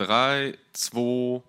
Drei, 0.00 0.56
zwei. 0.74 1.42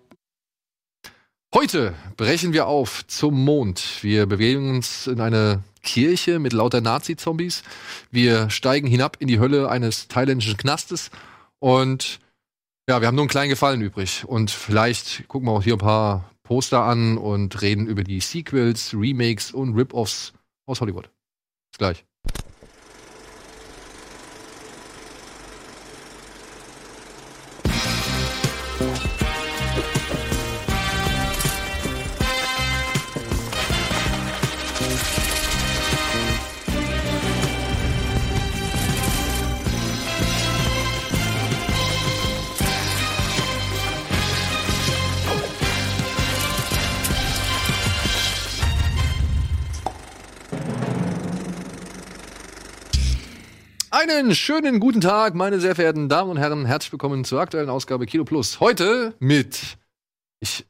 Heute 1.54 1.94
brechen 2.16 2.52
wir 2.52 2.66
auf 2.66 3.06
zum 3.06 3.44
Mond. 3.44 4.02
Wir 4.02 4.26
bewegen 4.26 4.70
uns 4.70 5.06
in 5.06 5.20
eine 5.20 5.62
Kirche 5.84 6.40
mit 6.40 6.52
lauter 6.52 6.80
Nazi-Zombies. 6.80 7.62
Wir 8.10 8.50
steigen 8.50 8.88
hinab 8.88 9.18
in 9.20 9.28
die 9.28 9.38
Hölle 9.38 9.70
eines 9.70 10.08
thailändischen 10.08 10.56
Knastes. 10.56 11.12
Und 11.60 12.18
ja, 12.88 13.00
wir 13.00 13.06
haben 13.06 13.14
nur 13.14 13.22
einen 13.22 13.30
kleinen 13.30 13.50
Gefallen 13.50 13.82
übrig. 13.82 14.24
Und 14.26 14.50
vielleicht 14.50 15.28
gucken 15.28 15.46
wir 15.46 15.52
auch 15.52 15.62
hier 15.62 15.74
ein 15.74 15.78
paar 15.78 16.28
Poster 16.42 16.82
an 16.82 17.18
und 17.18 17.62
reden 17.62 17.86
über 17.86 18.02
die 18.02 18.18
Sequels, 18.18 18.94
Remakes 18.94 19.52
und 19.52 19.76
Rip-Offs 19.76 20.32
aus 20.66 20.80
Hollywood. 20.80 21.08
Bis 21.70 21.78
gleich. 21.78 22.04
Einen 54.30 54.36
schönen 54.36 54.78
guten 54.78 55.00
Tag, 55.00 55.34
meine 55.34 55.58
sehr 55.58 55.74
verehrten 55.74 56.08
Damen 56.08 56.30
und 56.30 56.36
Herren. 56.36 56.64
Herzlich 56.64 56.92
willkommen 56.92 57.24
zur 57.24 57.40
aktuellen 57.40 57.68
Ausgabe 57.68 58.06
Kilo 58.06 58.22
Plus. 58.22 58.60
Heute 58.60 59.12
mit 59.18 59.76
ich 60.38 60.64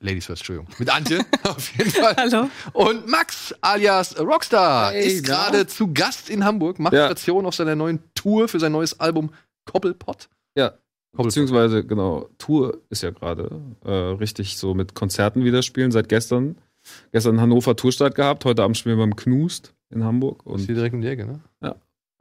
Ladies 0.00 0.26
first, 0.26 0.40
Entschuldigung. 0.40 0.66
Mit 0.80 0.90
Antje 0.92 1.20
auf 1.44 1.78
jeden 1.78 1.92
Fall. 1.92 2.16
Hallo. 2.16 2.50
Und 2.72 3.06
Max 3.06 3.54
alias 3.60 4.18
Rockstar 4.18 4.90
Hey, 4.90 5.12
ist 5.12 5.24
gerade 5.24 5.68
zu 5.68 5.92
Gast 5.94 6.28
in 6.28 6.44
Hamburg, 6.44 6.80
macht 6.80 6.92
Ja. 6.92 7.06
Station 7.06 7.46
auf 7.46 7.54
seiner 7.54 7.76
neuen 7.76 8.00
Tour 8.16 8.48
für 8.48 8.58
sein 8.58 8.72
neues 8.72 8.98
Album 8.98 9.30
Koppelpott. 9.64 10.28
Ja. 10.56 10.72
Beziehungsweise, 11.16 11.84
genau, 11.84 12.28
Tour 12.36 12.78
ist 12.90 13.04
ja 13.04 13.10
gerade 13.10 13.60
äh, 13.84 13.92
richtig 13.92 14.58
so 14.58 14.74
mit 14.74 14.96
Konzerten 14.96 15.44
wieder 15.44 15.62
spielen 15.62 15.92
seit 15.92 16.08
gestern. 16.08 16.56
Gestern 17.12 17.36
in 17.36 17.40
Hannover 17.42 17.76
Tourstart 17.76 18.16
gehabt, 18.16 18.44
heute 18.44 18.64
Abend 18.64 18.76
spielen 18.76 18.98
wir 18.98 19.04
beim 19.04 19.14
Knust 19.14 19.72
in 19.88 20.02
Hamburg. 20.02 20.40
Ist 20.40 20.46
Und, 20.46 20.60
hier 20.62 20.74
direkt 20.74 20.96
um 20.96 21.00
die 21.00 21.06
Ecke, 21.06 21.26
ne? 21.26 21.40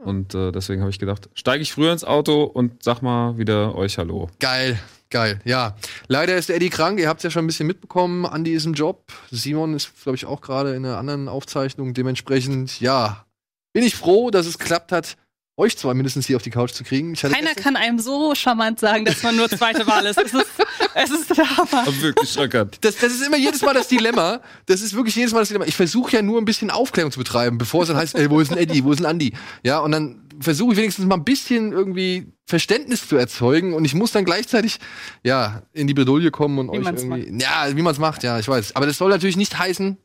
Und 0.08 0.34
äh, 0.34 0.52
deswegen 0.54 0.82
habe 0.82 0.90
ich 0.90 1.00
gedacht, 1.00 1.30
steige 1.34 1.62
ich 1.62 1.74
früher 1.74 1.92
ins 1.92 2.06
Auto 2.06 2.44
und 2.44 2.82
sag 2.82 3.02
mal 3.02 3.38
wieder 3.38 3.76
euch 3.76 3.98
Hallo. 3.98 4.30
Geil, 4.40 4.80
geil. 5.10 5.40
Ja, 5.44 5.76
leider 6.08 6.38
ist 6.38 6.50
Eddie 6.50 6.70
krank. 6.70 6.98
Ihr 6.98 7.10
habt 7.10 7.20
es 7.20 7.24
ja 7.26 7.30
schon 7.30 7.44
ein 7.44 7.48
bisschen 7.48 7.68
mitbekommen. 7.68 8.26
Andi 8.26 8.54
ist 8.54 8.66
im 8.66 8.74
Job. 8.74 9.12
Simon 9.32 9.74
ist, 9.74 9.92
glaube 10.02 10.16
ich, 10.16 10.26
auch 10.26 10.40
gerade 10.40 10.76
in 10.76 10.86
einer 10.86 10.98
anderen 10.98 11.28
Aufzeichnung. 11.28 11.94
Dementsprechend, 11.94 12.80
ja, 12.80 13.26
bin 13.74 13.84
ich 13.84 13.96
froh, 13.96 14.32
dass 14.32 14.46
es 14.46 14.58
geklappt 14.58 14.94
hat, 14.94 15.18
euch 15.58 15.76
zwei 15.76 15.96
mindestens 15.96 16.28
hier 16.28 16.36
auf 16.36 16.44
die 16.44 16.52
Couch 16.52 16.72
zu 16.72 16.84
kriegen. 16.84 17.14
Ich 17.14 17.24
hatte 17.24 17.34
Keiner 17.34 17.56
kann 17.56 17.76
einem 17.76 17.98
so 17.98 18.36
charmant 18.36 18.80
sagen, 18.80 19.06
dass 19.06 19.24
man 19.24 19.36
nur 19.36 19.50
zweite 19.50 19.88
Wahl 19.88 20.06
ist. 20.06 20.18
Es 20.18 20.32
ist, 20.34 20.46
es 20.94 21.10
ist 21.10 21.36
der 21.36 21.58
Hammer. 21.58 21.82
Aber 21.82 22.02
wirklich 22.02 22.32
schockert. 22.32 22.78
das, 22.82 22.98
das 22.98 23.12
ist 23.12 23.26
immer 23.26 23.38
jedes 23.38 23.64
Mal 23.64 23.74
das 23.74 23.88
Dilemma. 23.88 24.40
Das 24.68 24.82
ist 24.82 24.94
wirklich 24.94 25.16
jedes 25.16 25.34
Mal 25.34 25.40
das 25.40 25.48
Dilemma. 25.48 25.66
Ich 25.66 25.76
versuche 25.76 26.16
ja 26.16 26.22
nur 26.22 26.40
ein 26.40 26.46
bisschen 26.46 26.70
Aufklärung 26.70 27.12
zu 27.12 27.18
betreiben, 27.18 27.58
bevor 27.58 27.82
es 27.82 27.88
dann 27.88 27.98
heißt, 27.98 28.16
ey, 28.16 28.30
wo 28.30 28.40
ist 28.40 28.52
ein 28.52 28.58
Eddie, 28.60 28.84
wo 28.84 28.92
ist 28.92 29.00
ein 29.00 29.08
Andi? 29.08 29.34
Ja, 29.64 29.80
und 29.80 29.92
dann 29.92 30.22
versuche 30.40 30.74
ich 30.74 30.78
wenigstens 30.78 31.06
mal 31.06 31.16
ein 31.16 31.24
bisschen 31.24 31.72
irgendwie 31.72 32.32
Verständnis 32.46 33.08
zu 33.08 33.18
erzeugen 33.18 33.74
und 33.74 33.84
ich 33.84 33.96
muss 33.96 34.12
dann 34.12 34.26
gleichzeitig, 34.26 34.78
ja, 35.24 35.64
in 35.74 35.88
die 35.88 35.96
Bredouille 35.96 36.30
kommen 36.30 36.60
und 36.60 36.72
Wie 36.72 36.78
euch 36.78 36.86
irgendwie, 36.86 37.44
ja, 37.44 37.76
wie 37.76 37.82
man 37.82 37.94
es 37.94 38.00
macht, 38.00 38.22
ja, 38.22 38.38
ich 38.38 38.48
weiß. 38.48 38.76
Aber 38.76 38.86
das 38.86 39.00
soll 39.00 39.10
natürlich 39.10 39.38
nicht 39.38 39.58
heißen, 39.58 39.98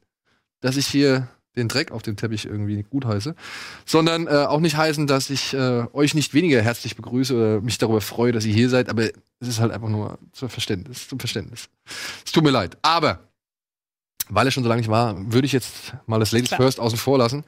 dass 0.62 0.78
ich 0.78 0.86
hier 0.86 1.28
den 1.56 1.69
Dreck 1.69 1.91
auf 1.91 2.03
dem 2.03 2.17
Teppich 2.17 2.47
irgendwie 2.47 2.83
gut 2.83 3.05
heiße, 3.05 3.35
sondern 3.85 4.27
äh, 4.27 4.30
auch 4.30 4.61
nicht 4.61 4.77
heißen, 4.77 5.07
dass 5.07 5.30
ich 5.30 5.55
äh, 5.55 5.85
euch 5.92 6.14
nicht 6.14 6.35
weniger 6.35 6.61
herzlich 6.63 6.96
begrüße 6.96 7.35
oder 7.35 7.61
mich 7.61 7.79
darüber 7.79 8.01
freue, 8.01 8.33
dass 8.33 8.45
ihr 8.45 8.55
hier 8.55 8.68
seid, 8.68 8.89
aber 8.89 9.05
es 9.40 9.48
ist 9.48 9.61
halt 9.61 9.73
einfach 9.73 9.89
nur 9.89 10.18
zum 10.33 10.48
Verständnis, 10.48 11.08
zum 11.08 11.18
Verständnis. 11.18 11.68
Es 12.24 12.33
tut 12.33 12.45
mir 12.45 12.51
leid. 12.51 12.79
Aber 12.83 13.20
weil 14.29 14.46
es 14.46 14.55
schon 14.55 14.62
so 14.62 14.68
lange 14.68 14.80
nicht 14.80 14.91
war, 14.91 15.14
würde 15.33 15.46
ich 15.46 15.52
jetzt 15.52 15.95
mal 16.07 16.20
das 16.20 16.33
Ladies 16.33 16.48
Klar. 16.48 16.61
First 16.61 16.80
außen 16.80 16.98
vor 16.98 17.18
lassen 17.18 17.45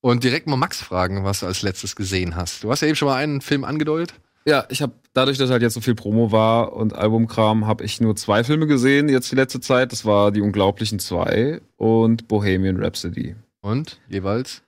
und 0.00 0.22
direkt 0.22 0.46
mal 0.46 0.56
Max 0.56 0.80
fragen, 0.80 1.24
was 1.24 1.40
du 1.40 1.46
als 1.46 1.62
letztes 1.62 1.96
gesehen 1.96 2.36
hast. 2.36 2.62
Du 2.62 2.70
hast 2.70 2.82
ja 2.82 2.88
eben 2.88 2.96
schon 2.96 3.08
mal 3.08 3.16
einen 3.16 3.40
Film 3.40 3.64
angedeutet. 3.64 4.14
Ja, 4.44 4.64
ich 4.70 4.80
habe 4.80 4.94
dadurch, 5.12 5.36
dass 5.36 5.50
halt 5.50 5.62
jetzt 5.62 5.74
so 5.74 5.80
viel 5.80 5.94
Promo 5.94 6.32
war 6.32 6.72
und 6.72 6.94
Albumkram, 6.94 7.66
habe 7.66 7.84
ich 7.84 8.00
nur 8.00 8.16
zwei 8.16 8.44
Filme 8.44 8.66
gesehen 8.66 9.08
jetzt 9.08 9.30
die 9.30 9.36
letzte 9.36 9.60
Zeit. 9.60 9.92
Das 9.92 10.04
war 10.04 10.30
Die 10.30 10.40
Unglaublichen 10.40 10.98
zwei 11.00 11.60
und 11.76 12.28
Bohemian 12.28 12.82
Rhapsody. 12.82 13.36
Und 13.62 13.98
jeweils. 14.08 14.62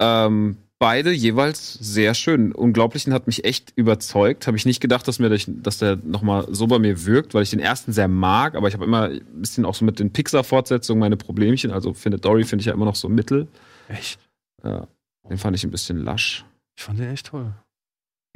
Ähm, 0.00 0.56
beide 0.78 1.12
jeweils 1.12 1.72
sehr 1.74 2.14
schön. 2.14 2.52
Unglaublichen 2.52 3.12
hat 3.14 3.26
mich 3.26 3.44
echt 3.44 3.72
überzeugt. 3.76 4.46
Habe 4.46 4.56
ich 4.56 4.66
nicht 4.66 4.80
gedacht, 4.80 5.06
dass 5.08 5.18
mir 5.18 5.30
das, 5.30 5.44
dass 5.48 5.78
der 5.78 5.96
nochmal 5.96 6.46
so 6.50 6.66
bei 6.66 6.78
mir 6.78 7.06
wirkt, 7.06 7.32
weil 7.34 7.42
ich 7.42 7.50
den 7.50 7.60
ersten 7.60 7.92
sehr 7.92 8.08
mag, 8.08 8.54
aber 8.54 8.68
ich 8.68 8.74
habe 8.74 8.84
immer 8.84 9.04
ein 9.04 9.20
bisschen 9.40 9.64
auch 9.64 9.74
so 9.74 9.84
mit 9.84 9.98
den 9.98 10.12
Pixar-Fortsetzungen 10.12 11.00
meine 11.00 11.16
Problemchen. 11.16 11.70
Also 11.70 11.94
Findet 11.94 12.24
Dory 12.24 12.44
finde 12.44 12.60
ich 12.62 12.66
ja 12.66 12.72
immer 12.74 12.84
noch 12.86 12.96
so 12.96 13.08
mittel. 13.08 13.48
Echt? 13.88 14.18
Ja, 14.62 14.86
den 15.28 15.38
fand 15.38 15.56
ich 15.56 15.64
ein 15.64 15.70
bisschen 15.70 15.98
lasch. 16.04 16.44
Ich 16.76 16.84
fand 16.84 16.98
den 16.98 17.10
echt 17.10 17.26
toll. 17.26 17.52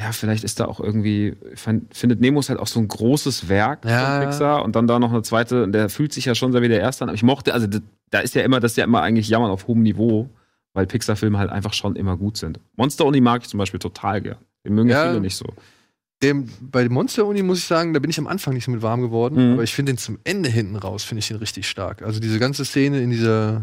Ja, 0.00 0.12
vielleicht 0.12 0.44
ist 0.44 0.60
da 0.60 0.66
auch 0.66 0.78
irgendwie, 0.78 1.36
fand, 1.56 1.92
Findet 1.92 2.20
Nemo 2.20 2.38
ist 2.38 2.50
halt 2.50 2.60
auch 2.60 2.68
so 2.68 2.78
ein 2.78 2.86
großes 2.86 3.48
Werk 3.48 3.84
Ja. 3.84 4.20
von 4.20 4.28
Pixar 4.28 4.64
und 4.64 4.76
dann 4.76 4.86
da 4.86 5.00
noch 5.00 5.10
eine 5.10 5.22
zweite, 5.22 5.66
der 5.68 5.88
fühlt 5.88 6.12
sich 6.12 6.24
ja 6.24 6.36
schon 6.36 6.52
sehr 6.52 6.62
wie 6.62 6.68
der 6.68 6.78
erste 6.78 7.02
an. 7.02 7.08
Aber 7.08 7.16
ich 7.16 7.24
mochte, 7.24 7.52
also 7.52 7.66
da- 8.10 8.20
ist 8.20 8.34
ja 8.34 8.42
immer, 8.42 8.60
das 8.60 8.72
ist 8.72 8.76
ja 8.76 8.84
immer 8.84 9.02
eigentlich 9.02 9.28
Jammern 9.28 9.50
auf 9.50 9.66
hohem 9.66 9.82
Niveau, 9.82 10.28
weil 10.74 10.86
Pixar-Filme 10.86 11.38
halt 11.38 11.50
einfach 11.50 11.72
schon 11.72 11.96
immer 11.96 12.16
gut 12.16 12.36
sind. 12.36 12.60
Monster 12.76 13.04
Uni 13.06 13.20
mag 13.20 13.42
ich 13.42 13.48
zum 13.48 13.58
Beispiel 13.58 13.80
total 13.80 14.20
gern. 14.22 14.38
Den 14.64 14.74
mögen 14.74 14.88
ja 14.90 15.04
Ja. 15.04 15.10
viele 15.10 15.20
nicht 15.20 15.36
so. 15.36 15.46
Dem, 16.22 16.48
bei 16.60 16.88
Monster 16.88 17.26
Uni 17.26 17.42
muss 17.42 17.58
ich 17.58 17.64
sagen, 17.64 17.94
da 17.94 18.00
bin 18.00 18.10
ich 18.10 18.18
am 18.18 18.26
Anfang 18.26 18.52
nicht 18.54 18.64
so 18.64 18.70
mit 18.72 18.82
warm 18.82 19.00
geworden, 19.00 19.34
Mhm. 19.48 19.52
aber 19.54 19.62
ich 19.62 19.72
finde 19.74 19.92
den 19.92 19.98
zum 19.98 20.18
Ende 20.24 20.48
hinten 20.48 20.74
raus, 20.76 21.04
finde 21.04 21.20
ich 21.20 21.28
den 21.28 21.36
richtig 21.36 21.68
stark. 21.68 22.02
Also 22.02 22.18
diese 22.18 22.38
ganze 22.40 22.64
Szene 22.64 23.00
in 23.00 23.10
dieser, 23.10 23.62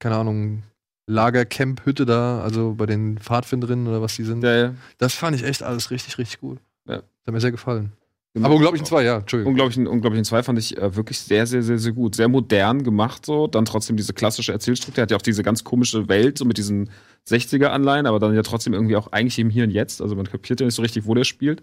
keine 0.00 0.16
Ahnung, 0.16 0.64
Lagercamp-Hütte 1.06 2.04
da, 2.06 2.40
also 2.42 2.74
bei 2.74 2.86
den 2.86 3.18
Pfadfinderinnen 3.18 3.86
oder 3.86 4.02
was 4.02 4.16
die 4.16 4.24
sind, 4.24 4.42
Ja, 4.42 4.56
ja. 4.56 4.74
das 4.98 5.14
fand 5.14 5.36
ich 5.36 5.44
echt 5.44 5.62
alles 5.62 5.90
richtig, 5.90 6.18
richtig 6.18 6.40
gut. 6.40 6.58
Ja. 6.88 6.96
Das 6.96 7.04
hat 7.26 7.34
mir 7.34 7.40
sehr 7.40 7.50
gefallen. 7.52 7.92
Aber 8.40 8.54
unglaublich 8.54 8.82
zwei, 8.84 9.04
ja, 9.04 9.18
Entschuldigung. 9.18 9.52
Unglaublichen, 9.52 9.86
Unglaublichen 9.86 10.24
2 10.24 10.42
fand 10.42 10.58
ich 10.58 10.78
äh, 10.78 10.96
wirklich 10.96 11.18
sehr, 11.18 11.46
sehr, 11.46 11.62
sehr, 11.62 11.78
sehr 11.78 11.92
gut. 11.92 12.14
Sehr 12.14 12.28
modern 12.28 12.82
gemacht 12.82 13.26
so. 13.26 13.46
Dann 13.46 13.66
trotzdem 13.66 13.96
diese 13.96 14.14
klassische 14.14 14.52
Erzählstruktur. 14.52 15.02
Hat 15.02 15.10
ja 15.10 15.18
auch 15.18 15.22
diese 15.22 15.42
ganz 15.42 15.64
komische 15.64 16.08
Welt, 16.08 16.38
so 16.38 16.46
mit 16.46 16.56
diesen 16.56 16.88
60er-Anleihen, 17.28 18.06
aber 18.06 18.18
dann 18.18 18.34
ja 18.34 18.42
trotzdem 18.42 18.72
irgendwie 18.72 18.96
auch 18.96 19.12
eigentlich 19.12 19.38
im 19.38 19.50
Hier 19.50 19.64
und 19.64 19.70
Jetzt. 19.70 20.00
Also 20.00 20.16
man 20.16 20.26
kapiert 20.26 20.60
ja 20.60 20.66
nicht 20.66 20.74
so 20.74 20.82
richtig, 20.82 21.06
wo 21.06 21.14
der 21.14 21.24
spielt. 21.24 21.62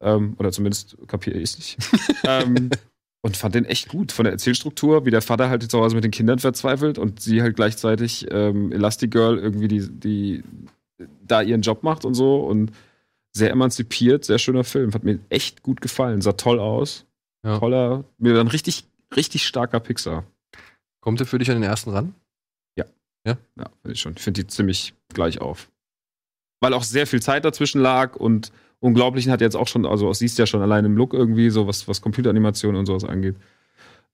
Ähm, 0.00 0.34
oder 0.38 0.50
zumindest 0.50 0.96
kapiere 1.06 1.38
ich 1.38 1.50
es 1.50 1.58
nicht. 1.58 1.78
ähm, 2.24 2.70
und 3.20 3.36
fand 3.36 3.54
den 3.54 3.64
echt 3.64 3.88
gut. 3.88 4.10
Von 4.10 4.24
der 4.24 4.32
Erzählstruktur, 4.32 5.06
wie 5.06 5.12
der 5.12 5.22
Vater 5.22 5.48
halt 5.48 5.70
zu 5.70 5.78
Hause 5.78 5.94
mit 5.94 6.02
den 6.02 6.10
Kindern 6.10 6.40
verzweifelt 6.40 6.98
und 6.98 7.20
sie 7.20 7.42
halt 7.42 7.54
gleichzeitig 7.54 8.26
ähm, 8.30 8.72
Elastigirl 8.72 9.38
irgendwie 9.38 9.68
die, 9.68 9.88
die 9.88 10.42
da 11.24 11.42
ihren 11.42 11.62
Job 11.62 11.84
macht 11.84 12.04
und 12.04 12.14
so. 12.14 12.40
Und 12.40 12.72
sehr 13.32 13.50
emanzipiert, 13.50 14.24
sehr 14.24 14.38
schöner 14.38 14.64
Film. 14.64 14.92
Hat 14.94 15.04
mir 15.04 15.18
echt 15.28 15.62
gut 15.62 15.80
gefallen. 15.80 16.20
Sah 16.20 16.32
toll 16.32 16.60
aus. 16.60 17.06
Ja. 17.44 17.58
Toller, 17.58 18.04
mir 18.18 18.34
dann 18.34 18.48
richtig, 18.48 18.84
richtig 19.16 19.44
starker 19.46 19.80
Pixar. 19.80 20.24
Kommt 21.00 21.20
er 21.20 21.26
für 21.26 21.38
dich 21.38 21.50
an 21.50 21.56
den 21.56 21.68
ersten 21.68 21.90
ran? 21.90 22.14
Ja, 23.26 23.36
finde 23.82 23.94
ich 23.94 24.00
schon. 24.00 24.14
Ich 24.16 24.22
finde 24.22 24.42
die 24.42 24.46
ziemlich 24.48 24.94
gleich 25.12 25.40
auf. 25.40 25.70
Weil 26.60 26.74
auch 26.74 26.84
sehr 26.84 27.06
viel 27.06 27.20
Zeit 27.22 27.44
dazwischen 27.44 27.80
lag 27.80 28.16
und 28.16 28.52
Unglaublichen 28.80 29.30
hat 29.30 29.40
jetzt 29.40 29.56
auch 29.56 29.68
schon, 29.68 29.86
also 29.86 30.12
siehst 30.12 30.38
ja 30.38 30.46
schon 30.46 30.62
allein 30.62 30.84
im 30.84 30.96
Look 30.96 31.14
irgendwie, 31.14 31.50
so 31.50 31.68
was, 31.68 31.86
was 31.86 32.00
Computeranimation 32.00 32.74
und 32.74 32.86
sowas 32.86 33.04
angeht. 33.04 33.36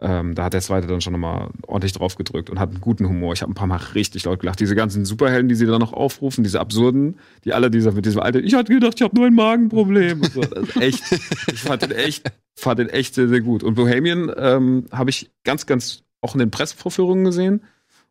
Ähm, 0.00 0.36
da 0.36 0.44
hat 0.44 0.52
der 0.52 0.60
zweite 0.60 0.86
dann 0.86 1.00
schon 1.00 1.12
nochmal 1.12 1.50
ordentlich 1.66 1.92
drauf 1.92 2.14
gedrückt 2.14 2.50
und 2.50 2.60
hat 2.60 2.70
einen 2.70 2.80
guten 2.80 3.08
Humor. 3.08 3.32
Ich 3.32 3.42
habe 3.42 3.50
ein 3.50 3.56
paar 3.56 3.66
Mal 3.66 3.80
richtig 3.94 4.24
laut 4.24 4.38
gelacht. 4.38 4.60
Diese 4.60 4.76
ganzen 4.76 5.04
Superhelden, 5.04 5.48
die 5.48 5.56
sie 5.56 5.66
dann 5.66 5.80
noch 5.80 5.92
aufrufen, 5.92 6.44
diese 6.44 6.60
absurden, 6.60 7.18
die 7.44 7.52
alle 7.52 7.68
dieser 7.68 7.90
mit 7.90 8.06
diesem 8.06 8.20
alten, 8.20 8.44
ich 8.44 8.54
hatte 8.54 8.72
gedacht, 8.72 8.94
ich 8.96 9.02
habe 9.02 9.16
nur 9.16 9.26
ein 9.26 9.34
Magenproblem. 9.34 10.22
So. 10.22 10.42
Ist 10.42 10.76
echt, 10.76 11.02
ich 11.52 11.60
fand 11.60 11.82
den 11.82 11.90
echt, 11.90 12.30
fand 12.54 12.78
den 12.78 12.88
echt 12.88 13.14
sehr, 13.14 13.28
sehr 13.28 13.40
gut. 13.40 13.64
Und 13.64 13.74
Bohemian 13.74 14.32
ähm, 14.36 14.84
habe 14.92 15.10
ich 15.10 15.32
ganz, 15.42 15.66
ganz 15.66 16.04
auch 16.20 16.34
in 16.34 16.38
den 16.38 16.52
Pressevorführungen 16.52 17.24
gesehen. 17.24 17.62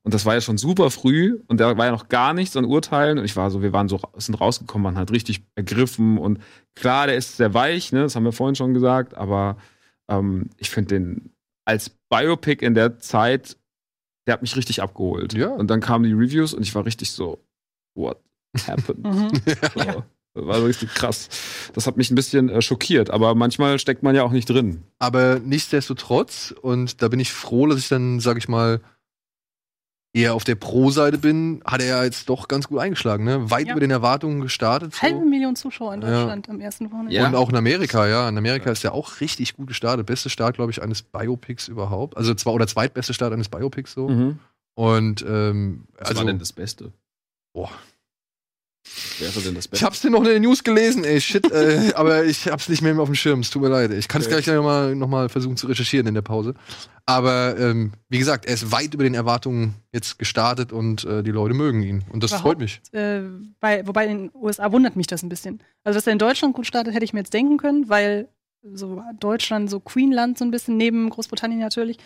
Und 0.03 0.13
das 0.13 0.25
war 0.25 0.35
ja 0.35 0.41
schon 0.41 0.57
super 0.57 0.89
früh 0.89 1.39
und 1.47 1.59
da 1.59 1.77
war 1.77 1.85
ja 1.85 1.91
noch 1.91 2.07
gar 2.07 2.33
nichts 2.33 2.55
an 2.55 2.65
Urteilen. 2.65 3.17
Und 3.17 3.25
ich 3.25 3.35
war 3.35 3.49
so, 3.51 3.61
wir 3.61 3.73
waren 3.73 3.89
so, 3.89 3.99
sind 4.17 4.35
rausgekommen, 4.35 4.85
waren 4.85 4.97
halt 4.97 5.11
richtig 5.11 5.43
ergriffen. 5.55 6.17
Und 6.17 6.39
klar, 6.75 7.07
der 7.07 7.15
ist 7.15 7.37
sehr 7.37 7.53
weich, 7.53 7.91
ne, 7.91 8.03
das 8.03 8.15
haben 8.15 8.23
wir 8.23 8.31
vorhin 8.31 8.55
schon 8.55 8.73
gesagt, 8.73 9.15
aber 9.15 9.57
ähm, 10.09 10.49
ich 10.57 10.69
finde 10.69 10.95
den 10.95 11.31
als 11.67 11.89
Biopic 12.09 12.65
in 12.65 12.73
der 12.73 12.99
Zeit, 12.99 13.57
der 14.25 14.33
hat 14.33 14.41
mich 14.41 14.55
richtig 14.55 14.81
abgeholt. 14.81 15.33
Ja. 15.33 15.49
Und 15.49 15.67
dann 15.67 15.81
kamen 15.81 16.05
die 16.05 16.13
Reviews 16.13 16.53
und 16.53 16.63
ich 16.63 16.73
war 16.73 16.85
richtig 16.85 17.11
so, 17.11 17.43
what 17.95 18.21
happened? 18.65 19.03
Mhm. 19.03 19.29
so. 19.75 20.03
Das 20.33 20.45
war 20.45 20.63
richtig 20.63 20.93
krass. 20.93 21.29
Das 21.73 21.87
hat 21.87 21.97
mich 21.97 22.11
ein 22.11 22.15
bisschen 22.15 22.49
äh, 22.49 22.61
schockiert, 22.61 23.09
aber 23.09 23.33
manchmal 23.33 23.79
steckt 23.79 24.03
man 24.03 24.15
ja 24.15 24.21
auch 24.21 24.31
nicht 24.31 24.47
drin. 24.47 24.83
Aber 24.99 25.39
nichtsdestotrotz, 25.39 26.53
und 26.61 27.01
da 27.01 27.07
bin 27.07 27.19
ich 27.19 27.33
froh, 27.33 27.65
dass 27.65 27.79
ich 27.79 27.89
dann, 27.89 28.19
sag 28.19 28.37
ich 28.37 28.47
mal, 28.47 28.81
eher 30.13 30.33
auf 30.33 30.43
der 30.43 30.55
Pro-Seite 30.55 31.17
bin, 31.19 31.61
hat 31.65 31.81
er 31.81 32.03
jetzt 32.03 32.27
doch 32.29 32.47
ganz 32.47 32.67
gut 32.67 32.79
eingeschlagen, 32.79 33.23
ne? 33.23 33.51
Weit 33.51 33.67
Ja. 33.67 33.73
über 33.73 33.79
den 33.79 33.91
Erwartungen 33.91 34.41
gestartet. 34.41 34.95
so. 34.95 35.01
Halbe 35.03 35.25
Million 35.25 35.55
Zuschauer 35.55 35.93
in 35.93 36.01
Ja. 36.01 36.07
Deutschland 36.09 36.49
am 36.49 36.59
ersten 36.59 36.91
Wochenende. 36.91 37.13
Ja. 37.13 37.27
Und 37.27 37.35
auch 37.35 37.49
in 37.49 37.55
Amerika, 37.55 38.07
ja. 38.07 38.27
In 38.27 38.37
Amerika 38.37 38.71
ist 38.71 38.83
er 38.83 38.93
auch 38.93 39.19
richtig 39.21 39.55
gut 39.55 39.67
gestartet. 39.67 40.05
Beste 40.07 40.29
Start, 40.29 40.55
glaube 40.55 40.71
ich, 40.71 40.81
eines 40.81 41.03
Biopics 41.03 41.67
überhaupt. 41.67 42.17
Also 42.17 42.33
zwar 42.33 42.53
oder 42.53 42.65
zweitbeste 42.67 43.13
Start 43.13 43.33
eines 43.33 43.49
Biopics 43.49 43.93
so. 43.93 44.09
Mhm. 44.09 44.39
Und 44.75 45.23
ähm, 45.27 45.85
Was 45.97 46.09
also 46.09 46.19
war 46.21 46.25
denn 46.25 46.39
das 46.39 46.53
Beste? 46.53 46.91
Boah. 47.53 47.69
Wer 49.19 49.33
wäre 49.33 49.43
denn 49.45 49.55
das 49.55 49.65
ich 49.65 49.71
Beste? 49.71 49.85
hab's 49.85 50.01
dir 50.01 50.09
noch 50.09 50.19
in 50.23 50.29
den 50.29 50.41
News 50.43 50.63
gelesen, 50.63 51.03
ey, 51.03 51.19
shit, 51.21 51.49
äh, 51.51 51.91
aber 51.95 52.25
ich 52.25 52.47
hab's 52.47 52.69
nicht 52.69 52.81
mehr 52.81 52.97
auf 52.99 53.07
dem 53.07 53.15
Schirm, 53.15 53.39
es 53.41 53.49
tut 53.49 53.61
mir 53.61 53.69
leid. 53.69 53.91
Ich 53.91 54.07
kann 54.07 54.21
es 54.21 54.27
Okay. 54.27 54.41
gleich 54.41 54.55
nochmal 54.55 54.95
noch 54.95 55.07
mal 55.07 55.29
versuchen 55.29 55.57
zu 55.57 55.67
recherchieren 55.67 56.07
in 56.07 56.13
der 56.13 56.21
Pause. 56.21 56.53
Aber 57.05 57.57
ähm, 57.57 57.93
wie 58.09 58.17
gesagt, 58.19 58.45
er 58.45 58.53
ist 58.53 58.71
weit 58.71 58.93
über 58.93 59.03
den 59.03 59.13
Erwartungen 59.13 59.75
jetzt 59.93 60.19
gestartet 60.19 60.73
und 60.73 61.05
äh, 61.05 61.23
die 61.23 61.31
Leute 61.31 61.53
mögen 61.53 61.81
ihn. 61.81 62.03
Und 62.11 62.21
das 62.23 62.31
Überhaupt? 62.31 62.43
freut 62.47 62.59
mich. 62.59 62.81
Äh, 62.91 63.21
bei, 63.61 63.87
wobei 63.87 64.07
in 64.07 64.17
den 64.17 64.31
USA 64.33 64.71
wundert 64.73 64.95
mich 64.97 65.07
das 65.07 65.23
ein 65.23 65.29
bisschen. 65.29 65.63
Also, 65.85 65.97
dass 65.97 66.05
er 66.07 66.13
in 66.13 66.19
Deutschland 66.19 66.53
gut 66.53 66.67
startet, 66.67 66.93
hätte 66.93 67.05
ich 67.05 67.13
mir 67.13 67.19
jetzt 67.21 67.33
denken 67.33 67.57
können, 67.57 67.87
weil 67.87 68.27
so 68.73 69.01
Deutschland, 69.21 69.69
so 69.69 69.79
Queenland 69.79 70.37
so 70.37 70.43
ein 70.43 70.51
bisschen 70.51 70.75
neben 70.75 71.09
Großbritannien 71.09 71.61
natürlich. 71.61 71.97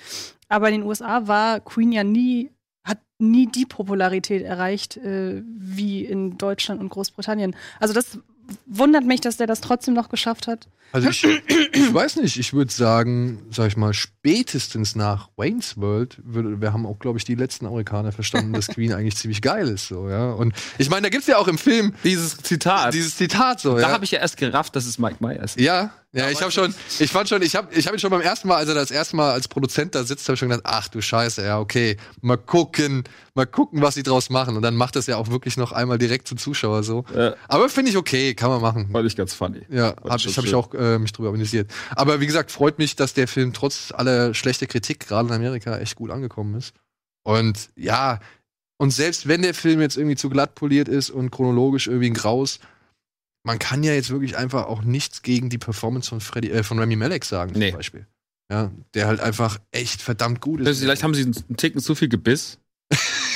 Aber 0.50 0.69
in 0.69 0.81
den 0.81 0.83
USA 0.88 1.28
war 1.28 1.60
Queen 1.62 1.92
ja 1.92 2.04
nie, 2.04 2.51
hat 2.83 3.00
nie 3.19 3.48
die 3.48 3.66
Popularität 3.66 4.44
erreicht 4.44 4.98
äh, 4.98 5.42
wie 5.45 6.04
in 6.04 6.38
Deutschland 6.38 6.81
und 6.81 6.89
Großbritannien. 6.89 7.56
Also 7.80 7.94
das 7.94 8.19
wundert 8.66 9.06
mich, 9.06 9.22
dass 9.22 9.38
der 9.38 9.48
das 9.48 9.62
trotzdem 9.62 9.94
noch 9.94 10.10
geschafft 10.10 10.48
hat. 10.48 10.68
Also 10.94 11.10
ich, 11.10 11.24
ich 11.24 11.94
weiß 11.94 12.18
nicht, 12.18 12.38
ich 12.38 12.51
würde 12.51 12.72
sagen, 12.72 13.45
sag 13.50 13.68
ich 13.68 13.78
mal, 13.78 13.94
spätestens 13.94 14.95
nach 14.95 15.30
Wayne's 15.38 15.78
World, 15.78 16.19
würde, 16.24 16.60
wir 16.60 16.74
haben 16.74 16.86
auch, 16.86 17.00
glaube 17.00 17.18
ich, 17.18 17.24
die 17.24 17.36
letzten 17.36 17.66
Amerikaner 17.66 18.12
verstanden, 18.12 18.51
dass 18.51 18.68
Queen 18.68 18.92
eigentlich 18.94 19.16
ziemlich 19.16 19.42
geil 19.42 19.69
ist, 19.69 19.88
so, 19.88 20.10
ja. 20.10 20.31
Und 20.31 20.54
ich 20.78 20.89
meine, 20.89 21.04
da 21.04 21.10
gibt's 21.10 21.28
ja 21.28 21.38
auch 21.38 21.48
im 21.48 21.57
Film 21.57 21.94
Dieses 22.04 22.38
Zitat. 22.38 22.94
dieses 22.94 23.16
Zitat 23.16 23.62
so, 23.62 23.75
da 23.75 23.81
ja. 23.83 23.89
habe 23.92 24.04
ich 24.04 24.12
ja 24.12 24.19
erst 24.19 24.36
gerafft, 24.36 24.75
dass 24.75 24.86
es 24.86 25.00
Mike 25.00 25.18
Myers 25.19 25.56
ist. 25.56 25.62
Ja, 25.62 25.92
ja, 26.13 26.29
ich 26.29 26.41
habe 26.41 26.51
schon, 26.51 26.75
ich 26.99 27.09
fand 27.09 27.29
schon, 27.29 27.41
ich 27.41 27.55
habe 27.55 27.73
ich 27.73 27.87
hab 27.87 27.93
ihn 27.93 27.99
schon 27.99 28.09
beim 28.09 28.19
ersten 28.19 28.49
Mal, 28.49 28.57
als 28.57 28.67
er 28.67 28.75
das 28.75 28.91
erste 28.91 29.15
Mal 29.15 29.31
als 29.31 29.47
Produzent 29.47 29.95
da 29.95 30.03
sitzt, 30.03 30.27
habe 30.27 30.33
ich 30.33 30.39
schon 30.39 30.49
gedacht, 30.49 30.65
ach 30.65 30.89
du 30.89 31.01
Scheiße, 31.01 31.41
ja, 31.41 31.57
okay, 31.57 31.95
mal 32.21 32.35
gucken, 32.35 33.05
mal 33.33 33.45
gucken, 33.45 33.81
was 33.81 33.93
sie 33.93 34.03
draus 34.03 34.29
machen. 34.29 34.57
Und 34.57 34.61
dann 34.61 34.75
macht 34.75 34.97
das 34.97 35.07
ja 35.07 35.15
auch 35.15 35.29
wirklich 35.29 35.55
noch 35.55 35.71
einmal 35.71 35.97
direkt 35.97 36.27
zum 36.27 36.37
Zuschauer 36.37 36.83
so. 36.83 37.05
Äh, 37.15 37.31
Aber 37.47 37.69
finde 37.69 37.91
ich 37.91 37.97
okay, 37.97 38.35
kann 38.35 38.49
man 38.49 38.61
machen. 38.61 38.89
fand 38.91 39.07
ich 39.07 39.15
ganz 39.15 39.33
funny. 39.33 39.61
Ja, 39.69 39.95
hab, 40.03 40.19
ich 40.19 40.35
habe 40.35 40.47
ich 40.47 40.53
auch 40.53 40.73
äh, 40.73 40.99
mich 40.99 41.13
drüber 41.13 41.29
amüsiert. 41.29 41.71
Aber 41.95 42.19
wie 42.19 42.27
gesagt, 42.27 42.51
freut 42.51 42.77
mich, 42.77 42.97
dass 42.97 43.13
der 43.13 43.29
Film 43.29 43.53
trotz 43.53 43.93
aller 43.95 44.33
schlechter 44.33 44.67
Kritik, 44.67 45.07
gerade 45.07 45.29
in 45.29 45.33
Amerika, 45.33 45.77
echt 45.77 45.95
gut 45.95 46.11
angekommen 46.11 46.55
ist. 46.55 46.73
Und 47.23 47.69
ja, 47.77 48.19
und 48.77 48.91
selbst 48.91 49.27
wenn 49.27 49.43
der 49.43 49.53
Film 49.53 49.79
jetzt 49.79 49.95
irgendwie 49.95 50.15
zu 50.15 50.29
glatt 50.29 50.55
poliert 50.55 50.89
ist 50.89 51.09
und 51.09 51.29
chronologisch 51.29 51.87
irgendwie 51.87 52.09
ein 52.09 52.15
Graus, 52.15 52.59
man 53.43 53.59
kann 53.59 53.83
ja 53.83 53.93
jetzt 53.93 54.09
wirklich 54.09 54.38
einfach 54.38 54.65
auch 54.65 54.83
nichts 54.83 55.21
gegen 55.21 55.49
die 55.49 55.57
Performance 55.57 56.09
von 56.09 56.21
Freddy, 56.21 56.49
äh, 56.51 56.63
von 56.63 56.77
Remy 56.79 56.95
Malek 56.95 57.25
sagen, 57.25 57.53
Nee. 57.57 57.69
zum 57.69 57.77
Beispiel. 57.77 58.07
Ja, 58.51 58.69
der 58.93 59.07
halt 59.07 59.19
einfach 59.21 59.59
echt 59.71 60.01
verdammt 60.01 60.41
gut 60.41 60.59
ist. 60.61 60.79
Vielleicht 60.79 61.03
haben 61.03 61.13
sie 61.13 61.23
einen 61.23 61.57
Ticken 61.57 61.79
zu 61.81 61.95
viel 61.95 62.09
Gebiss. 62.09 62.59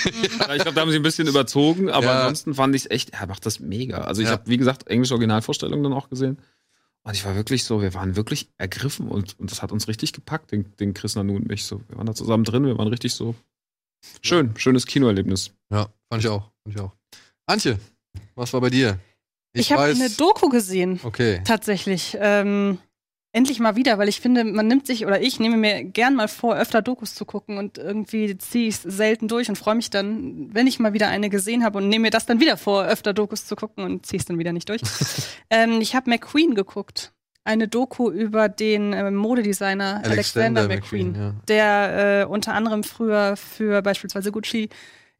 ich 0.06 0.38
glaube, 0.38 0.74
da 0.74 0.82
haben 0.82 0.92
sie 0.92 0.98
ein 0.98 1.04
bisschen 1.04 1.28
überzogen, 1.28 1.90
aber 1.90 2.06
Ja. 2.08 2.20
ansonsten 2.22 2.54
fand 2.56 2.76
ich 2.76 2.84
es 2.86 2.92
echt, 2.92 3.12
er 3.12 3.26
macht 3.28 3.46
das 3.46 3.60
mega. 3.60 4.00
Also 4.02 4.22
ich 4.22 4.28
Ja. 4.28 4.34
habe, 4.34 4.48
wie 4.50 4.58
gesagt, 4.58 4.88
englische 4.88 5.14
Originalvorstellungen 5.14 5.84
dann 5.84 5.94
auch 5.94 6.10
gesehen. 6.10 6.38
Und 7.04 7.14
ich 7.16 7.24
war 7.24 7.36
wirklich 7.36 7.64
so, 7.64 7.82
wir 7.82 7.94
waren 7.94 8.16
wirklich 8.16 8.50
ergriffen 8.58 9.08
und, 9.08 9.40
und 9.40 9.52
das 9.52 9.62
hat 9.62 9.72
uns 9.72 9.88
richtig 9.88 10.12
gepackt, 10.12 10.52
den, 10.52 10.76
den 10.78 10.94
Chris 10.94 11.16
Nanu 11.16 11.36
und 11.36 11.48
mich. 11.48 11.64
So, 11.66 11.82
wir 11.88 11.98
waren 11.98 12.08
da 12.08 12.14
zusammen 12.16 12.44
drin, 12.44 12.66
wir 12.66 12.78
waren 12.78 12.88
richtig 12.88 13.14
so. 13.14 13.36
Schön, 14.22 14.54
schönes 14.58 14.86
Kinoerlebnis. 14.86 15.52
Ja, 15.72 15.88
fand 16.10 16.24
ich 16.24 16.28
auch. 16.30 16.52
Fand 16.64 16.76
ich 16.76 16.80
auch. 16.82 16.92
Antje, 17.46 17.80
was 18.36 18.52
war 18.54 18.62
bei 18.62 18.70
dir? 18.70 19.00
Ich, 19.56 19.72
habe 19.72 19.84
eine 19.84 20.10
Doku 20.10 20.50
gesehen. 20.50 21.00
Okay. 21.04 21.42
Tatsächlich. 21.46 22.18
Ähm, 22.20 22.78
endlich 23.36 23.60
mal 23.60 23.76
wieder, 23.76 23.98
weil 23.98 24.08
ich 24.08 24.22
finde, 24.22 24.46
man 24.46 24.68
nimmt 24.68 24.88
sich 24.88 25.06
oder 25.06 25.22
ich 25.22 25.42
nehme 25.42 25.58
mir 25.58 25.84
gern 25.84 26.16
mal 26.16 26.30
vor, 26.30 26.56
öfter 26.56 26.82
Dokus 26.82 27.16
zu 27.16 27.26
gucken 27.26 27.58
und 27.58 27.78
irgendwie 27.78 28.38
ziehe 28.38 28.70
ich 28.70 28.76
es 28.76 28.84
selten 28.84 29.28
durch 29.28 29.50
und 29.50 29.58
freue 29.58 29.76
mich 29.76 29.90
dann, 29.90 30.54
wenn 30.54 30.68
ich 30.68 30.80
mal 30.80 30.94
wieder 30.94 31.10
eine 31.10 31.30
gesehen 31.30 31.66
habe 31.66 31.80
und 31.80 31.90
nehme 31.90 32.04
mir 32.04 32.12
das 32.12 32.26
dann 32.26 32.40
wieder 32.40 32.56
vor, 32.56 32.86
öfter 32.86 33.14
Dokus 33.14 33.46
zu 33.46 33.58
gucken 33.58 33.84
und 33.84 34.06
ziehe 34.06 34.20
es 34.20 34.26
dann 34.26 34.40
wieder 34.40 34.54
nicht 34.54 34.70
durch. 34.70 34.82
ähm, 35.50 35.82
ich 35.82 35.96
habe 35.96 36.10
McQueen 36.10 36.56
geguckt. 36.56 37.12
Eine 37.44 37.68
Doku 37.68 38.10
über 38.10 38.50
den 38.50 38.94
äh, 38.94 39.12
Modedesigner 39.12 40.02
Alexander, 40.04 40.62
Alexander 40.62 40.68
McQueen, 40.68 41.12
McQueen, 41.12 41.16
ja. 41.16 41.36
der 41.48 42.22
äh, 42.22 42.26
unter 42.26 42.54
anderem 42.54 42.84
früher 42.84 43.36
für 43.36 43.82
beispielsweise 43.82 44.32
Gucci 44.32 44.70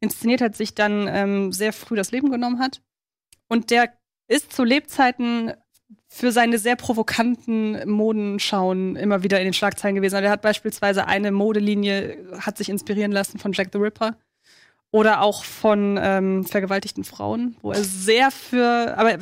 inszeniert 0.00 0.40
hat, 0.40 0.56
sich 0.56 0.74
dann 0.74 1.06
ähm, 1.08 1.52
sehr 1.52 1.72
früh 1.72 1.96
das 1.96 2.12
Leben 2.12 2.30
genommen 2.30 2.58
hat. 2.58 2.80
Und 3.48 3.70
der 3.70 3.92
ist 4.28 4.52
zu 4.52 4.64
Lebzeiten 4.64 5.52
für 6.08 6.32
seine 6.32 6.58
sehr 6.58 6.76
provokanten 6.76 7.88
Modenschauen 7.88 8.96
immer 8.96 9.22
wieder 9.22 9.38
in 9.38 9.44
den 9.44 9.52
Schlagzeilen 9.52 9.96
gewesen. 9.96 10.14
Also 10.14 10.26
er 10.26 10.30
hat 10.30 10.42
beispielsweise 10.42 11.06
eine 11.06 11.30
Modelinie, 11.30 12.16
hat 12.38 12.56
sich 12.56 12.68
inspirieren 12.68 13.12
lassen 13.12 13.38
von 13.38 13.52
Jack 13.52 13.68
the 13.72 13.78
Ripper 13.78 14.16
oder 14.90 15.20
auch 15.20 15.44
von 15.44 15.98
ähm, 16.00 16.44
vergewaltigten 16.44 17.04
Frauen, 17.04 17.56
wo 17.60 17.72
er 17.72 17.84
sehr 17.84 18.30
für, 18.30 18.96
aber 18.96 19.18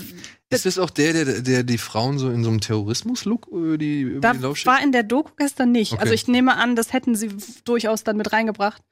Ist 0.50 0.66
das 0.66 0.78
auch 0.78 0.90
der, 0.90 1.12
der, 1.12 1.40
der 1.40 1.62
die 1.64 1.78
Frauen 1.78 2.18
so 2.18 2.30
in 2.30 2.44
so 2.44 2.50
einem 2.50 2.60
Terrorismus-Look 2.60 3.48
über 3.48 3.76
die, 3.76 4.02
über 4.02 4.20
da 4.20 4.34
die 4.34 4.66
war 4.66 4.82
in 4.82 4.92
der 4.92 5.02
Doku 5.02 5.32
gestern 5.36 5.72
nicht. 5.72 5.94
Okay. 5.94 6.02
Also 6.02 6.14
ich 6.14 6.28
nehme 6.28 6.56
an, 6.56 6.76
das 6.76 6.92
hätten 6.92 7.16
sie 7.16 7.30
durchaus 7.64 8.04
dann 8.04 8.16
mit 8.16 8.32
reingebracht. 8.32 8.82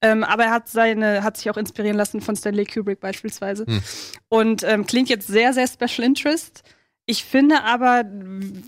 Ähm, 0.00 0.22
aber 0.22 0.44
er 0.44 0.50
hat 0.50 0.68
seine, 0.68 1.24
hat 1.24 1.36
sich 1.36 1.50
auch 1.50 1.56
inspirieren 1.56 1.96
lassen 1.96 2.20
von 2.20 2.36
Stanley 2.36 2.64
Kubrick 2.64 3.00
beispielsweise. 3.00 3.66
Hm. 3.66 3.82
Und 4.28 4.62
ähm, 4.62 4.86
klingt 4.86 5.08
jetzt 5.08 5.26
sehr, 5.26 5.52
sehr 5.52 5.66
Special 5.66 6.06
Interest. 6.06 6.62
Ich 7.06 7.24
finde 7.24 7.64
aber, 7.64 8.04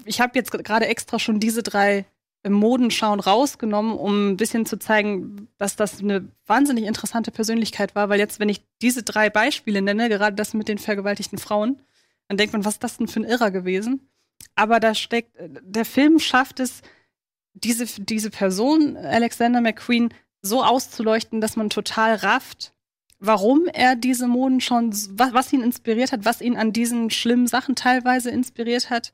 ich 0.05 0.21
habe 0.21 0.33
jetzt 0.35 0.51
gerade 0.51 0.87
extra 0.87 1.19
schon 1.19 1.41
diese 1.41 1.63
drei 1.63 2.07
äh, 2.43 2.51
Modenschauen 2.51 3.21
rausgenommen, 3.21 3.93
um 3.93 4.31
ein 4.31 4.37
bisschen 4.37 4.67
zu 4.67 4.79
zeigen, 4.79 5.49
dass 5.59 5.77
das 5.77 6.01
eine 6.01 6.27
wahnsinnig 6.47 6.85
interessante 6.85 7.31
Persönlichkeit 7.31 7.95
war, 7.95 8.09
weil 8.09 8.19
jetzt, 8.19 8.41
wenn 8.41 8.49
ich 8.49 8.65
diese 8.83 9.03
drei 9.03 9.31
Beispiele 9.31 9.83
nenne, 9.83 10.09
gerade 10.09 10.35
das 10.35 10.55
mit 10.55 10.69
den 10.69 10.79
vergewaltigten 10.79 11.39
Frauen, 11.39 11.81
dann 12.29 12.39
denkt 12.39 12.53
man, 12.53 12.65
was 12.65 12.75
ist 12.75 12.85
das 12.85 12.97
denn 12.97 13.09
für 13.09 13.21
ein 13.21 13.25
Irrer 13.25 13.51
gewesen? 13.51 14.09
Aber 14.55 14.81
da 14.81 14.95
steckt, 14.95 15.37
der 15.39 15.85
Film 15.85 16.19
schafft 16.19 16.61
es, 16.61 16.83
diese, 17.53 17.85
diese 18.01 18.31
Person, 18.31 18.97
Alexander 18.97 19.61
McQueen, 19.61 20.15
so 20.43 20.63
auszuleuchten, 20.63 21.41
dass 21.41 21.57
man 21.57 21.71
total 21.71 22.15
rafft, 22.15 22.73
warum 23.19 23.67
er 23.67 23.97
diese 23.97 24.27
Moden 24.27 24.61
schon, 24.61 24.93
was, 25.11 25.35
was 25.35 25.53
ihn 25.53 25.63
inspiriert 25.63 26.13
hat, 26.13 26.25
was 26.25 26.41
ihn 26.41 26.57
an 26.57 26.73
diesen 26.73 27.11
schlimmen 27.11 27.47
Sachen 27.47 27.75
teilweise 27.75 28.31
inspiriert 28.31 28.91
hat 28.91 29.13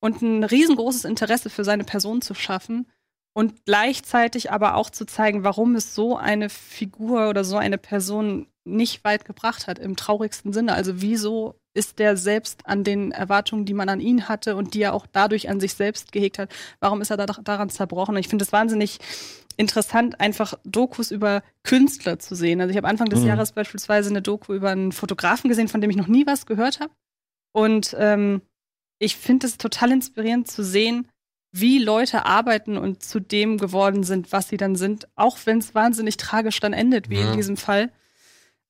und 0.00 0.22
ein 0.22 0.44
riesengroßes 0.44 1.04
Interesse 1.04 1.50
für 1.50 1.64
seine 1.64 1.84
Person 1.84 2.20
zu 2.20 2.34
schaffen 2.34 2.86
und 3.32 3.64
gleichzeitig 3.64 4.50
aber 4.50 4.74
auch 4.74 4.90
zu 4.90 5.06
zeigen, 5.06 5.44
warum 5.44 5.74
es 5.76 5.94
so 5.94 6.16
eine 6.16 6.50
Figur 6.50 7.28
oder 7.28 7.44
so 7.44 7.56
eine 7.56 7.78
Person 7.78 8.46
nicht 8.64 9.02
weit 9.04 9.24
gebracht 9.24 9.66
hat, 9.66 9.78
im 9.78 9.96
traurigsten 9.96 10.52
Sinne. 10.52 10.74
Also 10.74 11.00
wieso 11.00 11.54
ist 11.72 11.98
der 11.98 12.16
selbst 12.16 12.66
an 12.66 12.84
den 12.84 13.12
Erwartungen, 13.12 13.64
die 13.64 13.74
man 13.74 13.88
an 13.88 14.00
ihn 14.00 14.28
hatte 14.28 14.56
und 14.56 14.74
die 14.74 14.82
er 14.82 14.92
auch 14.92 15.06
dadurch 15.06 15.48
an 15.48 15.60
sich 15.60 15.74
selbst 15.74 16.12
gehegt 16.12 16.38
hat, 16.38 16.50
warum 16.80 17.00
ist 17.00 17.10
er 17.10 17.16
da, 17.16 17.26
daran 17.26 17.70
zerbrochen? 17.70 18.14
Und 18.14 18.20
ich 18.20 18.28
finde 18.28 18.44
es 18.44 18.52
wahnsinnig 18.52 18.98
interessant, 19.58 20.18
einfach 20.20 20.54
Dokus 20.64 21.10
über 21.10 21.42
Künstler 21.64 22.18
zu 22.18 22.34
sehen. 22.34 22.60
Also 22.62 22.70
ich 22.70 22.76
habe 22.78 22.88
Anfang 22.88 23.08
des 23.10 23.20
Mhm. 23.20 23.26
Jahres 23.26 23.52
beispielsweise 23.52 24.08
eine 24.08 24.22
Doku 24.22 24.54
über 24.54 24.70
einen 24.70 24.92
Fotografen 24.92 25.48
gesehen, 25.50 25.68
von 25.68 25.80
dem 25.82 25.90
ich 25.90 25.96
noch 25.96 26.06
nie 26.06 26.26
was 26.26 26.46
gehört 26.46 26.80
habe. 26.80 26.92
Und 27.52 27.94
ähm, 27.98 28.40
ich 28.98 29.16
finde 29.16 29.46
es 29.46 29.58
total 29.58 29.92
inspirierend 29.92 30.48
zu 30.50 30.62
sehen, 30.64 31.08
wie 31.52 31.78
Leute 31.78 32.24
arbeiten 32.26 32.76
und 32.78 33.02
zu 33.02 33.20
dem 33.20 33.58
geworden 33.58 34.04
sind, 34.04 34.32
was 34.32 34.48
sie 34.48 34.56
dann 34.56 34.76
sind, 34.76 35.08
auch 35.16 35.38
wenn 35.44 35.58
es 35.58 35.74
wahnsinnig 35.74 36.16
tragisch 36.16 36.60
dann 36.60 36.72
endet, 36.72 37.10
wie 37.10 37.18
Ja. 37.20 37.30
in 37.30 37.36
diesem 37.36 37.56
Fall. 37.56 37.90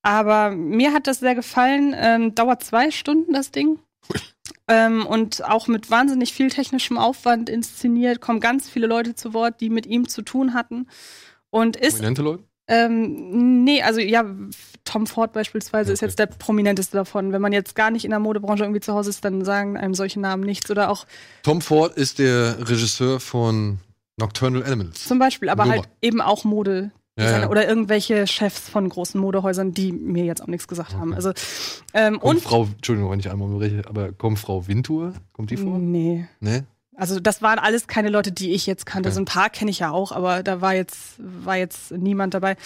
Aber 0.03 0.51
mir 0.51 0.93
hat 0.93 1.07
das 1.07 1.19
sehr 1.21 1.35
gefallen. 1.35 1.95
Ähm, 1.97 2.35
dauert 2.35 2.63
zwei 2.63 2.91
Stunden 2.91 3.33
das 3.33 3.51
Ding. 3.51 3.79
Ähm, 4.69 5.07
und 5.07 5.45
auch 5.45 5.67
mit 5.69 5.91
wahnsinnig 5.91 6.33
viel 6.33 6.49
technischem 6.51 6.99
Aufwand 6.99 7.49
inszeniert, 7.49 8.21
kommen 8.21 8.41
ganz 8.41 8.69
viele 8.69 8.87
Leute 8.87 9.15
zu 9.15 9.33
Wort, 9.35 9.61
die 9.61 9.71
mit 9.71 9.87
ihm 9.87 10.09
zu 10.09 10.23
tun 10.23 10.55
hatten. 10.55 10.87
Und 11.51 11.77
ist 11.77 11.95
Prominente 11.95 12.23
Leute? 12.23 12.43
ähm, 12.69 13.65
nee, 13.65 13.83
also 13.83 14.01
ja, 14.01 14.25
Tom 14.85 15.07
Ford 15.07 15.33
beispielsweise 15.33 15.93
ist 15.93 16.01
Okay. 16.01 16.07
jetzt 16.07 16.19
der 16.19 16.27
prominenteste 16.27 16.97
davon. 16.97 17.33
Wenn 17.33 17.41
man 17.43 17.53
jetzt 17.53 17.75
gar 17.75 17.91
nicht 17.91 18.05
in 18.05 18.11
der 18.11 18.21
Modebranche 18.21 18.65
irgendwie 18.65 18.81
zu 18.81 18.93
Hause 18.95 19.11
ist, 19.11 19.25
dann 19.25 19.45
sagen 19.45 19.77
einem 19.77 19.95
solche 19.95 20.21
Namen 20.21 20.45
nichts. 20.45 20.71
Oder 20.71 20.91
auch 20.91 21.07
Tom 21.43 21.61
Ford 21.61 21.97
ist 21.97 22.19
der 22.19 22.69
Regisseur 22.69 23.21
von 23.21 23.79
Nocturnal 24.19 24.65
Animals. 24.65 25.05
zum 25.07 25.19
Beispiel, 25.19 25.49
aber 25.49 25.65
Nummer. 25.65 25.77
halt 25.77 25.89
eben 26.03 26.21
auch 26.21 26.45
Mode. 26.45 26.91
Designer 27.19 27.41
Ja, 27.43 27.49
oder 27.51 27.69
irgendwelche 27.69 28.27
Chefs 28.27 28.69
von 28.69 28.89
großen 28.89 29.21
Modehäusern, 29.21 29.73
die 29.73 29.93
mir 29.93 30.25
jetzt 30.25 30.43
auch 30.43 30.47
nichts 30.47 30.69
gesagt 30.69 30.95
haben. 30.95 31.09
Okay. 31.09 31.17
Also 31.17 31.33
ähm, 31.95 32.21
Kommt 32.21 32.25
und 32.37 32.43
Frau, 32.43 32.65
Entschuldigung, 32.65 33.11
wenn 33.11 33.21
ich 33.21 33.31
einmal 33.31 33.49
unterbreche, 33.49 33.83
aber 33.89 34.13
kommt 34.13 34.39
Frau 34.39 34.67
Wintour? 34.67 35.13
Kommt 35.33 35.51
die 35.51 35.57
vor? 35.57 35.79
nee. 35.79 36.27
Ne? 36.41 36.65
Also 36.97 37.21
das 37.21 37.43
waren 37.43 37.61
alles 37.61 37.87
keine 37.87 38.09
Leute, 38.09 38.33
die 38.33 38.51
ich 38.53 38.67
jetzt 38.67 38.85
kannte. 38.85 39.09
Okay. 39.09 39.15
So 39.15 39.21
ein 39.21 39.25
paar 39.27 39.51
kenne 39.51 39.71
ich 39.71 39.79
ja 39.79 39.91
auch, 39.93 40.11
aber 40.11 40.43
da 40.43 40.61
war 40.61 40.75
jetzt, 40.75 41.15
war 41.19 41.57
jetzt 41.57 41.93
niemand 41.93 42.35
dabei. 42.35 42.57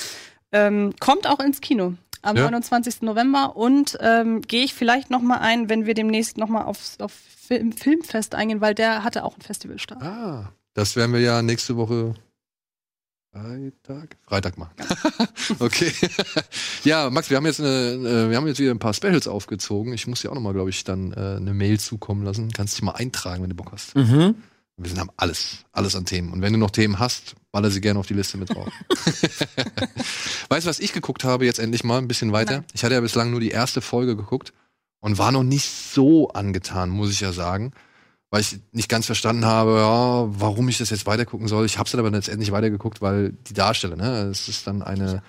Ähm, 0.52 0.94
kommt 1.00 1.26
auch 1.26 1.38
ins 1.40 1.60
Kino 1.60 1.94
am 2.22 2.36
Ja. 2.36 2.44
29. 2.44 3.02
November 3.02 3.56
und 3.56 3.98
ähm, 4.00 4.40
gehe 4.42 4.64
ich 4.64 4.72
vielleicht 4.74 5.10
noch 5.10 5.20
mal 5.20 5.38
ein, 5.38 5.68
wenn 5.68 5.84
wir 5.86 5.92
demnächst 5.94 6.38
noch 6.38 6.48
mal 6.48 6.62
aufs, 6.64 6.98
auf 7.00 7.12
Film, 7.12 7.72
Filmfest 7.72 8.34
eingehen, 8.34 8.60
weil 8.62 8.74
der 8.74 9.04
hatte 9.04 9.24
auch 9.24 9.34
einen 9.34 9.42
Festivalstart. 9.42 10.02
Ah, 10.02 10.52
das 10.72 10.96
werden 10.96 11.12
wir 11.12 11.20
ja 11.20 11.42
nächste 11.42 11.76
Woche 11.76 12.14
Freitag? 13.32 14.18
Freitag 14.26 14.58
machen. 14.58 14.74
okay. 15.58 15.90
ja, 16.84 17.08
Max, 17.08 17.30
wir 17.30 17.38
haben 17.38 17.46
jetzt 17.46 17.60
eine, 17.60 17.68
äh, 17.68 18.28
wir 18.28 18.36
haben 18.36 18.46
jetzt 18.46 18.60
wieder 18.60 18.72
ein 18.72 18.78
paar 18.78 18.92
Specials 18.92 19.26
aufgezogen. 19.26 19.94
Ich 19.94 20.06
muss 20.06 20.20
dir 20.20 20.30
auch 20.30 20.34
nochmal, 20.34 20.52
glaube 20.52 20.68
ich, 20.68 20.84
dann 20.84 21.12
äh, 21.12 21.36
eine 21.36 21.54
Mail 21.54 21.80
zukommen 21.80 22.24
lassen. 22.24 22.50
Kannst 22.52 22.74
dich 22.74 22.82
mal 22.82 22.92
eintragen, 22.92 23.42
wenn 23.42 23.48
du 23.48 23.56
Bock 23.56 23.72
hast. 23.72 23.96
Mhm. 23.96 24.34
Wir 24.76 24.88
sind, 24.88 24.98
haben 24.98 25.10
alles, 25.16 25.64
alles 25.72 25.96
an 25.96 26.04
Themen. 26.04 26.30
Und 26.30 26.42
wenn 26.42 26.52
du 26.52 26.58
noch 26.58 26.70
Themen 26.70 26.98
hast, 26.98 27.34
baller 27.52 27.70
sie 27.70 27.80
gerne 27.80 28.00
auf 28.00 28.06
die 28.06 28.14
Liste 28.14 28.36
mit 28.36 28.50
drauf. 28.50 28.68
weißt 30.48 30.66
du, 30.66 30.70
was 30.70 30.78
ich 30.78 30.92
geguckt 30.92 31.24
habe 31.24 31.46
jetzt 31.46 31.58
endlich 31.58 31.84
mal 31.84 31.98
ein 31.98 32.08
bisschen 32.08 32.32
weiter? 32.32 32.56
Nein. 32.56 32.64
Ich 32.74 32.84
hatte 32.84 32.94
ja 32.94 33.00
bislang 33.00 33.30
nur 33.30 33.40
die 33.40 33.50
erste 33.50 33.80
Folge 33.80 34.14
geguckt 34.14 34.52
und 35.00 35.16
war 35.16 35.32
noch 35.32 35.42
nicht 35.42 35.70
so 35.70 36.28
angetan, 36.30 36.90
muss 36.90 37.10
ich 37.10 37.20
ja 37.20 37.32
sagen. 37.32 37.72
Weil 38.32 38.40
ich 38.40 38.58
nicht 38.72 38.88
ganz 38.88 39.04
verstanden 39.04 39.44
habe, 39.44 39.72
ja, 39.72 40.40
warum 40.40 40.66
ich 40.70 40.78
das 40.78 40.88
jetzt 40.88 41.04
weitergucken 41.04 41.48
soll. 41.48 41.66
Ich 41.66 41.76
habe 41.76 41.84
es 41.84 41.92
dann 41.92 42.00
aber 42.00 42.10
letztendlich 42.10 42.50
weitergeguckt, 42.50 43.02
weil 43.02 43.34
die 43.46 43.52
Darsteller, 43.52 43.94
ne, 43.94 44.30
es 44.30 44.48
ist 44.48 44.66
dann 44.66 44.80
eine. 44.80 45.22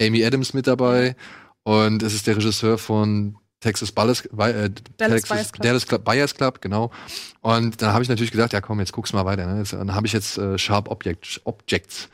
Amy 0.00 0.24
Adams 0.24 0.54
mit 0.54 0.68
dabei 0.68 1.16
und 1.64 2.04
es 2.04 2.14
ist 2.14 2.28
der 2.28 2.36
Regisseur 2.36 2.78
von 2.78 3.36
Texas 3.58 3.90
Buyers, 3.90 4.20
äh, 4.26 4.70
Dallas 4.98 5.22
Texas, 5.22 5.28
Buyers 5.28 5.52
Club. 5.52 6.04
Dallas 6.04 6.34
Club, 6.34 6.60
genau. 6.60 6.92
Und 7.40 7.82
dann 7.82 7.92
habe 7.92 8.04
ich 8.04 8.08
natürlich 8.08 8.30
gedacht, 8.30 8.52
ja 8.52 8.60
komm, 8.60 8.78
jetzt 8.78 8.92
guck's 8.92 9.12
mal 9.12 9.24
weiter. 9.24 9.46
Ne? 9.46 9.64
Dann 9.68 9.92
habe 9.92 10.06
ich 10.06 10.12
jetzt 10.12 10.38
äh, 10.38 10.56
Sharp 10.56 10.88
Object, 10.90 11.40
Objects 11.42 12.08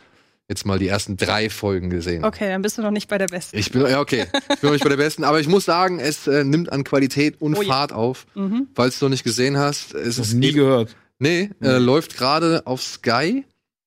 jetzt 0.50 0.66
mal 0.66 0.78
die 0.78 0.88
ersten 0.88 1.16
drei 1.16 1.48
Folgen 1.48 1.88
gesehen. 1.88 2.24
Okay, 2.24 2.48
dann 2.50 2.60
bist 2.60 2.76
du 2.76 2.82
noch 2.82 2.90
nicht 2.90 3.08
bei 3.08 3.16
der 3.16 3.28
Besten. 3.28 3.56
Ich 3.56 3.70
bin, 3.72 3.82
ja, 3.82 4.00
okay. 4.00 4.26
Ich 4.52 4.60
bin 4.60 4.68
noch 4.68 4.72
nicht 4.72 4.82
bei 4.82 4.90
der 4.90 4.96
besten, 4.98 5.24
aber 5.24 5.40
ich 5.40 5.48
muss 5.48 5.64
sagen, 5.64 5.98
es 6.00 6.26
äh, 6.26 6.44
nimmt 6.44 6.70
an 6.72 6.84
Qualität 6.84 7.40
und 7.40 7.56
Oh 7.56 7.62
ja. 7.62 7.68
Fahrt 7.68 7.92
auf. 7.92 8.26
Mhm. 8.34 8.66
Falls 8.74 8.98
du 8.98 9.06
noch 9.06 9.10
nicht 9.10 9.24
gesehen 9.24 9.56
hast, 9.56 9.94
es 9.94 10.18
ist 10.18 10.34
nie 10.34 10.52
gehört. 10.52 10.94
Nee, 11.18 11.42
äh, 11.42 11.50
Nee. 11.60 11.78
läuft 11.78 12.16
gerade 12.18 12.66
auf 12.66 12.82
Sky. 12.82 13.44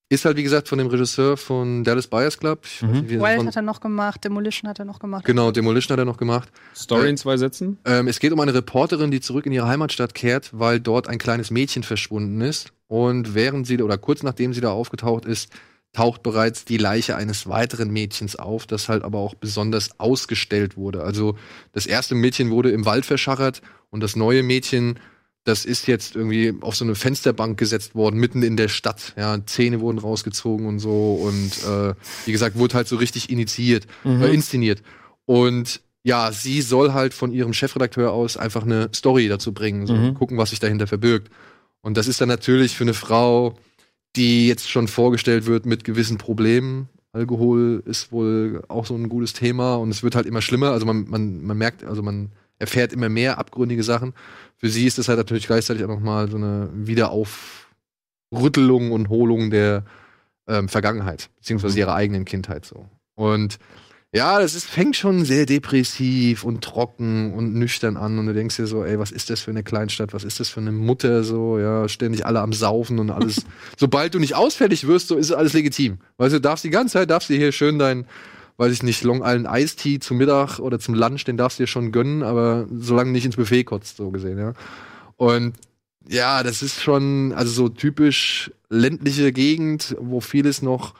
Ist 0.10 0.25
halt, 0.25 0.38
wie 0.38 0.43
gesagt, 0.43 0.67
von 0.67 0.77
dem 0.77 0.88
Regisseur 0.88 1.38
von 1.38 1.84
Dallas 1.84 2.05
Buyers 2.08 2.38
Club. 2.38 2.65
Ich 2.65 2.84
weiß 2.84 2.89
Mhm. 2.89 2.93
nicht, 3.01 3.10
Wild 3.10 3.38
von- 3.38 3.48
hat 3.48 3.55
er 3.55 3.62
noch 3.63 3.82
gemacht, 3.82 4.24
Demolition 4.24 4.70
hat 4.70 4.77
er 4.77 4.86
noch 4.86 5.00
gemacht. 5.00 5.25
Genau, 5.25 5.50
Demolition 5.51 5.93
hat 5.93 6.00
er 6.00 6.05
noch 6.05 6.17
gemacht. 6.17 6.50
Story 6.75 7.08
Äh, 7.08 7.10
in 7.10 7.17
zwei 7.17 7.36
Sätzen. 7.38 7.79
Ähm, 7.86 8.08
es 8.08 8.20
geht 8.20 8.32
um 8.32 8.39
eine 8.39 8.53
Reporterin, 8.53 9.10
die 9.12 9.22
zurück 9.22 9.48
in 9.48 9.51
ihre 9.51 9.67
Heimatstadt 9.67 10.13
kehrt, 10.13 10.51
weil 10.53 10.79
dort 10.79 11.08
ein 11.08 11.17
kleines 11.17 11.50
Mädchen 11.51 11.82
verschwunden 11.84 12.41
ist. 12.41 12.72
Und 12.88 13.34
während 13.34 13.65
sie 13.65 13.82
oder 13.82 13.98
kurz 13.98 14.22
nachdem 14.22 14.53
sie 14.53 14.62
da 14.62 14.70
aufgetaucht 14.72 15.25
ist, 15.25 15.50
taucht 15.93 16.23
bereits 16.23 16.65
die 16.65 16.77
Leiche 16.77 17.15
eines 17.15 17.47
weiteren 17.47 17.91
Mädchens 17.91 18.35
auf, 18.35 18.65
das 18.65 18.89
halt 18.89 19.03
aber 19.03 19.19
auch 19.19 19.35
besonders 19.35 20.00
ausgestellt 20.00 20.75
wurde. 20.75 21.03
Also 21.03 21.38
das 21.71 21.85
erste 21.85 22.15
Mädchen 22.15 22.50
wurde 22.50 22.71
im 22.71 22.85
Wald 22.85 23.05
verschachert 23.05 23.62
und 23.91 24.01
das 24.01 24.15
neue 24.15 24.41
Mädchen, 24.43 25.00
das 25.43 25.65
ist 25.65 25.88
jetzt 25.88 26.15
irgendwie 26.15 26.53
auf 26.62 26.75
so 26.75 26.83
eine 26.85 26.95
Fensterbank 26.95 27.59
gesetzt 27.59 27.93
worden, 27.95 28.19
mitten 28.19 28.41
in 28.43 28.57
der 28.57 28.69
Stadt. 28.69 29.13
Ja, 29.17 29.38
Zähne 29.45 29.81
wurden 29.81 30.00
rausgezogen 30.00 30.65
und 30.65 30.79
so 30.79 31.13
und 31.15 31.51
äh, 31.63 31.93
wie 32.25 32.31
gesagt, 32.31 32.57
wurde 32.57 32.75
halt 32.75 32.88
so 32.88 32.95
richtig 32.95 33.29
initiiert 33.29 33.85
äh, 34.03 34.33
inszeniert. 34.33 34.81
Und 35.25 35.81
ja, 36.03 36.31
sie 36.31 36.62
soll 36.62 36.93
halt 36.93 37.13
von 37.13 37.31
ihrem 37.31 37.53
Chefredakteur 37.53 38.12
aus 38.12 38.35
einfach 38.35 38.63
eine 38.63 38.89
Story 38.95 39.27
dazu 39.27 39.53
bringen, 39.53 39.85
so 39.88 39.93
Mhm. 39.93 40.15
gucken, 40.15 40.38
was 40.38 40.50
sich 40.50 40.59
dahinter 40.59 40.88
verbirgt. 40.88 41.29
Und 41.81 41.97
das 41.97 42.07
ist 42.07 42.19
dann 42.19 42.29
natürlich 42.29 42.75
für 42.75 42.83
eine 42.85 42.93
Frau, 42.93 43.57
die 44.15 44.48
jetzt 44.48 44.70
schon 44.70 44.88
vorgestellt 44.88 45.46
wird 45.46 45.65
mit 45.65 45.84
gewissen 45.84 46.17
Problemen. 46.17 46.88
Alkohol 47.13 47.84
ist 47.86 48.12
wohl 48.12 48.63
auch 48.67 48.86
so 48.86 48.96
ein 48.96 49.10
gutes 49.10 49.34
Thema 49.34 49.75
und 49.75 49.89
es 49.89 50.03
wird 50.03 50.15
halt 50.15 50.25
immer 50.25 50.41
schlimmer. 50.41 50.72
Also 50.72 50.86
man, 50.86 51.10
man, 51.10 51.43
man 51.43 51.58
merkt, 51.58 51.84
also 51.84 52.01
man 52.01 52.32
erfährt 52.60 52.93
immer 52.93 53.10
mehr 53.10 53.38
abgründige 53.38 53.84
Sachen. 53.84 54.13
Für 54.58 54.70
sie 54.70 54.88
ist 54.88 54.98
das 54.98 55.10
halt 55.10 55.17
natürlich 55.17 55.48
gleichzeitig 55.48 55.84
auch 55.84 55.89
nochmal 55.89 56.29
so 56.29 56.38
eine 56.38 56.70
Wiederaufrüttelung 56.74 58.91
und 58.91 59.10
Holung 59.10 59.51
der 59.51 59.84
ähm, 60.48 60.70
Vergangenheit, 60.70 61.29
beziehungsweise 61.38 61.79
ihrer 61.79 61.96
eigenen 61.96 62.25
Kindheit 62.25 62.65
so. 62.65 62.88
Und 63.15 63.60
ja, 64.15 64.39
das 64.39 64.53
ist, 64.53 64.65
fängt 64.65 64.96
schon 64.96 65.25
sehr 65.25 65.48
depressiv 65.48 66.43
und 66.43 66.63
trocken 66.63 67.34
und 67.34 67.55
nüchtern 67.55 67.98
an 67.98 68.20
und 68.20 68.27
du 68.27 68.34
denkst 68.34 68.58
dir 68.58 68.67
so, 68.67 68.84
ey, 68.84 69.00
was 69.00 69.12
ist 69.12 69.32
das 69.32 69.41
für 69.41 69.50
eine 69.50 69.63
Kleinstadt, 69.63 70.13
was 70.13 70.24
ist 70.24 70.39
das 70.39 70.50
für 70.50 70.60
eine 70.60 70.72
Mutter 70.72 71.24
so, 71.24 71.58
ja, 71.58 71.89
ständig 71.89 72.24
alle 72.24 72.39
am 72.41 72.53
Saufen 72.53 73.00
und 73.00 73.10
alles. 73.10 73.43
Sobald 73.77 74.13
du 74.13 74.20
nicht 74.20 74.36
ausfällig 74.36 74.86
wirst, 74.86 75.08
so 75.08 75.15
ist 75.15 75.32
alles 75.32 75.53
legitim. 75.53 75.98
Weißt 76.17 76.36
du, 76.36 76.39
darfst 76.39 76.63
die 76.63 76.70
ganze 76.70 76.93
Zeit, 76.93 77.10
darfst 77.10 77.32
du 77.32 77.34
hier 77.34 77.51
schön 77.51 77.79
dein, 77.79 78.05
weiß 78.58 78.72
ich 78.72 78.84
nicht, 78.84 79.03
Long 79.03 79.24
Island 79.25 79.48
Iced 79.50 79.79
Tea 79.79 80.00
zum 80.00 80.17
Mittag 80.17 80.60
oder 80.60 80.79
zum 80.79 80.93
Lunch, 80.93 81.24
den 81.25 81.38
darfst 81.38 81.58
du 81.58 81.63
dir 81.63 81.67
schon 81.67 81.91
gönnen, 81.91 82.22
aber 82.22 82.67
solange 82.72 83.12
nicht 83.12 83.25
ins 83.25 83.36
Buffet 83.36 83.63
kotzt, 83.63 83.98
so 83.98 84.12
gesehen, 84.12 84.38
ja. 84.38 84.53
Und 85.17 85.55
ja, 86.08 86.43
das 86.43 86.62
ist 86.62 86.84
schon, 86.84 87.34
also 87.34 87.51
so 87.51 87.67
typisch 87.67 88.51
ländliche 88.70 89.32
Gegend, 89.32 89.96
wo 90.00 90.20
vieles 90.20 90.62
noch, 90.62 90.93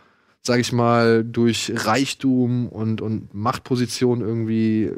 sag 0.46 0.60
ich 0.60 0.74
mal, 0.74 1.24
durch 1.24 1.72
Reichtum 1.74 2.68
und, 2.68 3.02
und 3.02 3.34
Machtposition 3.34 4.22
irgendwie 4.22 4.92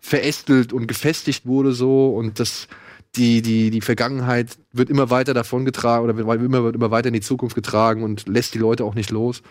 verästelt 0.00 0.72
und 0.72 0.86
gefestigt 0.86 1.46
wurde 1.46 1.72
so 1.72 2.10
und 2.10 2.38
das 2.38 2.68
die, 3.16 3.42
die, 3.42 3.70
die 3.70 3.80
Vergangenheit 3.80 4.56
wird 4.72 4.88
immer 4.88 5.10
weiter 5.10 5.34
davongetragen 5.34 6.04
oder 6.04 6.16
wird 6.16 6.42
immer, 6.42 6.62
wird 6.62 6.76
immer 6.76 6.90
weiter 6.90 7.08
in 7.08 7.14
die 7.14 7.20
Zukunft 7.20 7.56
getragen 7.56 8.04
und 8.04 8.28
lässt 8.28 8.54
die 8.54 8.58
Leute 8.58 8.84
auch 8.84 8.94
nicht 8.94 9.10
los. 9.10 9.42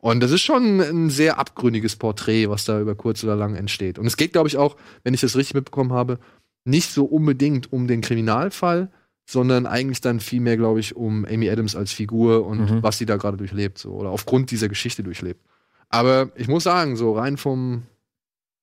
Und 0.00 0.20
das 0.20 0.30
ist 0.30 0.42
schon 0.42 0.80
ein 0.80 1.10
sehr 1.10 1.38
abgründiges 1.38 1.96
Porträt, 1.96 2.48
was 2.48 2.64
da 2.64 2.80
über 2.80 2.94
kurz 2.94 3.24
oder 3.24 3.34
lang 3.34 3.56
entsteht. 3.56 3.98
Und 3.98 4.06
es 4.06 4.16
geht, 4.16 4.32
glaube 4.32 4.48
ich, 4.48 4.56
auch, 4.56 4.76
wenn 5.02 5.14
ich 5.14 5.20
das 5.20 5.34
richtig 5.34 5.54
mitbekommen 5.54 5.92
habe, 5.92 6.20
nicht 6.64 6.92
so 6.92 7.04
unbedingt 7.04 7.72
um 7.72 7.88
den 7.88 8.00
Kriminalfall, 8.00 8.92
sondern 9.30 9.66
eigentlich 9.66 10.00
dann 10.00 10.20
vielmehr, 10.20 10.56
glaube 10.56 10.80
ich, 10.80 10.96
um 10.96 11.26
Amy 11.26 11.50
Adams 11.50 11.76
als 11.76 11.92
Figur 11.92 12.46
und 12.46 12.60
Mhm. 12.70 12.82
was 12.82 12.96
sie 12.96 13.04
da 13.04 13.16
gerade 13.18 13.36
durchlebt, 13.36 13.76
so 13.76 13.90
oder 13.92 14.08
aufgrund 14.08 14.50
dieser 14.50 14.68
Geschichte 14.70 15.02
durchlebt. 15.02 15.44
Aber 15.90 16.30
ich 16.34 16.48
muss 16.48 16.64
sagen, 16.64 16.96
so 16.96 17.12
rein 17.12 17.36
vom 17.36 17.82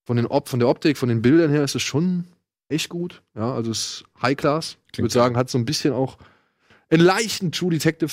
von 0.06 0.18
den 0.18 0.26
Op 0.28 0.50
von 0.50 0.60
der 0.60 0.68
Optik, 0.70 0.98
von 0.98 1.10
den 1.10 1.22
Bildern 1.22 1.50
her 1.52 1.64
ist 1.64 1.76
es 1.76 1.82
schon 1.84 2.26
echt 2.68 2.90
gut. 2.90 3.22
Ja, 3.36 3.54
also 3.54 3.72
es 3.72 3.78
ist 3.80 4.04
High 4.22 4.38
Class. 4.38 4.78
Ich 4.92 5.00
würde 5.00 5.14
sagen, 5.14 5.36
hat 5.38 5.50
so 5.50 5.58
ein 5.58 5.66
bisschen 5.66 5.94
auch 5.94 6.18
einen 6.90 7.02
leichten 7.02 7.52
True 7.52 7.72
Detective 7.72 8.12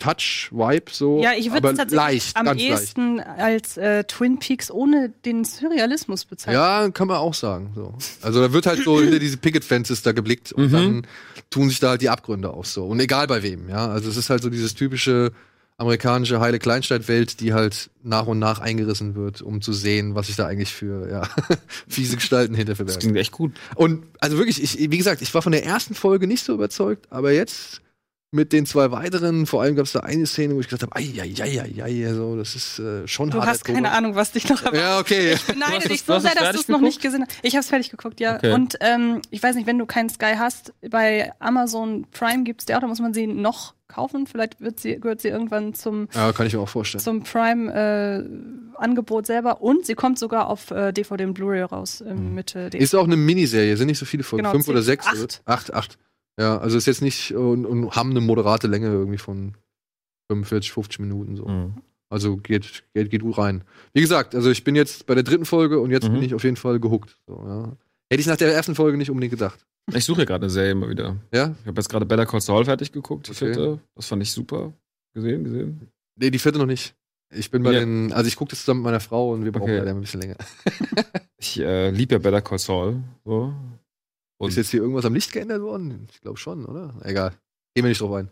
Touch 0.00 0.48
Vibe 0.50 0.90
so, 0.90 1.22
Ja, 1.22 1.30
ich 1.38 1.46
würde 1.52 1.58
aber 1.58 1.70
es 1.70 1.76
tatsächlich 1.78 1.96
leicht, 1.96 2.36
am 2.36 2.44
ganz 2.46 2.60
leicht. 2.60 2.70
ehesten 2.72 3.20
als 3.20 3.76
äh, 3.76 4.02
Twin 4.04 4.38
Peaks 4.40 4.70
ohne 4.72 5.10
den 5.24 5.44
Surrealismus 5.44 6.24
bezeichnen. 6.24 6.54
Ja, 6.60 6.88
kann 6.90 7.06
man 7.06 7.18
auch 7.18 7.34
sagen. 7.34 7.70
So. 7.76 7.94
Also 8.22 8.40
da 8.40 8.52
wird 8.52 8.66
halt 8.66 8.82
so 8.82 9.00
hinter 9.00 9.20
diese 9.20 9.36
Picket 9.36 9.62
Fences 9.64 10.02
da 10.02 10.10
geblickt 10.10 10.52
und 10.52 10.64
Mhm. 10.66 10.72
dann 10.72 11.06
tun 11.50 11.68
sich 11.68 11.78
da 11.78 11.90
halt 11.90 12.02
die 12.02 12.08
Abgründe 12.08 12.50
auf 12.50 12.66
so. 12.66 12.84
Und 12.86 12.98
egal 12.98 13.28
bei 13.28 13.42
wem, 13.44 13.68
ja. 13.68 13.86
Also 13.88 14.08
es 14.10 14.16
ist 14.16 14.28
halt 14.30 14.42
so 14.42 14.50
dieses 14.50 14.74
typische 14.74 15.30
amerikanische 15.76 16.40
heile 16.40 16.58
Kleinstadtwelt, 16.58 17.40
die 17.40 17.54
halt 17.54 17.88
nach 18.02 18.26
und 18.26 18.38
nach 18.38 18.58
eingerissen 18.60 19.14
wird, 19.14 19.40
um 19.40 19.62
zu 19.62 19.72
sehen, 19.72 20.14
was 20.14 20.26
sich 20.26 20.36
da 20.36 20.46
eigentlich 20.46 20.74
für 20.74 21.08
ja, 21.10 21.22
fiese 21.88 22.16
Gestalten 22.16 22.54
hinter 22.54 22.72
Das 22.72 22.76
verbergen. 22.76 23.00
klingt 23.00 23.16
echt 23.16 23.32
gut. 23.32 23.52
Und 23.76 24.02
also 24.18 24.36
wirklich, 24.36 24.62
ich, 24.62 24.90
wie 24.90 24.98
gesagt, 24.98 25.22
ich 25.22 25.32
war 25.32 25.40
von 25.40 25.52
der 25.52 25.64
ersten 25.64 25.94
Folge 25.94 26.26
nicht 26.26 26.44
so 26.44 26.52
überzeugt, 26.52 27.06
aber 27.10 27.32
jetzt 27.32 27.80
mit 28.32 28.52
den 28.52 28.64
zwei 28.64 28.92
weiteren, 28.92 29.44
vor 29.44 29.60
allem 29.62 29.74
gab 29.74 29.86
es 29.86 29.92
da 29.92 30.00
eine 30.00 30.24
Szene, 30.24 30.54
wo 30.54 30.60
ich 30.60 30.68
gesagt 30.68 30.84
habe, 30.84 30.94
ei, 30.94 31.20
ei, 31.20 31.34
ei, 31.42 31.60
ei, 31.82 31.82
ei, 31.82 32.12
so, 32.14 32.36
das 32.36 32.54
ist 32.54 32.78
äh, 32.78 33.06
schon 33.08 33.30
Du 33.30 33.38
harter 33.38 33.50
hast 33.50 33.64
keine 33.64 33.78
Tobak. 33.78 33.92
Ahnung, 33.94 34.14
was 34.14 34.30
dich 34.30 34.48
noch 34.48 34.60
erwartet. 34.62 34.80
Ja, 34.80 34.98
okay. 35.00 35.32
Ich 35.32 35.44
beneide 35.46 35.82
Du 35.82 35.88
dich 35.88 36.00
es- 36.02 36.06
so 36.06 36.14
du 36.14 36.20
sehr, 36.20 36.30
es 36.32 36.38
dass 36.38 36.52
du 36.54 36.60
es 36.60 36.68
noch 36.68 36.80
nicht 36.80 37.02
gesehen 37.02 37.24
hast. 37.26 37.38
Ich 37.42 37.54
habe 37.54 37.60
es 37.62 37.68
fertig 37.68 37.90
geguckt, 37.90 38.20
ja. 38.20 38.36
Okay. 38.36 38.52
Und 38.52 38.76
ähm, 38.82 39.20
ich 39.30 39.42
weiß 39.42 39.56
nicht, 39.56 39.66
wenn 39.66 39.78
du 39.78 39.86
keinen 39.86 40.10
Sky 40.10 40.34
hast, 40.38 40.72
bei 40.88 41.32
Amazon 41.40 42.06
Prime 42.12 42.44
gibt's 42.44 42.66
die 42.66 42.74
auch, 42.76 42.80
da 42.80 42.86
muss 42.86 43.00
man 43.00 43.12
sie 43.12 43.26
noch 43.26 43.74
kaufen. 43.88 44.28
Vielleicht 44.28 44.60
wird 44.60 44.78
sie, 44.78 45.00
gehört 45.00 45.20
sie 45.20 45.28
irgendwann 45.28 45.74
zum, 45.74 46.06
Ja, 46.14 46.32
kann 46.32 46.46
ich 46.46 46.52
mir 46.54 46.60
auch 46.60 46.68
vorstellen. 46.68 47.02
zum 47.02 47.24
Prime-Angebot 47.24 49.26
selber. 49.26 49.60
Und 49.60 49.86
sie 49.86 49.94
kommt 49.94 50.20
sogar 50.20 50.46
auf 50.48 50.70
äh, 50.70 50.92
DVD 50.92 51.24
und 51.24 51.34
Blu-ray 51.34 51.62
raus 51.62 52.00
ähm, 52.06 52.34
Mitte 52.36 52.70
Ist 52.74 52.94
auch 52.94 53.04
eine 53.04 53.16
Miniserie, 53.16 53.76
sind 53.76 53.88
nicht 53.88 53.98
so 53.98 54.06
viele 54.06 54.22
Folgen. 54.22 54.44
Genau, 54.44 54.52
Fünf 54.52 54.68
oder 54.68 54.82
sechs? 54.82 55.04
acht. 55.06 55.16
oder? 55.16 55.26
Acht, 55.46 55.74
acht. 55.74 55.98
Ja, 56.40 56.58
also 56.58 56.78
ist 56.78 56.86
jetzt 56.86 57.02
nicht 57.02 57.34
und, 57.34 57.66
und 57.66 57.90
haben 57.94 58.10
eine 58.10 58.20
moderate 58.20 58.66
Länge 58.66 58.86
irgendwie 58.86 59.18
von 59.18 59.54
45, 60.30 60.72
50 60.72 60.98
Minuten 61.00 61.36
so. 61.36 61.46
Mhm. 61.46 61.74
Also 62.08 62.36
geht, 62.38 62.82
geht, 62.94 63.10
geht 63.10 63.22
gut 63.22 63.38
rein. 63.38 63.62
Wie 63.92 64.00
gesagt, 64.00 64.34
also 64.34 64.50
ich 64.50 64.64
bin 64.64 64.74
jetzt 64.74 65.06
bei 65.06 65.14
der 65.14 65.22
dritten 65.22 65.44
Folge 65.44 65.78
und 65.80 65.90
jetzt 65.90 66.08
Mhm. 66.08 66.14
bin 66.14 66.22
ich 66.22 66.34
auf 66.34 66.42
jeden 66.44 66.56
Fall 66.56 66.80
gehuckt. 66.80 67.16
So, 67.26 67.34
ja. 67.46 67.76
Hätte 68.10 68.20
ich 68.20 68.26
nach 68.26 68.36
der 68.36 68.52
ersten 68.52 68.74
Folge 68.74 68.96
nicht 68.98 69.10
unbedingt 69.10 69.30
gedacht. 69.32 69.64
Ich 69.92 70.04
suche 70.04 70.20
ja 70.20 70.24
gerade 70.24 70.44
eine 70.44 70.50
Serie 70.50 70.72
immer 70.72 70.88
wieder. 70.88 71.16
Ja? 71.32 71.54
Ich 71.60 71.66
habe 71.66 71.78
jetzt 71.80 71.88
gerade 71.88 72.06
Better 72.06 72.26
Call 72.26 72.40
Saul 72.40 72.64
fertig 72.64 72.90
geguckt, 72.92 73.26
die 73.28 73.32
Okay. 73.32 73.46
vierte. 73.46 73.78
Das 73.94 74.06
fand 74.06 74.22
ich 74.22 74.30
super. 74.32 74.72
Gesehen, 75.14 75.44
gesehen. 75.44 75.88
Nee, 76.16 76.30
die 76.30 76.38
vierte 76.38 76.58
noch 76.58 76.66
nicht. 76.66 76.94
Ich 77.32 77.50
bin 77.50 77.62
bei 77.62 77.72
Ja. 77.72 77.80
den, 77.80 78.12
also 78.12 78.26
ich 78.26 78.34
gucke 78.36 78.50
das 78.50 78.60
zusammen 78.60 78.80
mit 78.80 78.84
meiner 78.86 79.00
Frau 79.00 79.32
und 79.32 79.44
wir 79.44 79.52
brauchen 79.52 79.64
Okay. 79.64 79.78
leider 79.78 79.90
ein 79.90 80.00
bisschen 80.00 80.20
länger. 80.22 80.36
Ich 81.42 81.58
äh, 81.58 81.88
liebe 81.90 82.14
ja 82.16 82.18
Better 82.18 82.42
Call 82.42 82.58
Saul. 82.58 82.96
So. 83.24 83.54
Und 84.40 84.48
Ist 84.48 84.56
jetzt 84.56 84.70
hier 84.70 84.80
irgendwas 84.80 85.04
am 85.04 85.12
Licht 85.12 85.32
geändert 85.32 85.60
worden? 85.60 86.08
Ich 86.10 86.22
glaube 86.22 86.38
schon, 86.38 86.64
oder? 86.64 86.94
Egal. 87.04 87.32
Gehen 87.74 87.84
wir 87.84 87.90
nicht 87.90 88.00
drauf 88.00 88.12
ein. 88.14 88.30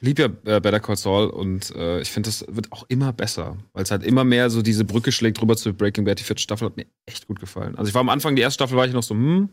lieb 0.00 0.18
ja 0.18 0.26
äh, 0.44 0.60
Better 0.60 0.80
Call 0.80 0.96
Saul 0.96 1.28
und 1.28 1.74
äh, 1.76 2.00
ich 2.00 2.10
finde, 2.10 2.28
das 2.30 2.46
wird 2.48 2.72
auch 2.72 2.84
immer 2.88 3.12
besser, 3.12 3.58
weil 3.74 3.82
es 3.82 3.90
halt 3.90 4.02
immer 4.02 4.24
mehr 4.24 4.48
so 4.48 4.62
diese 4.62 4.86
Brücke 4.86 5.12
schlägt 5.12 5.40
rüber 5.42 5.58
zu 5.58 5.74
Breaking 5.74 6.06
Bad. 6.06 6.18
Die 6.20 6.24
vierte 6.24 6.40
Staffel 6.42 6.64
hat 6.68 6.76
mir 6.78 6.86
echt 7.04 7.26
gut 7.26 7.38
gefallen. 7.38 7.76
Also 7.76 7.90
ich 7.90 7.94
war 7.94 8.00
am 8.00 8.08
Anfang, 8.08 8.34
die 8.34 8.40
erste 8.40 8.54
Staffel 8.54 8.78
war 8.78 8.86
ich 8.86 8.94
noch 8.94 9.02
so, 9.02 9.14
hm, 9.14 9.50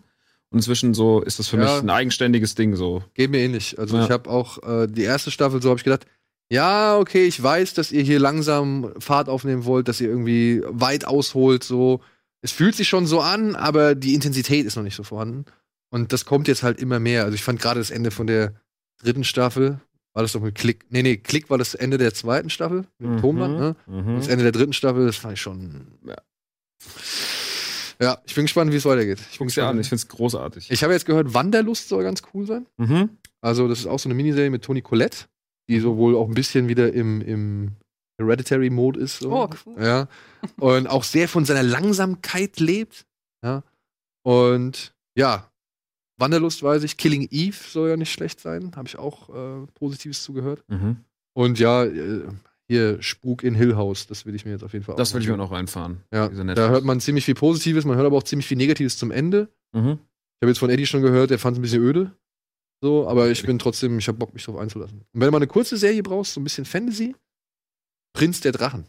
und 0.50 0.58
inzwischen 0.58 0.94
so 0.94 1.20
ist 1.22 1.38
das 1.40 1.50
für 1.50 1.58
Ja. 1.58 1.64
mich 1.64 1.84
ein 1.84 1.90
eigenständiges 1.90 2.56
Ding 2.56 2.78
so. 2.78 3.04
Geht 3.14 3.32
mir 3.32 3.40
ähnlich. 3.40 3.78
Also 3.78 3.98
Ja. 3.98 4.06
ich 4.06 4.10
habe 4.10 4.30
auch 4.30 4.64
äh, 4.64 4.88
die 4.88 5.04
erste 5.04 5.32
Staffel, 5.32 5.62
so 5.62 5.68
habe 5.70 5.80
ich 5.80 5.84
gedacht, 5.84 6.06
ja, 6.50 6.98
okay, 6.98 7.26
ich 7.26 7.44
weiß, 7.44 7.74
dass 7.74 7.92
ihr 7.92 8.04
hier 8.04 8.20
langsam 8.22 8.94
Fahrt 9.00 9.28
aufnehmen 9.28 9.66
wollt, 9.66 9.90
dass 9.90 10.00
ihr 10.00 10.08
irgendwie 10.08 10.62
weit 10.66 11.04
ausholt, 11.06 11.66
so. 11.66 12.00
Es 12.42 12.52
fühlt 12.52 12.76
sich 12.76 12.88
schon 12.88 13.08
so 13.08 13.20
an, 13.22 13.56
aber 13.56 13.96
die 13.96 14.14
Intensität 14.14 14.66
ist 14.66 14.76
noch 14.76 14.84
nicht 14.84 14.96
so 14.96 15.04
vorhanden. 15.04 15.46
Und 15.90 16.14
das 16.14 16.26
kommt 16.26 16.48
jetzt 16.48 16.64
halt 16.64 16.80
immer 16.80 17.00
mehr. 17.00 17.24
Also 17.24 17.36
ich 17.36 17.44
fand 17.44 17.60
gerade 17.62 17.80
das 17.80 17.92
Ende 17.92 18.12
von 18.12 18.28
der 18.28 18.54
dritten 19.02 19.24
Staffel, 19.24 19.80
war 20.14 20.24
das 20.24 20.32
doch 20.34 20.42
mit 20.42 20.56
Klick, 20.56 20.86
nee, 20.90 21.04
nee, 21.04 21.18
Klick 21.18 21.50
war 21.50 21.58
das 21.58 21.76
Ende 21.76 21.98
der 21.98 22.14
zweiten 22.14 22.50
Staffel, 22.50 22.86
mit 23.00 23.12
Mhm. 23.12 23.22
Tonband, 23.22 23.60
ne? 23.60 23.76
Und 23.86 24.18
das 24.18 24.28
Ende 24.28 24.44
der 24.44 24.52
dritten 24.52 24.74
Staffel, 24.74 25.06
das 25.06 25.16
fand 25.18 25.34
ich 25.36 25.42
schon. 25.42 25.88
Ja. 26.06 26.16
Ja, 28.00 28.22
ich 28.26 28.36
bin 28.36 28.46
gespannt, 28.46 28.72
wie 28.72 28.76
es 28.76 28.86
weitergeht. 28.86 29.20
Ich, 29.32 29.40
Guck's 29.40 29.56
dir 29.56 29.66
an, 29.66 29.80
ich 29.80 29.92
es 29.92 30.08
großartig. 30.08 30.70
ich 30.70 30.84
habe 30.84 30.94
jetzt 30.94 31.06
gehört, 31.06 31.34
Wanderlust 31.34 31.90
soll 31.90 32.04
ganz 32.04 32.22
cool 32.34 32.46
sein. 32.46 32.68
Mhm. 32.78 33.10
Also, 33.42 33.68
das 33.68 33.80
ist 33.80 33.88
auch 33.88 33.98
so 34.00 34.08
eine 34.08 34.14
Miniserie 34.14 34.50
mit 34.52 34.64
Toni 34.64 34.82
Collette, 34.82 35.26
die 35.68 35.80
so 35.80 35.98
wohl 35.98 36.16
auch 36.16 36.28
ein 36.28 36.36
bisschen 36.36 36.68
wieder 36.68 36.94
im, 36.94 37.22
im 37.22 37.72
Hereditary-Mode 38.18 39.00
ist. 39.00 39.20
So. 39.20 39.32
Oh, 39.32 39.50
cool. 39.66 39.82
Ja. 39.82 40.08
Und 40.60 40.88
auch 40.88 41.04
sehr 41.04 41.28
von 41.28 41.46
seiner 41.46 41.64
Langsamkeit 41.64 42.60
lebt. 42.60 43.06
Ja. 43.44 43.64
Und 44.24 44.94
ja, 45.16 45.50
Wanderlust 46.18 46.64
weiß 46.64 46.84
ich. 46.84 46.98
Killing 46.98 47.28
Eve 47.32 47.56
soll 47.56 47.90
ja 47.90 47.98
nicht 47.98 48.12
schlecht 48.12 48.40
sein. 48.40 48.72
Habe 48.76 48.88
ich 48.88 48.98
auch 48.98 49.30
äh, 49.30 49.68
Positives 49.76 50.24
zugehört. 50.24 50.64
Mhm. 50.68 50.98
Und 51.34 51.60
ja, 51.60 51.86
äh, 51.86 52.24
hier 52.68 53.02
Spuk 53.02 53.44
in 53.44 53.56
Hill 53.56 53.76
House, 53.76 54.08
das 54.08 54.26
will 54.26 54.36
ich 54.36 54.44
mir 54.44 54.52
jetzt 54.52 54.64
auf 54.64 54.74
jeden 54.74 54.84
Fall 54.84 54.96
Das 54.96 55.14
will 55.14 55.22
ich 55.22 55.28
mir 55.28 55.38
noch 55.38 55.52
reinfahren. 55.52 56.04
Ja, 56.12 56.28
da 56.28 56.70
hört 56.70 56.84
man 56.84 57.00
ziemlich 57.00 57.24
viel 57.24 57.36
Positives, 57.36 57.86
man 57.86 57.96
hört 57.96 58.06
aber 58.06 58.18
auch 58.18 58.24
ziemlich 58.24 58.48
viel 58.48 58.58
Negatives 58.58 58.98
zum 58.98 59.12
Ende. 59.12 59.48
Mhm. 59.72 60.00
Ich 60.02 60.44
habe 60.44 60.50
jetzt 60.50 60.60
von 60.60 60.70
Eddie 60.70 60.86
schon 60.86 61.02
gehört, 61.02 61.32
er 61.32 61.40
fand 61.40 61.56
es 61.56 61.60
ein 61.60 61.62
bisschen 61.62 61.82
öde. 61.82 62.12
So, 62.82 63.08
aber 63.08 63.30
ich 63.30 63.42
bin 63.44 63.58
trotzdem, 63.58 63.98
ich 63.98 64.08
habe 64.08 64.18
Bock, 64.18 64.34
mich 64.34 64.44
drauf 64.44 64.58
einzulassen. 64.58 65.00
Und 65.00 65.08
wenn 65.14 65.28
du 65.28 65.32
mal 65.32 65.38
eine 65.38 65.48
kurze 65.48 65.78
Serie 65.78 66.04
brauchst, 66.04 66.34
so 66.34 66.42
ein 66.42 66.44
bisschen 66.44 66.66
Fantasy, 66.66 67.16
Prinz 68.18 68.42
der 68.42 68.52
Drachen. 68.52 68.88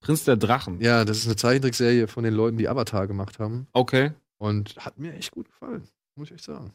Prinz 0.00 0.22
der 0.22 0.36
Drachen. 0.36 0.80
Ja, 0.80 1.04
das 1.04 1.18
ist 1.18 1.26
eine 1.26 1.34
Zeichentrickserie 1.34 2.06
von 2.06 2.22
den 2.22 2.34
Leuten, 2.34 2.56
die 2.56 2.68
Avatar 2.68 3.08
gemacht 3.08 3.40
haben. 3.40 3.66
Okay. 3.72 4.12
Und 4.38 4.76
hat 4.76 4.96
mir 4.96 5.12
echt 5.14 5.32
gut 5.32 5.48
gefallen, 5.48 5.88
muss 6.14 6.28
ich 6.28 6.34
echt 6.34 6.44
sagen. 6.44 6.72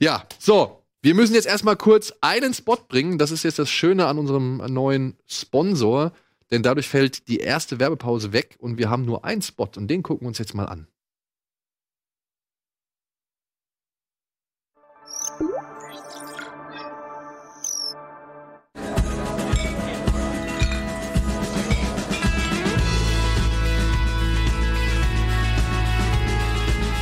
Ja, 0.00 0.26
so. 0.40 0.82
Wir 1.00 1.14
müssen 1.14 1.34
jetzt 1.34 1.46
erstmal 1.46 1.76
kurz 1.76 2.12
einen 2.20 2.54
Spot 2.54 2.76
bringen. 2.88 3.18
Das 3.18 3.30
ist 3.30 3.44
jetzt 3.44 3.60
das 3.60 3.70
Schöne 3.70 4.06
an 4.06 4.18
unserem 4.18 4.56
neuen 4.72 5.16
Sponsor. 5.28 6.12
Denn 6.50 6.64
dadurch 6.64 6.88
fällt 6.88 7.28
die 7.28 7.38
erste 7.38 7.78
Werbepause 7.78 8.32
weg 8.32 8.56
und 8.58 8.76
wir 8.76 8.90
haben 8.90 9.04
nur 9.04 9.24
einen 9.24 9.42
Spot 9.42 9.68
und 9.76 9.86
den 9.86 10.02
gucken 10.02 10.26
wir 10.26 10.28
uns 10.28 10.38
jetzt 10.38 10.54
mal 10.54 10.66
an. 10.66 10.88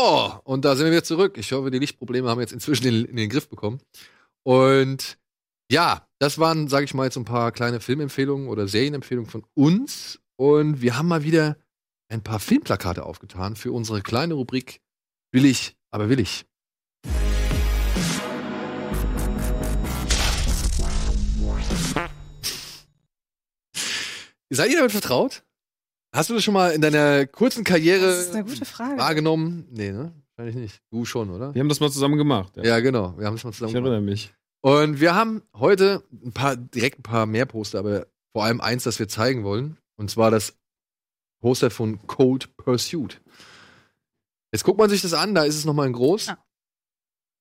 So, 0.00 0.40
und 0.44 0.64
da 0.64 0.76
sind 0.76 0.86
wir 0.86 0.92
wieder 0.92 1.04
zurück. 1.04 1.36
Ich 1.36 1.52
hoffe, 1.52 1.70
die 1.70 1.78
Lichtprobleme 1.78 2.26
haben 2.26 2.38
wir 2.38 2.42
jetzt 2.42 2.54
inzwischen 2.54 2.86
in, 2.86 3.04
in 3.04 3.16
den 3.16 3.28
Griff 3.28 3.50
bekommen. 3.50 3.82
Und 4.44 5.18
ja, 5.70 6.08
das 6.18 6.38
waren, 6.38 6.68
sage 6.68 6.86
ich 6.86 6.94
mal, 6.94 7.04
jetzt 7.04 7.18
ein 7.18 7.26
paar 7.26 7.52
kleine 7.52 7.80
Filmempfehlungen 7.80 8.48
oder 8.48 8.66
Serienempfehlungen 8.66 9.30
von 9.30 9.44
uns. 9.52 10.18
Und 10.36 10.80
wir 10.80 10.96
haben 10.96 11.06
mal 11.06 11.22
wieder 11.22 11.58
ein 12.08 12.22
paar 12.22 12.40
Filmplakate 12.40 13.04
aufgetan 13.04 13.56
für 13.56 13.72
unsere 13.72 14.00
kleine 14.00 14.32
Rubrik 14.32 14.80
Willig, 15.32 15.76
aber 15.90 16.08
willig. 16.08 16.46
Seid 24.48 24.70
ihr 24.70 24.78
damit 24.78 24.92
vertraut? 24.92 25.44
Hast 26.12 26.28
du 26.30 26.34
das 26.34 26.42
schon 26.44 26.54
mal 26.54 26.72
in 26.72 26.80
deiner 26.80 27.26
kurzen 27.26 27.62
Karriere 27.64 28.06
Das 28.06 28.20
ist 28.26 28.34
eine 28.34 28.44
gute 28.44 28.64
Frage. 28.64 28.98
wahrgenommen? 28.98 29.66
Nee, 29.70 29.92
ne? 29.92 30.12
Wahrscheinlich 30.36 30.56
nicht. 30.62 30.82
Du 30.90 31.04
schon, 31.04 31.30
oder? 31.30 31.54
Wir 31.54 31.60
haben 31.60 31.68
das 31.68 31.80
mal 31.80 31.90
zusammen 31.90 32.16
gemacht. 32.16 32.56
Ja. 32.56 32.64
Ja, 32.64 32.80
genau. 32.80 33.16
Wir 33.18 33.26
haben 33.26 33.34
es 33.36 33.44
mal 33.44 33.52
zusammen 33.52 33.68
Ich 33.70 33.74
gemacht. 33.74 33.90
erinnere 33.92 34.00
mich. 34.10 34.34
Und 34.62 35.00
wir 35.00 35.14
haben 35.14 35.42
heute 35.54 36.02
ein 36.12 36.32
paar, 36.32 36.56
direkt 36.56 36.98
ein 36.98 37.02
paar 37.04 37.26
mehr 37.26 37.46
Poster, 37.46 37.78
aber 37.78 38.06
vor 38.32 38.44
allem 38.44 38.60
eins, 38.60 38.84
das 38.84 38.98
wir 38.98 39.08
zeigen 39.08 39.44
wollen. 39.44 39.78
Und 39.96 40.10
zwar 40.10 40.30
das 40.30 40.54
Poster 41.40 41.70
von 41.70 42.06
Cold 42.06 42.56
Pursuit. 42.56 43.20
Jetzt 44.52 44.64
guckt 44.64 44.78
man 44.78 44.90
sich 44.90 45.02
das 45.02 45.14
an, 45.14 45.34
da 45.34 45.44
ist 45.44 45.56
es 45.56 45.64
nochmal 45.64 45.86
in 45.86 45.92
groß. 45.92 46.28
Ah. 46.30 46.44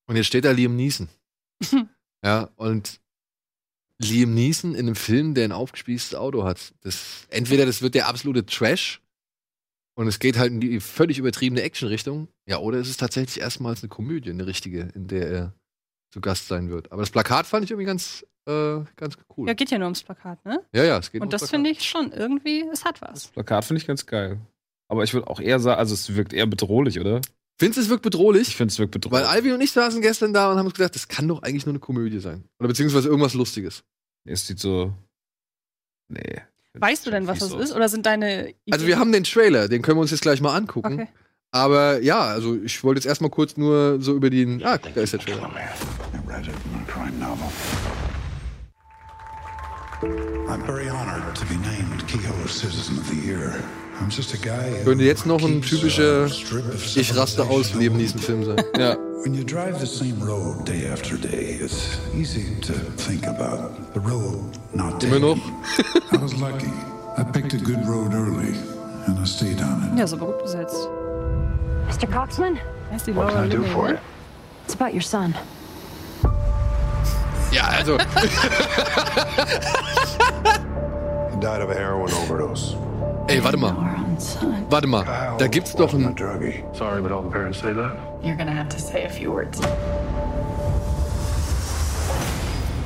Und 0.08 0.16
jetzt 0.16 0.28
steht 0.28 0.46
da 0.46 0.52
Liam 0.52 0.76
Neeson. 0.76 1.10
ja, 2.24 2.50
und 2.56 3.02
Liam 4.02 4.34
Neeson 4.34 4.74
in 4.74 4.88
einem 4.88 4.96
Film, 4.96 5.34
der 5.34 5.46
ein 5.46 5.52
aufgespießtes 5.52 6.16
Auto 6.16 6.44
hat. 6.44 6.74
Das, 6.82 7.28
entweder 7.30 7.66
das 7.66 7.82
wird 7.82 7.96
der 7.96 8.08
absolute 8.08 8.46
Trash 8.46 9.02
und 9.96 10.08
es 10.08 10.20
geht 10.20 10.38
halt 10.38 10.52
in 10.54 10.62
die 10.62 10.80
völlig 10.80 11.18
übertriebene 11.18 11.62
Action-Richtung. 11.62 12.30
Ja, 12.48 12.60
oder 12.60 12.80
es 12.80 12.90
ist 12.90 13.02
tatsächlich 13.02 13.42
erstmals 13.42 13.84
eine 13.84 13.90
Komödie, 13.90 14.30
eine 14.30 14.48
richtige, 14.48 14.90
in 14.96 15.08
der 15.08 15.30
er 15.30 15.54
zu 16.12 16.22
Gast 16.22 16.48
sein 16.48 16.70
wird. 16.70 16.92
Aber 16.92 17.02
das 17.02 17.10
Plakat 17.10 17.46
fand 17.46 17.66
ich 17.66 17.72
irgendwie 17.72 17.86
ganz, 17.86 18.26
äh, 18.48 18.80
ganz 18.96 19.18
cool. 19.38 19.48
Ja, 19.50 19.54
geht 19.54 19.70
ja 19.70 19.78
nur 19.78 19.88
ums 19.88 20.04
Plakat, 20.04 20.44
ne? 20.46 20.66
Ja, 20.74 20.86
ja, 20.86 20.98
es 20.98 21.12
geht 21.12 21.22
Und 21.22 21.28
ums 21.28 21.42
das 21.42 21.50
finde 21.50 21.70
ich 21.70 21.84
schon 21.84 22.14
irgendwie, 22.14 22.66
es 22.72 22.86
hat 22.86 23.02
was. 23.02 23.28
Plakat 23.28 23.66
finde 23.66 23.82
ich 23.82 23.88
ganz 23.88 24.06
geil. 24.06 24.40
Aber 24.88 25.04
ich 25.04 25.14
würde 25.14 25.28
auch 25.28 25.42
eher 25.42 25.60
sagen, 25.60 25.78
also 25.78 25.94
es 25.94 26.16
wirkt 26.16 26.32
eher 26.34 26.48
bedrohlich, 26.48 27.00
oder? 27.00 27.22
Findest 27.60 27.78
du, 27.78 27.82
es 27.82 27.90
wirkt 27.90 28.06
Ich 28.06 28.12
bedrohlich? 28.12 28.56
finde 28.56 28.72
es 28.72 28.80
wirkt 28.80 28.92
bedrohlich. 28.92 29.20
Weil 29.28 29.28
Alvin 29.28 29.54
und 29.54 29.62
ich 29.62 29.72
saßen 29.74 30.02
gestern 30.02 30.34
da 30.34 30.50
und 30.50 30.58
haben 30.58 30.66
uns 30.66 30.76
gedacht, 30.76 30.96
das 30.96 31.10
kann 31.10 31.28
doch 31.28 31.44
eigentlich 31.44 31.66
nur 31.66 31.74
eine 31.74 31.80
Komödie 31.80 32.20
sein. 32.20 32.46
Oder 32.58 32.70
beziehungsweise 32.70 33.10
irgendwas 33.10 33.34
Lustiges. 33.34 33.84
es 34.24 34.48
sieht 34.48 34.60
so. 34.60 34.94
Nee. 36.08 36.42
Weißt 36.76 37.06
du 37.06 37.12
denn, 37.12 37.28
was 37.28 37.40
das 37.40 37.52
ist? 37.54 37.76
Oder 37.76 37.90
sind 37.90 38.06
deine 38.06 38.52
Ideen? 38.52 38.56
Also 38.72 38.88
wir 38.88 38.98
haben 38.98 39.12
den 39.12 39.26
Trailer, 39.26 39.68
den 39.68 39.82
können 39.82 39.98
wir 39.98 40.02
uns 40.02 40.12
jetzt 40.12 40.22
gleich 40.22 40.40
mal 40.40 40.56
angucken. 40.56 40.94
Okay. 41.02 41.08
Aber 41.52 42.02
ja, 42.02 42.22
also 42.22 42.56
ich 42.64 42.82
wollte 42.84 43.00
jetzt 43.00 43.08
erstmal 43.08 43.32
kurz 43.32 43.58
nur 43.58 44.02
so 44.02 44.16
über 44.16 44.30
den. 44.30 44.64
Ah, 44.64 44.78
guck, 44.78 44.94
da 44.94 45.02
ist 45.02 45.14
der 45.14 45.20
Trailer. 45.20 45.52
I'm 50.48 50.66
very 50.66 50.88
honored 50.90 51.36
to 51.36 51.46
be 51.46 51.56
named 51.58 52.08
Kehoe 52.08 52.48
Citizen 52.48 52.98
of 53.00 53.08
the 53.10 53.20
Year. 53.20 53.62
I'm 54.02 54.10
just 54.10 54.34
a 54.34 54.38
guy. 54.38 54.70
who 54.80 54.86
Könnte 54.86 55.04
jetzt 55.04 55.26
noch 55.26 55.42
ein 55.44 55.60
keeps 55.62 55.70
typischer 55.72 56.24
a 56.26 56.30
strip 56.30 56.66
of 56.74 56.96
Ich 56.96 57.16
raste 57.16 57.44
aus 57.44 57.68
civilization 57.68 57.80
Leben 57.82 57.96
open. 57.96 58.00
diesen 58.00 58.20
Film 58.20 58.44
sein. 58.46 58.58
Ja. 58.78 58.96
When 59.24 59.34
you 59.34 59.44
drive 59.44 59.78
the 59.80 59.86
same 59.86 60.16
road 60.26 60.66
day 60.66 60.88
after 60.90 61.18
day, 61.18 61.60
it's 61.62 61.98
easy 62.16 62.56
to 62.62 62.72
think 62.96 63.28
about 63.28 63.72
the 63.94 64.00
road 64.00 64.58
not 64.74 65.04
Immer 65.04 65.20
noch. 65.20 65.38
taken. 65.76 66.02
I 66.18 66.18
was 66.24 66.34
lucky. 66.40 66.72
I 67.18 67.24
picked 67.24 67.54
a 67.54 67.58
good 67.58 67.86
road 67.86 68.14
early, 68.14 68.54
and 69.08 69.20
I 69.20 69.26
stayed 69.26 69.60
on 69.62 69.84
it. 69.92 69.98
Ja, 69.98 70.06
ist 70.06 70.14
aber 70.14 70.28
gut 70.28 70.42
besetzt. 70.42 70.88
Mr. 71.90 72.08
Coxman, 72.08 72.58
Heißt 72.92 73.08
die 73.08 73.16
What 73.16 73.28
Laura 73.28 73.42
can 73.42 73.48
I 73.48 73.50
do 73.50 73.58
Linney, 73.58 73.74
for 73.74 73.88
ne? 73.90 73.94
you? 73.96 74.00
it's 74.66 74.74
about 74.80 74.94
your 74.94 75.02
son. 75.02 75.36
Ja, 77.52 77.68
also. 77.78 77.98
He 81.34 81.40
died 81.42 81.62
of 81.62 81.70
a 81.70 81.74
heroin 81.76 82.12
overdose. 82.14 82.76
Ey, 83.30 83.44
warte 83.44 83.58
mal. 83.58 83.76
Warte 84.72 84.88
mal. 84.88 85.06
Da 85.38 85.48
gibt's 85.48 85.76
doch 85.76 85.94
ein. 85.94 86.16
Sorry, 86.74 87.00
but 87.00 87.12
all 87.12 87.22
the 87.22 87.30
parents 87.30 87.60
say 87.60 87.74
that. 87.74 87.96
You're 88.24 88.36
gonna 88.36 88.52
have 88.52 88.70
to 88.70 88.80
say 88.80 89.06
a 89.06 89.10
few 89.10 89.32
words. 89.32 89.60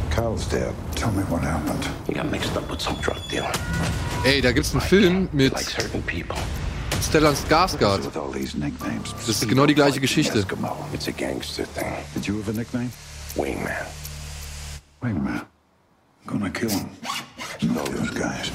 Kyle's 0.09 0.45
dead. 0.49 0.73
Tell 0.95 1.11
me 1.11 1.23
what 1.29 1.41
happened. 1.43 1.87
He 2.07 2.13
got 2.13 2.29
mixed 2.29 2.57
up 2.57 2.69
with 2.69 2.81
some 2.81 2.97
drug 3.01 3.17
dealer. 3.31 3.51
Ey, 4.25 4.41
da 4.41 4.51
gibt's 4.51 4.73
einen 4.73 4.81
Film 4.81 5.29
mit. 5.31 5.53
Stellan 7.01 7.35
Skarsgård. 7.35 8.01
Das 8.05 9.29
ist 9.29 9.47
genau 9.47 9.65
die 9.65 9.75
gleiche 9.75 10.01
Geschichte. 10.01 10.45
It's 10.93 11.07
a 11.07 11.11
gangster 11.11 11.65
thing. 11.73 11.93
Did 12.13 12.27
you 12.27 12.37
have 12.39 12.49
a 12.49 12.53
nickname? 12.53 12.91
Wingman. 13.35 13.87
Wingman. 15.01 15.41
Gonna 16.27 16.49
kill 16.49 16.69
him. 16.69 16.89
Know 17.61 17.85
those 17.85 18.11
guys. 18.11 18.51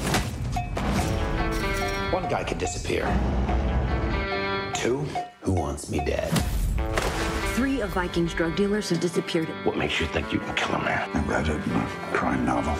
One 2.11 2.27
guy 2.27 2.43
can 2.43 2.57
disappear. 2.57 3.05
Two, 4.73 5.05
who 5.41 5.53
wants 5.53 5.91
me 5.91 6.03
dead? 6.03 6.31
Three 7.53 7.81
of 7.81 7.91
Viking's 7.91 8.33
drug 8.33 8.55
dealers 8.55 8.89
have 8.89 8.99
disappeared. 8.99 9.47
What 9.63 9.77
makes 9.77 9.99
you 9.99 10.07
think 10.07 10.33
you 10.33 10.39
can 10.39 10.55
kill 10.55 10.73
a 10.73 10.83
man? 10.83 11.07
I 11.13 11.23
read 11.25 11.47
it 11.47 11.63
in 11.63 11.71
a 11.71 11.87
crime 12.13 12.45
novel. 12.45 12.75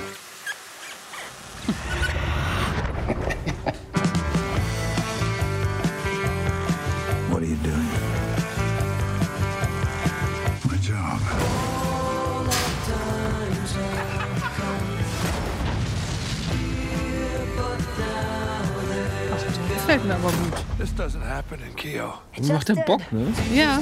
Mir 20.10 20.16
aber 20.16 20.32
gut. 20.32 20.54
This 20.80 20.90
doesn't 20.96 21.24
happen 21.24 21.60
in 21.68 21.76
Keo. 21.76 22.14
Macht 22.52 22.70
der 22.70 22.76
Bock, 22.76 23.02
ne? 23.12 23.28
Ja, 23.54 23.80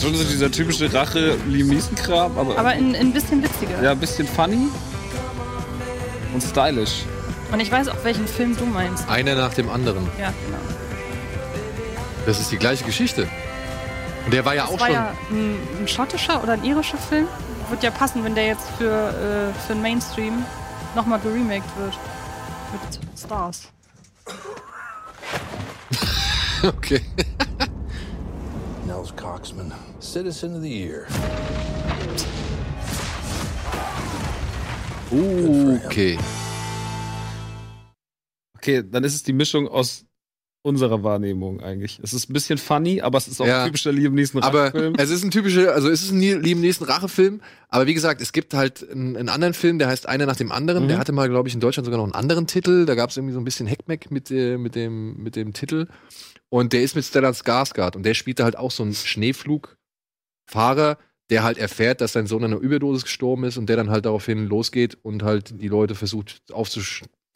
Schon 0.00 0.14
so 0.14 0.24
dieser 0.24 0.50
typische 0.50 0.92
Rache 0.92 1.36
Liam 1.46 1.68
Neeson-Kram, 1.68 2.36
aber, 2.36 2.58
aber 2.58 2.74
in, 2.74 2.94
in 2.94 3.08
ein 3.08 3.12
bisschen 3.12 3.42
witziger. 3.42 3.82
ja, 3.82 3.92
ein 3.92 3.98
bisschen 3.98 4.26
funny 4.28 4.68
und 6.34 6.42
stylisch. 6.42 7.04
Und 7.52 7.60
ich 7.60 7.70
weiß 7.72 7.88
auch, 7.88 8.04
welchen 8.04 8.26
Film 8.26 8.56
du 8.56 8.66
meinst. 8.66 9.08
Einer 9.08 9.34
nach 9.34 9.54
dem 9.54 9.70
anderen. 9.70 10.06
Ja, 10.18 10.32
genau. 10.44 10.58
Das 12.26 12.40
ist 12.40 12.50
die 12.52 12.58
gleiche 12.58 12.84
Geschichte. 12.84 13.26
Und 14.26 14.34
der 14.34 14.44
war 14.44 14.54
ja 14.54 14.64
Das 14.64 14.72
auch 14.74 14.80
war 14.80 14.86
schon. 14.86 14.94
ja 14.94 15.12
ein, 15.30 15.56
ein 15.80 15.88
schottischer 15.88 16.42
oder 16.42 16.52
ein 16.54 16.64
irischer 16.64 16.98
Film. 16.98 17.26
Wird 17.70 17.82
ja 17.82 17.90
passen, 17.90 18.22
wenn 18.24 18.34
der 18.34 18.46
jetzt 18.46 18.68
für, 18.78 18.84
äh, 19.54 19.60
für 19.66 19.72
den 19.74 19.82
Mainstream 19.82 20.44
nochmal 20.94 21.20
geremaked 21.20 21.68
wird. 21.78 21.94
Mit 22.72 23.18
Stars. 23.18 23.68
Okay. 26.64 27.00
Nels 28.86 29.12
Coxman, 29.12 29.72
Citizen 30.00 30.56
of 30.56 30.62
the 30.62 30.70
Year. 30.70 31.06
Okay. 35.12 36.18
Okay, 38.56 38.82
dann 38.82 39.04
ist 39.04 39.14
es 39.14 39.22
die 39.22 39.32
Mischung 39.32 39.68
aus 39.68 40.05
unserer 40.66 41.02
Wahrnehmung 41.04 41.60
eigentlich. 41.60 42.00
Es 42.02 42.12
ist 42.12 42.28
ein 42.28 42.32
bisschen 42.32 42.58
funny, 42.58 43.00
aber 43.00 43.18
es 43.18 43.28
ist 43.28 43.40
auch 43.40 43.46
Ja. 43.46 43.62
ein 43.62 43.66
typischer 43.68 43.92
Liam 43.92 44.14
Neeson 44.14 44.42
Aber 44.42 44.72
Film. 44.72 44.94
es 44.98 45.10
ist 45.10 45.22
ein 45.24 45.30
typischer, 45.30 45.72
also 45.72 45.88
es 45.88 46.02
ist 46.02 46.10
ein 46.10 46.20
lieben 46.20 46.60
nächsten 46.60 46.84
Rachefilm. 46.84 47.40
Aber 47.68 47.86
wie 47.86 47.94
gesagt, 47.94 48.20
es 48.20 48.32
gibt 48.32 48.52
halt 48.52 48.88
einen, 48.90 49.16
einen 49.16 49.28
anderen 49.28 49.54
Film, 49.54 49.78
der 49.78 49.88
heißt 49.88 50.06
Einer 50.08 50.26
nach 50.26 50.36
dem 50.36 50.52
anderen. 50.52 50.84
Mhm. 50.84 50.88
Der 50.88 50.98
hatte 50.98 51.12
mal, 51.12 51.28
glaube 51.28 51.48
ich, 51.48 51.54
in 51.54 51.60
Deutschland 51.60 51.84
sogar 51.86 51.98
noch 51.98 52.04
einen 52.04 52.14
anderen 52.14 52.46
Titel. 52.46 52.84
Da 52.84 52.94
gab 52.96 53.10
es 53.10 53.16
irgendwie 53.16 53.32
so 53.34 53.40
ein 53.40 53.44
bisschen 53.44 53.66
Heckmeck 53.66 54.10
mit, 54.10 54.30
äh, 54.30 54.58
mit, 54.58 54.74
dem, 54.74 55.22
mit 55.22 55.36
dem 55.36 55.52
Titel. 55.52 55.86
Und 56.48 56.72
der 56.72 56.82
ist 56.82 56.96
mit 56.96 57.04
Stellan 57.04 57.32
Skarsgård. 57.34 57.96
Und 57.96 58.02
der 58.04 58.14
spielte 58.14 58.44
halt 58.44 58.56
auch 58.58 58.70
so 58.70 58.82
einen 58.82 58.94
Schneeflugfahrer, 58.94 60.98
der 61.30 61.42
halt 61.42 61.58
erfährt, 61.58 62.00
dass 62.00 62.12
sein 62.12 62.26
Sohn 62.26 62.44
an 62.44 62.52
einer 62.52 62.60
Überdosis 62.60 63.04
gestorben 63.04 63.44
ist 63.44 63.56
und 63.56 63.68
der 63.68 63.76
dann 63.76 63.90
halt 63.90 64.04
daraufhin 64.04 64.46
losgeht 64.46 64.98
und 65.02 65.22
halt 65.22 65.60
die 65.60 65.68
Leute 65.68 65.94
versucht 65.94 66.42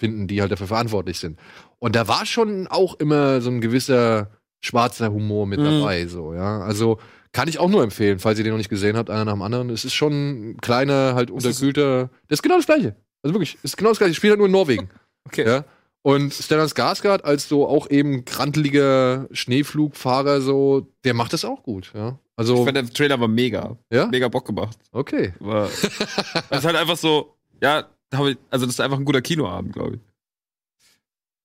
aufzufinden, 0.01 0.27
die 0.27 0.41
halt 0.41 0.51
dafür 0.53 0.67
verantwortlich 0.67 1.19
sind. 1.19 1.39
Und 1.79 1.95
da 1.97 2.09
war 2.09 2.27
schon 2.27 2.67
auch 2.69 2.95
immer 2.99 3.41
so 3.41 3.51
ein 3.51 3.61
gewisser 3.61 4.31
schwarzer 4.63 5.11
Humor 5.13 5.47
mit 5.47 5.61
Mhm. 5.61 5.65
dabei, 5.81 6.07
so, 6.07 6.35
ja. 6.35 6.61
Also 6.61 6.99
kann 7.33 7.49
ich 7.49 7.59
auch 7.59 7.69
nur 7.71 7.83
empfehlen, 7.83 8.19
falls 8.19 8.39
ihr 8.39 8.45
den 8.45 8.53
noch 8.53 8.59
nicht 8.59 8.69
gesehen 8.71 8.97
habt, 8.97 9.09
einer 9.11 9.25
nach 9.25 9.33
dem 9.35 9.43
anderen. 9.43 9.71
Es 9.71 9.85
ist 9.85 9.95
schon 9.95 10.13
ein 10.53 10.57
kleiner, 10.61 11.15
halt 11.15 11.31
unterkühlter. 11.31 12.11
Das 12.29 12.39
ist 12.39 12.43
genau 12.43 12.57
das 12.57 12.67
Gleiche. 12.67 12.97
Also 13.23 13.35
wirklich, 13.35 13.57
es 13.63 13.65
ist 13.73 13.77
genau 13.77 13.91
das 13.91 13.99
Gleiche. 13.99 14.11
Ich 14.13 14.17
spiele 14.17 14.33
halt 14.33 14.39
nur 14.39 14.47
in 14.47 14.53
Norwegen. 14.53 14.89
Okay. 15.27 15.47
Ja. 15.47 15.65
Und 16.03 16.33
Stellan 16.33 16.67
Skarsgård 16.67 17.25
als 17.25 17.47
so 17.47 17.69
auch 17.69 17.91
eben 17.91 18.25
kranteliger 18.25 19.29
Schneeflugfahrer 19.33 20.41
so, 20.41 20.89
der 21.05 21.13
macht 21.13 21.35
das 21.35 21.45
auch 21.45 21.63
gut, 21.63 21.93
ja. 21.95 22.09
Ich 22.09 22.39
Also, 22.39 22.65
fand, 22.65 22.75
der 22.79 22.87
Trailer 22.87 23.21
war 23.21 23.29
mega. 23.29 23.77
ja, 23.93 24.07
Mega 24.07 24.29
Bock 24.29 24.47
gemacht. 24.47 24.79
okay. 24.93 25.35
War, 25.41 25.69
das 25.69 25.85
ist 26.61 26.65
halt 26.65 26.77
einfach 26.77 26.97
so, 26.97 27.37
ja, 27.63 27.85
ich, 28.13 28.39
also 28.51 28.67
das 28.67 28.75
ist 28.75 28.81
einfach 28.81 28.99
ein 28.99 29.05
guter 29.05 29.23
Kinoabend, 29.23 29.73
glaube 29.73 29.97
ich. 29.97 30.01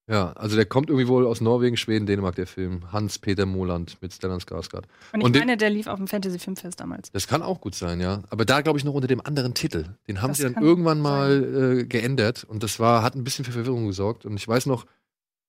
Ja, 0.08 0.32
also 0.34 0.54
der 0.54 0.66
kommt 0.66 0.88
irgendwie 0.88 1.08
wohl 1.08 1.26
aus 1.26 1.40
Norwegen, 1.40 1.76
Schweden, 1.76 2.06
Dänemark, 2.06 2.36
der 2.36 2.46
Film. 2.46 2.92
Hans-Peter 2.92 3.44
Moland 3.44 4.00
mit 4.00 4.12
Stellan 4.12 4.38
Skarsgård. 4.38 4.84
Und 5.12 5.20
ich 5.20 5.24
Und 5.24 5.36
meine, 5.36 5.56
der 5.56 5.68
lief 5.68 5.88
auf 5.88 5.98
dem 5.98 6.06
Fantasy 6.06 6.38
Filmfest 6.38 6.78
damals. 6.78 7.10
Das 7.10 7.26
kann 7.26 7.42
auch 7.42 7.60
gut 7.60 7.74
sein, 7.74 8.00
ja. 8.00 8.22
Aber 8.30 8.44
da 8.44 8.60
glaube 8.60 8.78
ich 8.78 8.84
noch 8.84 8.94
unter 8.94 9.08
dem 9.08 9.20
anderen 9.20 9.54
Titel. 9.54 9.96
Den 10.06 10.22
haben 10.22 10.30
Das 10.30 10.38
sie 10.38 10.44
dann 10.44 10.62
irgendwann 10.62 11.00
mal 11.00 11.80
äh, 11.80 11.84
geändert 11.84 12.44
und 12.44 12.62
das 12.62 12.78
war, 12.78 13.02
hat 13.02 13.16
ein 13.16 13.24
bisschen 13.24 13.44
für 13.44 13.50
Verwirrung 13.50 13.88
gesorgt. 13.88 14.24
Und 14.24 14.36
ich 14.36 14.46
weiß 14.46 14.66
noch, 14.66 14.86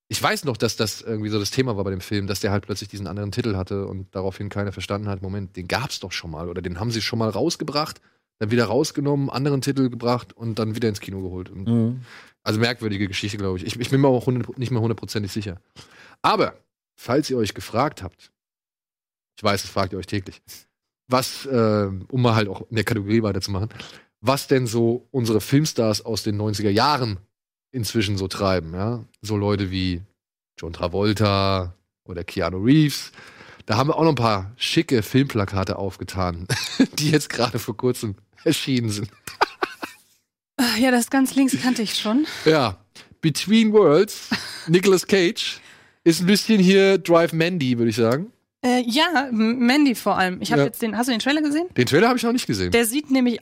ich 0.07 0.23
weiß 0.23 0.45
noch, 0.45 0.57
dass 0.57 0.75
das 0.75 1.01
irgendwie 1.01 1.29
so 1.29 1.37
das 1.37 1.51
Thema 1.51 1.77
war 1.77 1.83
bei 1.83 1.91
dem 1.91 2.01
Film, 2.01 2.25
dass 2.25 2.39
der 2.39 2.51
halt 2.51 2.65
plötzlich 2.65 2.89
diesen 2.89 3.05
anderen 3.05 3.31
Titel 3.31 3.57
hatte 3.57 3.85
und 3.85 4.07
daraufhin 4.15 4.49
keiner 4.49 4.71
verstanden 4.71 5.07
hat, 5.07 5.21
Moment, 5.21 5.55
den 5.55 5.67
gab's 5.67 5.99
doch 5.99 6.11
schon 6.11 6.31
mal 6.31 6.49
oder 6.49 6.63
den 6.63 6.79
haben 6.79 6.89
sie 6.89 7.01
schon 7.01 7.19
mal 7.19 7.29
rausgebracht, 7.29 8.01
dann 8.39 8.51
wieder 8.51 8.65
rausgenommen, 8.65 9.29
anderen 9.29 9.61
Titel 9.61 9.89
gebracht 9.89 10.33
und 10.33 10.59
dann 10.59 10.75
wieder 10.75 10.89
ins 10.89 10.99
Kino 10.99 11.21
geholt. 11.21 11.49
Und 11.49 11.67
also 12.43 12.59
merkwürdige 12.59 13.07
Geschichte, 13.07 13.37
glaube 13.37 13.57
ich. 13.57 13.65
ich. 13.65 13.79
Ich 13.79 13.89
bin 13.89 13.99
mir 13.99 14.07
auch 14.07 14.27
nicht 14.27 14.71
mehr 14.71 14.81
hundertprozentig 14.81 15.31
sicher. 15.31 15.59
Aber, 16.21 16.55
falls 16.95 17.29
ihr 17.29 17.37
euch 17.37 17.53
gefragt 17.53 18.03
habt, 18.03 18.31
ich 19.35 19.43
weiß, 19.43 19.63
das 19.63 19.71
fragt 19.71 19.93
ihr 19.93 19.99
euch 19.99 20.07
täglich, 20.07 20.41
was, 21.07 21.45
äh, 21.45 21.89
um 22.07 22.21
mal 22.21 22.35
halt 22.35 22.47
auch 22.47 22.61
in 22.69 22.75
der 22.75 22.85
Kategorie 22.85 23.21
weiterzumachen, 23.21 23.69
was 24.21 24.47
denn 24.47 24.65
so 24.65 25.07
unsere 25.11 25.41
Filmstars 25.41 26.05
aus 26.05 26.23
den 26.23 26.39
90er 26.39 26.69
Jahren 26.69 27.19
inzwischen 27.71 28.17
so 28.17 28.27
treiben, 28.27 28.73
ja? 28.73 29.03
So 29.21 29.37
Leute 29.37 29.69
wie 29.69 30.01
John 30.57 30.73
Travolta 30.73 31.75
oder 32.05 32.23
Keanu 32.23 32.63
Reeves. 32.63 33.11
Da 33.65 33.77
haben 33.77 33.89
wir 33.89 33.95
auch 33.97 34.03
noch 34.03 34.09
ein 34.09 34.15
paar 34.15 34.53
schicke 34.55 35.03
Filmplakate 35.03 35.77
aufgetan, 35.77 36.47
die 36.97 37.11
jetzt 37.11 37.29
gerade 37.29 37.59
vor 37.59 37.75
kurzem 37.75 38.15
erschienen 38.47 38.89
sind. 38.89 39.09
Ah, 40.57 40.75
Ja, 40.79 40.89
das 40.91 41.09
ganz 41.11 41.35
links 41.35 41.55
kannte 41.61 41.81
ich 41.83 41.95
schon. 41.95 42.25
Ja, 42.45 42.77
Between 43.21 43.73
Worlds, 43.73 44.29
Nicolas 44.67 45.05
Cage, 45.05 45.59
ist 46.03 46.21
ein 46.21 46.25
bisschen 46.27 46.59
hier 46.59 46.97
Drive 46.97 47.33
Mandy, 47.33 47.77
würde 47.77 47.89
ich 47.89 47.95
sagen. 47.95 48.31
Äh, 48.65 48.81
ja, 48.87 49.27
Mandy 49.31 49.93
vor 49.95 50.17
allem. 50.17 50.41
Ich 50.41 50.51
habe 50.51 50.61
Ja. 50.61 50.65
jetzt 50.67 50.81
den. 50.81 50.97
Hast 50.97 51.07
du 51.07 51.11
den 51.11 51.19
Trailer 51.19 51.41
gesehen? 51.41 51.67
Den 51.77 51.85
Trailer 51.85 52.07
habe 52.07 52.17
ich 52.17 52.23
noch 52.23 52.31
nicht 52.31 52.47
gesehen. 52.47 52.71
Der 52.71 52.85
sieht 52.85 53.11
nämlich 53.11 53.39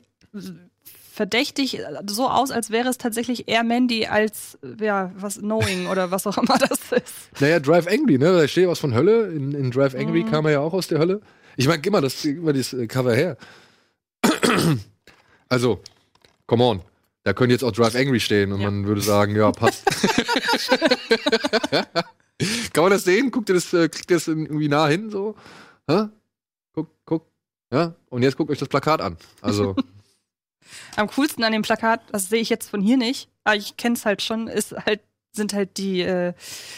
verdächtig 1.13 1.80
so 2.08 2.28
aus, 2.30 2.52
als 2.52 2.70
wäre 2.72 2.89
es 2.89 2.98
tatsächlich 2.98 3.48
eher 3.48 3.63
Mandy 3.63 4.08
als 4.08 4.58
ja 4.82 5.12
was 5.15 5.38
Knowing 5.39 5.88
oder 5.88 6.12
was 6.12 6.28
auch 6.28 6.38
immer 6.38 6.58
das 6.58 6.80
ist. 6.91 7.39
Naja, 7.41 7.60
Drive 7.62 7.88
Angry, 7.88 8.18
ne? 8.18 8.34
Da 8.34 8.48
steht 8.48 8.68
was 8.68 8.80
von 8.80 8.94
Hölle. 8.94 9.28
In, 9.32 9.54
in 9.54 9.72
Drive 9.72 9.96
Angry 9.96 10.24
Mhm. 10.24 10.32
kam 10.32 10.46
er 10.46 10.52
ja 10.54 10.60
auch 10.60 10.74
aus 10.74 10.88
der 10.88 11.00
Hölle. 11.00 11.22
Ich 11.56 11.68
meine, 11.68 11.82
mal 11.91 12.02
das, 12.02 12.26
mal 12.26 12.52
das 12.54 12.74
äh, 12.74 12.88
Cover 12.88 13.15
her. 13.15 13.38
Also, 15.50 15.82
come 16.48 16.64
on. 16.64 16.82
Da 17.24 17.34
könnte 17.34 17.54
jetzt 17.54 17.64
auch 17.64 17.72
Drive 17.72 17.96
Angry 17.96 18.20
stehen 18.20 18.52
und 18.52 18.62
Ja. 18.62 18.70
man 18.70 18.86
würde 18.86 19.02
sagen, 19.02 19.36
ja, 19.36 19.52
passt. 19.52 19.84
Kann 22.74 22.84
man 22.84 22.92
das 22.92 23.04
sehen? 23.04 23.32
Guckt 23.32 23.50
ihr 23.50 23.56
das, 23.56 23.74
äh, 23.74 23.90
klickt 23.90 24.12
ihr 24.12 24.18
das 24.18 24.28
irgendwie 24.28 24.68
nah 24.68 24.88
hin 24.88 25.10
so? 25.10 25.36
Hä? 25.90 26.06
Guck, 26.74 26.90
guck. 27.06 27.26
Ja? 27.72 27.96
Und 28.10 28.24
jetzt 28.24 28.38
guckt 28.38 28.52
euch 28.52 28.60
das 28.60 28.68
Plakat 28.70 29.02
an. 29.02 29.18
Also, 29.42 29.76
Am 30.96 31.08
coolsten 31.10 31.44
an 31.44 31.52
dem 31.52 31.62
Plakat, 31.62 32.02
das 32.12 32.30
sehe 32.30 32.42
ich 32.42 32.50
jetzt 32.50 32.70
von 32.70 32.82
hier 32.82 32.98
nicht, 32.98 33.30
aber 33.44 33.56
ich 33.56 33.78
kenne 33.78 33.94
es 33.96 34.06
halt 34.06 34.22
schon, 34.24 34.48
ist 34.48 34.72
halt 34.86 35.02
sind 35.32 35.54
halt 35.54 35.78
die 35.78 36.02
äh, 36.02 36.34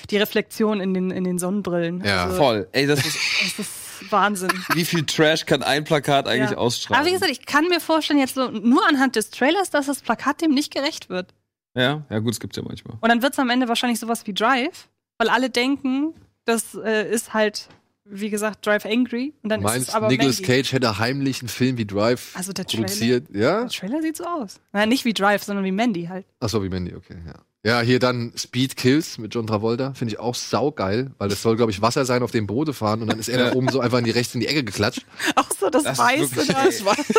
die 0.10 0.18
Reflexionen 0.18 0.82
in 0.82 0.94
den 0.94 1.12
in 1.12 1.24
den 1.24 1.38
Sonnenbrillen. 1.40 2.04
Ja, 2.04 2.26
also, 2.26 2.38
Voll. 2.38 2.68
Ey, 2.74 2.86
das 2.88 3.06
ist, 3.06 3.16
Das 3.16 3.60
ist 3.60 3.70
Wahnsinn. 4.10 4.50
wie 4.74 4.86
viel 4.86 5.06
Trash 5.06 5.46
kann 5.46 5.64
ein 5.64 5.84
Plakat 5.84 6.28
eigentlich 6.28 6.52
Ja. 6.52 6.58
ausstrahlen? 6.58 7.00
Aber 7.02 7.08
wie 7.10 7.14
gesagt, 7.14 7.32
ich 7.32 7.46
kann 7.46 7.66
mir 7.68 7.80
vorstellen, 7.80 8.20
jetzt 8.20 8.36
so 8.36 8.50
nur 8.50 8.88
anhand 8.88 9.16
des 9.16 9.30
Trailers, 9.30 9.70
dass 9.70 9.86
das 9.88 10.02
Plakat 10.02 10.42
dem 10.42 10.52
nicht 10.52 10.74
gerecht 10.74 11.10
wird. 11.10 11.34
ja, 11.76 12.04
ja, 12.10 12.20
gut, 12.20 12.34
es 12.34 12.40
gibt's 12.40 12.58
ja 12.58 12.64
manchmal. 12.64 12.98
Und 13.02 13.10
dann 13.10 13.22
wird 13.22 13.34
es 13.34 13.40
am 13.40 13.50
Ende 13.50 13.68
wahrscheinlich 13.68 14.00
sowas 14.00 14.26
wie 14.26 14.34
Drive, 14.34 14.88
weil 15.18 15.30
alle 15.30 15.50
denken, 15.50 16.14
das 16.46 16.74
äh, 16.76 17.10
ist 17.12 17.34
halt, 17.34 17.68
wie 18.06 18.30
gesagt, 18.30 18.66
Drive 18.66 18.86
Angry. 18.86 19.34
Und 19.44 19.50
dann 19.50 19.60
ist 19.60 19.66
meinst 19.66 19.90
es 19.90 19.96
aber 19.96 20.08
Nicolas 20.08 20.38
Mandy. 20.40 20.54
Cage 20.64 20.72
hätte 20.74 20.98
heimlich 20.98 21.42
einen 21.42 21.50
Film 21.50 21.78
wie 21.78 21.86
Drive 21.86 22.32
Also 22.36 22.54
der 22.54 22.66
Trailer, 22.66 22.84
produziert? 22.86 23.28
Ja? 23.34 23.62
der 23.62 23.70
Trailer 23.70 24.02
sieht 24.02 24.18
so 24.18 24.24
aus. 24.26 24.60
Nein, 24.72 24.90
nicht 24.90 25.04
wie 25.06 25.14
Drive, 25.14 25.44
sondern 25.44 25.66
wie 25.66 25.72
Mandy 25.72 26.06
halt. 26.06 26.26
Achso, 26.40 26.64
wie 26.64 26.70
Mandy, 26.70 26.96
okay, 26.96 27.18
ja. 27.26 27.34
Ja, 27.66 27.82
hier 27.82 28.00
dann 28.00 28.32
Speed 28.38 28.78
Kills 28.78 29.18
mit 29.18 29.34
John 29.34 29.48
Travolta. 29.48 29.94
Finde 29.94 30.14
ich 30.14 30.20
auch 30.20 30.36
saugeil, 30.36 31.12
weil 31.18 31.28
das 31.28 31.42
soll, 31.42 31.58
glaube 31.58 31.72
ich, 31.72 31.82
Wasser 31.82 32.06
sein, 32.06 32.24
auf 32.24 32.32
dem 32.32 32.48
Boote 32.48 32.74
fahren 32.74 33.02
und 33.02 33.08
dann 33.08 33.20
ist 33.20 33.28
er 33.30 33.38
da 33.50 33.56
oben 33.56 33.68
so 33.70 33.80
einfach 33.82 33.98
in 33.98 34.06
die 34.06 34.12
rechts 34.12 34.34
in 34.36 34.40
die 34.42 34.48
Ecke 34.48 34.64
geklatscht. 34.64 35.06
Auch 35.36 35.48
so 35.60 35.70
das, 35.70 35.84
Das 35.84 35.94
ist 35.94 36.00
Weiße 36.00 36.36
wirklich- 36.36 36.84
da. 36.84 36.96
Das 36.96 37.06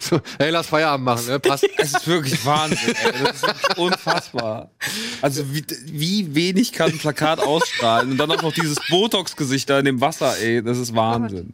So, 0.00 0.20
hey, 0.38 0.48
lass 0.50 0.68
Feierabend 0.68 1.04
machen, 1.04 1.26
ne? 1.26 1.38
Passt. 1.38 1.68
Es 1.76 1.92
ist 1.92 2.06
wirklich 2.08 2.44
Wahnsinn, 2.46 2.94
ey. 3.04 3.12
Das 3.24 3.42
ist 3.42 3.78
unfassbar. 3.78 4.70
Also 5.20 5.44
wie, 5.52 5.62
wie 5.84 6.34
wenig 6.34 6.72
kann 6.72 6.92
ein 6.92 6.98
Plakat 6.98 7.40
ausstrahlen 7.40 8.12
und 8.12 8.16
dann 8.16 8.30
auch 8.30 8.40
noch 8.40 8.54
dieses 8.54 8.78
Botox-Gesicht 8.88 9.68
da 9.68 9.78
in 9.80 9.84
dem 9.84 10.00
Wasser, 10.00 10.38
ey. 10.38 10.62
Das 10.62 10.78
ist 10.78 10.94
Wahnsinn. 10.94 11.52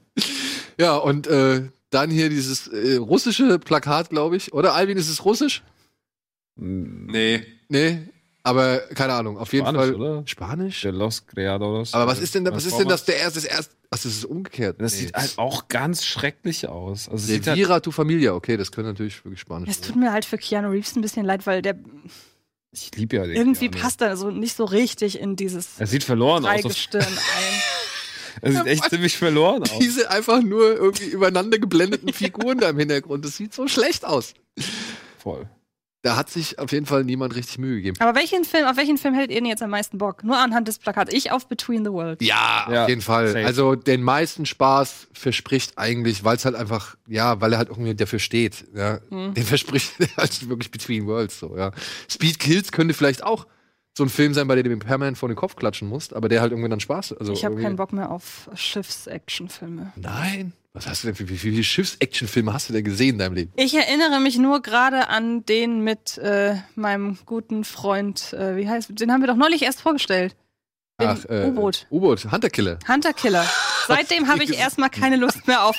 Ja, 0.78 0.94
und 0.96 1.26
äh, 1.26 1.62
dann 1.90 2.10
hier 2.10 2.28
dieses 2.28 2.68
äh, 2.68 2.96
russische 2.96 3.58
Plakat, 3.58 4.10
glaube 4.10 4.36
ich. 4.36 4.52
Oder 4.54 4.74
Alvin, 4.74 4.96
ist 4.98 5.08
es 5.08 5.24
russisch? 5.24 5.62
Nee. 6.56 7.44
Nee, 7.68 7.98
aber 8.42 8.78
keine 8.94 9.14
Ahnung. 9.14 9.38
Auf 9.38 9.52
jeden 9.52 9.64
Spanisch, 9.66 9.80
Fall. 9.82 9.94
oder? 9.94 10.22
Spanisch? 10.26 10.82
De 10.82 10.90
los 10.92 11.26
Creadores. 11.26 11.94
Aber 11.94 12.06
was 12.06 12.20
ist 12.20 12.34
denn, 12.34 12.44
was 12.46 12.64
ist 12.66 12.78
denn 12.78 12.88
das 12.88 13.04
der 13.04 13.16
erste, 13.16 13.40
das 13.40 13.44
erste? 13.48 13.74
Ach, 13.90 13.98
das 13.98 14.04
ist 14.06 14.24
umgekehrt. 14.24 14.80
Das 14.80 14.94
Nee. 14.94 15.00
sieht 15.02 15.14
halt 15.14 15.34
auch 15.38 15.68
ganz 15.68 16.04
schrecklich 16.04 16.68
aus. 16.68 17.08
Also 17.08 17.22
es 17.22 17.26
Der 17.26 17.36
sieht 17.36 17.46
halt, 17.46 17.58
Vira 17.58 17.80
tu 17.80 17.90
Familia, 17.90 18.34
okay, 18.34 18.56
das 18.56 18.70
könnte 18.72 18.90
natürlich 18.90 19.24
wirklich 19.24 19.40
Spanisch 19.40 19.68
Es 19.70 19.80
tut 19.80 19.96
mir 19.96 20.12
halt 20.12 20.24
für 20.24 20.36
Keanu 20.38 20.68
Reeves 20.70 20.94
ein 20.96 21.00
bisschen 21.00 21.24
leid, 21.24 21.46
weil 21.46 21.62
der 21.62 21.76
ich 22.72 22.90
liebe 22.96 23.16
ja 23.16 23.24
den 23.26 23.36
irgendwie 23.36 23.68
Keanu. 23.68 23.82
passt 23.84 24.00
er 24.02 24.16
so 24.16 24.30
nicht 24.30 24.56
so 24.56 24.64
richtig 24.64 25.18
in 25.20 25.36
dieses 25.36 25.78
Er 25.78 25.86
sieht 25.86 26.02
verloren 26.04 26.44
aus. 26.44 26.50
Auf, 26.50 26.60
Dreigestirn 26.62 27.04
ein. 27.06 27.62
er 28.42 28.52
sieht 28.52 28.66
echt 28.66 28.90
ziemlich 28.90 29.16
verloren 29.16 29.62
aus. 29.62 29.78
Diese 29.80 30.10
einfach 30.10 30.42
nur 30.42 30.74
irgendwie 30.74 31.06
übereinander 31.06 31.58
geblendeten 31.58 32.12
Figuren 32.12 32.58
da 32.58 32.68
im 32.70 32.78
Hintergrund. 32.78 33.24
Das 33.24 33.36
sieht 33.36 33.54
so 33.54 33.68
schlecht 33.68 34.04
aus. 34.04 34.34
Voll. 35.18 35.48
Da 36.04 36.16
hat 36.16 36.28
sich 36.28 36.58
auf 36.58 36.70
jeden 36.70 36.84
Fall 36.84 37.02
niemand 37.02 37.34
richtig 37.34 37.56
Mühe 37.56 37.76
gegeben. 37.76 37.96
Aber 37.98 38.14
welchen 38.14 38.44
Film, 38.44 38.66
auf 38.66 38.76
welchen 38.76 38.98
Film 38.98 39.14
hättet 39.14 39.30
ihr 39.30 39.36
denn 39.38 39.46
jetzt 39.46 39.62
am 39.62 39.70
meisten 39.70 39.96
Bock? 39.96 40.22
Nur 40.22 40.36
anhand 40.36 40.68
des 40.68 40.78
Plakats. 40.78 41.10
Ich 41.14 41.32
auf 41.32 41.48
Between 41.48 41.82
the 41.82 41.90
Worlds. 41.90 42.22
Ja, 42.24 42.68
Ja, 42.70 42.82
auf 42.82 42.88
jeden 42.90 43.00
Fall. 43.00 43.28
safe. 43.28 43.46
Also 43.46 43.74
den 43.74 44.02
meisten 44.02 44.44
Spaß 44.44 45.08
verspricht 45.14 45.78
eigentlich, 45.78 46.22
weil 46.22 46.36
es 46.36 46.44
halt 46.44 46.56
einfach, 46.56 46.96
ja, 47.08 47.40
weil 47.40 47.52
er 47.52 47.58
halt 47.58 47.70
irgendwie 47.70 47.94
dafür 47.94 48.18
steht. 48.18 48.66
Ja, 48.74 49.00
Mhm. 49.08 49.32
den 49.32 49.44
verspricht 49.44 49.92
halt 50.18 50.46
wirklich 50.48 50.70
Between 50.70 51.06
Worlds 51.06 51.38
so. 51.40 51.56
Ja, 51.56 51.70
Speed 52.10 52.38
Kills 52.38 52.70
könnte 52.70 52.92
vielleicht 52.92 53.24
auch 53.24 53.46
so 53.96 54.04
ein 54.04 54.10
Film 54.10 54.34
sein, 54.34 54.46
bei 54.46 54.56
dem 54.56 54.64
du 54.64 54.70
den 54.70 54.80
permanent 54.80 55.16
vor 55.16 55.28
den 55.30 55.36
Kopf 55.36 55.56
klatschen 55.56 55.88
musst, 55.88 56.12
aber 56.14 56.28
der 56.28 56.42
halt 56.42 56.52
irgendwie 56.52 56.68
dann 56.68 56.80
Spaß. 56.80 57.14
Also 57.14 57.32
ich 57.32 57.44
habe 57.46 57.56
keinen 57.62 57.76
Bock 57.76 57.94
mehr 57.94 58.10
auf 58.10 58.50
Schiffs-Action-Filme. 58.52 59.92
Nein. 59.96 60.52
Was 60.76 60.88
hast 60.88 61.04
du 61.04 61.06
denn 61.06 61.14
für 61.14 61.28
wie, 61.28 61.36
viele 61.36 61.62
Schiffs-Action-Filme 61.62 62.52
hast 62.52 62.68
du 62.68 62.72
denn 62.72 62.82
gesehen 62.82 63.10
in 63.10 63.18
deinem 63.18 63.34
Leben? 63.34 63.52
Ich 63.54 63.76
erinnere 63.76 64.18
mich 64.18 64.38
nur 64.38 64.60
gerade 64.60 65.06
an 65.06 65.46
den 65.46 65.82
mit 65.82 66.18
äh, 66.18 66.56
meinem 66.74 67.16
guten 67.26 67.62
Freund, 67.62 68.32
äh, 68.32 68.56
wie 68.56 68.68
heißt, 68.68 68.90
den 68.90 69.12
haben 69.12 69.20
wir 69.20 69.28
doch 69.28 69.36
neulich 69.36 69.62
erst 69.62 69.82
vorgestellt. 69.82 70.34
Den 71.00 71.10
Ach, 71.10 71.24
äh, 71.26 71.46
U-Boot. 71.46 71.86
U-Boot, 71.92 72.30
Hunterkiller. 72.32 72.80
Hunter 72.88 73.12
Killer. 73.12 73.46
Seitdem 73.86 74.26
habe 74.26 74.42
ich 74.42 74.58
erstmal 74.58 74.90
keine 74.90 75.14
Lust 75.14 75.46
mehr 75.46 75.64
auf 75.64 75.76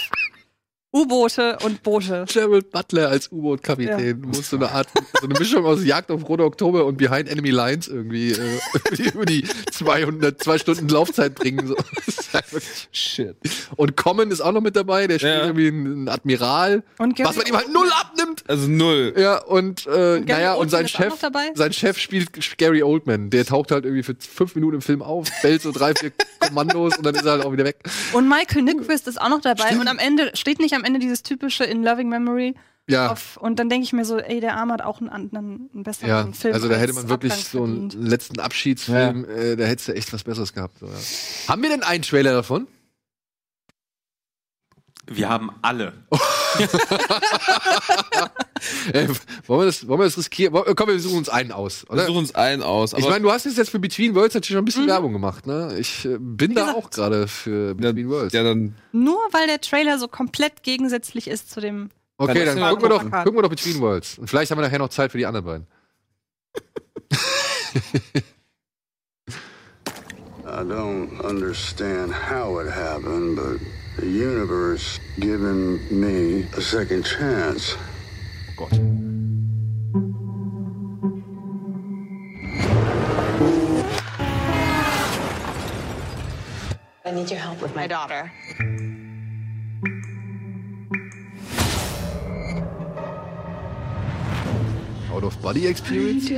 U-Boote 0.95 1.57
und 1.63 1.83
Boote. 1.83 2.25
Gerald 2.31 2.71
Butler 2.71 3.09
als 3.09 3.29
U-Boot-Kapitän. 3.31 4.21
Du 4.21 4.29
musst 4.29 4.49
so 4.49 4.55
eine 4.55 4.71
Art, 4.71 4.87
so 5.19 5.27
eine 5.27 5.37
Mischung 5.37 5.65
aus 5.65 5.83
Jagd 5.83 6.09
auf 6.09 6.27
Rote 6.29 6.43
Oktober 6.45 6.85
und 6.85 6.97
Behind 6.97 7.27
Enemy 7.27 7.49
Lines 7.49 7.87
irgendwie 7.89 8.31
äh, 8.31 8.35
über, 8.73 8.95
die, 8.95 9.03
über 9.09 9.25
die 9.25 9.43
200, 9.71 10.41
zwei 10.41 10.57
Stunden 10.57 10.87
Laufzeit 10.87 11.35
bringen. 11.35 11.67
So. 11.67 11.75
Halt 12.33 12.45
Shit. 12.91 13.35
Und 13.75 13.95
Common 13.97 14.31
ist 14.31 14.41
auch 14.41 14.51
noch 14.53 14.61
mit 14.61 14.75
dabei, 14.75 15.07
der 15.07 15.19
spielt 15.19 15.33
Ja. 15.35 15.45
irgendwie 15.45 15.67
einen 15.67 16.07
Admiral, 16.09 16.83
Und 16.97 17.15
Gary 17.15 17.27
was 17.29 17.35
man 17.37 17.45
ihm 17.47 17.55
halt 17.55 17.71
null 17.73 17.89
abnimmt. 17.99 18.43
Also 18.47 18.67
null. 18.67 19.13
Ja, 19.17 19.37
und, 19.43 19.85
äh, 19.87 20.17
Und 20.17 20.27
naja, 20.27 20.53
und 20.53 20.59
Oldman 20.59 20.69
sein 20.69 20.85
ist 20.85 20.95
auch 20.95 20.99
Chef, 20.99 21.09
noch 21.09 21.19
dabei? 21.19 21.51
sein 21.55 21.73
Chef 21.73 21.97
spielt 21.97 22.29
Gary 22.57 22.83
Oldman. 22.83 23.29
Der 23.29 23.45
taucht 23.45 23.71
halt 23.71 23.85
irgendwie 23.85 24.03
für 24.03 24.15
fünf 24.19 24.55
Minuten 24.55 24.75
im 24.75 24.81
Film 24.81 25.01
auf, 25.01 25.27
bellt 25.41 25.61
so 25.61 25.71
drei, 25.71 25.93
vier 25.93 26.11
Kommandos 26.39 26.97
und 26.97 27.05
dann 27.05 27.15
ist 27.15 27.25
er 27.25 27.33
halt 27.33 27.45
auch 27.45 27.51
wieder 27.51 27.65
weg. 27.65 27.77
Und 28.13 28.27
Michael 28.29 28.63
Nyqvist 28.63 29.07
ist 29.07 29.19
auch 29.19 29.29
noch 29.29 29.41
dabei. 29.41 29.77
Und 29.77 29.87
am 29.87 29.97
Ende 29.97 30.31
steht 30.35 30.59
nicht 30.59 30.73
am 30.73 30.83
Ende 30.85 30.99
dieses 30.99 31.23
typische 31.23 31.63
In 31.65 31.83
Loving 31.83 32.07
Memory. 32.09 32.55
Ja. 32.87 33.11
Auf, 33.11 33.37
und 33.37 33.57
dann 33.57 33.67
denke 33.67 33.83
ich 33.83 33.93
mir 33.93 34.05
so, 34.05 34.19
ey, 34.19 34.39
der 34.39 34.55
Arme 34.57 34.73
hat 34.73 34.83
auch 34.83 34.99
einen 35.01 35.09
anderen, 35.09 35.71
einen 35.73 35.81
besseren 35.83 36.07
Ja, 36.07 36.27
Film. 36.31 36.53
also 36.53 36.69
da 36.69 36.75
hätte 36.75 36.93
man 36.93 37.09
wirklich 37.09 37.33
Abgang 37.33 37.47
so 37.51 37.63
einen 37.63 37.89
verdient. 37.89 38.09
letzten 38.11 38.39
Abschiedsfilm, 38.39 39.25
äh, 39.27 39.55
da 39.55 39.63
hättest 39.65 39.87
du 39.87 39.95
echt 39.95 40.13
was 40.13 40.23
Besseres 40.23 40.53
gehabt. 40.53 40.77
So, 40.79 40.85
ja. 40.85 40.91
Haben 41.47 41.63
wir 41.63 41.69
denn 41.69 41.81
einen 41.81 42.03
Trailer 42.03 42.33
davon? 42.33 42.67
Wir 45.07 45.29
haben 45.29 45.51
alle. 45.61 45.93
Äh, 48.93 49.07
wollen, 49.45 49.59
wir 49.61 49.65
das, 49.65 49.87
wollen 49.87 49.99
wir 49.99 50.05
das 50.05 50.17
riskieren? 50.17 50.53
Komm, 50.75 50.87
wir 50.87 50.99
suchen 50.99 51.17
uns 51.19 51.29
einen 51.29 51.51
aus, 51.51 51.83
Wir 51.83 51.91
oder? 51.91 52.05
suchen 52.07 52.17
uns 52.19 52.33
einen 52.33 52.63
aus. 52.63 52.93
Aber 52.93 53.03
Ich 53.03 53.07
meine, 53.09 53.21
du 53.21 53.31
hast 53.31 53.45
jetzt, 53.45 53.57
jetzt 53.57 53.69
für 53.69 53.77
Between 53.79 54.15
Worlds 54.15 54.33
natürlich 54.33 54.53
schon 54.55 54.59
ein 54.63 54.65
bisschen 54.65 54.87
Werbung 54.87 55.13
gemacht, 55.13 55.45
ne? 55.45 55.75
Ich 55.77 56.05
äh, 56.05 56.17
bin 56.19 56.55
da 56.55 56.61
Mhm. 56.61 56.67
gesagt, 56.67 56.85
auch 56.85 56.89
gerade 56.89 57.27
für 57.27 57.75
Between 57.75 58.09
Worlds. 58.09 58.33
ja, 58.33 58.41
dann 58.43 58.73
Nur 58.91 59.19
weil 59.31 59.45
der 59.47 59.61
Trailer 59.61 59.99
so 59.99 60.07
komplett 60.07 60.63
gegensätzlich 60.63 61.27
ist 61.27 61.51
zu 61.51 61.59
dem. 61.61 61.89
Okay, 62.17 62.45
Dann 62.45 62.57
dann 62.57 62.69
gucken 62.69 62.83
wir, 62.85 62.89
doch, 62.89 63.03
gucken 63.23 63.35
wir 63.35 63.41
doch 63.43 63.49
Between 63.49 63.79
Worlds. 63.81 64.17
Und 64.17 64.29
vielleicht 64.29 64.49
haben 64.49 64.57
wir 64.57 64.63
nachher 64.63 64.79
noch 64.79 64.89
Zeit 64.89 65.11
für 65.11 65.17
die 65.19 65.25
anderen 65.27 65.45
beiden. 65.45 65.67
I 70.45 70.63
don't 70.63 71.19
understand 71.23 72.13
how 72.13 72.59
it 72.61 72.71
happened, 72.71 73.35
but 73.35 73.59
the 73.97 74.07
universe 74.07 74.99
giving 75.19 75.79
me 75.89 76.43
a 76.57 76.61
second 76.61 77.05
chance. 77.05 77.75
Gott. 78.57 78.73
I 87.05 87.11
need 87.11 87.29
your 87.29 87.39
help 87.39 87.61
with 87.61 87.75
my 87.75 87.87
daughter. 87.87 88.31
Out 95.11 95.23
of 95.23 95.41
Body 95.41 95.67
Experience? 95.67 96.29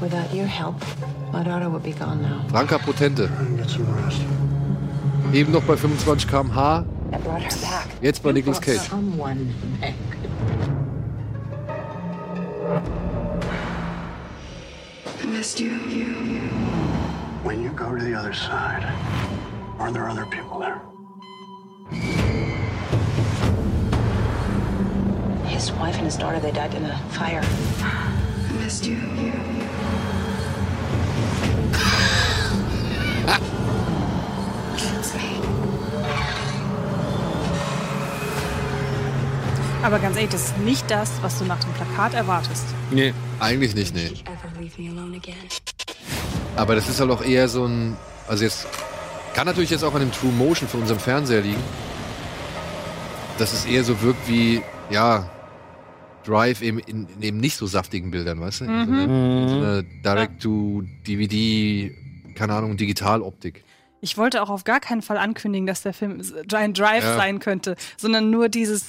Without 0.00 0.32
your 0.34 0.46
help, 0.46 0.76
my 1.32 1.42
daughter 1.42 1.68
would 1.70 1.82
be 1.82 1.92
gone 1.92 2.20
now. 2.22 2.44
Franka 2.48 2.78
Potente. 2.78 3.28
Get 3.56 3.70
some 3.70 3.86
rest. 4.04 4.20
Eben 5.32 5.52
noch 5.52 5.62
bei 5.64 5.76
25 5.76 6.26
km/h, 6.28 6.84
I 7.12 7.18
brought 7.18 7.42
her 7.42 7.60
back. 7.62 7.88
jetzt 8.02 8.22
bei 8.22 8.32
Nicolas 8.32 8.60
Cage. 8.60 8.78
Someone 8.78 9.52
back. 9.80 9.94
I 15.22 15.26
missed 15.26 15.60
you. 15.60 15.70
When 17.42 17.62
you 17.62 17.70
go 17.70 17.96
to 17.96 18.04
the 18.04 18.14
other 18.14 18.34
side, 18.34 18.84
are 19.78 19.90
there 19.90 20.08
other 20.08 20.26
people 20.26 20.58
there? 20.60 20.80
His 25.46 25.72
wife 25.72 25.96
and 25.96 26.04
his 26.04 26.16
daughter, 26.16 26.38
they 26.38 26.52
died 26.52 26.74
in 26.74 26.84
a 26.84 26.98
fire. 27.10 27.42
I 27.42 28.52
missed 28.62 28.86
you. 28.86 29.55
Aber 39.86 40.00
ganz 40.00 40.16
ehrlich, 40.16 40.32
das 40.32 40.46
ist 40.46 40.58
nicht 40.58 40.90
das, 40.90 41.12
was 41.22 41.38
du 41.38 41.44
nach 41.44 41.60
dem 41.60 41.72
Plakat 41.74 42.12
erwartest. 42.12 42.64
Nee. 42.90 43.14
Eigentlich 43.38 43.72
nicht, 43.76 43.94
nee. 43.94 44.10
Aber 46.56 46.74
das 46.74 46.88
ist 46.88 46.98
halt 46.98 47.08
auch 47.12 47.22
eher 47.24 47.48
so 47.48 47.66
ein. 47.66 47.96
Also 48.26 48.42
jetzt. 48.42 48.66
Kann 49.32 49.46
natürlich 49.46 49.70
jetzt 49.70 49.84
auch 49.84 49.94
an 49.94 50.00
dem 50.00 50.10
True 50.10 50.32
Motion 50.32 50.68
für 50.68 50.78
unseren 50.78 50.98
Fernseher 50.98 51.40
liegen. 51.42 51.62
Dass 53.38 53.52
es 53.52 53.64
eher 53.64 53.84
so 53.84 54.00
wirkt 54.02 54.26
wie, 54.26 54.60
ja, 54.90 55.30
Drive 56.24 56.62
eben 56.62 56.80
in, 56.80 57.06
in 57.06 57.22
eben 57.22 57.38
nicht 57.38 57.56
so 57.56 57.66
saftigen 57.66 58.10
Bildern, 58.10 58.40
weißt 58.40 58.62
du? 58.62 58.64
In 58.64 58.86
so 58.86 58.92
eine, 58.92 59.02
in 59.04 59.48
so 59.48 59.54
eine 59.56 59.84
Direct-to-DVD, 60.04 61.94
keine 62.34 62.54
Ahnung, 62.54 62.76
Digitaloptik. 62.76 63.62
Ich 64.00 64.18
wollte 64.18 64.42
auch 64.42 64.50
auf 64.50 64.64
gar 64.64 64.80
keinen 64.80 65.02
Fall 65.02 65.18
ankündigen, 65.18 65.66
dass 65.66 65.82
der 65.82 65.92
Film 65.92 66.20
Giant 66.48 66.76
Drive 66.76 67.04
Ja. 67.04 67.16
sein 67.16 67.38
könnte, 67.38 67.76
sondern 67.96 68.30
nur 68.30 68.48
dieses. 68.48 68.84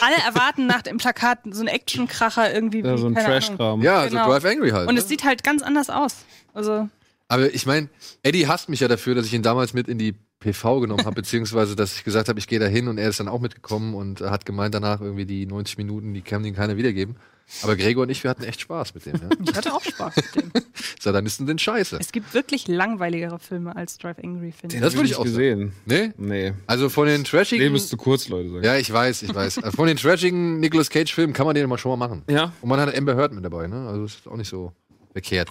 Alle 0.00 0.16
erwarten 0.16 0.66
nach 0.66 0.82
dem 0.82 0.98
Plakat 0.98 1.40
so 1.50 1.60
einen 1.60 1.68
Actionkracher 1.68 2.52
irgendwie. 2.52 2.80
Ja, 2.80 2.94
wie, 2.94 2.98
so 2.98 3.06
ein. 3.06 3.14
Trash-Kram. 3.14 3.82
Ja, 3.82 4.06
Genau. 4.06 4.28
Drive 4.28 4.44
Angry 4.44 4.70
halt. 4.70 4.88
Und 4.88 4.94
ne? 4.94 5.00
es 5.00 5.08
sieht 5.08 5.24
halt 5.24 5.42
ganz 5.42 5.62
anders 5.62 5.90
aus. 5.90 6.24
Also, 6.52 6.88
Aber 7.28 7.52
ich 7.54 7.66
meine, 7.66 7.88
Eddie 8.22 8.46
hasst 8.46 8.68
mich 8.68 8.80
ja 8.80 8.88
dafür, 8.88 9.14
dass 9.14 9.26
ich 9.26 9.34
ihn 9.34 9.42
damals 9.42 9.72
mit 9.72 9.88
in 9.88 9.98
die 9.98 10.14
PV 10.40 10.80
genommen 10.80 11.06
habe, 11.06 11.14
beziehungsweise 11.14 11.74
dass 11.74 11.96
ich 11.96 12.04
gesagt 12.04 12.28
habe, 12.28 12.38
ich 12.38 12.46
gehe 12.46 12.58
da 12.58 12.66
hin 12.66 12.88
und 12.88 12.98
er 12.98 13.08
ist 13.08 13.20
dann 13.20 13.28
auch 13.28 13.40
mitgekommen 13.40 13.94
und 13.94 14.20
hat 14.20 14.44
gemeint 14.44 14.74
danach 14.74 15.00
irgendwie 15.00 15.24
die 15.24 15.46
90 15.46 15.78
Minuten, 15.78 16.12
die 16.12 16.20
kann 16.20 16.44
ihm 16.44 16.54
keiner 16.54 16.76
wiedergeben. 16.76 17.16
Aber 17.62 17.76
Gregor 17.76 18.02
und 18.02 18.10
ich, 18.10 18.22
wir 18.24 18.30
hatten 18.30 18.42
echt 18.42 18.60
Spaß 18.60 18.94
mit 18.94 19.06
dem. 19.06 19.14
Ja. 19.14 19.28
ich 19.48 19.54
hatte 19.54 19.72
auch 19.72 19.82
Spaß 19.82 20.16
mit 20.16 20.34
dem. 20.34 20.52
Satanisten 21.00 21.46
sind 21.46 21.60
scheiße. 21.60 21.98
Es 22.00 22.12
gibt 22.12 22.34
wirklich 22.34 22.68
langweiligere 22.68 23.38
Filme 23.38 23.76
als 23.76 23.98
Drive 23.98 24.18
Angry, 24.22 24.52
finde 24.52 24.76
ich. 24.76 24.82
Das 24.82 24.94
würde 24.94 25.04
ich 25.06 25.12
nicht 25.12 25.18
auch 25.18 25.24
gesehen. 25.24 25.72
Nee? 25.86 26.12
Nee. 26.16 26.54
Also 26.66 26.88
von 26.88 27.06
den 27.06 27.24
trashigen. 27.24 27.62
Leben 27.62 27.76
ist 27.76 27.88
zu 27.88 27.96
kurz, 27.96 28.28
Leute. 28.28 28.50
Sagen. 28.50 28.64
ja, 28.64 28.76
ich 28.76 28.92
weiß, 28.92 29.22
ich 29.22 29.34
weiß. 29.34 29.58
Also 29.58 29.76
von 29.76 29.86
den 29.86 29.96
trashigen 29.96 30.60
Nicolas 30.60 30.90
Cage-Filmen 30.90 31.32
kann 31.32 31.46
man 31.46 31.54
den 31.54 31.68
mal 31.68 31.78
schon 31.78 31.98
mal 31.98 32.08
machen. 32.08 32.22
Ja. 32.28 32.52
Und 32.60 32.68
man 32.68 32.80
hat 32.80 32.96
Amber 32.96 33.14
Heard 33.14 33.32
mit 33.32 33.44
dabei, 33.44 33.66
ne? 33.66 33.88
Also 33.88 34.04
ist 34.04 34.26
auch 34.26 34.36
nicht 34.36 34.48
so 34.48 34.72
verkehrt. 35.12 35.48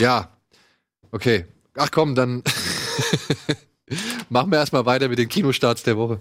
Ja. 0.00 0.36
Okay. 1.10 1.44
Ach 1.76 1.90
komm, 1.90 2.14
dann. 2.14 2.42
Machen 4.28 4.50
wir 4.50 4.58
erstmal 4.58 4.86
weiter 4.86 5.08
mit 5.08 5.18
den 5.18 5.28
Kinostarts 5.28 5.82
der 5.82 5.96
Woche. 5.96 6.20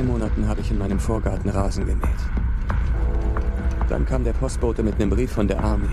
Drei 0.00 0.06
Monaten 0.06 0.48
habe 0.48 0.62
ich 0.62 0.70
in 0.70 0.78
meinem 0.78 0.98
Vorgarten 0.98 1.50
Rasen 1.50 1.84
gemäht. 1.84 2.08
Dann 3.90 4.06
kam 4.06 4.24
der 4.24 4.32
Postbote 4.32 4.82
mit 4.82 4.94
einem 4.94 5.10
Brief 5.10 5.30
von 5.30 5.46
der 5.46 5.62
Army. 5.62 5.90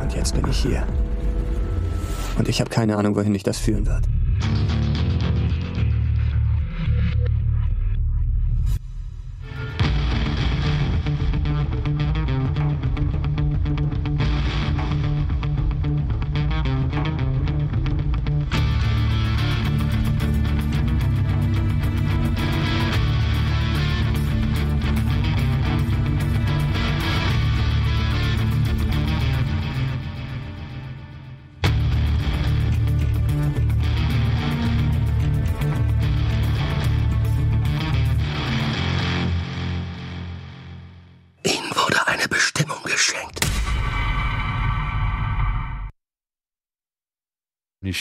Und 0.00 0.14
jetzt 0.14 0.36
bin 0.36 0.48
ich 0.48 0.56
hier. 0.56 0.86
Und 2.38 2.46
ich 2.48 2.60
habe 2.60 2.70
keine 2.70 2.96
Ahnung, 2.96 3.16
wohin 3.16 3.32
mich 3.32 3.42
das 3.42 3.58
führen 3.58 3.86
wird. 3.86 4.04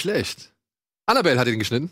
Schlecht. 0.03 0.51
Annabelle 1.05 1.39
hat 1.39 1.47
ihn 1.47 1.59
geschnitten. 1.59 1.89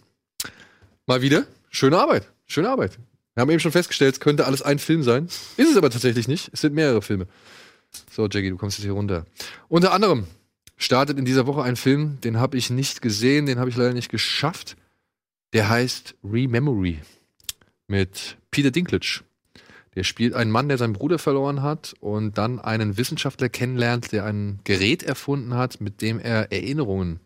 Mal 1.08 1.22
wieder. 1.22 1.46
Schöne 1.70 1.98
Arbeit. 1.98 2.28
Schöne 2.46 2.70
Arbeit. 2.70 3.00
Wir 3.34 3.42
haben 3.42 3.50
eben 3.50 3.62
schon 3.62 3.72
festgestellt, 3.72 4.16
es 4.16 4.20
könnte 4.20 4.46
alles 4.46 4.62
ein 4.62 4.80
Film 4.80 5.04
sein. 5.04 5.28
Ist 5.56 5.72
es 5.72 5.78
aber 5.78 5.90
tatsächlich 5.90 6.28
nicht. 6.28 6.50
Es 6.52 6.62
sind 6.62 6.74
mehrere 6.74 7.02
Filme. 7.02 7.28
So, 8.12 8.28
Jackie, 8.28 8.50
du 8.50 8.58
kommst 8.58 8.78
jetzt 8.78 8.84
hier 8.84 8.94
runter. 8.94 9.26
Unter 9.70 9.94
anderem 9.94 10.28
startet 10.76 11.18
in 11.18 11.26
dieser 11.26 11.48
Woche 11.48 11.64
ein 11.64 11.78
Film, 11.78 12.20
den 12.22 12.40
habe 12.40 12.58
ich 12.58 12.70
nicht 12.70 13.02
gesehen, 13.02 13.46
den 13.46 13.60
habe 13.60 13.70
ich 13.70 13.78
leider 13.78 13.94
nicht 13.94 14.12
geschafft. 14.12 14.76
Der 15.54 15.70
heißt 15.70 16.16
Rememory 16.24 17.00
mit 17.88 18.38
Peter 18.52 18.72
Dinklage. 18.72 19.22
Der 19.96 20.04
spielt 20.04 20.34
einen 20.34 20.52
Mann, 20.52 20.68
der 20.68 20.78
seinen 20.78 20.94
Bruder 20.94 21.20
verloren 21.20 21.62
hat 21.62 21.94
und 22.00 22.38
dann 22.38 22.60
einen 22.60 22.98
Wissenschaftler 22.98 23.50
kennenlernt, 23.50 24.12
der 24.12 24.26
ein 24.26 24.60
Gerät 24.64 25.04
erfunden 25.04 25.54
hat, 25.54 25.80
mit 25.80 26.02
dem 26.02 26.20
er 26.20 26.52
Erinnerungen, 26.52 27.20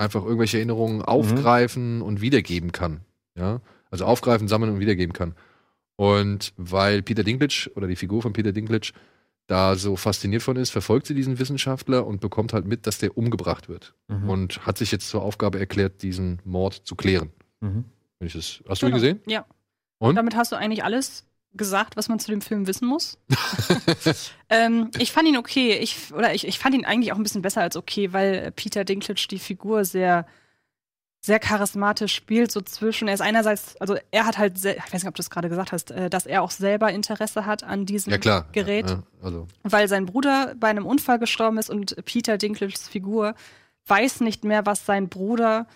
einfach 0.00 0.24
irgendwelche 0.24 0.56
Erinnerungen 0.56 1.02
aufgreifen 1.02 2.02
und 2.02 2.20
wiedergeben 2.20 2.72
kann. 2.72 3.00
Ja? 3.36 3.60
Also 3.90 4.04
aufgreifen, 4.04 4.48
sammeln 4.48 4.72
und 4.72 4.80
wiedergeben 4.80 5.12
kann. 5.12 5.34
Und 5.96 6.52
weil 6.56 7.02
Peter 7.02 7.22
Dinklage 7.22 7.70
oder 7.74 7.86
die 7.86 7.96
Figur 7.96 8.22
von 8.22 8.32
Peter 8.32 8.52
Dinklage 8.52 8.92
da 9.46 9.74
so 9.74 9.96
fasziniert 9.96 10.42
von 10.42 10.56
ist, 10.56 10.70
verfolgt 10.70 11.06
sie 11.06 11.14
diesen 11.14 11.38
Wissenschaftler 11.38 12.06
und 12.06 12.20
bekommt 12.20 12.52
halt 12.52 12.66
mit, 12.66 12.86
dass 12.86 12.98
der 12.98 13.18
umgebracht 13.18 13.68
wird. 13.68 13.94
Mhm. 14.08 14.28
Und 14.30 14.66
hat 14.66 14.78
sich 14.78 14.92
jetzt 14.92 15.08
zur 15.08 15.22
Aufgabe 15.22 15.58
erklärt, 15.58 16.02
diesen 16.02 16.40
Mord 16.44 16.74
zu 16.74 16.94
klären. 16.94 17.30
Mhm. 17.60 17.84
Wenn 18.18 18.26
ich 18.26 18.32
das, 18.32 18.62
hast 18.68 18.82
du 18.82 18.86
ihn 18.86 18.92
Genau. 18.92 18.94
gesehen? 19.02 19.20
Ja. 19.26 19.44
Und? 19.98 20.14
Damit 20.14 20.36
hast 20.36 20.52
du 20.52 20.56
eigentlich 20.56 20.84
alles 20.84 21.26
gesagt, 21.54 21.96
was 21.96 22.08
man 22.08 22.18
zu 22.20 22.30
dem 22.30 22.40
Film 22.40 22.66
wissen 22.66 22.86
muss. 22.86 23.18
ähm, 24.48 24.90
ich 24.98 25.12
fand 25.12 25.28
ihn 25.28 25.36
okay. 25.36 25.74
Ich, 25.78 26.12
oder 26.12 26.34
ich, 26.34 26.46
ich 26.46 26.58
fand 26.58 26.74
ihn 26.74 26.84
eigentlich 26.84 27.12
auch 27.12 27.16
ein 27.16 27.22
bisschen 27.22 27.42
besser 27.42 27.60
als 27.62 27.76
okay, 27.76 28.12
weil 28.12 28.52
Peter 28.52 28.84
Dinklage 28.84 29.26
die 29.28 29.38
Figur 29.38 29.84
sehr, 29.84 30.26
sehr 31.20 31.38
charismatisch 31.38 32.14
spielt, 32.14 32.52
so 32.52 32.60
zwischen. 32.60 33.08
Er 33.08 33.14
ist 33.14 33.20
einerseits, 33.20 33.76
also 33.80 33.96
er 34.10 34.26
hat 34.26 34.38
halt, 34.38 34.56
ich 34.58 34.64
weiß 34.64 35.02
nicht, 35.02 35.08
ob 35.08 35.14
du 35.14 35.22
es 35.22 35.30
gerade 35.30 35.48
gesagt 35.48 35.72
hast, 35.72 35.90
äh, 35.90 36.08
dass 36.08 36.26
er 36.26 36.42
auch 36.42 36.50
selber 36.50 36.92
Interesse 36.92 37.46
hat 37.46 37.64
an 37.64 37.84
diesem 37.84 38.12
Ja, 38.12 38.18
klar. 38.18 38.46
Gerät 38.52 38.88
Ja, 38.88 39.02
also, 39.20 39.48
weil 39.64 39.88
sein 39.88 40.06
Bruder 40.06 40.54
bei 40.58 40.68
einem 40.68 40.86
Unfall 40.86 41.18
gestorben 41.18 41.58
ist 41.58 41.68
und 41.68 41.96
Peter 42.04 42.38
Dinklages 42.38 42.88
Figur 42.88 43.34
weiß 43.86 44.20
nicht 44.20 44.44
mehr, 44.44 44.66
was 44.66 44.86
sein 44.86 45.08
Bruder 45.08 45.66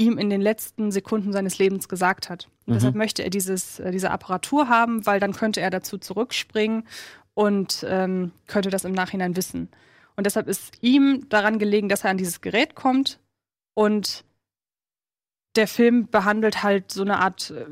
ihm 0.00 0.16
in 0.16 0.30
den 0.30 0.40
letzten 0.40 0.90
Sekunden 0.90 1.32
seines 1.32 1.58
Lebens 1.58 1.88
gesagt 1.88 2.30
hat. 2.30 2.48
Mhm. 2.66 2.74
deshalb 2.74 2.94
möchte 2.94 3.22
er 3.22 3.30
dieses, 3.30 3.78
äh, 3.78 3.90
diese 3.90 4.10
Apparatur 4.10 4.68
haben, 4.68 5.04
weil 5.06 5.20
dann 5.20 5.34
könnte 5.34 5.60
er 5.60 5.70
dazu 5.70 5.98
zurückspringen 5.98 6.84
und 7.34 7.84
ähm, 7.88 8.32
könnte 8.46 8.70
das 8.70 8.84
im 8.84 8.92
Nachhinein 8.92 9.36
wissen. 9.36 9.68
Und 10.16 10.24
deshalb 10.24 10.48
ist 10.48 10.78
ihm 10.80 11.28
daran 11.28 11.58
gelegen, 11.58 11.88
dass 11.88 12.04
er 12.04 12.10
an 12.10 12.16
dieses 12.16 12.40
Gerät 12.40 12.74
kommt 12.74 13.20
und 13.74 14.24
der 15.56 15.68
Film 15.68 16.08
behandelt 16.08 16.62
halt 16.62 16.92
so 16.92 17.02
eine 17.02 17.18
Art, 17.18 17.50
äh, 17.50 17.66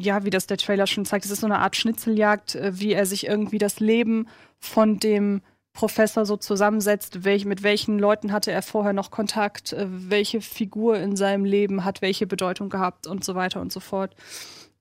ja, 0.00 0.24
wie 0.24 0.30
das 0.30 0.46
der 0.46 0.56
Trailer 0.56 0.86
schon 0.86 1.04
zeigt, 1.04 1.24
es 1.24 1.30
ist 1.30 1.40
so 1.40 1.46
eine 1.46 1.58
Art 1.58 1.76
Schnitzeljagd, 1.76 2.56
äh, 2.56 2.72
wie 2.74 2.92
er 2.92 3.06
sich 3.06 3.26
irgendwie 3.26 3.58
das 3.58 3.78
Leben 3.78 4.26
von 4.58 4.98
dem 4.98 5.42
Professor 5.72 6.26
so 6.26 6.36
zusammensetzt, 6.36 7.24
welch, 7.24 7.44
mit 7.44 7.62
welchen 7.62 7.98
Leuten 7.98 8.32
hatte 8.32 8.52
er 8.52 8.62
vorher 8.62 8.92
noch 8.92 9.10
Kontakt, 9.10 9.72
äh, 9.72 9.86
welche 9.88 10.40
Figur 10.40 10.98
in 10.98 11.16
seinem 11.16 11.44
Leben 11.44 11.84
hat 11.84 12.02
welche 12.02 12.26
Bedeutung 12.26 12.68
gehabt 12.68 13.06
und 13.06 13.24
so 13.24 13.34
weiter 13.34 13.60
und 13.60 13.72
so 13.72 13.80
fort. 13.80 14.14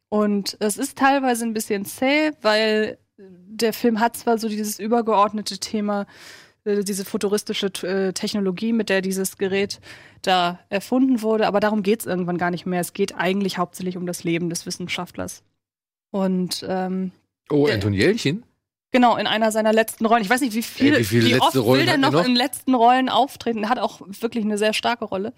Und 0.10 0.58
es 0.60 0.77
ist 0.77 0.97
teilweise 0.97 1.45
ein 1.45 1.54
bisschen 1.54 1.86
zäh, 1.86 2.32
weil 2.41 2.97
der 3.17 3.73
Film 3.73 3.99
hat 3.99 4.17
zwar 4.17 4.38
so 4.38 4.49
dieses 4.49 4.80
übergeordnete 4.80 5.58
Thema, 5.60 6.06
äh, 6.65 6.84
diese 6.84 7.06
futuristische 7.06 7.67
äh, 7.84 8.13
Technologie, 8.13 8.73
mit 8.73 8.89
der 8.89 9.01
dieses 9.01 9.38
Gerät 9.38 9.80
da 10.21 10.60
erfunden 10.69 11.21
wurde, 11.21 11.47
aber 11.47 11.60
darum 11.60 11.84
geht 11.84 12.01
es 12.01 12.06
irgendwann 12.06 12.38
gar 12.38 12.51
nicht 12.51 12.65
mehr. 12.65 12.82
Es 12.82 12.93
geht 12.93 13.15
eigentlich 13.15 13.58
hauptsächlich 13.58 13.97
um 13.97 14.06
das 14.06 14.23
Leben 14.23 14.49
des 14.49 14.65
Wissenschaftlers. 14.65 15.43
Und 16.12 16.65
ähm, 16.67 17.12
oh. 17.49 17.67
Anton 17.67 17.93
Jelchin? 17.93 18.43
Genau, 18.91 19.15
in 19.17 19.25
einer 19.27 19.51
seiner 19.51 19.71
letzten 19.73 20.06
Rollen. 20.06 20.21
Ich 20.21 20.30
weiß 20.30 20.41
nicht, 20.41 20.54
wie 20.54 20.62
viel, 20.63 20.93
Ey, 20.95 20.99
wie 20.99 21.04
viele 21.06 21.36
oft 21.38 21.43
letzte 21.45 21.60
Rollen 21.60 21.80
will 21.80 21.86
der 21.86 21.95
er 21.95 21.99
noch, 21.99 22.12
noch? 22.12 22.25
in 22.25 22.36
letzten 22.36 22.73
Rollen 22.75 23.08
auftreten. 23.10 23.63
Er 23.63 23.69
hat 23.69 23.80
auch 23.80 24.01
wirklich 24.19 24.43
eine 24.43 24.58
sehr 24.58 24.73
starke 24.73 25.06
Rolle. 25.06 25.34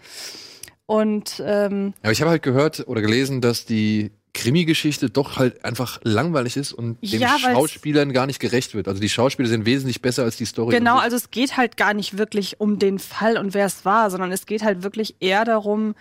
Und 0.86 1.42
ähm, 1.46 1.94
aber 2.02 2.12
ich 2.12 2.22
habe 2.22 2.32
halt 2.32 2.44
gehört 2.44 2.88
oder 2.88 3.02
gelesen, 3.02 3.42
dass 3.42 3.66
die 3.66 4.12
Krimi-Geschichte 4.34 5.12
doch 5.12 5.38
halt 5.38 5.64
einfach 5.64 6.00
langweilig 6.04 6.58
ist 6.58 6.74
und 6.74 7.00
den 7.04 7.22
Ja, 7.22 7.38
Schauspielern 7.38 8.12
gar 8.14 8.26
nicht 8.26 8.40
gerecht 8.40 8.74
wird. 8.74 8.88
Also 8.88 9.00
die 9.00 9.08
Schauspieler 9.10 9.48
sind 9.48 9.66
wesentlich 9.68 10.02
besser 10.02 10.24
als 10.24 10.36
die 10.38 10.46
Story. 10.46 10.76
genau, 10.76 10.98
also 10.98 11.16
es 11.16 11.30
geht 11.30 11.56
halt 11.56 11.78
gar 11.78 11.94
nicht 11.94 12.18
wirklich 12.18 12.60
um 12.60 12.80
den 12.80 12.98
Fall 12.98 13.38
und 13.38 13.54
wer 13.54 13.68
es 13.68 13.86
war, 13.86 14.10
sondern 14.10 14.32
es 14.32 14.48
geht 14.48 14.64
halt 14.64 14.82
wirklich 14.82 15.18
eher 15.20 15.46
darum, 15.46 15.94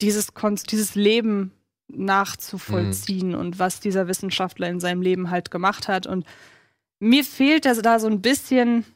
dieses, 0.00 0.34
Kon- 0.34 0.58
dieses 0.68 0.96
Leben 0.96 1.52
nachzuvollziehen 1.88 3.28
Mhm. 3.30 3.34
und 3.36 3.58
was 3.58 3.80
dieser 3.80 4.08
Wissenschaftler 4.08 4.68
in 4.68 4.80
seinem 4.80 5.00
Leben 5.02 5.30
halt 5.30 5.50
gemacht 5.50 5.86
hat. 5.88 6.06
Und 6.06 6.24
mir 7.02 7.24
fehlt 7.24 7.66
also 7.66 7.82
da 7.82 7.98
so 7.98 8.06
ein 8.06 8.22
bisschen 8.22 8.86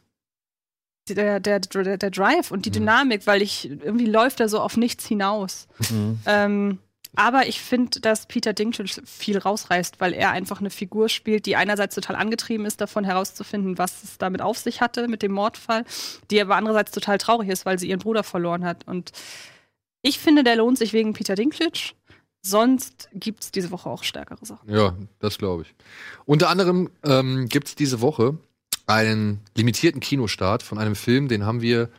der, 1.09 1.41
der, 1.41 1.59
der, 1.59 1.99
der 1.99 2.11
Drive 2.11 2.53
und 2.53 2.65
die 2.65 2.71
Mhm. 2.71 2.75
Dynamik, 2.75 3.27
weil 3.27 3.43
ich 3.43 3.69
irgendwie 3.69 4.07
läuft 4.07 4.39
er 4.41 4.49
so 4.49 4.61
auf 4.61 4.77
nichts 4.77 5.07
hinaus. 5.07 5.67
Mhm. 5.91 6.21
Ähm, 6.25 6.79
aber 7.17 7.49
ich 7.49 7.61
finde, 7.61 8.01
dass 8.01 8.27
Peter 8.27 8.53
Dinklage 8.53 9.03
viel 9.05 9.39
rausreißt, 9.39 10.01
weil 10.01 10.13
er 10.13 10.31
einfach 10.31 10.61
eine 10.61 10.71
Figur 10.71 11.09
spielt, 11.09 11.47
die 11.47 11.57
einerseits 11.57 11.95
total 11.95 12.15
angetrieben 12.17 12.67
ist, 12.67 12.81
davon 12.81 13.05
herauszufinden, 13.05 13.79
was 13.79 14.05
es 14.05 14.19
damit 14.19 14.41
auf 14.43 14.59
sich 14.59 14.81
hatte 14.81 15.09
mit 15.09 15.23
dem 15.23 15.33
Mordfall, 15.33 15.85
die 16.31 16.41
aber 16.41 16.57
andererseits 16.57 16.93
total 16.93 17.19
traurig 17.19 17.49
ist, 17.49 17.67
weil 17.67 17.79
sie 17.79 17.89
ihren 17.89 18.01
Bruder 18.01 18.23
verloren 18.23 18.65
hat. 18.65 18.87
Und 18.87 19.13
ich 20.03 20.19
finde, 20.19 20.45
der 20.45 20.57
lohnt 20.57 20.79
sich 20.79 20.93
wegen 20.93 21.13
Peter 21.13 21.35
Dinklage. 21.35 21.95
Sonst 22.49 23.09
gibt 23.13 23.43
es 23.43 23.51
diese 23.51 23.73
Woche 23.73 23.91
auch 23.91 24.05
stärkere 24.05 24.47
Sachen. 24.47 24.73
Ja, 24.73 24.95
das 25.19 25.37
glaube 25.37 25.63
ich. 25.63 25.75
Unter 26.27 26.49
anderem 26.49 26.91
ähm, 27.03 27.49
gibt 27.49 27.67
es 27.67 27.75
diese 27.75 28.01
Woche 28.01 28.39
einen 28.87 29.41
limitierten 29.57 30.01
Kinostart 30.01 30.63
von 30.63 30.79
einem 30.79 30.95
Film, 30.95 31.27
den 31.27 31.45
haben 31.45 31.61
wir 31.61 31.91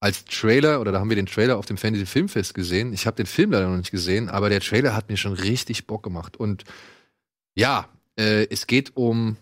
als 0.00 0.24
Trailer 0.24 0.80
oder 0.80 0.90
da 0.90 0.98
haben 0.98 1.08
wir 1.08 1.14
den 1.14 1.26
Trailer 1.26 1.56
auf 1.56 1.66
dem 1.66 1.76
Fantasy 1.76 2.06
Filmfest 2.06 2.52
gesehen. 2.54 2.92
Ich 2.92 3.06
habe 3.06 3.14
den 3.14 3.26
Film 3.26 3.52
leider 3.52 3.68
noch 3.68 3.76
nicht 3.76 3.92
gesehen, 3.92 4.28
aber 4.28 4.48
der 4.48 4.58
Trailer 4.58 4.96
hat 4.96 5.08
mir 5.08 5.16
schon 5.16 5.34
richtig 5.34 5.86
Bock 5.86 6.02
gemacht. 6.02 6.36
Und 6.36 6.64
ja, 7.54 7.88
äh, 8.18 8.48
es 8.50 8.66
geht 8.66 8.96
um, 8.96 9.36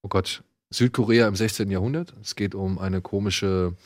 oh 0.00 0.08
Gott, 0.08 0.42
Südkorea 0.70 1.28
im 1.28 1.36
16. 1.36 1.70
Jahrhundert. 1.70 2.14
Es 2.22 2.34
geht 2.34 2.54
um 2.54 2.78
eine 2.78 3.02
komische, 3.02 3.76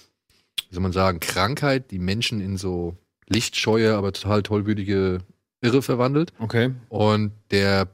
wie 0.69 0.75
soll 0.75 0.83
man 0.83 0.93
sagen, 0.93 1.19
Krankheit, 1.19 1.91
die 1.91 1.99
Menschen 1.99 2.41
in 2.41 2.57
so 2.57 2.97
lichtscheue, 3.27 3.97
aber 3.97 4.13
total 4.13 4.45
tollwütige 4.45 5.19
Irre 5.61 5.83
verwandelt. 5.83 6.33
Okay. 6.39 6.73
Und 6.89 7.33
der 7.51 7.89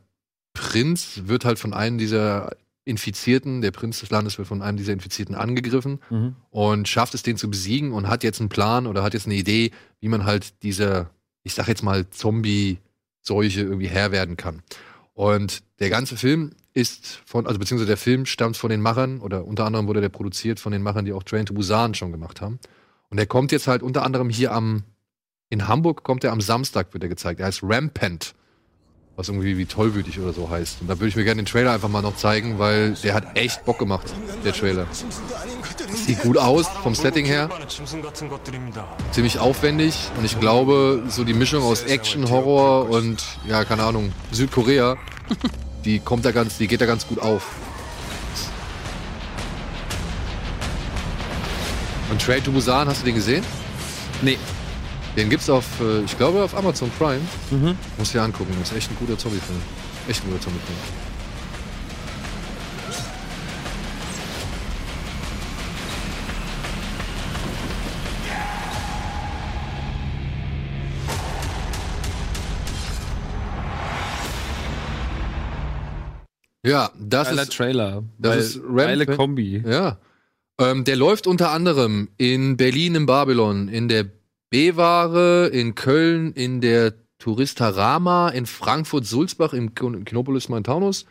Prinz 0.55 1.23
wird 1.27 1.45
halt 1.45 1.59
von 1.59 1.73
einem 1.73 1.99
dieser 1.99 2.51
Infizierten, 2.85 3.61
der 3.63 3.71
Prinz 3.71 4.01
des 4.01 4.11
Landes 4.11 4.39
wird 4.39 4.49
von 4.49 4.61
einem 4.61 4.77
dieser 4.77 4.93
Infizierten 4.93 5.35
angegriffen 5.37 6.01
Mhm. 6.11 6.35
und 6.51 6.89
schafft 6.89 7.15
es, 7.15 7.23
den 7.23 7.37
zu 7.37 7.49
besiegen 7.49 7.93
und 7.93 8.09
hat 8.09 8.25
jetzt 8.25 8.41
einen 8.41 8.49
Plan 8.49 8.87
oder 8.89 9.03
hat 9.05 9.15
jetzt 9.15 9.27
eine 9.27 9.37
Idee, 9.37 9.71
wie 10.01 10.09
man 10.09 10.25
halt 10.25 10.63
dieser, 10.65 11.11
ich 11.45 11.55
sag 11.55 11.69
jetzt 11.69 11.83
mal, 11.85 12.11
Zombie-Seuche 12.11 13.61
irgendwie 13.61 13.89
Herr 13.89 14.13
werden 14.13 14.37
kann. 14.37 14.63
Und 15.15 15.63
der 15.79 15.91
ganze 15.91 16.17
Film 16.17 16.51
ist 16.75 17.21
von, 17.27 17.47
also 17.47 17.59
beziehungsweise 17.59 17.87
der 17.89 17.97
Film 17.97 18.27
stammt 18.27 18.57
von 18.57 18.71
den 18.71 18.81
Machern 18.81 19.21
oder 19.21 19.45
unter 19.45 19.65
anderem 19.67 19.87
wurde 19.87 20.01
der 20.01 20.09
produziert 20.09 20.59
von 20.59 20.73
den 20.73 20.83
Machern, 20.83 21.05
die 21.05 21.13
auch 21.13 21.23
Train 21.23 21.47
to 21.47 21.55
Busan 21.55 21.95
schon 21.95 22.13
gemacht 22.13 22.41
haben. 22.41 22.59
Und 23.11 23.19
der 23.19 23.27
kommt 23.27 23.53
jetzt 23.53 23.67
halt 23.69 23.83
unter 23.83 24.03
anderem 24.05 24.31
hier 24.31 24.53
am, 24.53 24.85
in 25.53 25.69
Hamburg 25.69 26.03
kommt 26.03 26.25
er 26.25 26.33
am 26.33 26.41
Samstag, 26.41 26.95
wird 26.95 27.03
er 27.03 27.11
gezeigt. 27.11 27.39
Er 27.39 27.47
heißt 27.47 27.61
Rampant. 27.63 28.35
Was 29.17 29.29
irgendwie 29.29 29.59
wie 29.59 29.67
tollwütig 29.67 30.19
oder 30.19 30.33
so 30.33 30.49
heißt. 30.49 30.81
Und 30.81 30.89
da 30.89 30.99
würde 30.99 31.09
ich 31.09 31.17
mir 31.17 31.25
gerne 31.25 31.43
den 31.43 31.47
Trailer 31.47 31.73
einfach 31.73 31.91
mal 31.91 32.01
noch 32.01 32.17
zeigen, 32.17 32.59
weil 32.59 32.93
der 33.05 33.13
hat 33.13 33.37
echt 33.37 33.63
Bock 33.67 33.79
gemacht, 33.79 34.07
der 34.47 34.55
Trailer. 34.55 34.87
Sieht 35.93 36.23
gut 36.23 36.39
aus 36.39 36.67
vom 36.83 36.95
Setting 36.95 37.27
her. 37.27 37.51
Ziemlich 39.11 39.39
aufwendig. 39.39 39.95
Und 40.17 40.25
ich 40.25 40.41
glaube, 40.41 41.03
so 41.09 41.23
die 41.23 41.35
Mischung 41.35 41.63
aus 41.63 41.83
Action, 41.83 42.31
Horror 42.31 42.89
und, 42.89 43.23
ja, 43.47 43.67
keine 43.67 43.83
Ahnung, 43.83 44.11
Südkorea, 44.31 44.97
die 45.85 45.99
kommt 45.99 46.25
da 46.25 46.33
ganz, 46.33 46.57
die 46.57 46.67
geht 46.67 46.81
da 46.81 46.87
ganz 46.87 47.07
gut 47.07 47.19
auf. 47.19 47.47
Und 52.11 52.23
Train 52.23 52.43
to 52.43 52.51
Busan, 52.53 52.89
hast 52.89 53.03
du 53.03 53.05
den 53.05 53.17
gesehen? 53.17 53.45
Nee. 54.23 54.39
Den 55.17 55.29
gibt's 55.29 55.51
auf, 55.51 55.81
äh, 55.81 56.03
ich 56.03 56.17
glaube, 56.17 56.43
auf 56.43 56.57
Amazon 56.57 56.91
Prime. 56.99 57.21
Mhm. 57.51 57.77
Muss 57.99 58.13
dir 58.13 58.23
angucken. 58.23 58.55
Das 58.59 58.71
ist 58.71 58.77
echt 58.77 58.91
ein 58.91 58.97
guter 58.99 59.19
Zombie-Film. 59.19 59.61
Echt 60.09 60.25
ein 60.25 60.31
guter 60.31 60.41
Zombie-Film. 60.41 60.79
Ja, 76.65 76.91
das 76.99 77.29
Geiler 77.29 77.43
ist 77.43 77.53
Trailer. 77.53 78.05
das 78.19 78.37
ist 78.37 78.61
geile. 78.77 79.07
Kombi. 79.07 79.63
Ja. 79.67 79.99
Ähm, 80.61 80.85
der 80.85 80.97
läuft 80.97 81.27
unter 81.27 81.51
anderem 81.51 82.09
in 82.19 82.57
Berlin 82.57 82.95
im 82.95 83.07
Babylon, 83.07 83.69
in 83.69 83.89
der 83.89 84.07
B-Ware, 84.53 85.49
in 85.49 85.75
Köln, 85.75 86.33
in 86.35 86.61
der 86.61 86.93
Touristarama, 87.19 88.29
in 88.29 88.45
Frankfurt 88.45 89.07
Sulzbach 89.07 89.55
im 89.55 89.75
Kin- 89.75 90.05
Kinopolis 90.05 90.51
Montanus. 90.51 91.07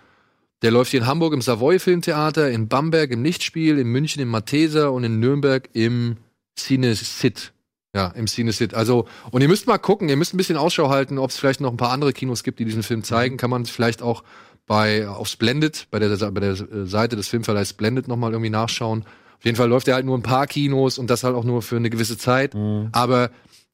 Der 0.62 0.70
läuft 0.70 0.92
hier 0.92 1.00
in 1.00 1.08
Hamburg 1.08 1.34
im 1.34 1.42
Savoy 1.42 1.80
Filmtheater, 1.80 2.52
in 2.52 2.68
Bamberg 2.68 3.10
im 3.10 3.24
Lichtspiel, 3.24 3.80
in 3.80 3.88
München 3.88 4.22
im 4.22 4.28
Matheser 4.30 4.92
und 4.94 5.04
in 5.04 5.20
Nürnberg 5.20 5.68
im 5.74 6.18
Cinesit. 6.56 7.52
Ja, 7.96 8.10
im 8.10 8.28
Cinesit. 8.28 8.76
Also, 8.76 9.08
und 9.32 9.42
ihr 9.42 9.48
müsst 9.48 9.66
mal 9.66 9.80
gucken, 9.80 10.08
ihr 10.08 10.18
müsst 10.18 10.36
ein 10.36 10.38
bisschen 10.38 10.58
Ausschau 10.58 10.90
halten, 10.90 11.18
ob 11.18 11.32
es 11.32 11.38
vielleicht 11.38 11.62
noch 11.62 11.72
ein 11.72 11.78
paar 11.78 11.92
andere 11.92 12.14
Kinos 12.14 12.44
gibt, 12.44 12.60
die 12.60 12.66
diesen 12.66 12.84
Film 12.84 13.04
zeigen. 13.04 13.38
Kann 13.38 13.50
man 13.50 13.66
vielleicht 13.66 14.04
auch 14.04 14.24
bei 14.68 15.08
auf 15.08 15.28
Splendid, 15.28 15.88
bei 15.90 15.98
der, 15.98 16.16
bei 16.32 16.40
der 16.40 16.56
Seite 16.86 17.16
des 17.16 17.28
Filmverleihs 17.28 17.72
Splendid 17.72 18.08
nochmal 18.08 18.32
irgendwie 18.32 18.52
nachschauen. 18.52 19.04
Auf 19.42 19.46
jeden 19.46 19.58
Fall 19.58 19.70
läuft 19.70 19.88
er 19.88 19.96
halt 19.96 20.06
nur 20.06 20.16
ein 20.16 20.22
paar 20.22 20.46
Kinos 20.46 21.00
und 21.00 21.10
das 21.10 21.24
halt 21.24 21.34
auch 21.36 21.44
nur 21.44 21.64
für 21.64 21.76
eine 21.76 21.90
gewisse 21.90 22.16
Zeit. 22.16 22.56
Aber 22.92 23.32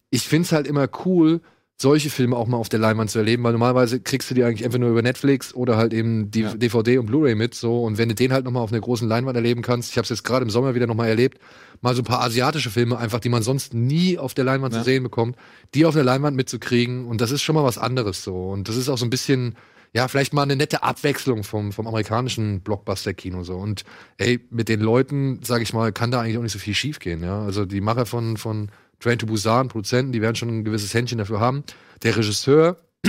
ich 0.10 0.26
find's 0.26 0.54
halt 0.54 0.66
immer 0.66 0.88
cool, 1.06 1.42
solche 1.76 2.10
Filme 2.10 2.38
auch 2.38 2.48
mal 2.48 2.56
auf 2.56 2.70
der 2.70 2.80
Leinwand 2.80 3.12
zu 3.12 3.20
erleben, 3.20 3.44
weil 3.44 3.52
normalerweise 3.52 4.00
kriegst 4.00 4.32
du 4.32 4.34
die 4.34 4.44
eigentlich 4.46 4.64
entweder 4.64 4.80
nur 4.86 4.92
über 4.92 5.02
Netflix 5.02 5.54
oder 5.54 5.76
halt 5.76 5.94
eben 5.94 6.32
die 6.32 6.40
Ja. 6.44 6.54
DVD 6.56 6.98
und 7.00 7.06
Blu-ray 7.08 7.36
mit 7.36 7.54
so 7.54 7.84
und 7.84 7.98
wenn 7.98 8.08
du 8.10 8.16
den 8.16 8.32
halt 8.32 8.46
noch 8.46 8.52
mal 8.52 8.62
auf 8.62 8.72
einer 8.72 8.80
großen 8.82 9.08
Leinwand 9.08 9.36
erleben 9.36 9.62
kannst, 9.62 9.92
ich 9.92 9.98
habe 9.98 10.04
es 10.04 10.10
jetzt 10.10 10.24
gerade 10.24 10.44
im 10.44 10.50
Sommer 10.50 10.74
wieder 10.74 10.88
noch 10.88 10.96
mal 10.96 11.08
erlebt, 11.08 11.38
mal 11.82 11.94
so 11.94 12.02
ein 12.02 12.06
paar 12.06 12.22
asiatische 12.22 12.70
Filme 12.72 12.98
einfach, 12.98 13.20
die 13.20 13.30
man 13.30 13.44
sonst 13.44 13.74
nie 13.76 14.18
auf 14.18 14.34
der 14.34 14.46
Leinwand 14.46 14.74
Ja. 14.74 14.80
zu 14.80 14.86
sehen 14.86 15.04
bekommt, 15.04 15.36
die 15.76 15.86
auf 15.86 15.94
der 15.94 16.06
Leinwand 16.06 16.36
mitzukriegen 16.38 17.06
und 17.06 17.20
das 17.22 17.30
ist 17.30 17.44
schon 17.44 17.54
mal 17.56 17.64
was 17.66 17.78
anderes 17.78 18.24
so 18.24 18.50
und 18.50 18.70
das 18.70 18.78
ist 18.78 18.88
auch 18.90 18.98
so 18.98 19.06
ein 19.06 19.12
bisschen 19.12 19.56
ja, 19.98 20.08
vielleicht 20.08 20.32
mal 20.32 20.44
eine 20.44 20.56
nette 20.56 20.84
Abwechslung 20.84 21.44
vom, 21.44 21.72
vom 21.72 21.88
amerikanischen 21.88 22.62
Blockbuster-Kino 22.62 23.44
so. 23.44 23.56
Und 23.56 23.84
ey, 24.18 24.40
mit 24.52 24.70
den 24.70 24.80
Leuten, 24.80 25.40
sag 25.44 25.64
ich 25.64 25.74
mal, 25.74 25.92
kann 25.92 26.12
da 26.12 26.22
eigentlich 26.22 26.38
auch 26.38 26.44
nicht 26.44 26.52
so 26.52 26.60
viel 26.60 26.76
schiefgehen, 26.76 27.24
ja. 27.24 27.42
Also 27.42 27.66
die 27.66 27.82
Macher 27.82 28.06
von, 28.06 28.38
von 28.38 28.70
Train 29.00 29.18
to 29.18 29.26
Busan, 29.26 29.70
Produzenten, 29.70 30.12
die 30.12 30.22
werden 30.22 30.36
schon 30.36 30.50
ein 30.50 30.64
gewisses 30.64 30.94
Händchen 30.94 31.18
dafür 31.18 31.40
haben. 31.40 31.64
Der 32.04 32.16
Regisseur, 32.16 32.78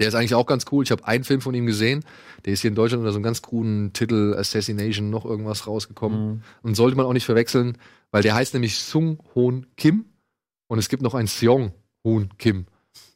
der 0.00 0.08
ist 0.08 0.16
eigentlich 0.16 0.34
auch 0.34 0.46
ganz 0.46 0.64
cool. 0.72 0.82
Ich 0.82 0.90
habe 0.90 1.06
einen 1.06 1.22
Film 1.22 1.40
von 1.40 1.54
ihm 1.54 1.66
gesehen. 1.66 2.04
Der 2.44 2.52
ist 2.52 2.62
hier 2.62 2.70
in 2.70 2.74
Deutschland 2.74 3.02
unter 3.02 3.12
so 3.12 3.18
einem 3.18 3.22
ganz 3.22 3.40
kruden 3.40 3.92
Titel 3.92 4.34
Assassination 4.36 5.08
noch 5.08 5.24
irgendwas 5.24 5.68
rausgekommen. 5.68 6.28
Mhm. 6.28 6.42
Und 6.62 6.74
sollte 6.74 6.96
man 6.96 7.06
auch 7.06 7.12
nicht 7.12 7.26
verwechseln, 7.26 7.78
weil 8.10 8.24
der 8.24 8.34
heißt 8.34 8.54
nämlich 8.54 8.76
Sung 8.76 9.22
Hoon 9.36 9.66
Kim. 9.76 10.06
Und 10.66 10.80
es 10.80 10.88
gibt 10.88 11.04
noch 11.04 11.14
einen 11.14 11.28
Seong 11.28 11.74
Hoon 12.02 12.30
Kim. 12.38 12.66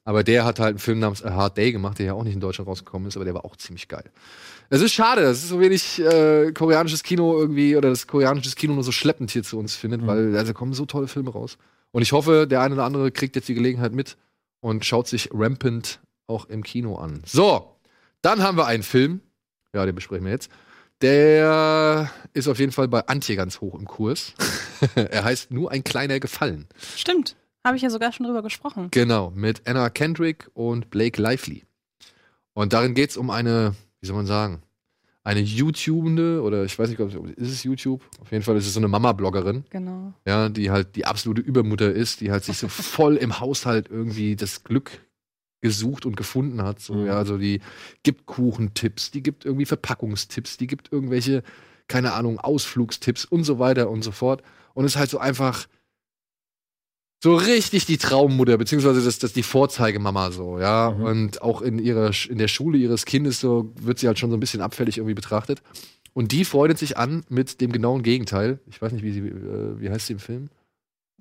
Aber 0.04 0.24
der 0.24 0.44
hat 0.44 0.58
halt 0.58 0.70
einen 0.70 0.78
Film 0.78 0.98
namens 0.98 1.22
A 1.22 1.34
Hard 1.34 1.56
Day 1.56 1.72
gemacht, 1.72 1.98
der 1.98 2.06
ja 2.06 2.12
auch 2.14 2.24
nicht 2.24 2.34
in 2.34 2.40
Deutschland 2.40 2.68
rausgekommen 2.68 3.06
ist, 3.06 3.16
aber 3.16 3.24
der 3.24 3.34
war 3.34 3.44
auch 3.44 3.56
ziemlich 3.56 3.86
geil. 3.88 4.10
Es 4.70 4.80
ist 4.80 4.92
schade, 4.92 5.22
dass 5.22 5.38
es 5.38 5.48
so 5.48 5.60
wenig 5.60 6.00
äh, 6.00 6.52
koreanisches 6.52 7.02
Kino 7.02 7.38
irgendwie 7.38 7.76
oder 7.76 7.90
das 7.90 8.06
koreanische 8.06 8.54
Kino 8.54 8.74
nur 8.74 8.84
so 8.84 8.92
schleppend 8.92 9.30
hier 9.30 9.42
zu 9.42 9.58
uns 9.58 9.76
findet, 9.76 10.06
weil 10.06 10.36
also 10.36 10.54
kommen 10.54 10.72
so 10.72 10.86
tolle 10.86 11.08
Filme 11.08 11.30
raus. 11.30 11.58
Und 11.92 12.02
ich 12.02 12.12
hoffe, 12.12 12.46
der 12.46 12.62
eine 12.62 12.74
oder 12.74 12.84
andere 12.84 13.10
kriegt 13.10 13.36
jetzt 13.36 13.48
die 13.48 13.54
Gelegenheit 13.54 13.92
mit 13.92 14.16
und 14.60 14.84
schaut 14.84 15.08
sich 15.08 15.30
Rampant 15.32 16.00
auch 16.26 16.46
im 16.46 16.62
Kino 16.62 16.96
an. 16.96 17.22
So, 17.26 17.76
dann 18.22 18.42
haben 18.42 18.56
wir 18.56 18.66
einen 18.66 18.82
Film, 18.84 19.20
ja, 19.74 19.84
den 19.84 19.94
besprechen 19.94 20.24
wir 20.24 20.32
jetzt. 20.32 20.50
Der 21.02 22.10
ist 22.34 22.46
auf 22.46 22.58
jeden 22.58 22.72
Fall 22.72 22.88
bei 22.88 23.06
Antje 23.06 23.34
ganz 23.34 23.60
hoch 23.60 23.74
im 23.74 23.86
Kurs. 23.86 24.34
er 24.94 25.24
heißt 25.24 25.50
Nur 25.50 25.70
ein 25.70 25.82
kleiner 25.82 26.20
Gefallen. 26.20 26.66
Stimmt. 26.96 27.36
Habe 27.64 27.76
ich 27.76 27.82
ja 27.82 27.90
sogar 27.90 28.12
schon 28.12 28.26
drüber 28.26 28.42
gesprochen. 28.42 28.88
Genau, 28.90 29.30
mit 29.34 29.66
Anna 29.66 29.90
Kendrick 29.90 30.50
und 30.54 30.90
Blake 30.90 31.20
Lively. 31.20 31.64
Und 32.54 32.72
darin 32.72 32.94
geht 32.94 33.10
es 33.10 33.16
um 33.16 33.30
eine, 33.30 33.74
wie 34.00 34.06
soll 34.06 34.16
man 34.16 34.26
sagen, 34.26 34.62
eine 35.22 35.40
YouTubende, 35.40 36.42
oder 36.42 36.64
ich 36.64 36.78
weiß 36.78 36.88
nicht, 36.88 36.98
ob 37.00 37.12
ist 37.36 37.50
es 37.52 37.62
YouTube? 37.62 38.02
Auf 38.20 38.32
jeden 38.32 38.42
Fall 38.42 38.56
ist 38.56 38.66
es 38.66 38.72
so 38.72 38.80
eine 38.80 38.88
Mama-Bloggerin, 38.88 39.64
Genau. 39.68 40.14
ja, 40.26 40.48
die 40.48 40.70
halt 40.70 40.96
die 40.96 41.04
absolute 41.04 41.42
Übermutter 41.42 41.92
ist, 41.92 42.22
die 42.22 42.30
halt 42.30 42.44
sich 42.44 42.56
so 42.56 42.68
voll 42.68 43.16
im 43.16 43.38
Haushalt 43.38 43.88
irgendwie 43.90 44.34
das 44.36 44.64
Glück 44.64 44.90
gesucht 45.60 46.06
und 46.06 46.16
gefunden 46.16 46.62
hat. 46.62 46.80
So, 46.80 46.94
Mhm. 46.94 47.06
ja, 47.06 47.18
also 47.18 47.36
die 47.36 47.60
gibt 48.02 48.24
Kuchentipps, 48.24 49.10
die 49.10 49.22
gibt 49.22 49.44
irgendwie 49.44 49.66
Verpackungstipps, 49.66 50.56
die 50.56 50.66
gibt 50.66 50.90
irgendwelche, 50.90 51.42
keine 51.86 52.14
Ahnung, 52.14 52.38
Ausflugstipps 52.40 53.26
und 53.26 53.44
so 53.44 53.58
weiter 53.58 53.90
und 53.90 54.02
so 54.02 54.12
fort. 54.12 54.42
Und 54.72 54.86
ist 54.86 54.96
halt 54.96 55.10
so 55.10 55.18
einfach 55.18 55.66
so 57.22 57.36
richtig 57.36 57.84
die 57.86 57.98
Traummutter, 57.98 58.56
beziehungsweise 58.56 59.02
das, 59.04 59.18
das 59.18 59.32
die 59.32 59.42
Vorzeigemama 59.42 60.30
so, 60.30 60.58
ja. 60.58 60.94
Mhm. 60.96 61.04
Und 61.04 61.42
auch 61.42 61.60
in 61.62 61.78
ihrer, 61.78 62.10
in 62.28 62.38
der 62.38 62.48
Schule 62.48 62.78
ihres 62.78 63.04
Kindes 63.04 63.40
so 63.40 63.72
wird 63.80 63.98
sie 63.98 64.06
halt 64.06 64.18
schon 64.18 64.30
so 64.30 64.36
ein 64.36 64.40
bisschen 64.40 64.62
abfällig 64.62 64.96
irgendwie 64.98 65.14
betrachtet. 65.14 65.62
Und 66.12 66.32
die 66.32 66.44
freundet 66.44 66.78
sich 66.78 66.96
an 66.96 67.24
mit 67.28 67.60
dem 67.60 67.72
genauen 67.72 68.02
Gegenteil. 68.02 68.58
Ich 68.68 68.80
weiß 68.82 68.92
nicht, 68.92 69.04
wie 69.04 69.12
sie, 69.12 69.20
äh, 69.20 69.80
wie 69.80 69.90
heißt 69.90 70.06
sie 70.06 70.14
im 70.14 70.18
Film? 70.18 70.48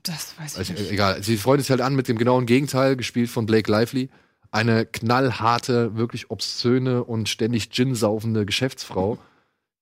Das 0.02 0.40
weiß 0.40 0.54
ich 0.54 0.60
Also, 0.60 0.74
nicht. 0.74 0.92
egal. 0.92 1.22
Sie 1.22 1.38
freundet 1.38 1.66
sich 1.66 1.72
halt 1.72 1.82
an 1.82 1.96
mit 1.96 2.08
dem 2.08 2.18
genauen 2.18 2.46
Gegenteil, 2.46 2.96
gespielt 2.96 3.30
von 3.30 3.46
Blake 3.46 3.70
Lively. 3.70 4.10
Eine 4.52 4.86
knallharte, 4.86 5.96
wirklich 5.96 6.32
obszöne 6.32 7.04
und 7.04 7.30
ständig 7.30 7.70
Gin 7.70 7.94
saufende 7.94 8.46
Geschäftsfrau, 8.46 9.20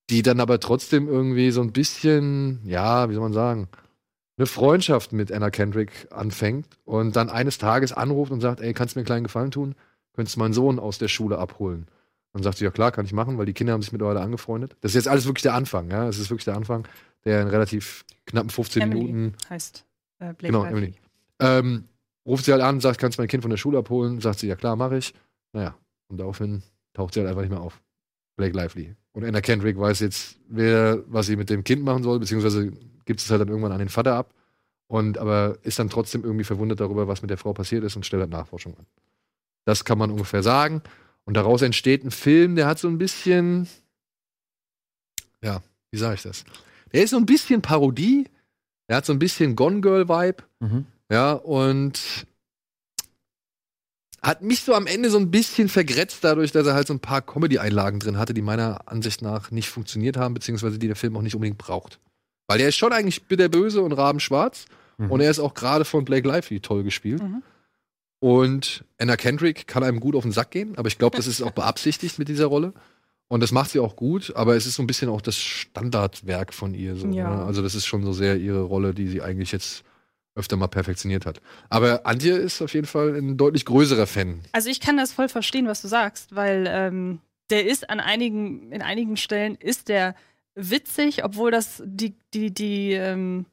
die 0.09 0.24
dann 0.24 0.39
aber 0.39 0.59
trotzdem 0.59 1.07
irgendwie 1.07 1.51
so 1.51 1.61
ein 1.61 1.72
bisschen, 1.72 2.59
ja, 2.65 3.09
wie 3.09 3.13
soll 3.13 3.24
man 3.24 3.34
sagen, 3.34 3.70
eine 4.38 4.45
Freundschaft 4.45 5.13
mit 5.13 5.31
Anna 5.31 5.49
Kendrick 5.49 6.07
anfängt 6.11 6.67
und 6.85 7.15
dann 7.15 7.29
eines 7.29 7.57
Tages 7.57 7.91
anruft 7.91 8.31
und 8.31 8.41
sagt, 8.41 8.61
ey, 8.61 8.73
kannst 8.73 8.95
du 8.95 8.99
mir 8.99 9.01
einen 9.01 9.05
kleinen 9.07 9.23
Gefallen 9.23 9.51
tun? 9.51 9.75
Könntest 10.13 10.35
du 10.35 10.39
meinen 10.39 10.53
Sohn 10.53 10.79
aus 10.79 10.97
der 10.99 11.07
Schule 11.07 11.38
abholen? 11.39 11.88
Dann 12.33 12.43
sagt 12.43 12.57
sie, 12.59 12.65
ja 12.65 12.71
klar, 12.71 12.91
kann 12.91 13.05
ich 13.05 13.13
machen, 13.13 13.38
weil 13.38 13.45
die 13.47 13.53
Kinder 13.53 13.73
haben 13.73 13.81
sich 13.81 13.91
mittlerweile 13.91 14.21
angefreundet. 14.21 14.75
Das 14.81 14.91
ist 14.91 14.95
jetzt 14.95 15.07
alles 15.07 15.25
wirklich 15.25 15.41
der 15.43 15.55
Anfang, 15.55 15.89
ja. 15.89 16.07
Es 16.07 16.19
ist 16.19 16.29
wirklich 16.29 16.45
der 16.45 16.55
Anfang, 16.55 16.88
der 17.25 17.41
in 17.41 17.47
relativ 17.47 18.05
knappen 18.25 18.49
15 18.49 18.83
Emily 18.83 19.03
Minuten 19.05 19.35
heißt 19.49 19.85
äh, 20.19 20.33
Blake 20.33 20.47
Genau, 20.47 20.63
Lively. 20.63 20.77
Emily. 20.77 20.95
Ähm, 21.39 21.83
ruft 22.25 22.45
sie 22.45 22.51
halt 22.51 22.61
an, 22.61 22.79
sagt, 22.79 22.99
kannst 22.99 23.17
du 23.17 23.21
mein 23.21 23.29
Kind 23.29 23.41
von 23.43 23.49
der 23.49 23.57
Schule 23.57 23.79
abholen? 23.79 24.21
Sagt 24.21 24.39
sie, 24.39 24.47
ja 24.47 24.55
klar, 24.55 24.75
mache 24.75 24.97
ich. 24.97 25.13
Naja, 25.53 25.75
und 26.09 26.19
daraufhin 26.19 26.61
taucht 26.93 27.13
sie 27.15 27.21
halt 27.21 27.29
einfach 27.29 27.41
nicht 27.41 27.51
mehr 27.51 27.61
auf. 27.61 27.81
Blake 28.35 28.55
Lively. 28.55 28.95
Und 29.13 29.23
Anna 29.25 29.41
Kendrick 29.41 29.79
weiß 29.79 29.99
jetzt, 30.01 30.38
wer, 30.47 31.01
was 31.07 31.25
sie 31.25 31.38
mit 31.38 31.49
dem 31.49 31.63
Kind 31.63 31.83
machen 31.83 32.03
soll, 32.03 32.19
beziehungsweise 32.19 32.71
gibt 33.08 33.20
es 33.20 33.32
halt 33.32 33.41
dann 33.41 33.47
irgendwann 33.47 33.72
an 33.72 33.80
den 33.80 33.89
Vater 33.89 34.14
ab. 34.14 34.34
Und 34.88 35.18
aber 35.18 35.58
ist 35.64 35.80
dann 35.80 35.89
trotzdem 35.89 36.24
irgendwie 36.24 36.45
verwundert 36.45 36.80
darüber, 36.80 37.08
was 37.08 37.22
mit 37.22 37.32
der 37.32 37.38
Frau 37.38 37.53
passiert 37.53 37.84
ist 37.84 37.95
und 37.95 38.05
stellt 38.05 38.22
halt 38.22 38.32
Nachforschung 38.32 38.78
an. 38.78 38.86
Das 39.66 39.84
kann 39.84 39.97
man 39.97 40.12
ungefähr 40.12 40.43
sagen. 40.43 40.82
Und 41.26 41.36
daraus 41.36 41.62
entsteht 41.62 42.05
ein 42.05 42.12
Film, 42.12 42.55
der 42.55 42.68
hat 42.68 42.80
so 42.80 42.88
ein 42.88 42.97
bisschen, 42.97 43.68
ja, 45.43 45.62
wie 45.91 45.97
sage 45.97 46.16
ich 46.16 46.22
das? 46.22 46.45
Der 46.93 47.03
ist 47.03 47.10
so 47.10 47.18
ein 47.18 47.26
bisschen 47.26 47.62
Parodie, 47.62 48.30
der 48.88 48.97
hat 48.97 49.05
so 49.05 49.12
ein 49.12 49.20
bisschen 49.20 49.58
Gone 49.58 49.82
Girl 49.82 50.08
Vibe. 50.08 50.43
Mhm. 50.60 50.86
Ja, 51.12 51.34
und 51.34 52.26
hat 54.22 54.41
mich 54.41 54.64
so 54.64 54.74
am 54.74 54.88
Ende 54.88 55.10
so 55.10 55.18
ein 55.18 55.32
bisschen 55.32 55.68
vergrätzt, 55.68 56.24
dadurch, 56.24 56.53
dass 56.53 56.66
er 56.66 56.74
halt 56.74 56.88
so 56.88 56.93
ein 56.93 56.99
paar 56.99 57.22
Comedy-Einlagen 57.22 57.99
drin 57.99 58.18
hatte, 58.18 58.34
die 58.34 58.41
meiner 58.41 58.88
Ansicht 58.88 59.22
nach 59.22 59.51
nicht 59.51 59.70
funktioniert 59.70 60.18
haben, 60.18 60.34
beziehungsweise 60.34 60.80
die 60.80 60.88
der 60.88 60.95
Film 60.95 61.16
auch 61.18 61.22
nicht 61.22 61.36
unbedingt 61.36 61.58
braucht. 61.58 61.99
Weil 62.47 62.57
der 62.59 62.69
ist 62.69 62.77
schon 62.77 62.93
eigentlich 62.93 63.23
bitterböse 63.25 63.81
und 63.81 63.91
rabenschwarz. 63.91 64.65
Mhm. 64.97 65.11
Und 65.11 65.21
er 65.21 65.29
ist 65.29 65.39
auch 65.39 65.53
gerade 65.53 65.85
von 65.85 66.05
Blake 66.05 66.27
Lively 66.27 66.59
toll 66.59 66.83
gespielt. 66.83 67.21
Mhm. 67.21 67.43
Und 68.19 68.83
Anna 68.97 69.15
Kendrick 69.15 69.67
kann 69.67 69.83
einem 69.83 69.99
gut 69.99 70.15
auf 70.15 70.23
den 70.23 70.31
Sack 70.31 70.51
gehen, 70.51 70.77
aber 70.77 70.87
ich 70.87 70.97
glaube, 70.97 71.17
das 71.17 71.27
ist 71.27 71.41
auch 71.41 71.51
beabsichtigt 71.55 72.17
mit 72.17 72.27
dieser 72.29 72.47
Rolle. 72.47 72.73
Und 73.29 73.43
das 73.43 73.51
macht 73.51 73.71
sie 73.71 73.79
auch 73.79 73.95
gut, 73.97 74.33
aber 74.35 74.55
es 74.55 74.65
ist 74.65 74.75
so 74.75 74.83
ein 74.83 74.87
bisschen 74.87 75.09
auch 75.09 75.21
das 75.21 75.35
Standardwerk 75.37 76.53
von 76.53 76.73
ihr. 76.73 76.95
So, 76.95 77.07
Ja. 77.09 77.29
ne? 77.35 77.43
Also, 77.43 77.61
das 77.61 77.75
ist 77.75 77.85
schon 77.85 78.03
so 78.03 78.13
sehr 78.13 78.37
ihre 78.37 78.61
Rolle, 78.61 78.93
die 78.93 79.07
sie 79.07 79.21
eigentlich 79.21 79.51
jetzt 79.51 79.83
öfter 80.33 80.55
mal 80.55 80.67
perfektioniert 80.67 81.25
hat. 81.25 81.41
Aber 81.69 82.05
Antje 82.05 82.35
ist 82.35 82.61
auf 82.61 82.73
jeden 82.73 82.87
Fall 82.87 83.15
ein 83.15 83.37
deutlich 83.37 83.65
größerer 83.65 84.07
Fan. 84.07 84.41
Also 84.51 84.69
ich 84.69 84.79
kann 84.79 84.95
das 84.95 85.11
voll 85.11 85.29
verstehen, 85.29 85.67
was 85.67 85.81
du 85.81 85.87
sagst, 85.87 86.35
weil 86.35 86.65
ähm, 86.69 87.19
der 87.49 87.65
ist 87.65 87.89
an 87.89 87.99
einigen, 87.99 88.71
in 88.71 88.81
einigen 88.83 89.17
Stellen 89.17 89.55
ist 89.55 89.89
der 89.89 90.15
witzig, 90.58 91.24
obwohl 91.24 91.51
das 91.51 91.82
die, 91.86 92.16
die, 92.34 92.53
die, 92.53 92.93
ähm, 92.93 93.45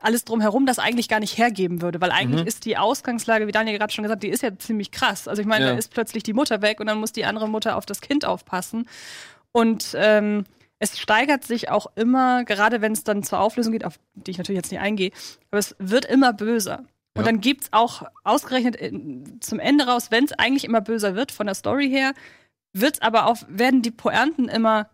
alles 0.00 0.24
drumherum 0.24 0.64
das 0.66 0.78
eigentlich 0.78 1.08
gar 1.08 1.18
nicht 1.20 1.38
hergeben 1.38 1.82
würde, 1.82 2.00
weil 2.00 2.12
eigentlich 2.12 2.42
Mhm. 2.42 2.46
ist 2.46 2.64
die 2.64 2.76
Ausgangslage, 2.76 3.46
wie 3.48 3.52
Daniel 3.52 3.78
gerade 3.78 3.92
schon 3.92 4.02
gesagt, 4.04 4.18
hat, 4.18 4.22
die 4.22 4.28
ist 4.28 4.42
ja 4.42 4.56
ziemlich 4.56 4.90
krass. 4.92 5.26
Also 5.26 5.40
ich 5.42 5.48
meine, 5.48 5.64
Ja. 5.66 5.72
da 5.72 5.78
ist 5.78 5.90
plötzlich 5.92 6.22
die 6.22 6.34
Mutter 6.34 6.62
weg 6.62 6.78
und 6.80 6.86
dann 6.86 6.98
muss 7.00 7.12
die 7.12 7.24
andere 7.24 7.48
Mutter 7.48 7.76
auf 7.76 7.84
das 7.86 8.00
Kind 8.00 8.24
aufpassen. 8.24 8.88
Und 9.50 9.94
ähm, 9.96 10.44
es 10.78 10.98
steigert 11.00 11.42
sich 11.42 11.70
auch 11.70 11.86
immer, 11.96 12.44
gerade 12.44 12.80
wenn 12.80 12.92
es 12.92 13.02
dann 13.02 13.24
zur 13.24 13.40
Auflösung 13.40 13.72
geht, 13.72 13.84
auf 13.84 13.98
die 14.14 14.30
ich 14.30 14.38
natürlich 14.38 14.58
jetzt 14.58 14.70
nicht 14.70 14.80
eingehe, 14.80 15.10
aber 15.50 15.58
es 15.58 15.74
wird 15.80 16.04
immer 16.04 16.32
böser. 16.32 16.84
Und 17.14 17.24
Ja. 17.24 17.32
dann 17.32 17.40
gibt's 17.40 17.68
auch 17.72 18.04
ausgerechnet 18.22 18.76
in, 18.76 19.40
zum 19.40 19.58
Ende 19.58 19.86
raus, 19.88 20.12
wenn 20.12 20.24
es 20.24 20.32
eigentlich 20.32 20.62
immer 20.64 20.80
böser 20.80 21.16
wird 21.16 21.32
von 21.32 21.46
der 21.46 21.56
Story 21.56 21.88
her, 21.90 22.12
wird's 22.72 23.00
aber 23.00 23.26
auch, 23.26 23.38
werden 23.48 23.82
die 23.82 23.90
Pointen 23.90 24.48
immer 24.48 24.88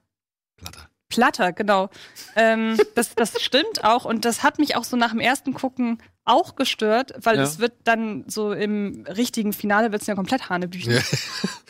Platter. 0.57 0.89
Platter, 1.15 1.53
genau. 1.53 1.91
ähm, 2.37 2.77
das, 2.95 3.15
das 3.15 3.41
stimmt 3.43 3.85
auch 3.85 4.05
und 4.05 4.25
das 4.25 4.43
hat 4.43 4.59
mich 4.59 4.77
auch 4.77 4.85
so 4.85 4.97
nach 4.97 5.11
dem 5.11 5.21
ersten 5.21 5.55
Gucken 5.55 5.99
auch 6.27 6.57
gestört, 6.57 7.13
weil 7.21 7.37
Ja. 7.37 7.43
es 7.43 7.59
wird 7.59 7.73
dann 7.85 8.25
so 8.29 8.53
im 8.53 9.05
richtigen 9.07 9.53
Finale 9.53 9.93
wird's 9.93 10.07
ja 10.07 10.15
komplett 10.15 10.49
Hanebüchen. 10.49 10.93
Ja. 10.95 11.01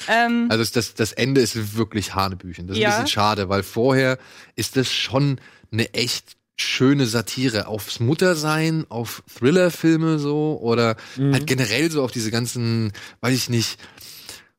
Ähm, 0.09 0.47
Also, 0.51 0.65
das, 0.73 0.95
das 0.95 1.13
Ende 1.13 1.41
ist 1.41 1.77
wirklich 1.77 2.15
Hanebüchen. 2.15 2.67
Das 2.69 2.77
ist 2.77 2.83
Ja. 2.83 2.91
ein 2.91 2.95
bisschen 3.03 3.07
schade, 3.09 3.49
weil 3.49 3.63
vorher 3.63 4.19
ist 4.55 4.77
das 4.77 4.93
schon 4.93 5.41
eine 5.73 5.93
echt 5.95 6.37
schöne 6.57 7.07
Satire 7.07 7.67
aufs 7.67 7.99
Muttersein, 7.99 8.85
auf 8.89 9.25
Thriller-Filme 9.37 10.21
so 10.21 10.57
oder 10.63 10.95
Mhm. 11.17 11.33
halt 11.33 11.47
generell 11.49 11.91
so 11.91 12.05
auf 12.05 12.13
diese 12.13 12.31
ganzen, 12.31 12.93
weiß 13.23 13.35
ich 13.35 13.49
nicht, 13.51 13.81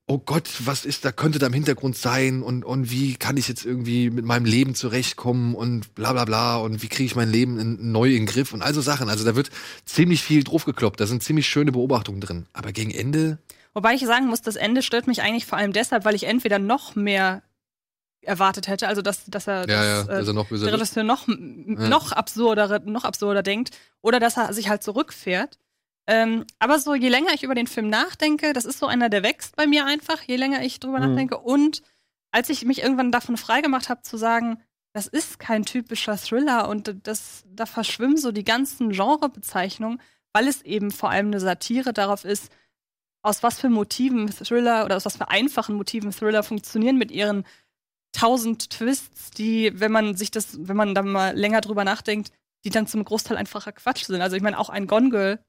oh 0.08 0.20
Gott, 0.20 0.50
was 0.66 0.86
ist 0.86 1.04
da, 1.04 1.12
könnte 1.12 1.40
da 1.40 1.48
im 1.48 1.54
Hintergrund 1.54 1.98
sein 1.98 2.44
und, 2.44 2.64
und 2.64 2.92
wie 2.92 3.16
kann 3.16 3.38
ich 3.38 3.48
jetzt 3.48 3.66
irgendwie 3.66 4.10
mit 4.10 4.24
meinem 4.24 4.46
Leben 4.46 4.76
zurechtkommen 4.76 5.56
und 5.56 5.96
bla 5.96 6.14
bla 6.14 6.26
bla 6.26 6.58
und 6.58 6.84
wie 6.84 6.88
kriege 6.88 7.06
ich 7.06 7.16
mein 7.16 7.32
Leben 7.32 7.60
in, 7.60 7.92
neu 7.92 8.10
in 8.10 8.22
den 8.22 8.26
Griff 8.26 8.54
und 8.54 8.62
all 8.62 8.74
so 8.74 8.82
Sachen. 8.82 9.10
Also 9.10 9.26
da 9.26 9.36
wird 9.36 9.50
ziemlich 9.86 10.22
viel 10.22 10.44
draufgekloppt, 10.44 11.00
da 11.00 11.08
sind 11.08 11.24
ziemlich 11.24 11.48
schöne 11.48 11.72
Beobachtungen 11.72 12.22
drin. 12.22 12.46
Aber 12.54 12.72
gegen 12.72 12.92
Ende, 12.92 13.40
Wobei 13.74 13.94
ich 13.94 14.06
sagen 14.06 14.28
muss, 14.28 14.42
das 14.42 14.56
Ende 14.56 14.82
stört 14.82 15.06
mich 15.06 15.22
eigentlich 15.22 15.46
vor 15.46 15.58
allem 15.58 15.74
deshalb, 15.74 16.06
weil 16.06 16.16
ich 16.16 16.24
entweder 16.24 16.60
noch 16.60 16.96
mehr 16.96 17.44
erwartet 18.22 18.68
hätte, 18.68 18.88
also 18.88 19.02
dass, 19.02 19.26
dass 19.26 19.48
er, 19.48 19.68
ja, 19.70 19.84
ja, 19.84 19.98
dass, 20.00 20.08
äh, 20.08 20.12
also 20.14 20.34
noch 20.34 20.48
böser 20.48 20.66
der 20.66 20.72
wird. 20.72 20.82
Regisseur 20.82 21.04
noch, 21.04 21.28
noch 21.28 22.12
absurdere, 22.14 22.82
noch 22.86 23.04
absurder 23.04 23.44
denkt 23.44 23.72
oder 24.02 24.20
dass 24.20 24.38
er 24.38 24.54
sich 24.54 24.70
halt 24.70 24.82
zurückfährt. 24.82 25.60
Ähm, 26.08 26.46
aber 26.60 26.78
so, 26.80 26.94
je 26.94 27.10
länger 27.10 27.34
ich 27.34 27.44
über 27.44 27.56
den 27.56 27.68
Film 27.68 27.90
nachdenke, 27.90 28.54
das 28.54 28.66
ist 28.66 28.80
so 28.80 28.86
einer, 28.86 29.10
der 29.10 29.24
wächst 29.24 29.56
bei 29.56 29.66
mir 29.66 29.86
einfach, 29.86 30.22
je 30.22 30.36
länger 30.36 30.62
ich 30.64 30.80
drüber 30.80 31.00
Mhm. 31.00 31.10
nachdenke. 31.10 31.38
Und 31.40 31.82
als 32.32 32.50
ich 32.50 32.66
mich 32.66 32.84
irgendwann 32.84 33.12
davon 33.12 33.38
freigemacht 33.38 33.90
habe, 33.90 34.04
zu 34.04 34.18
sagen, 34.18 34.62
das 34.94 35.08
ist 35.08 35.40
kein 35.40 35.66
typischer 35.66 36.18
Thriller 36.18 36.70
und 36.70 36.96
das, 37.04 37.44
da 37.48 37.66
verschwimmen 37.66 38.18
so 38.18 38.32
die 38.32 38.44
ganzen 38.44 38.92
Genrebezeichnungen, 38.92 40.00
weil 40.32 40.48
es 40.48 40.62
eben 40.62 40.92
vor 40.92 41.10
allem 41.10 41.28
eine 41.28 41.40
Satire 41.40 41.92
darauf 41.92 42.24
ist, 42.24 42.52
aus 43.24 43.42
was 43.42 43.60
für 43.60 43.70
Motiven 43.70 44.30
Thriller 44.30 44.86
oder 44.86 44.98
aus 44.98 45.06
was 45.06 45.18
für 45.18 45.30
einfachen 45.30 45.76
Motiven 45.76 46.12
Thriller 46.12 46.44
funktionieren 46.44 46.98
mit 46.98 47.10
ihren 47.12 47.46
tausend 48.14 48.70
Twists, 48.70 49.32
die, 49.32 49.72
wenn 49.80 49.92
man 49.92 50.16
sich 50.16 50.32
das, 50.32 50.58
wenn 50.60 50.78
man 50.78 50.94
da 50.94 51.02
mal 51.02 51.36
länger 51.36 51.62
drüber 51.62 51.84
nachdenkt, 51.84 52.32
die 52.64 52.70
dann 52.70 52.88
zum 52.88 53.04
Großteil 53.04 53.38
einfacher 53.38 53.72
Quatsch 53.72 54.06
sind. 54.06 54.22
Also 54.22 54.36
ich 54.36 54.44
meine, 54.44 54.60
auch 54.60 54.70
ein 54.70 54.88
Gone 54.88 55.10
Girl, 55.10 55.40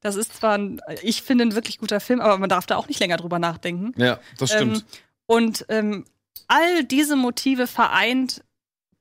das 0.00 0.16
ist 0.16 0.36
zwar 0.36 0.56
ein, 0.56 0.80
ich 1.02 1.22
finde, 1.22 1.44
ein 1.44 1.54
wirklich 1.54 1.78
guter 1.78 2.00
Film, 2.00 2.20
aber 2.20 2.38
man 2.38 2.48
darf 2.48 2.66
da 2.66 2.76
auch 2.76 2.88
nicht 2.88 3.00
länger 3.00 3.16
drüber 3.16 3.38
nachdenken. 3.38 3.92
Ja, 4.00 4.18
das 4.38 4.50
stimmt. 4.50 4.78
Ähm, 4.78 4.82
und 5.26 5.66
ähm, 5.68 6.04
all 6.48 6.84
diese 6.84 7.16
Motive 7.16 7.66
vereint 7.66 8.42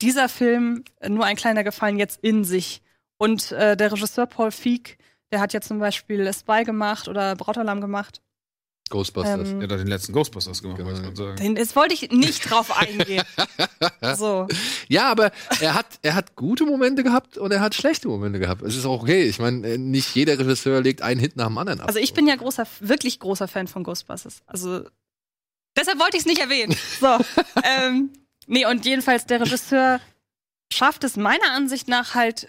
dieser 0.02 0.30
Film, 0.30 0.84
äh, 1.00 1.10
nur 1.10 1.26
ein 1.26 1.36
kleiner 1.36 1.64
Gefallen, 1.64 1.98
jetzt 1.98 2.20
in 2.24 2.44
sich. 2.44 2.82
Und 3.18 3.52
äh, 3.52 3.76
der 3.76 3.92
Regisseur 3.92 4.26
Paul 4.26 4.52
Feig, 4.52 4.98
der 5.32 5.40
hat 5.42 5.54
ja 5.54 5.62
zum 5.62 5.80
Beispiel 5.80 6.32
Spy 6.34 6.64
gemacht 6.64 7.08
oder 7.08 7.36
Brautalarm 7.36 7.82
gemacht. 7.82 8.22
Ghostbusters. 8.90 9.50
Ähm, 9.50 9.62
er 9.62 9.68
hat 9.70 9.80
den 9.80 9.88
letzten 9.88 10.14
Ghostbusters 10.14 10.62
gemacht, 10.62 10.78
Genau. 10.78 10.90
wollte 10.90 11.02
ich 11.02 11.06
gerade 11.16 11.18
sagen. 11.18 11.36
Den- 11.38 11.56
Jetzt 11.58 11.76
wollte 11.76 11.94
ich 11.94 12.10
nicht 12.12 12.50
drauf 12.50 12.76
eingehen. 12.78 13.24
so. 14.18 14.48
Ja, 14.88 15.10
aber 15.10 15.32
er 15.62 15.74
hat, 15.74 15.86
er 16.02 16.16
hat 16.16 16.36
gute 16.36 16.66
Momente 16.66 17.04
gehabt 17.04 17.38
und 17.38 17.52
er 17.52 17.62
hat 17.62 17.76
schlechte 17.76 18.08
Momente 18.08 18.40
gehabt. 18.40 18.62
Es 18.62 18.76
ist 18.76 18.86
auch 18.86 19.02
okay. 19.04 19.24
Ich 19.24 19.40
meine, 19.40 19.68
äh, 19.68 19.78
nicht 19.78 20.16
jeder 20.16 20.38
Regisseur 20.40 20.82
legt 20.82 21.02
einen 21.02 21.20
Hit 21.20 21.36
nach 21.36 21.48
dem 21.48 21.58
anderen 21.58 21.80
ab. 21.82 21.88
Also 21.88 22.00
ich 22.00 22.14
bin 22.14 22.28
ja 22.28 22.36
großer, 22.36 22.66
wirklich 22.80 23.20
großer 23.20 23.48
Fan 23.48 23.68
von 23.68 23.84
Ghostbusters. 23.84 24.42
Also 24.46 24.84
deshalb 25.78 26.00
wollte 26.00 26.18
ich 26.18 26.22
es 26.24 26.28
nicht 26.28 26.42
erwähnen. 26.42 26.76
So. 27.00 27.18
ähm, 27.64 28.12
nee, 28.48 28.66
und 28.66 28.86
jedenfalls 28.86 29.26
der 29.26 29.42
Regisseur 29.42 30.00
schafft 30.72 31.04
es 31.04 31.16
meiner 31.18 31.52
Ansicht 31.52 31.88
nach 31.88 32.16
halt 32.16 32.48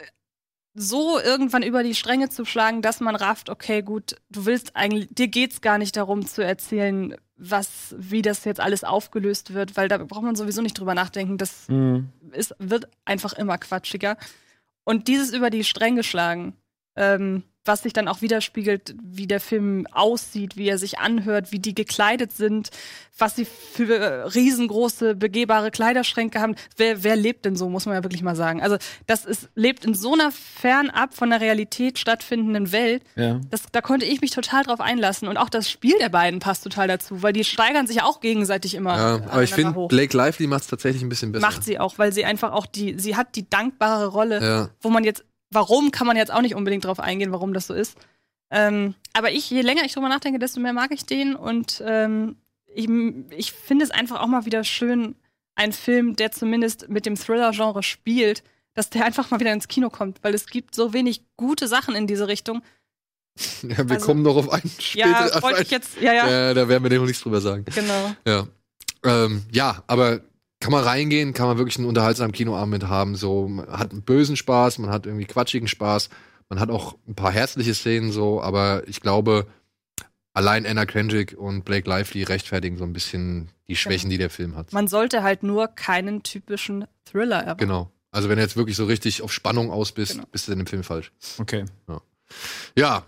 so 0.75 1.19
irgendwann 1.19 1.63
über 1.63 1.83
die 1.83 1.95
Stränge 1.95 2.29
zu 2.29 2.45
schlagen, 2.45 2.81
dass 2.83 3.01
man 3.01 3.17
rafft, 3.17 3.51
okay, 3.51 3.83
gut, 3.83 4.17
du 4.31 4.47
willst 4.47 4.77
eigentlich, 4.77 5.09
dir 5.11 5.29
geht's 5.29 5.61
gar 5.61 5.79
nicht 5.79 5.97
darum 5.97 6.25
zu 6.27 6.45
erzählen, 6.45 7.17
was, 7.37 7.95
wie 7.99 8.23
das 8.23 8.45
jetzt 8.45 8.61
alles 8.61 8.85
aufgelöst 8.85 9.55
wird, 9.55 9.77
weil 9.77 9.89
da 9.89 9.99
braucht 9.99 10.23
man 10.23 10.37
sowieso 10.37 10.63
nicht 10.63 10.79
drüber 10.79 10.95
nachdenken. 10.95 11.39
Das 11.39 11.69
Mhm. 11.69 12.11
ist, 12.33 12.55
wird 12.59 12.89
einfach 13.05 13.33
immer 13.33 13.59
quatschiger. 13.59 14.17
Und 14.85 15.09
dieses 15.09 15.33
über 15.33 15.51
die 15.51 15.65
Stränge 15.65 16.03
schlagen, 16.03 16.55
ähm, 16.97 17.43
was 17.65 17.83
sich 17.83 17.93
dann 17.93 18.09
auch 18.09 18.23
widerspiegelt, 18.23 18.95
wie 19.03 19.27
der 19.27 19.39
Film 19.41 19.87
aussieht, 19.93 20.57
wie 20.57 20.69
er 20.69 20.79
sich 20.79 20.99
anhört, 20.99 21.53
wie 21.53 21.59
die 21.59 21.75
gekleidet 21.75 22.33
sind, 22.33 22.71
was 23.19 23.37
sie 23.37 23.45
für 23.45 24.35
riesengroße, 24.35 25.15
begehbare 25.15 25.71
Kleiderschränke 25.71 26.41
haben. 26.41 26.55
Wer, 26.79 27.05
wer 27.05 27.17
lebt 27.17 27.45
denn 27.45 27.57
so, 27.57 27.69
muss 27.69 27.85
man 27.85 27.95
ja 27.97 28.03
wirklich 28.03 28.23
mal 28.23 28.35
sagen. 28.35 28.63
Also, 28.63 28.79
das 29.07 29.27
ist, 29.27 29.51
lebt 29.55 29.85
in 29.85 29.93
so 29.95 30.15
einer 30.15 30.33
fernab 30.33 31.13
von 31.15 31.29
der 31.31 31.43
Realität 31.43 31.99
stattfindenden 31.99 32.73
Welt. 32.73 33.03
Ja. 33.15 33.41
Das, 33.51 33.63
da 33.71 33.83
konnte 33.83 34.07
ich 34.07 34.23
mich 34.23 34.31
total 34.31 34.65
drauf 34.65 34.81
einlassen. 34.81 35.29
Und 35.29 35.37
auch 35.37 35.51
das 35.51 35.71
Spiel 35.71 35.99
der 36.01 36.09
beiden 36.09 36.41
passt 36.41 36.65
total 36.65 36.89
dazu, 36.89 37.23
weil 37.23 37.35
die 37.35 37.45
steigern 37.45 37.87
sich 37.87 38.03
auch 38.03 38.21
gegenseitig 38.21 38.75
immer. 38.75 38.97
ja, 38.97 39.15
aber 39.29 39.43
ich 39.43 39.53
finde. 39.53 39.87
Blake 39.89 40.17
Lively 40.17 40.47
macht 40.47 40.63
es 40.63 40.69
tatsächlich 40.69 41.03
ein 41.03 41.11
bisschen 41.11 41.31
besser. 41.33 41.47
Macht 41.47 41.63
sie 41.63 41.79
auch, 41.79 41.99
weil 41.99 42.13
sie 42.13 42.25
einfach 42.25 42.53
auch 42.53 42.65
die, 42.67 42.99
sie 42.99 43.17
hat 43.17 43.37
die 43.37 43.49
dankbare 43.49 44.07
Rolle, 44.07 44.41
Ja. 44.43 44.71
wo 44.81 44.89
man 44.89 45.05
jetzt, 45.05 45.25
warum 45.51 45.91
kann 45.91 46.07
man 46.07 46.17
jetzt 46.17 46.33
auch 46.33 46.43
nicht 46.43 46.55
unbedingt 46.55 46.85
drauf 46.85 47.01
eingehen, 47.01 47.33
warum 47.33 47.53
das 47.55 47.67
so 47.67 47.75
ist. 47.75 47.97
Ähm, 48.51 48.95
aber 49.13 49.31
ich, 49.33 49.49
je 49.51 49.61
länger 49.63 49.85
ich 49.85 49.93
drüber 49.95 50.09
nachdenke, 50.09 50.39
desto 50.39 50.61
mehr 50.61 50.73
mag 50.73 50.91
ich 50.93 51.07
den 51.07 51.35
und 51.37 51.83
ähm, 51.87 52.37
ich, 52.67 52.89
ich 53.37 53.53
finde 53.53 53.85
es 53.85 53.91
einfach 53.91 54.21
auch 54.21 54.27
mal 54.27 54.45
wieder 54.47 54.65
schön, 54.65 55.15
ein 55.55 55.73
Film, 55.73 56.17
der 56.17 56.33
zumindest 56.33 56.89
mit 56.89 57.07
dem 57.07 57.17
Thriller-Genre 57.17 57.83
spielt, 57.83 58.43
dass 58.75 58.91
der 58.91 59.05
einfach 59.05 59.31
mal 59.31 59.41
wieder 59.41 59.53
ins 59.53 59.69
Kino 59.69 59.91
kommt, 59.91 60.23
weil 60.23 60.35
es 60.35 60.47
gibt 60.47 60.75
so 60.75 60.93
wenig 60.93 61.23
gute 61.37 61.69
Sachen 61.69 61.95
in 61.95 62.07
diese 62.07 62.29
Richtung. 62.29 62.63
Ja, 63.63 63.79
wir 63.89 63.91
Also- 63.97 64.07
kommen 64.07 64.23
noch 64.23 64.37
auf 64.37 64.49
einen 64.51 64.71
später. 64.79 65.09
Ja, 65.35 65.43
wollte 65.43 65.63
ich 65.63 65.71
jetzt, 65.71 66.01
ja, 66.01 66.13
ja, 66.13 66.29
Ja, 66.31 66.55
da 66.55 66.69
werden 66.69 66.83
wir 66.89 66.99
noch 66.99 67.07
nichts 67.07 67.23
drüber 67.23 67.41
sagen. 67.41 67.65
genau. 67.73 68.15
Ja. 68.27 68.47
Ähm, 69.05 69.45
ja, 69.53 69.83
aber 69.87 70.21
kann 70.61 70.73
man 70.73 70.85
reingehen, 70.85 71.33
kann 71.33 71.47
man 71.47 71.59
wirklich 71.59 71.79
einen 71.79 71.89
unterhaltsamen 71.89 72.33
Kinoabend 72.33 72.71
mit 72.71 72.89
haben. 72.89 73.17
So, 73.17 73.49
man 73.49 73.67
hat 73.71 73.93
einen 73.93 74.03
bösen 74.03 74.37
Spaß, 74.37 74.79
man 74.79 74.91
hat 74.91 75.07
irgendwie 75.07 75.25
quatschigen 75.25 75.69
Spaß, 75.69 76.11
man 76.49 76.61
hat 76.61 76.71
auch 76.71 76.97
ein 77.09 77.15
paar 77.15 77.33
herzliche 77.33 77.75
Szenen 77.75 78.13
so, 78.13 78.43
aber 78.43 78.87
ich 78.87 79.01
glaube, 79.01 79.47
allein 80.35 80.67
Anna 80.67 80.85
Kendrick 80.87 81.37
und 81.37 81.65
Blake 81.65 81.89
Lively 81.89 82.23
rechtfertigen 82.25 82.77
so 82.77 82.85
ein 82.85 82.93
bisschen 82.93 83.49
die 83.69 83.77
Schwächen, 83.77 84.11
die 84.11 84.19
der 84.19 84.31
Film 84.31 84.57
hat. 84.57 84.73
Man 84.73 84.87
sollte 84.87 85.23
halt 85.23 85.43
nur 85.43 85.69
keinen 85.69 86.23
typischen 86.23 86.85
Thriller 87.05 87.39
erwarten. 87.41 87.61
Genau. 87.61 87.91
Also 88.13 88.29
wenn 88.29 88.37
du 88.37 88.43
jetzt 88.43 88.57
wirklich 88.57 88.77
so 88.77 88.85
richtig 88.85 89.23
auf 89.23 89.33
Spannung 89.33 89.71
aus 89.71 89.93
bist, 89.93 90.13
Genau. 90.15 90.27
bist 90.31 90.49
du 90.49 90.53
in 90.53 90.59
dem 90.59 90.67
Film 90.67 90.83
falsch. 90.83 91.13
Okay. 91.39 91.65
Ja. 92.77 93.05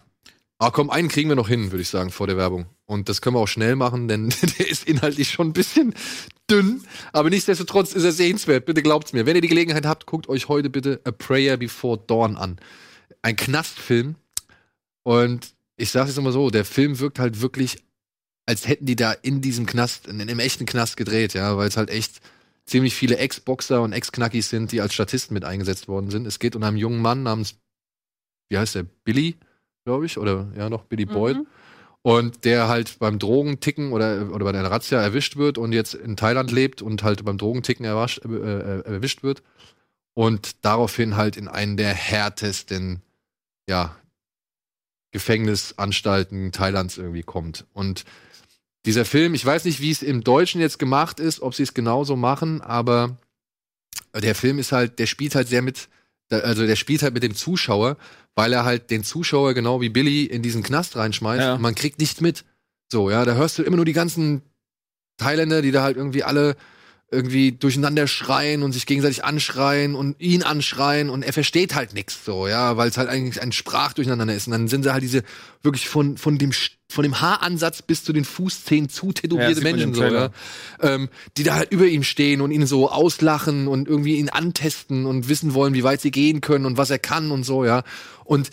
Aber 0.62 0.70
komm, 0.70 0.90
einen 0.90 1.08
kriegen 1.08 1.28
wir 1.28 1.34
noch 1.34 1.48
hin, 1.48 1.72
würde 1.72 1.82
ich 1.82 1.88
sagen, 1.88 2.12
vor 2.12 2.28
der 2.28 2.36
Werbung. 2.36 2.66
Und 2.86 3.08
das 3.08 3.20
können 3.20 3.34
wir 3.34 3.40
auch 3.40 3.48
schnell 3.48 3.74
machen, 3.74 4.06
denn 4.06 4.28
der 4.58 4.70
ist 4.70 4.86
inhaltlich 4.86 5.28
schon 5.28 5.48
ein 5.48 5.52
bisschen 5.52 5.92
dünn. 6.48 6.84
Aber 7.12 7.30
nichtsdestotrotz 7.30 7.94
ist 7.94 8.04
er 8.04 8.12
sehenswert. 8.12 8.64
Bitte 8.64 8.80
glaubt's 8.80 9.12
mir. 9.12 9.26
Wenn 9.26 9.34
ihr 9.34 9.42
die 9.42 9.48
Gelegenheit 9.48 9.84
habt, 9.84 10.06
guckt 10.06 10.28
euch 10.28 10.46
heute 10.46 10.70
bitte 10.70 11.00
A 11.02 11.10
Prayer 11.10 11.56
Before 11.56 11.98
Dawn 12.06 12.36
an. 12.36 12.60
Ein 13.22 13.34
Knastfilm. 13.34 14.14
Und 15.02 15.52
ich 15.76 15.90
sag's 15.90 16.10
jetzt 16.10 16.18
immer 16.18 16.30
so, 16.30 16.48
der 16.48 16.64
Film 16.64 17.00
wirkt 17.00 17.18
halt 17.18 17.40
wirklich, 17.40 17.82
als 18.46 18.68
hätten 18.68 18.86
die 18.86 18.94
da 18.94 19.10
in 19.10 19.40
diesem 19.40 19.66
Knast, 19.66 20.06
in 20.06 20.20
einem 20.20 20.38
echten 20.38 20.64
Knast 20.64 20.96
gedreht, 20.96 21.34
ja, 21.34 21.56
weil 21.56 21.66
es 21.66 21.76
halt 21.76 21.90
echt 21.90 22.20
ziemlich 22.66 22.94
viele 22.94 23.16
Ex-Boxer 23.16 23.82
und 23.82 23.92
Ex-Knackis 23.92 24.50
sind, 24.50 24.70
die 24.70 24.80
als 24.80 24.94
Statisten 24.94 25.34
mit 25.34 25.44
eingesetzt 25.44 25.88
worden 25.88 26.12
sind. 26.12 26.24
Es 26.24 26.38
geht 26.38 26.54
um 26.54 26.62
einen 26.62 26.76
jungen 26.76 27.02
Mann 27.02 27.24
namens, 27.24 27.56
wie 28.48 28.58
heißt 28.58 28.76
der, 28.76 28.84
Billy, 28.84 29.38
glaube 29.84 30.06
ich, 30.06 30.18
oder 30.18 30.48
ja 30.56 30.68
noch, 30.68 30.84
Billy 30.84 31.06
Boyd. 31.06 31.36
Mhm. 31.36 31.46
Und 32.04 32.44
der 32.44 32.66
halt 32.66 32.98
beim 32.98 33.20
Drogenticken 33.20 33.92
oder, 33.92 34.32
oder 34.32 34.44
bei 34.44 34.52
der 34.52 34.68
Razzia 34.68 35.00
erwischt 35.00 35.36
wird 35.36 35.56
und 35.56 35.72
jetzt 35.72 35.94
in 35.94 36.16
Thailand 36.16 36.50
lebt 36.50 36.82
und 36.82 37.04
halt 37.04 37.24
beim 37.24 37.38
Drogenticken 37.38 37.84
erwasch, 37.84 38.20
äh, 38.24 38.28
äh, 38.28 38.80
erwischt 38.84 39.22
wird. 39.22 39.42
Und 40.14 40.64
daraufhin 40.64 41.16
halt 41.16 41.36
in 41.36 41.46
einen 41.46 41.76
der 41.76 41.94
härtesten, 41.94 43.02
ja, 43.68 43.96
Gefängnisanstalten 45.12 46.52
Thailands 46.52 46.98
irgendwie 46.98 47.22
kommt. 47.22 47.66
Und 47.72 48.04
dieser 48.84 49.04
Film, 49.04 49.34
ich 49.34 49.46
weiß 49.46 49.64
nicht, 49.64 49.80
wie 49.80 49.90
es 49.90 50.02
im 50.02 50.24
Deutschen 50.24 50.60
jetzt 50.60 50.78
gemacht 50.78 51.20
ist, 51.20 51.40
ob 51.40 51.54
sie 51.54 51.62
es 51.62 51.74
genauso 51.74 52.16
machen, 52.16 52.60
aber 52.62 53.16
der 54.14 54.34
Film 54.34 54.58
ist 54.58 54.72
halt, 54.72 54.98
der 54.98 55.06
spielt 55.06 55.34
halt 55.34 55.48
sehr 55.48 55.62
mit, 55.62 55.88
also 56.30 56.66
der 56.66 56.76
spielt 56.76 57.02
halt 57.02 57.14
mit 57.14 57.22
dem 57.22 57.34
Zuschauer, 57.34 57.96
weil 58.34 58.52
er 58.52 58.64
halt 58.64 58.90
den 58.90 59.04
Zuschauer 59.04 59.54
genau 59.54 59.80
wie 59.80 59.88
Billy 59.90 60.24
in 60.24 60.42
diesen 60.42 60.62
Knast 60.62 60.96
reinschmeißt 60.96 61.40
Ja. 61.42 61.54
und 61.54 61.60
man 61.62 61.74
kriegt 61.74 61.98
nichts 61.98 62.20
mit. 62.20 62.44
So, 62.90 63.10
ja, 63.10 63.24
da 63.24 63.34
hörst 63.34 63.58
du 63.58 63.62
immer 63.62 63.76
nur 63.76 63.84
die 63.84 63.92
ganzen 63.92 64.42
Thailänder, 65.18 65.62
die 65.62 65.72
da 65.72 65.82
halt 65.82 65.96
irgendwie 65.96 66.24
alle 66.24 66.56
irgendwie 67.12 67.52
durcheinander 67.52 68.06
schreien 68.06 68.62
und 68.62 68.72
sich 68.72 68.86
gegenseitig 68.86 69.24
anschreien 69.24 69.94
und 69.94 70.18
ihn 70.18 70.42
anschreien 70.42 71.10
und 71.10 71.22
er 71.22 71.32
versteht 71.32 71.74
halt 71.74 71.92
nichts 71.92 72.24
so, 72.24 72.48
ja, 72.48 72.76
weil 72.76 72.88
es 72.88 72.96
halt 72.96 73.08
eigentlich 73.08 73.40
ein 73.40 73.52
Sprachdurcheinander 73.52 74.34
ist. 74.34 74.46
Und 74.46 74.52
dann 74.52 74.68
sind 74.68 74.82
sie 74.82 74.92
halt 74.92 75.02
diese 75.02 75.22
wirklich 75.62 75.88
von, 75.88 76.16
von 76.16 76.38
dem 76.38 76.52
von 76.90 77.02
dem 77.04 77.20
Haaransatz 77.20 77.80
bis 77.82 78.04
zu 78.04 78.12
den 78.12 78.24
Fußzehen 78.24 78.88
zu 78.88 79.06
Ja, 79.06 79.12
tätowierte 79.12 79.62
man 79.62 79.62
Menschen 79.62 79.94
so, 79.94 80.04
ja. 80.04 80.30
Ähm, 80.80 81.08
die 81.36 81.42
da 81.42 81.54
halt 81.54 81.70
über 81.70 81.86
ihm 81.86 82.02
stehen 82.02 82.40
und 82.40 82.50
ihn 82.50 82.66
so 82.66 82.90
auslachen 82.90 83.66
und 83.66 83.88
irgendwie 83.88 84.16
ihn 84.16 84.28
antesten 84.28 85.06
und 85.06 85.28
wissen 85.28 85.54
wollen, 85.54 85.74
wie 85.74 85.84
weit 85.84 86.00
sie 86.00 86.10
gehen 86.10 86.40
können 86.40 86.66
und 86.66 86.76
was 86.76 86.90
er 86.90 86.98
kann 86.98 87.30
und 87.30 87.44
so, 87.44 87.64
ja. 87.64 87.82
Und 88.24 88.50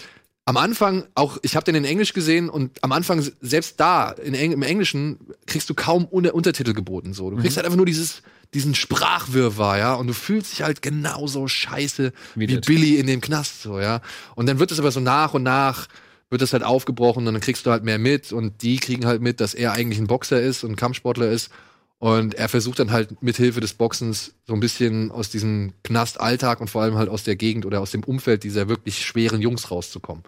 am 0.50 0.58
Anfang, 0.58 1.04
auch 1.14 1.38
ich 1.44 1.56
habe 1.56 1.66
den 1.66 1.76
in 1.76 1.86
Englisch 1.86 2.12
gesehen 2.12 2.50
und 2.50 2.84
am 2.84 2.92
Anfang, 2.92 3.24
selbst 3.40 3.80
da, 3.80 4.14
Eng 4.14 4.52
im 4.52 4.64
Englischen, 4.64 5.20
kriegst 5.46 5.70
du 5.70 5.76
kaum 5.76 6.06
Unter 6.06 6.34
Untertitel 6.34 6.74
geboten. 6.74 7.14
So. 7.14 7.30
Du 7.30 7.38
kriegst 7.38 7.58
halt 7.58 7.68
einfach 7.68 7.78
nur 7.78 7.86
dieses, 7.86 8.24
diesen 8.56 8.74
Sprachwirrwarr, 8.74 9.78
ja, 9.78 9.94
und 9.94 10.08
du 10.08 10.14
fühlst 10.14 10.52
dich 10.52 10.64
halt 10.64 10.82
genauso 10.82 11.48
scheiße 11.48 12.14
wie, 12.34 12.50
Wie. 12.50 12.58
Billy 12.62 12.96
in 12.96 13.06
dem 13.06 13.22
Knast, 13.22 13.62
so, 13.62 13.80
ja. 13.80 14.02
Und 14.34 14.50
dann 14.50 14.58
wird 14.58 14.72
es 14.72 14.80
aber 14.80 14.90
so 14.90 15.00
nach 15.00 15.36
und 15.36 15.44
nach 15.44 15.88
wird 16.32 16.42
das 16.42 16.54
halt 16.54 16.64
aufgebrochen 16.64 17.28
und 17.28 17.34
dann 17.34 17.42
kriegst 17.42 17.68
du 17.68 17.72
halt 17.72 17.84
mehr 17.84 18.00
mit 18.00 18.32
und 18.32 18.64
die 18.64 18.78
kriegen 18.78 19.06
halt 19.06 19.22
mit, 19.22 19.42
dass 19.42 19.54
er 19.54 19.74
eigentlich 19.74 20.00
ein 20.00 20.08
Boxer 20.08 20.42
ist 20.42 20.64
und 20.64 20.78
Kampfsportler 20.78 21.30
ist 21.30 21.52
und 22.00 22.34
er 22.36 22.48
versucht 22.48 22.80
dann 22.80 22.92
halt 22.92 23.22
mithilfe 23.22 23.60
des 23.60 23.74
Boxens 23.74 24.34
so 24.48 24.54
ein 24.54 24.62
bisschen 24.62 25.12
aus 25.12 25.30
diesem 25.30 25.74
Knastalltag 25.84 26.62
und 26.62 26.70
vor 26.70 26.82
allem 26.82 26.96
halt 26.96 27.10
aus 27.10 27.24
der 27.24 27.36
Gegend 27.36 27.66
oder 27.66 27.82
aus 27.82 27.92
dem 27.92 28.04
Umfeld 28.06 28.44
dieser 28.44 28.70
wirklich 28.70 29.06
schweren 29.06 29.42
Jungs 29.42 29.70
rauszukommen. 29.70 30.24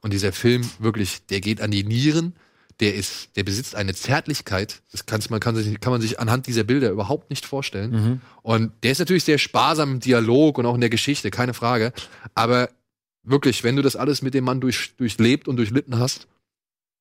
Und 0.00 0.12
dieser 0.12 0.32
Film 0.32 0.68
wirklich, 0.78 1.26
der 1.26 1.42
geht 1.42 1.60
an 1.60 1.70
die 1.70 1.84
Nieren, 1.84 2.34
der 2.80 2.94
ist, 2.94 3.36
der 3.36 3.44
besitzt 3.44 3.76
eine 3.76 3.94
Zärtlichkeit, 3.94 4.82
das 4.90 5.04
kann's, 5.04 5.28
man 5.28 5.38
kann, 5.38 5.54
sich, 5.54 5.78
kann 5.80 5.92
man 5.92 6.00
sich 6.00 6.18
anhand 6.18 6.46
dieser 6.46 6.64
Bilder 6.64 6.90
überhaupt 6.90 7.28
nicht 7.28 7.44
vorstellen. 7.44 7.92
Und 8.40 8.72
der 8.82 8.92
ist 8.92 8.98
natürlich 8.98 9.24
sehr 9.24 9.38
sparsam 9.38 9.92
im 9.92 10.00
Dialog 10.00 10.56
und 10.56 10.64
auch 10.64 10.74
in 10.74 10.80
der 10.80 10.90
Geschichte, 10.90 11.30
keine 11.30 11.52
Frage. 11.52 11.92
Aber 12.34 12.70
wirklich, 13.22 13.62
wenn 13.64 13.76
du 13.76 13.82
das 13.82 13.96
alles 13.96 14.22
mit 14.22 14.32
dem 14.32 14.44
Mann 14.44 14.60
durch, 14.62 14.96
durchlebt 14.96 15.46
und 15.46 15.56
durchlitten 15.56 15.98
hast, 15.98 16.26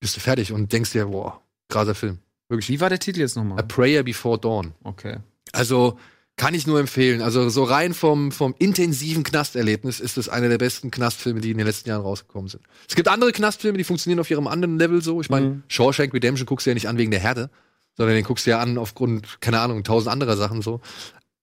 bist 0.02 0.18
du 0.18 0.20
fertig 0.20 0.52
und 0.52 0.74
denkst 0.74 0.92
dir, 0.92 1.06
boah, 1.06 1.42
krasser 1.70 1.96
Film. 1.96 2.20
Wirklich. 2.52 2.70
Wie 2.70 2.82
war 2.82 2.90
der 2.90 3.00
Titel 3.00 3.22
jetzt 3.22 3.38
A 3.38 3.44
nochmal? 3.44 3.64
Prayer 3.64 4.04
Before 4.04 4.38
Dawn. 4.38 4.74
Okay. 4.84 5.18
Also 5.54 5.98
kann 6.36 6.54
ich 6.54 6.68
nur 6.68 6.80
empfehlen. 6.80 7.22
Also 7.22 7.50
so 7.50 7.64
rein 7.64 7.94
vom, 7.94 8.32
vom 8.32 8.54
intensiven 8.60 9.24
Knasterlebnis 9.24 10.00
ist 10.00 10.18
es 10.18 10.28
einer 10.28 10.50
der 10.50 10.58
besten 10.58 10.92
Knastfilme, 10.92 11.40
die 11.40 11.52
in 11.52 11.58
den 11.58 11.66
letzten 11.68 11.90
Jahren 11.90 12.02
rausgekommen 12.02 12.50
sind. 12.50 12.64
Es 12.90 12.96
gibt 12.96 13.08
andere 13.08 13.32
Knastfilme, 13.32 13.78
die 13.78 13.84
funktionieren 13.84 14.20
auf 14.20 14.30
ihrem 14.30 14.48
anderen 14.48 14.78
Level 14.78 15.02
so. 15.02 15.22
Ich 15.22 15.30
meine, 15.30 15.48
Mhm. 15.48 15.64
Shawshank 15.68 16.14
Redemption 16.14 16.46
guckst 16.46 16.66
du 16.66 16.72
ja 16.72 16.74
nicht 16.74 16.88
an 16.90 16.98
wegen 16.98 17.12
der 17.12 17.20
Härte, 17.22 17.50
sondern 17.96 18.16
den 18.16 18.26
guckst 18.26 18.46
du 18.46 18.52
ja 18.52 18.60
an 18.60 18.78
aufgrund, 18.78 19.40
keine 19.42 19.60
Ahnung, 19.60 19.84
tausend 19.84 20.12
anderer 20.12 20.36
Sachen 20.36 20.62
so. 20.62 20.82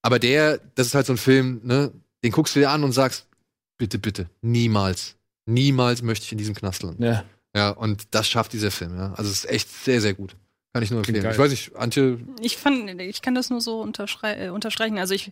Aber 0.03 0.19
der, 0.19 0.59
das 0.75 0.89
ist 0.89 0.95
halt 0.95 1.07
so 1.07 1.15
ein 1.15 1.19
Film, 1.19 1.61
ne, 1.65 1.91
den 2.23 2.33
guckst 2.33 2.55
du 2.55 2.61
dir 2.61 2.71
an 2.71 2.85
und 2.85 2.93
sagst, 2.93 3.27
bitte, 3.79 3.99
bitte, 3.99 4.29
niemals, 4.43 5.17
niemals 5.47 6.03
möchte 6.03 6.25
ich 6.25 6.33
in 6.33 6.39
diesem 6.39 6.55
Knast 6.55 6.83
landen. 6.83 7.03
Ja. 7.03 7.25
Ja, 7.57 7.71
und 7.71 8.09
das 8.11 8.29
schafft 8.29 8.53
dieser 8.53 8.71
Film, 8.71 8.95
ja. 8.97 9.15
Also 9.15 9.31
es 9.31 9.45
ist 9.45 9.51
echt 9.51 9.71
sehr, 9.85 10.01
sehr 10.03 10.13
gut. 10.15 10.37
Kann 10.73 10.83
ich 10.83 10.91
nur 10.91 11.01
empfehlen. 11.01 11.31
Ich 11.31 11.39
weiß 11.39 11.51
nicht, 11.51 11.77
Antje, 11.77 12.19
Ich 12.41 12.57
fand, 12.57 13.01
ich 13.01 13.23
kann 13.23 13.35
das 13.35 13.51
nur 13.51 13.61
so 13.61 13.81
unterschrei 13.81 14.47
äh, 14.47 14.49
unterstreichen. 14.51 14.99
Also 14.99 15.15
ich, 15.15 15.31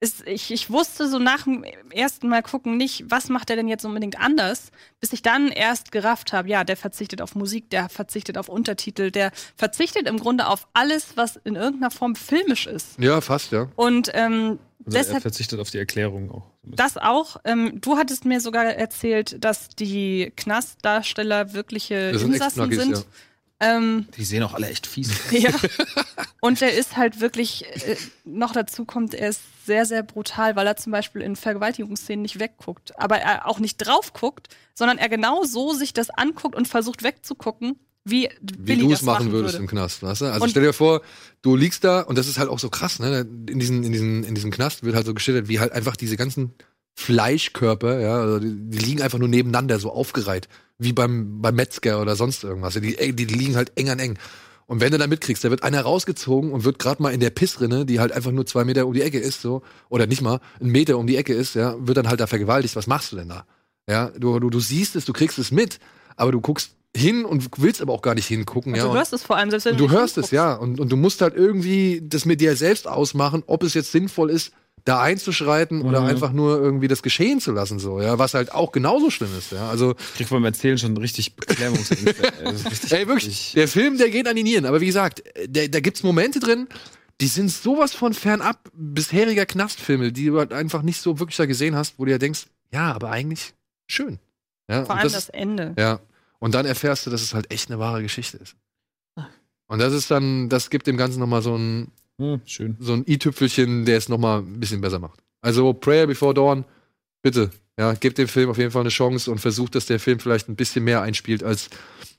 ist, 0.00 0.26
ich, 0.26 0.50
ich 0.50 0.70
wusste 0.70 1.08
so 1.08 1.18
nach 1.18 1.44
dem 1.44 1.64
ersten 1.90 2.28
Mal 2.28 2.42
gucken 2.42 2.76
nicht, 2.76 3.04
was 3.08 3.28
macht 3.28 3.50
er 3.50 3.56
denn 3.56 3.68
jetzt 3.68 3.84
unbedingt 3.84 4.20
anders, 4.20 4.70
bis 5.00 5.12
ich 5.12 5.22
dann 5.22 5.48
erst 5.48 5.92
gerafft 5.92 6.32
habe, 6.32 6.48
ja, 6.48 6.64
der 6.64 6.76
verzichtet 6.76 7.22
auf 7.22 7.34
Musik, 7.34 7.70
der 7.70 7.88
verzichtet 7.88 8.36
auf 8.36 8.48
Untertitel, 8.48 9.10
der 9.10 9.30
verzichtet 9.56 10.06
im 10.08 10.18
Grunde 10.18 10.46
auf 10.48 10.68
alles, 10.74 11.16
was 11.16 11.36
in 11.36 11.56
irgendeiner 11.56 11.90
Form 11.90 12.16
filmisch 12.16 12.66
ist. 12.66 12.98
ja, 12.98 13.20
fast, 13.20 13.52
ja. 13.52 13.68
Und 13.76 14.10
ähm, 14.14 14.58
Also 14.84 14.98
er 14.98 15.04
deshalb 15.04 15.22
verzichtet 15.22 15.60
auf 15.60 15.70
die 15.70 15.78
Erklärung 15.78 16.30
auch. 16.30 16.50
das 16.62 16.96
auch. 16.98 17.36
Ähm, 17.44 17.80
du 17.80 17.96
hattest 17.96 18.24
mir 18.24 18.40
sogar 18.40 18.64
erzählt, 18.64 19.42
dass 19.42 19.68
die 19.70 20.32
Knastdarsteller 20.36 21.52
wirkliche 21.54 22.12
Das 22.12 22.20
sind 22.22 22.32
Insassen 22.34 22.72
sind. 22.72 22.96
ja. 22.98 23.02
Ähm, 23.60 24.08
Die 24.16 24.24
sehen 24.24 24.42
auch 24.42 24.54
alle 24.54 24.68
echt 24.68 24.86
fies. 24.86 25.10
ja. 25.30 25.50
Und 26.40 26.60
der 26.60 26.74
ist 26.74 26.96
halt 26.96 27.20
wirklich, 27.20 27.64
äh, 27.86 27.96
noch 28.24 28.52
dazu 28.52 28.84
kommt, 28.84 29.14
er 29.14 29.28
ist 29.30 29.40
sehr, 29.64 29.86
sehr 29.86 30.02
brutal, 30.02 30.56
weil 30.56 30.66
er 30.66 30.76
zum 30.76 30.92
Beispiel 30.92 31.22
in 31.22 31.36
Vergewaltigungsszenen 31.36 32.22
nicht 32.22 32.38
wegguckt. 32.38 32.98
Aber 32.98 33.18
er 33.18 33.46
auch 33.48 33.60
nicht 33.60 33.76
drauf 33.78 34.12
guckt, 34.12 34.48
sondern 34.74 34.98
er 34.98 35.08
genau 35.08 35.44
so 35.44 35.72
sich 35.72 35.92
das 35.94 36.10
anguckt 36.10 36.54
und 36.54 36.68
versucht 36.68 37.02
wegzugucken, 37.02 37.78
wie, 38.04 38.28
wie 38.58 38.76
du 38.76 38.90
das 38.90 39.00
es 39.00 39.06
machen 39.06 39.32
würdest 39.32 39.54
würde. 39.54 39.62
im 39.62 39.70
Knast, 39.70 40.02
weißt 40.02 40.20
du? 40.22 40.24
Also 40.26 40.42
Und- 40.44 40.50
stell 40.50 40.62
dir 40.64 40.74
vor, 40.74 41.00
du 41.40 41.56
liegst 41.56 41.84
da 41.84 42.00
und 42.02 42.18
das 42.18 42.26
ist 42.28 42.38
halt 42.38 42.50
auch 42.50 42.58
so 42.58 42.68
krass, 42.68 42.98
ne? 42.98 43.20
In 43.48 43.58
diesen, 43.58 43.82
in 43.82 43.92
diesen, 43.92 44.24
in 44.24 44.34
diesem 44.34 44.50
Knast 44.50 44.82
wird 44.82 44.94
halt 44.94 45.06
so 45.06 45.14
geschildert, 45.14 45.48
wie 45.48 45.60
halt 45.60 45.72
einfach 45.72 45.96
diese 45.96 46.16
ganzen 46.18 46.52
Fleischkörper, 46.94 48.00
ja, 48.00 48.20
also 48.20 48.38
die, 48.38 48.54
die 48.54 48.78
liegen 48.78 49.02
einfach 49.02 49.18
nur 49.18 49.28
nebeneinander 49.28 49.78
so 49.78 49.92
aufgereiht, 49.92 50.48
wie 50.78 50.92
beim, 50.92 51.42
beim 51.42 51.54
Metzger 51.54 52.00
oder 52.00 52.16
sonst 52.16 52.44
irgendwas. 52.44 52.74
Die, 52.74 53.14
die 53.14 53.24
liegen 53.24 53.56
halt 53.56 53.72
eng 53.76 53.90
an 53.90 53.98
eng. 53.98 54.18
Und 54.66 54.80
wenn 54.80 54.92
du 54.92 54.98
da 54.98 55.06
mitkriegst, 55.06 55.44
da 55.44 55.50
wird 55.50 55.62
einer 55.62 55.82
rausgezogen 55.82 56.50
und 56.52 56.64
wird 56.64 56.78
gerade 56.78 57.02
mal 57.02 57.12
in 57.12 57.20
der 57.20 57.30
Pissrinne, 57.30 57.84
die 57.84 58.00
halt 58.00 58.12
einfach 58.12 58.30
nur 58.30 58.46
zwei 58.46 58.64
Meter 58.64 58.86
um 58.86 58.94
die 58.94 59.02
Ecke 59.02 59.18
ist, 59.18 59.42
so, 59.42 59.62
oder 59.90 60.06
nicht 60.06 60.22
mal, 60.22 60.40
ein 60.60 60.68
Meter 60.68 60.96
um 60.96 61.06
die 61.06 61.16
Ecke 61.16 61.34
ist, 61.34 61.54
ja, 61.54 61.74
wird 61.78 61.98
dann 61.98 62.08
halt 62.08 62.20
da 62.20 62.26
vergewaltigt. 62.26 62.76
Was 62.76 62.86
machst 62.86 63.12
du 63.12 63.16
denn 63.16 63.28
da? 63.28 63.44
Ja, 63.88 64.10
du, 64.16 64.38
du, 64.38 64.48
du 64.48 64.60
siehst 64.60 64.96
es, 64.96 65.04
du 65.04 65.12
kriegst 65.12 65.38
es 65.38 65.50
mit, 65.50 65.80
aber 66.16 66.32
du 66.32 66.40
guckst 66.40 66.70
hin 66.96 67.24
und 67.24 67.50
willst 67.58 67.82
aber 67.82 67.92
auch 67.92 68.02
gar 68.02 68.14
nicht 68.14 68.26
hingucken, 68.26 68.72
Und 68.72 68.78
ja. 68.78 68.86
du 68.86 68.94
hörst 68.94 69.12
es 69.12 69.22
vor 69.22 69.36
allem, 69.36 69.50
selbst 69.50 69.66
wenn 69.66 69.76
du 69.76 69.84
nicht 69.84 69.92
hörst 69.92 70.16
es, 70.16 70.30
ja. 70.30 70.54
Und, 70.54 70.80
und 70.80 70.90
du 70.90 70.96
musst 70.96 71.20
halt 71.20 71.34
irgendwie 71.34 72.00
das 72.02 72.24
mit 72.24 72.40
dir 72.40 72.56
selbst 72.56 72.86
ausmachen, 72.86 73.42
ob 73.46 73.64
es 73.64 73.74
jetzt 73.74 73.92
sinnvoll 73.92 74.30
ist, 74.30 74.52
da 74.84 75.00
einzuschreiten 75.00 75.82
oder 75.82 76.02
Mhm. 76.02 76.06
einfach 76.08 76.32
nur 76.32 76.60
irgendwie 76.60 76.88
das 76.88 77.02
geschehen 77.02 77.40
zu 77.40 77.52
lassen, 77.52 77.78
so, 77.78 78.00
ja. 78.02 78.18
Was 78.18 78.34
halt 78.34 78.52
auch 78.52 78.70
genauso 78.70 79.10
schlimm 79.10 79.30
ist, 79.38 79.52
ja. 79.52 79.68
Also, 79.70 79.94
Ich 79.98 80.14
krieg 80.18 80.28
beim 80.28 80.44
Erzählen 80.44 80.76
schon 80.76 80.96
richtig 80.98 81.36
Beklemmungsängste. 81.36 82.32
ey. 82.96 83.08
Wirklich, 83.08 83.52
der 83.54 83.66
Film, 83.68 83.96
der 83.98 84.10
geht 84.10 84.28
an 84.28 84.36
die 84.36 84.42
Nieren. 84.42 84.66
Aber 84.66 84.80
wie 84.82 84.86
gesagt, 84.86 85.22
der, 85.46 85.68
da 85.68 85.80
gibt's 85.80 86.02
Momente 86.02 86.38
drin, 86.38 86.68
die 87.20 87.28
sind 87.28 87.50
sowas 87.50 87.94
von 87.94 88.12
fernab 88.12 88.58
bisheriger 88.74 89.46
Knastfilme, 89.46 90.12
die 90.12 90.26
du 90.26 90.38
halt 90.38 90.52
einfach 90.52 90.82
nicht 90.82 91.00
so 91.00 91.18
wirklich 91.18 91.36
da 91.36 91.46
gesehen 91.46 91.76
hast, 91.76 91.98
wo 91.98 92.04
du 92.04 92.10
ja 92.10 92.18
denkst, 92.18 92.46
ja, 92.72 92.92
aber 92.92 93.10
eigentlich 93.10 93.54
schön. 93.86 94.18
Ja, 94.68 94.84
Vor 94.84 94.94
und 94.94 95.00
allem 95.00 95.12
das 95.12 95.12
das 95.12 95.28
Ende. 95.30 95.74
Ja. 95.78 96.00
Und 96.40 96.54
dann 96.54 96.66
erfährst 96.66 97.06
du, 97.06 97.10
dass 97.10 97.22
es 97.22 97.32
halt 97.32 97.50
echt 97.52 97.70
eine 97.70 97.78
wahre 97.78 98.02
Geschichte 98.02 98.36
ist. 98.38 98.54
Und 99.66 99.78
das 99.78 99.94
ist 99.94 100.10
dann, 100.10 100.50
das 100.50 100.68
gibt 100.68 100.86
dem 100.86 100.98
Ganzen 100.98 101.20
nochmal 101.20 101.40
so 101.40 101.56
ein, 101.56 101.90
Hm, 102.18 102.40
schön. 102.44 102.76
so 102.78 102.92
ein 102.92 103.04
i-Tüpfelchen, 103.06 103.84
der 103.84 103.98
es 103.98 104.08
nochmal 104.08 104.40
ein 104.40 104.60
bisschen 104.60 104.80
besser 104.80 104.98
macht. 104.98 105.20
Also 105.40 105.72
Prayer 105.72 106.06
Before 106.06 106.34
Dawn, 106.34 106.64
bitte, 107.22 107.50
ja, 107.78 107.94
gebt 107.94 108.18
dem 108.18 108.28
Film 108.28 108.50
auf 108.50 108.58
jeden 108.58 108.70
Fall 108.70 108.82
eine 108.82 108.90
Chance 108.90 109.30
und 109.30 109.40
versucht, 109.40 109.74
dass 109.74 109.86
der 109.86 109.98
Film 109.98 110.20
vielleicht 110.20 110.48
ein 110.48 110.56
bisschen 110.56 110.84
mehr 110.84 111.02
einspielt 111.02 111.42
als 111.42 111.70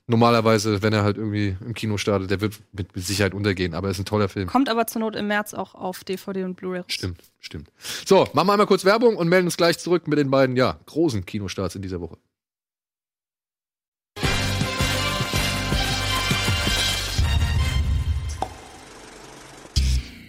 normalerweise, 0.08 0.82
wenn 0.82 0.94
er 0.94 1.04
halt 1.04 1.18
irgendwie 1.18 1.56
im 1.66 1.74
Kino 1.74 1.98
startet. 1.98 2.30
Der 2.30 2.42
wird 2.42 2.60
mit, 2.74 2.96
mit 2.96 3.06
Sicherheit 3.06 3.34
untergehen, 3.34 3.74
aber 3.74 3.88
er 3.88 3.92
ist 3.92 4.00
ein 4.00 4.06
toller 4.06 4.30
Film. 4.30 4.48
Kommt 4.48 4.70
aber 4.70 4.86
zur 4.88 5.02
Not 5.02 5.16
im 5.16 5.28
März 5.28 5.54
auch 5.54 5.74
auf 5.76 6.04
DVD 6.04 6.44
und 6.44 6.56
Blu-ray. 6.56 6.84
Stimmt, 6.88 7.22
stimmt. 7.40 7.72
So, 8.06 8.28
machen 8.34 8.48
wir 8.48 8.54
einmal 8.54 8.68
kurz 8.68 8.86
Werbung 8.86 9.16
und 9.16 9.30
melden 9.30 9.48
uns 9.48 9.58
gleich 9.58 9.80
zurück 9.80 10.08
mit 10.08 10.20
den 10.20 10.30
beiden, 10.30 10.56
ja, 10.56 10.78
großen 10.86 11.26
Kinostarts 11.26 11.76
in 11.76 11.82
dieser 11.82 12.02
Woche. 12.02 12.18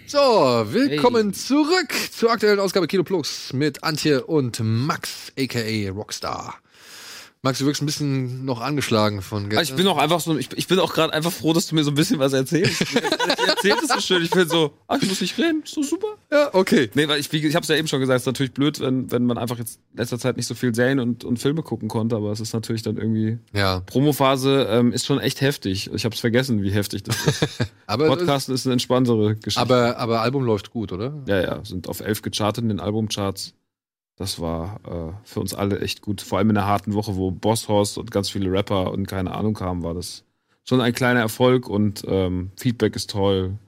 So, 0.08 0.18
willkommen 0.18 1.34
zurück 1.34 1.92
zur 2.12 2.30
aktuellen 2.30 2.60
Ausgabe 2.60 2.86
Kino 2.86 3.02
Plus 3.02 3.52
mit 3.52 3.82
Antje 3.82 4.24
und 4.24 4.60
Max, 4.62 5.32
aka 5.36 5.90
Rockstar. 5.90 6.60
Max, 7.46 7.60
du 7.60 7.64
wirkst 7.64 7.80
ein 7.80 7.86
bisschen 7.86 8.44
noch 8.44 8.60
angeschlagen 8.60 9.22
von 9.22 9.48
gestern. 9.48 9.64
Ich 9.64 9.74
bin 9.74 9.86
auch 9.86 9.98
einfach 9.98 10.18
so, 10.18 10.36
ich, 10.36 10.48
ich 10.56 10.66
bin 10.66 10.80
auch 10.80 10.92
gerade 10.92 11.12
einfach 11.12 11.30
froh, 11.30 11.52
dass 11.52 11.68
du 11.68 11.76
mir 11.76 11.84
so 11.84 11.92
ein 11.92 11.94
bisschen 11.94 12.18
was 12.18 12.32
erzählst. 12.32 12.80
ich 12.80 13.48
erzählt 13.48 13.78
es 13.84 13.88
so 13.88 14.00
schön. 14.00 14.24
Ich 14.24 14.32
bin 14.32 14.48
so, 14.48 14.72
ach, 14.88 15.00
ich 15.00 15.08
muss 15.08 15.20
nicht 15.20 15.38
reden, 15.38 15.62
ist 15.62 15.72
so 15.72 15.84
super. 15.84 16.08
Ja, 16.32 16.50
okay. 16.52 16.90
Nee, 16.94 17.06
weil 17.06 17.20
ich, 17.20 17.32
ich 17.32 17.54
hab's 17.54 17.68
ja 17.68 17.76
eben 17.76 17.86
schon 17.86 18.00
gesagt, 18.00 18.16
es 18.16 18.22
ist 18.22 18.26
natürlich 18.26 18.52
blöd, 18.52 18.80
wenn, 18.80 19.12
wenn 19.12 19.26
man 19.26 19.38
einfach 19.38 19.58
jetzt 19.58 19.78
in 19.92 19.98
letzter 19.98 20.18
Zeit 20.18 20.36
nicht 20.36 20.48
so 20.48 20.56
viel 20.56 20.74
Serien 20.74 20.98
und, 20.98 21.22
und 21.22 21.38
Filme 21.38 21.62
gucken 21.62 21.88
konnte, 21.88 22.16
aber 22.16 22.32
es 22.32 22.40
ist 22.40 22.52
natürlich 22.52 22.82
dann 22.82 22.96
irgendwie. 22.96 23.38
Ja. 23.54 23.78
Promophase 23.86 24.66
ähm, 24.68 24.92
ist 24.92 25.06
schon 25.06 25.20
echt 25.20 25.40
heftig. 25.40 25.88
Ich 25.94 26.04
hab's 26.04 26.18
vergessen, 26.18 26.64
wie 26.64 26.70
heftig 26.72 27.04
das 27.04 27.24
ist. 27.26 27.46
Aber, 27.86 28.08
Podcasten 28.08 28.52
ist 28.52 28.66
eine 28.66 28.72
entspanntere 28.72 29.36
Geschichte. 29.36 29.60
aber, 29.60 29.96
aber 29.98 30.20
Album 30.20 30.42
läuft 30.42 30.72
gut, 30.72 30.90
oder? 30.90 31.22
ja, 31.28 31.40
ja, 31.40 31.64
sind 31.64 31.88
auf 31.88 32.00
elf 32.00 32.20
gechartet 32.20 32.64
in 32.64 32.68
den 32.68 32.80
Albumcharts. 32.80 33.54
Das 34.16 34.40
war 34.40 34.80
äh, 34.84 35.12
für 35.24 35.40
uns 35.40 35.54
alle 35.54 35.80
echt 35.80 36.00
gut. 36.00 36.22
Vor 36.22 36.38
allem 36.38 36.50
in 36.50 36.56
einer 36.56 36.66
harten 36.66 36.94
Woche, 36.94 37.16
wo 37.16 37.30
Boss 37.30 37.68
Hoss 37.68 37.98
und 37.98 38.10
ganz 38.10 38.30
viele 38.30 38.50
Rapper 38.50 38.90
und 38.90 39.06
keine 39.06 39.32
Ahnung 39.32 39.54
kamen, 39.54 39.82
war 39.82 39.94
das 39.94 40.24
schon 40.64 40.80
ein 40.80 40.94
kleiner 40.94 41.20
Erfolg 41.20 41.68
und 41.68 42.02
ähm, 42.08 42.50
Feedback 42.56 42.96
ist 42.96 43.10
toll. 43.10 43.58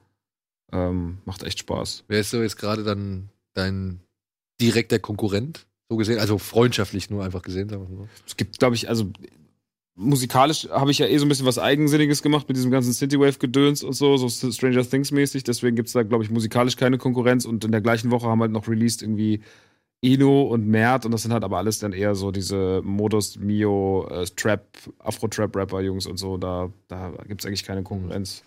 Ähm, 0.72 1.18
macht 1.24 1.42
echt 1.42 1.61
Spaß. 1.61 2.05
Wer 2.09 2.20
ist 2.20 2.30
so 2.30 2.42
jetzt 2.42 2.57
gerade 2.57 2.82
dann 2.82 3.28
dein 3.55 4.01
direkter 4.61 4.99
Konkurrent? 4.99 5.66
So 5.88 5.96
gesehen, 5.96 6.18
also 6.18 6.36
freundschaftlich 6.36 7.09
nur 7.09 7.24
einfach 7.24 7.42
gesehen, 7.42 7.68
sagen 7.68 7.82
wir 7.82 7.96
mal 7.96 8.05
so. 8.05 8.09
Es 8.26 8.36
gibt, 8.36 8.59
glaube 8.59 8.74
ich, 8.74 8.88
also 8.88 9.11
musikalisch 9.94 10.68
habe 10.70 10.90
ich 10.90 10.99
ja 10.99 11.07
eh 11.07 11.18
so 11.18 11.24
ein 11.24 11.28
bisschen 11.28 11.46
was 11.46 11.59
Eigensinniges 11.59 12.22
gemacht 12.22 12.46
mit 12.49 12.57
diesem 12.57 12.70
ganzen 12.70 12.92
Citywave-Gedöns 12.92 13.82
und 13.82 13.94
so, 13.94 14.16
so 14.16 14.28
Stranger 14.28 14.88
Things-mäßig. 14.88 15.44
Deswegen 15.44 15.76
gibt's 15.76 15.92
da, 15.92 16.03
glaube 16.03 16.24
ich, 16.24 16.30
musikalisch 16.30 16.76
keine 16.76 16.99
Konkurrenz. 16.99 17.44
Und 17.44 17.64
in 17.64 17.72
der 17.72 17.80
gleichen 17.80 18.11
Woche 18.11 18.28
haben 18.28 18.40
halt 18.40 18.53
noch 18.53 18.68
released 18.68 19.03
irgendwie 19.03 19.40
Eno 20.03 20.42
und 20.42 20.66
Mert. 20.66 21.05
Und 21.05 21.12
das 21.12 21.22
sind 21.22 21.32
halt 21.32 21.44
aber 21.44 21.59
alles 21.59 21.78
dann 21.78 21.92
eher 21.92 22.14
so 22.14 22.30
diese 22.30 22.80
Modus, 22.84 23.38
Mio, 23.38 24.07
äh, 24.11 24.24
Trap, 24.24 24.66
Afro-Trap-Rapper-Jungs 24.99 26.07
und 26.07 26.18
so. 26.18 26.36
Da, 26.36 26.70
da 26.88 27.12
gibt's 27.26 27.46
eigentlich 27.46 27.64
keine 27.64 27.82
Konkurrenz. 27.82 28.42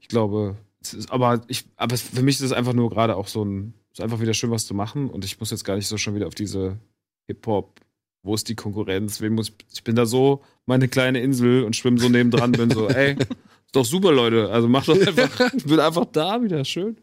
Ich 0.00 0.08
glaube, 0.08 0.56
es 0.80 0.94
ist, 0.94 1.10
aber 1.10 1.42
ich, 1.48 1.64
aber 1.76 1.96
für 1.96 2.22
mich 2.22 2.36
ist 2.36 2.42
es 2.42 2.52
einfach 2.52 2.74
nur 2.74 2.90
gerade 2.90 3.16
auch 3.16 3.28
so 3.28 3.44
ein, 3.44 3.74
ist 3.92 4.00
einfach 4.00 4.20
wieder 4.20 4.34
schön 4.34 4.50
was 4.50 4.66
zu 4.66 4.74
machen. 4.74 5.08
Und 5.08 5.24
ich 5.24 5.40
muss 5.40 5.50
jetzt 5.50 5.64
gar 5.64 5.76
nicht 5.76 5.88
so 5.88 5.96
schon 5.96 6.14
wieder 6.14 6.26
auf 6.26 6.34
diese 6.34 6.78
Hip-Hop 7.26 7.80
wo 8.24 8.34
ist 8.34 8.48
die 8.48 8.56
Konkurrenz? 8.56 9.20
Wen 9.20 9.34
muss, 9.34 9.52
ich 9.72 9.84
bin 9.84 9.94
da 9.94 10.06
so 10.06 10.42
meine 10.66 10.88
kleine 10.88 11.20
Insel 11.20 11.62
und 11.62 11.76
schwimme 11.76 12.00
so 12.00 12.08
nebendran, 12.08 12.52
bin 12.52 12.70
so, 12.70 12.88
ey, 12.88 13.16
doch 13.74 13.84
super, 13.84 14.12
Leute. 14.12 14.50
Also 14.50 14.68
mach 14.68 14.84
doch 14.84 14.94
einfach, 14.94 15.52
ich 15.56 15.64
bin 15.64 15.80
einfach 15.80 16.06
da 16.06 16.42
wieder, 16.42 16.64
schön. 16.64 16.96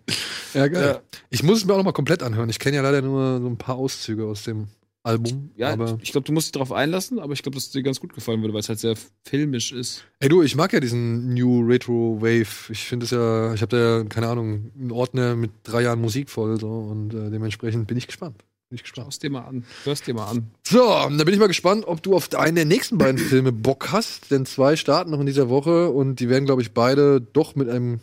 Ja, 0.54 0.68
geil. 0.68 1.02
Ich 1.30 1.44
muss 1.44 1.60
es 1.60 1.66
mir 1.66 1.74
auch 1.74 1.78
noch 1.78 1.86
mal 1.86 1.92
komplett 1.92 2.24
anhören. 2.24 2.50
Ich 2.50 2.60
kenne 2.60 2.78
ja 2.78 2.82
leider 2.82 3.02
nur 3.02 3.40
so 3.40 3.48
ein 3.48 3.58
paar 3.58 3.76
Auszüge 3.76 4.26
aus 4.26 4.44
dem 4.44 4.68
Album. 5.04 5.50
Ja, 5.56 5.72
aber 5.74 5.98
ich 6.02 6.12
glaube, 6.12 6.26
du 6.26 6.32
musst 6.32 6.48
dich 6.48 6.52
darauf 6.52 6.72
einlassen, 6.72 7.20
aber 7.20 7.34
ich 7.34 7.42
glaube, 7.42 7.56
dass 7.56 7.66
es 7.66 7.72
dir 7.72 7.82
ganz 7.82 8.00
gut 8.00 8.14
gefallen 8.14 8.42
würde, 8.42 8.54
weil 8.54 8.60
es 8.62 8.70
halt 8.70 8.80
sehr 8.80 8.96
filmisch 9.24 9.72
ist. 9.72 10.04
Ey 10.20 10.30
du, 10.30 10.44
ich 10.44 10.56
mag 10.56 10.72
ja 10.74 10.80
diesen 10.80 11.34
New 11.34 11.66
Retro 11.66 12.22
Wave. 12.22 12.72
Ich 12.72 12.84
finde 12.84 13.06
es 13.06 13.12
ja, 13.12 13.54
ich 13.54 13.62
habe 13.62 13.76
da 13.76 13.98
ja, 13.98 14.04
keine 14.04 14.28
Ahnung, 14.28 14.72
einen 14.80 14.92
Ordner 14.92 15.36
mit 15.36 15.52
drei 15.64 15.82
Jahren 15.84 16.02
Musik 16.02 16.30
voll 16.30 16.60
so 16.60 16.70
und 16.70 17.14
äh, 17.14 17.32
dementsprechend 17.32 17.88
bin 17.88 17.98
ich 17.98 18.08
gespannt. 18.08 18.44
Bin 18.72 18.78
ich 18.78 18.84
gespannt. 18.84 19.08
Schau's 19.08 19.20
dir 19.20 19.30
mal 19.30 19.42
an. 19.42 19.66
Hörst 19.84 20.08
dir 20.08 20.14
mal 20.14 20.28
an. 20.28 20.50
So, 20.66 20.88
dann 20.88 21.18
bin 21.18 21.34
ich 21.34 21.42
mal 21.42 21.50
gespannt, 21.50 21.84
ob 21.86 22.02
du 22.02 22.16
auf 22.16 22.34
einen 22.34 22.56
der 22.56 22.64
nächsten 22.64 22.98
beiden 22.98 23.18
Filme 23.30 23.52
Bock 23.52 23.92
hast, 23.92 24.32
denn 24.32 24.46
zwei 24.46 24.78
starten 24.78 25.12
noch 25.12 25.20
in 25.20 25.26
dieser 25.26 25.50
Woche 25.50 25.90
und 25.90 26.22
die 26.22 26.30
werden, 26.30 26.46
glaube 26.46 26.62
ich, 26.62 26.74
beide 26.74 27.20
doch 27.20 27.56
mit 27.56 27.68
einem 27.68 28.00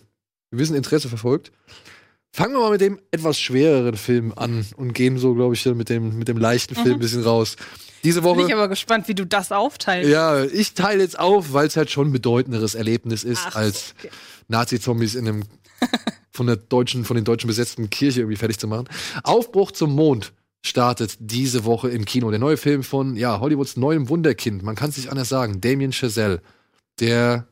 gewissen 0.50 0.76
Interesse 0.76 1.08
verfolgt. 1.08 1.52
Fangen 2.32 2.52
wir 2.52 2.60
mal 2.60 2.72
mit 2.72 2.82
dem 2.82 3.00
etwas 3.10 3.40
schwereren 3.40 3.96
Film 3.96 4.34
an 4.36 4.66
und 4.76 4.92
gehen 4.92 5.16
so, 5.16 5.32
glaube 5.32 5.54
ich, 5.54 5.62
dann 5.62 5.78
mit 5.78 5.88
dem, 5.88 6.18
mit 6.18 6.28
dem 6.28 6.36
leichten 6.36 6.74
Film 6.74 6.96
ein 6.96 7.00
bisschen 7.00 7.22
raus. 7.22 7.56
Diese 8.04 8.20
Bin 8.20 8.32
ich 8.32 8.36
Woche. 8.36 8.52
aber 8.54 8.68
gespannt, 8.68 9.08
wie 9.08 9.14
du 9.14 9.24
das 9.24 9.52
aufteilst. 9.52 10.10
Ja, 10.10 10.44
ich 10.44 10.74
teile 10.74 11.02
jetzt 11.02 11.18
auf, 11.18 11.54
weil 11.54 11.66
es 11.66 11.78
halt 11.78 11.90
schon 11.90 12.08
ein 12.08 12.12
bedeutenderes 12.12 12.74
Erlebnis 12.74 13.24
ist, 13.24 13.40
Ach, 13.46 13.56
als 13.56 13.94
okay. 13.98 14.10
Nazi-Zombies 14.48 15.14
in 15.14 15.28
einem 15.28 15.44
von 16.30 16.46
der 16.46 16.56
deutschen, 16.56 17.06
von 17.06 17.16
den 17.16 17.24
Deutschen 17.24 17.46
besetzten 17.46 17.88
Kirche 17.88 18.20
irgendwie 18.20 18.36
fertig 18.36 18.58
zu 18.58 18.68
machen. 18.68 18.86
Aufbruch 19.22 19.72
zum 19.72 19.94
Mond 19.94 20.34
startet 20.64 21.16
diese 21.20 21.64
Woche 21.64 21.88
im 21.88 22.04
Kino. 22.04 22.30
Der 22.30 22.38
neue 22.38 22.56
Film 22.56 22.82
von, 22.82 23.16
ja, 23.16 23.40
Hollywoods 23.40 23.76
neuem 23.76 24.08
Wunderkind. 24.08 24.62
Man 24.62 24.74
kann 24.74 24.90
es 24.90 24.96
nicht 24.96 25.10
anders 25.10 25.28
sagen. 25.28 25.60
Damien 25.60 25.92
Chazelle. 25.92 26.42
Der 27.00 27.46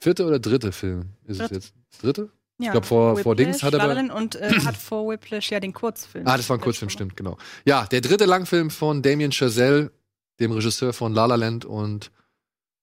vierte 0.00 0.24
oder 0.24 0.38
dritte 0.38 0.72
Film 0.72 1.10
ist 1.26 1.32
es 1.40 1.48
Dritte. 1.48 1.54
jetzt? 1.54 1.74
Dritte? 2.02 2.30
Ja, 2.60 2.72
glaub, 2.72 2.86
vor- 2.86 3.16
vor 3.18 3.36
Whiplash, 3.38 3.46
Dings 3.60 3.62
hat 3.62 3.74
er 3.74 3.78
bei- 3.86 4.12
und 4.12 4.34
äh, 4.36 4.50
hat 4.64 4.76
vor 4.76 5.08
Whiplash 5.08 5.50
ja 5.50 5.60
den 5.60 5.72
Kurzfilm. 5.72 6.26
Ah, 6.26 6.36
das 6.36 6.48
war 6.48 6.56
ein 6.56 6.60
Kurzfilm, 6.60 6.90
stimmt, 6.90 7.16
genau. 7.16 7.38
Ja, 7.64 7.86
der 7.86 8.00
dritte 8.00 8.24
Langfilm 8.24 8.70
von 8.70 9.00
Damien 9.02 9.30
Chazelle, 9.32 9.92
dem 10.40 10.50
Regisseur 10.52 10.92
von 10.92 11.12
La 11.14 11.26
La 11.26 11.36
Land 11.36 11.64
und 11.64 12.10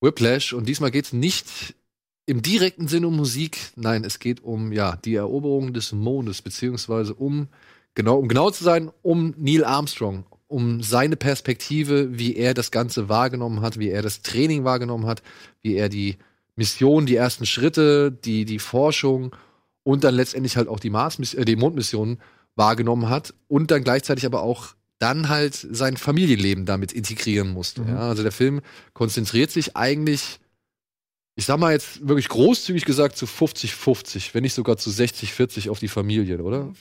Whiplash. 0.01 0.53
Und 0.53 0.67
diesmal 0.67 0.91
geht 0.91 1.05
es 1.05 1.13
nicht 1.13 1.75
im 2.25 2.41
direkten 2.41 2.87
Sinne 2.87 3.07
um 3.07 3.15
Musik. 3.17 3.57
Nein, 3.75 4.03
es 4.05 4.19
geht 4.19 4.41
um 4.43 4.71
ja 4.71 4.95
die 4.97 5.15
Eroberung 5.15 5.73
des 5.73 5.91
Mondes, 5.91 6.41
beziehungsweise 6.41 7.13
um 7.13 7.47
genau, 7.95 8.17
um 8.19 8.27
genau 8.27 8.51
zu 8.51 8.63
sein, 8.63 8.91
um 9.01 9.33
Neil 9.37 9.63
Armstrong, 9.65 10.25
um 10.47 10.83
seine 10.83 11.15
Perspektive, 11.15 12.17
wie 12.19 12.35
er 12.35 12.53
das 12.53 12.71
Ganze 12.71 13.09
wahrgenommen 13.09 13.61
hat, 13.61 13.79
wie 13.79 13.89
er 13.89 14.01
das 14.01 14.21
Training 14.21 14.63
wahrgenommen 14.63 15.07
hat, 15.07 15.23
wie 15.61 15.75
er 15.75 15.89
die 15.89 16.17
Mission, 16.55 17.05
die 17.05 17.15
ersten 17.15 17.45
Schritte, 17.45 18.11
die 18.11 18.45
die 18.45 18.59
Forschung 18.59 19.35
und 19.83 20.03
dann 20.03 20.15
letztendlich 20.15 20.57
halt 20.57 20.67
auch 20.67 20.79
die 20.79 20.89
Mars, 20.89 21.19
äh, 21.33 21.45
die 21.45 21.55
Mondmission 21.55 22.19
wahrgenommen 22.55 23.09
hat 23.09 23.33
und 23.47 23.71
dann 23.71 23.83
gleichzeitig 23.83 24.25
aber 24.25 24.41
auch 24.41 24.75
dann 24.99 25.27
halt 25.27 25.55
sein 25.55 25.97
Familienleben 25.97 26.65
damit 26.65 26.93
integrieren 26.93 27.49
musste. 27.49 27.81
Mhm. 27.81 27.89
Ja? 27.89 27.97
Also 28.09 28.23
der 28.23 28.31
Film 28.31 28.61
konzentriert 28.93 29.51
sich 29.51 29.75
eigentlich, 29.75 30.39
ich 31.35 31.45
sag 31.45 31.59
mal 31.59 31.73
jetzt 31.73 32.07
wirklich 32.07 32.29
großzügig 32.29 32.85
gesagt, 32.85 33.17
zu 33.17 33.25
50-50, 33.25 34.33
wenn 34.33 34.43
nicht 34.43 34.53
sogar 34.53 34.77
zu 34.77 34.89
60-40 34.89 35.69
auf 35.69 35.79
die 35.79 35.89
Familie, 35.89 36.41
oder? 36.41 36.71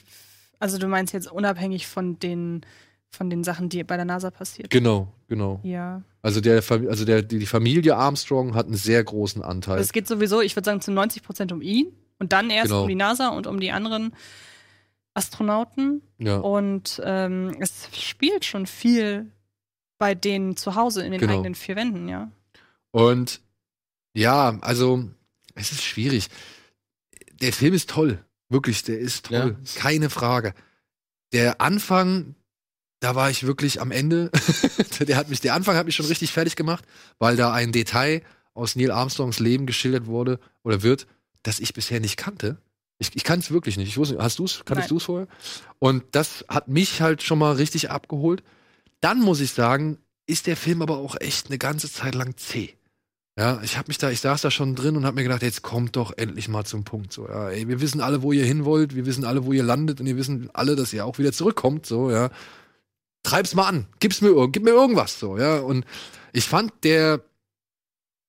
Also 0.59 0.77
du 0.77 0.87
meinst 0.87 1.13
jetzt 1.13 1.31
unabhängig 1.31 1.87
von 1.87 2.17
den, 2.19 2.61
von 3.09 3.29
den 3.29 3.43
Sachen, 3.43 3.69
die 3.69 3.83
bei 3.83 3.95
der 3.97 4.05
NASA 4.05 4.31
passiert. 4.31 4.69
Genau, 4.69 5.13
genau. 5.27 5.59
Ja. 5.63 6.01
Also 6.21 6.41
der, 6.41 6.63
also 6.69 7.05
der, 7.05 7.21
die, 7.21 7.45
Familie 7.45 7.95
Armstrong 7.95 8.55
hat 8.55 8.65
einen 8.65 8.75
sehr 8.75 9.03
großen 9.03 9.41
Anteil. 9.43 9.79
Es 9.79 9.91
geht 9.93 10.07
sowieso, 10.07 10.41
ich 10.41 10.55
würde 10.55 10.65
sagen, 10.65 10.81
zu 10.81 10.91
90 10.91 11.23
Prozent 11.23 11.51
um 11.51 11.61
ihn 11.61 11.87
und 12.19 12.33
dann 12.33 12.49
erst 12.49 12.69
Genau. 12.69 12.83
um 12.83 12.87
die 12.87 12.95
NASA 12.95 13.29
und 13.29 13.47
um 13.47 13.59
die 13.59 13.71
anderen 13.71 14.13
Astronauten. 15.13 16.01
ja. 16.17 16.37
Und 16.37 17.01
ähm, 17.05 17.55
es 17.59 17.87
spielt 17.93 18.43
schon 18.45 18.65
viel 18.65 19.31
bei 19.97 20.13
denen 20.13 20.57
zu 20.57 20.75
Hause 20.75 21.05
in 21.05 21.11
den 21.11 21.21
Genau. 21.21 21.33
eigenen 21.35 21.55
vier 21.55 21.75
Wänden, 21.77 22.09
ja. 22.09 22.31
Und 22.91 23.41
ja, 24.13 24.57
also 24.61 25.05
es 25.53 25.71
ist 25.71 25.83
schwierig. 25.83 26.27
Der 27.41 27.53
Film 27.53 27.73
ist 27.73 27.89
toll. 27.89 28.24
Wirklich, 28.49 28.83
der 28.83 28.99
ist 28.99 29.27
toll. 29.27 29.57
Keine 29.75 30.09
Frage. 30.09 30.53
Der 31.31 31.61
Anfang, 31.61 32.35
da 32.99 33.15
war 33.15 33.29
ich 33.29 33.45
wirklich 33.45 33.81
am 33.81 33.91
Ende. 33.91 34.31
der 34.99 35.17
hat 35.17 35.29
mich, 35.29 35.41
der 35.41 35.53
Anfang 35.53 35.75
hat 35.75 35.85
mich 35.85 35.95
schon 35.95 36.05
richtig 36.05 36.31
fertig 36.31 36.55
gemacht, 36.55 36.85
weil 37.19 37.35
da 37.35 37.53
ein 37.53 37.71
Detail 37.71 38.21
aus 38.53 38.75
Neil 38.75 38.91
Armstrongs 38.91 39.39
Leben 39.39 39.65
geschildert 39.65 40.05
wurde 40.05 40.39
oder 40.63 40.81
wird, 40.81 41.07
das 41.43 41.59
ich 41.59 41.73
bisher 41.73 41.99
nicht 41.99 42.17
kannte. 42.17 42.57
Ich, 42.97 43.15
ich 43.15 43.23
kann 43.23 43.39
es 43.39 43.51
wirklich 43.51 43.77
nicht. 43.77 43.89
Ich 43.89 43.97
wusste, 43.97 44.17
hast 44.19 44.39
du 44.39 44.45
es? 44.45 44.63
Kanntest 44.63 44.91
du 44.91 44.97
es 44.97 45.03
vorher? 45.03 45.27
Und 45.79 46.03
das 46.11 46.45
hat 46.47 46.69
mich 46.69 47.01
halt 47.01 47.21
schon 47.23 47.39
mal 47.39 47.53
richtig 47.53 47.89
abgeholt. 47.89 48.41
Dann 49.01 49.19
muss 49.19 49.41
ich 49.41 49.51
sagen, 49.51 49.97
ist 50.27 50.47
der 50.47 50.55
Film 50.55 50.81
aber 50.81 50.97
auch 50.97 51.15
echt 51.19 51.47
eine 51.47 51.57
ganze 51.57 51.91
Zeit 51.91 52.15
lang 52.15 52.37
zäh. 52.37 52.73
Ja, 53.37 53.61
ich 53.63 53.77
habe 53.77 53.89
mich 53.89 53.97
da, 53.97 54.11
ich 54.11 54.21
saß 54.21 54.43
da 54.43 54.51
schon 54.51 54.75
drin 54.75 54.95
und 54.95 55.05
habe 55.05 55.15
mir 55.15 55.23
gedacht, 55.23 55.41
jetzt 55.41 55.61
kommt 55.61 55.97
doch 55.97 56.13
endlich 56.17 56.47
mal 56.47 56.63
zum 56.63 56.85
Punkt. 56.85 57.11
So, 57.11 57.27
ja, 57.27 57.49
ey, 57.49 57.67
wir 57.67 57.81
wissen 57.81 57.99
alle, 57.99 58.21
wo 58.21 58.31
ihr 58.31 58.45
hin 58.45 58.63
wollt, 58.63 58.95
wir 58.95 59.05
wissen 59.05 59.25
alle, 59.25 59.45
wo 59.45 59.51
ihr 59.51 59.63
landet 59.63 59.99
und 59.99 60.05
wir 60.05 60.15
wissen 60.15 60.49
alle, 60.53 60.77
dass 60.77 60.93
ihr 60.93 61.05
auch 61.05 61.17
wieder 61.17 61.33
zurückkommt. 61.33 61.85
So, 61.85 62.09
ja, 62.09 62.29
treib's 63.23 63.53
mal 63.53 63.67
an, 63.67 63.87
gib's 63.99 64.21
mir, 64.21 64.31
gib 64.49 64.63
mir 64.63 64.71
irgendwas. 64.71 65.19
So, 65.19 65.37
ja, 65.37 65.59
und 65.59 65.85
ich 66.31 66.45
fand, 66.45 66.71
der 66.83 67.25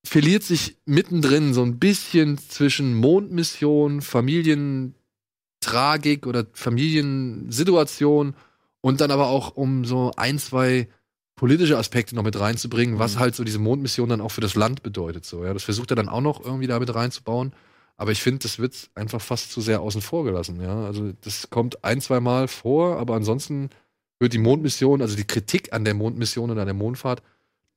verliert 0.05 0.43
sich 0.43 0.77
mittendrin 0.87 1.55
so 1.55 1.63
ein 1.63 1.79
bisschen 1.79 2.39
zwischen 2.39 2.95
Mondmission, 2.95 4.03
Familientragik 4.03 6.27
oder 6.27 6.47
Familiensituation 6.53 8.35
und 8.81 9.01
dann 9.01 9.13
aber 9.13 9.29
auch 9.29 9.55
um 9.57 9.85
so 9.85 10.11
ein, 10.17 10.41
zwei 10.41 10.89
politische 11.37 11.77
Aspekte 11.77 12.15
noch 12.15 12.23
mit 12.23 12.39
reinzubringen, 12.41 12.99
was 12.99 13.19
halt 13.19 13.35
so 13.35 13.45
diese 13.45 13.59
Mondmission 13.59 14.09
dann 14.09 14.23
auch 14.23 14.31
für 14.31 14.41
das 14.41 14.55
Land 14.55 14.83
bedeutet. 14.83 15.25
So, 15.27 15.45
ja, 15.45 15.53
das 15.53 15.63
versucht 15.63 15.91
er 15.91 15.97
dann 15.97 16.09
auch 16.09 16.23
noch 16.23 16.45
irgendwie 16.45 16.67
da 16.67 16.79
mit 16.81 16.95
reinzubauen. 16.95 17.53
Aber 17.99 18.11
ich 18.11 18.23
finde, 18.23 18.41
das 18.41 18.59
wird 18.59 18.91
einfach 18.95 19.21
fast 19.21 19.53
zu 19.53 19.61
sehr 19.61 19.81
außen 19.81 20.01
vor 20.01 20.25
gelassen. 20.25 20.61
Ja, 20.61 20.85
also 20.85 21.13
das 21.23 21.49
kommt 21.51 21.85
ein, 21.85 22.01
zwei 22.01 22.21
Mal 22.21 22.49
vor, 22.49 22.99
aber 22.99 23.15
ansonsten 23.15 23.71
wird 24.19 24.33
die 24.33 24.39
Mondmission, 24.39 25.03
also 25.03 25.17
die 25.17 25.27
Kritik 25.27 25.73
an 25.73 25.85
der 25.85 25.95
Mondmission 25.95 26.51
und 26.51 26.59
an 26.59 26.67
der 26.67 26.75
Mondfahrt 26.75 27.23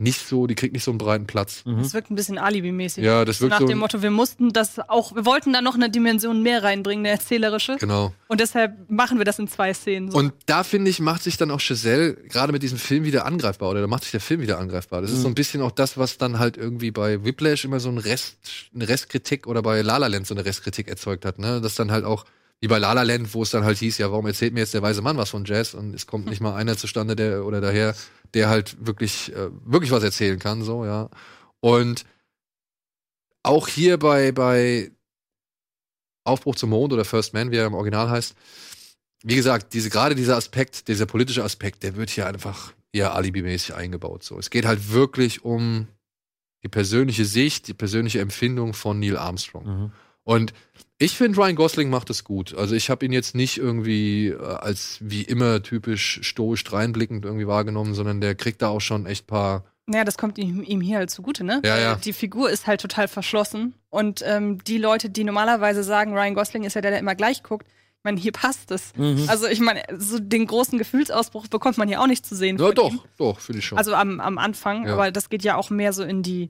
nicht 0.01 0.25
so, 0.25 0.47
die 0.47 0.55
kriegt 0.55 0.73
nicht 0.73 0.85
so 0.85 0.91
einen 0.91 0.97
breiten 0.97 1.27
Platz. 1.27 1.61
Das 1.65 1.93
wirkt 1.93 2.09
ein 2.09 2.15
bisschen 2.15 2.37
Alibi-mäßig. 2.37 3.03
Ja, 3.03 3.25
das 3.25 3.37
So 3.37 3.43
wirkt 3.43 3.51
nach 3.51 3.59
so. 3.59 3.67
dem 3.67 3.79
Motto, 3.79 4.01
wir 4.01 4.11
mussten 4.11 4.53
das 4.53 4.79
auch, 4.87 5.13
wir 5.13 5.25
wollten 5.25 5.51
da 5.51 5.61
noch 5.61 5.75
eine 5.75 5.89
Dimension 5.89 6.41
mehr 6.41 6.63
reinbringen, 6.63 7.05
eine 7.05 7.13
erzählerische. 7.13 7.75
Genau. 7.77 8.13
Und 8.29 8.39
deshalb 8.39 8.89
machen 8.89 9.17
wir 9.17 9.25
das 9.25 9.39
in 9.39 9.49
zwei 9.49 9.73
Szenen. 9.73 10.09
So. 10.09 10.17
Und 10.17 10.33
da 10.45 10.63
finde 10.63 10.89
ich, 10.89 11.01
macht 11.01 11.23
sich 11.23 11.35
dann 11.35 11.51
auch 11.51 11.59
Giselle 11.59 12.13
gerade 12.13 12.53
mit 12.53 12.63
diesem 12.63 12.77
Film 12.77 13.03
wieder 13.03 13.25
angreifbar 13.25 13.69
oder 13.69 13.81
da 13.81 13.87
macht 13.87 14.03
sich 14.03 14.11
der 14.11 14.21
Film 14.21 14.39
wieder 14.39 14.57
angreifbar. 14.57 15.01
Das 15.01 15.11
ist 15.11 15.21
so 15.21 15.27
ein 15.27 15.35
bisschen 15.35 15.61
auch 15.61 15.71
das, 15.71 15.97
was 15.97 16.17
dann 16.17 16.39
halt 16.39 16.55
irgendwie 16.55 16.91
bei 16.91 17.25
Whiplash 17.25 17.65
immer 17.65 17.81
so 17.81 17.89
ein 17.89 17.97
Rest, 17.97 18.37
eine 18.73 18.87
Restkritik 18.87 19.47
oder 19.47 19.61
bei 19.61 19.81
La 19.81 19.97
La 19.97 20.07
Land 20.07 20.27
so 20.27 20.33
eine 20.33 20.45
Restkritik 20.45 20.87
erzeugt 20.87 21.25
hat, 21.25 21.39
ne? 21.39 21.59
Das 21.59 21.75
dann 21.75 21.91
halt 21.91 22.05
auch 22.05 22.23
wie 22.61 22.67
bei 22.67 22.77
La 22.77 22.93
La 22.93 23.03
Land, 23.03 23.33
wo 23.33 23.43
es 23.43 23.51
dann 23.51 23.63
halt 23.63 23.77
hieß, 23.77 23.97
ja, 23.97 24.11
warum 24.11 24.27
erzählt 24.27 24.53
mir 24.53 24.59
jetzt 24.61 24.73
der 24.73 24.81
weise 24.81 25.01
Mann 25.01 25.17
was 25.17 25.29
von 25.29 25.45
Jazz 25.45 25.73
und 25.73 25.93
es 25.93 26.07
kommt 26.07 26.25
nicht 26.27 26.41
mal 26.41 26.55
einer 26.55 26.75
zustande, 26.77 27.15
der 27.15 27.45
oder 27.45 27.61
daher, 27.61 27.95
der 28.33 28.49
halt 28.49 28.85
wirklich 28.85 29.33
äh, 29.35 29.49
wirklich 29.65 29.91
was 29.91 30.03
erzählen 30.03 30.39
kann, 30.39 30.63
so, 30.63 30.85
ja. 30.85 31.09
Und 31.59 32.05
auch 33.43 33.67
hier 33.67 33.97
bei 33.97 34.31
bei 34.31 34.91
Aufbruch 36.23 36.55
zum 36.55 36.71
Mond 36.71 36.93
oder 36.93 37.05
First 37.05 37.33
Man, 37.33 37.51
wie 37.51 37.57
er 37.57 37.65
im 37.65 37.73
Original 37.73 38.09
heißt, 38.09 38.35
wie 39.23 39.35
gesagt, 39.35 39.73
diese, 39.73 39.89
gerade 39.89 40.15
dieser 40.15 40.37
Aspekt, 40.37 40.87
dieser 40.87 41.05
politische 41.05 41.43
Aspekt, 41.43 41.83
der 41.83 41.95
wird 41.95 42.09
hier 42.09 42.27
einfach 42.27 42.73
eher 42.93 43.15
alibimäßig 43.15 43.75
eingebaut. 43.75 44.23
So. 44.23 44.39
Es 44.39 44.49
geht 44.49 44.65
halt 44.65 44.91
wirklich 44.91 45.43
um 45.43 45.87
die 46.63 46.69
persönliche 46.69 47.25
Sicht, 47.25 47.67
die 47.67 47.73
persönliche 47.73 48.19
Empfindung 48.19 48.73
von 48.73 48.99
Neil 48.99 49.17
Armstrong. 49.17 49.65
Mhm. 49.65 49.91
Und 50.23 50.53
ich 51.01 51.17
finde, 51.17 51.37
Ryan 51.39 51.55
Gosling 51.55 51.89
macht 51.89 52.09
es 52.09 52.23
gut. 52.25 52.53
Also 52.53 52.75
ich 52.75 52.89
habe 52.89 53.05
ihn 53.05 53.13
jetzt 53.13 53.33
nicht 53.33 53.57
irgendwie 53.57 54.27
äh, 54.27 54.37
als 54.37 54.97
wie 54.99 55.21
immer 55.23 55.63
typisch 55.63 56.19
stoisch 56.23 56.63
dreinblickend 56.65 57.23
irgendwie 57.25 57.47
wahrgenommen, 57.47 57.93
sondern 57.93 58.19
der 58.21 58.35
kriegt 58.35 58.61
da 58.61 58.67
auch 58.67 58.81
schon 58.81 59.05
echt 59.05 59.25
paar. 59.25 59.63
Naja, 59.85 60.03
das 60.03 60.17
kommt 60.17 60.37
ihm, 60.37 60.61
ihm 60.61 60.81
hier 60.81 60.97
halt 60.97 61.09
zugute, 61.09 61.43
ne? 61.43 61.61
Ja, 61.65 61.79
ja. 61.79 61.95
Die 61.95 62.13
Figur 62.13 62.51
ist 62.51 62.67
halt 62.67 62.81
total 62.81 63.07
verschlossen. 63.07 63.73
Und 63.89 64.21
ähm, 64.25 64.63
die 64.65 64.77
Leute, 64.77 65.09
die 65.09 65.23
normalerweise 65.23 65.83
sagen, 65.83 66.13
Ryan 66.13 66.35
Gosling 66.35 66.63
ist 66.63 66.75
ja 66.75 66.81
der, 66.81 66.91
der 66.91 66.99
immer 66.99 67.15
gleich 67.15 67.41
guckt, 67.41 67.65
ich 67.67 68.03
meine, 68.03 68.19
hier 68.19 68.31
passt 68.31 68.71
es. 68.71 68.93
Mhm. 68.95 69.25
Also 69.27 69.47
ich 69.47 69.59
meine, 69.59 69.81
so 69.97 70.19
den 70.19 70.45
großen 70.47 70.77
Gefühlsausbruch 70.77 71.47
bekommt 71.47 71.77
man 71.77 71.87
hier 71.87 71.99
auch 72.01 72.07
nicht 72.07 72.25
zu 72.25 72.35
sehen. 72.35 72.57
Ja, 72.57 72.71
doch, 72.71 72.91
ihm. 72.91 72.99
doch, 73.17 73.39
finde 73.39 73.59
ich 73.59 73.65
schon. 73.65 73.77
Also 73.77 73.93
am, 73.93 74.19
am 74.21 74.37
Anfang, 74.37 74.85
Ja. 74.85 74.93
aber 74.93 75.11
das 75.11 75.29
geht 75.29 75.43
ja 75.43 75.55
auch 75.57 75.69
mehr 75.69 75.91
so 75.91 76.03
in 76.03 76.23
die 76.23 76.49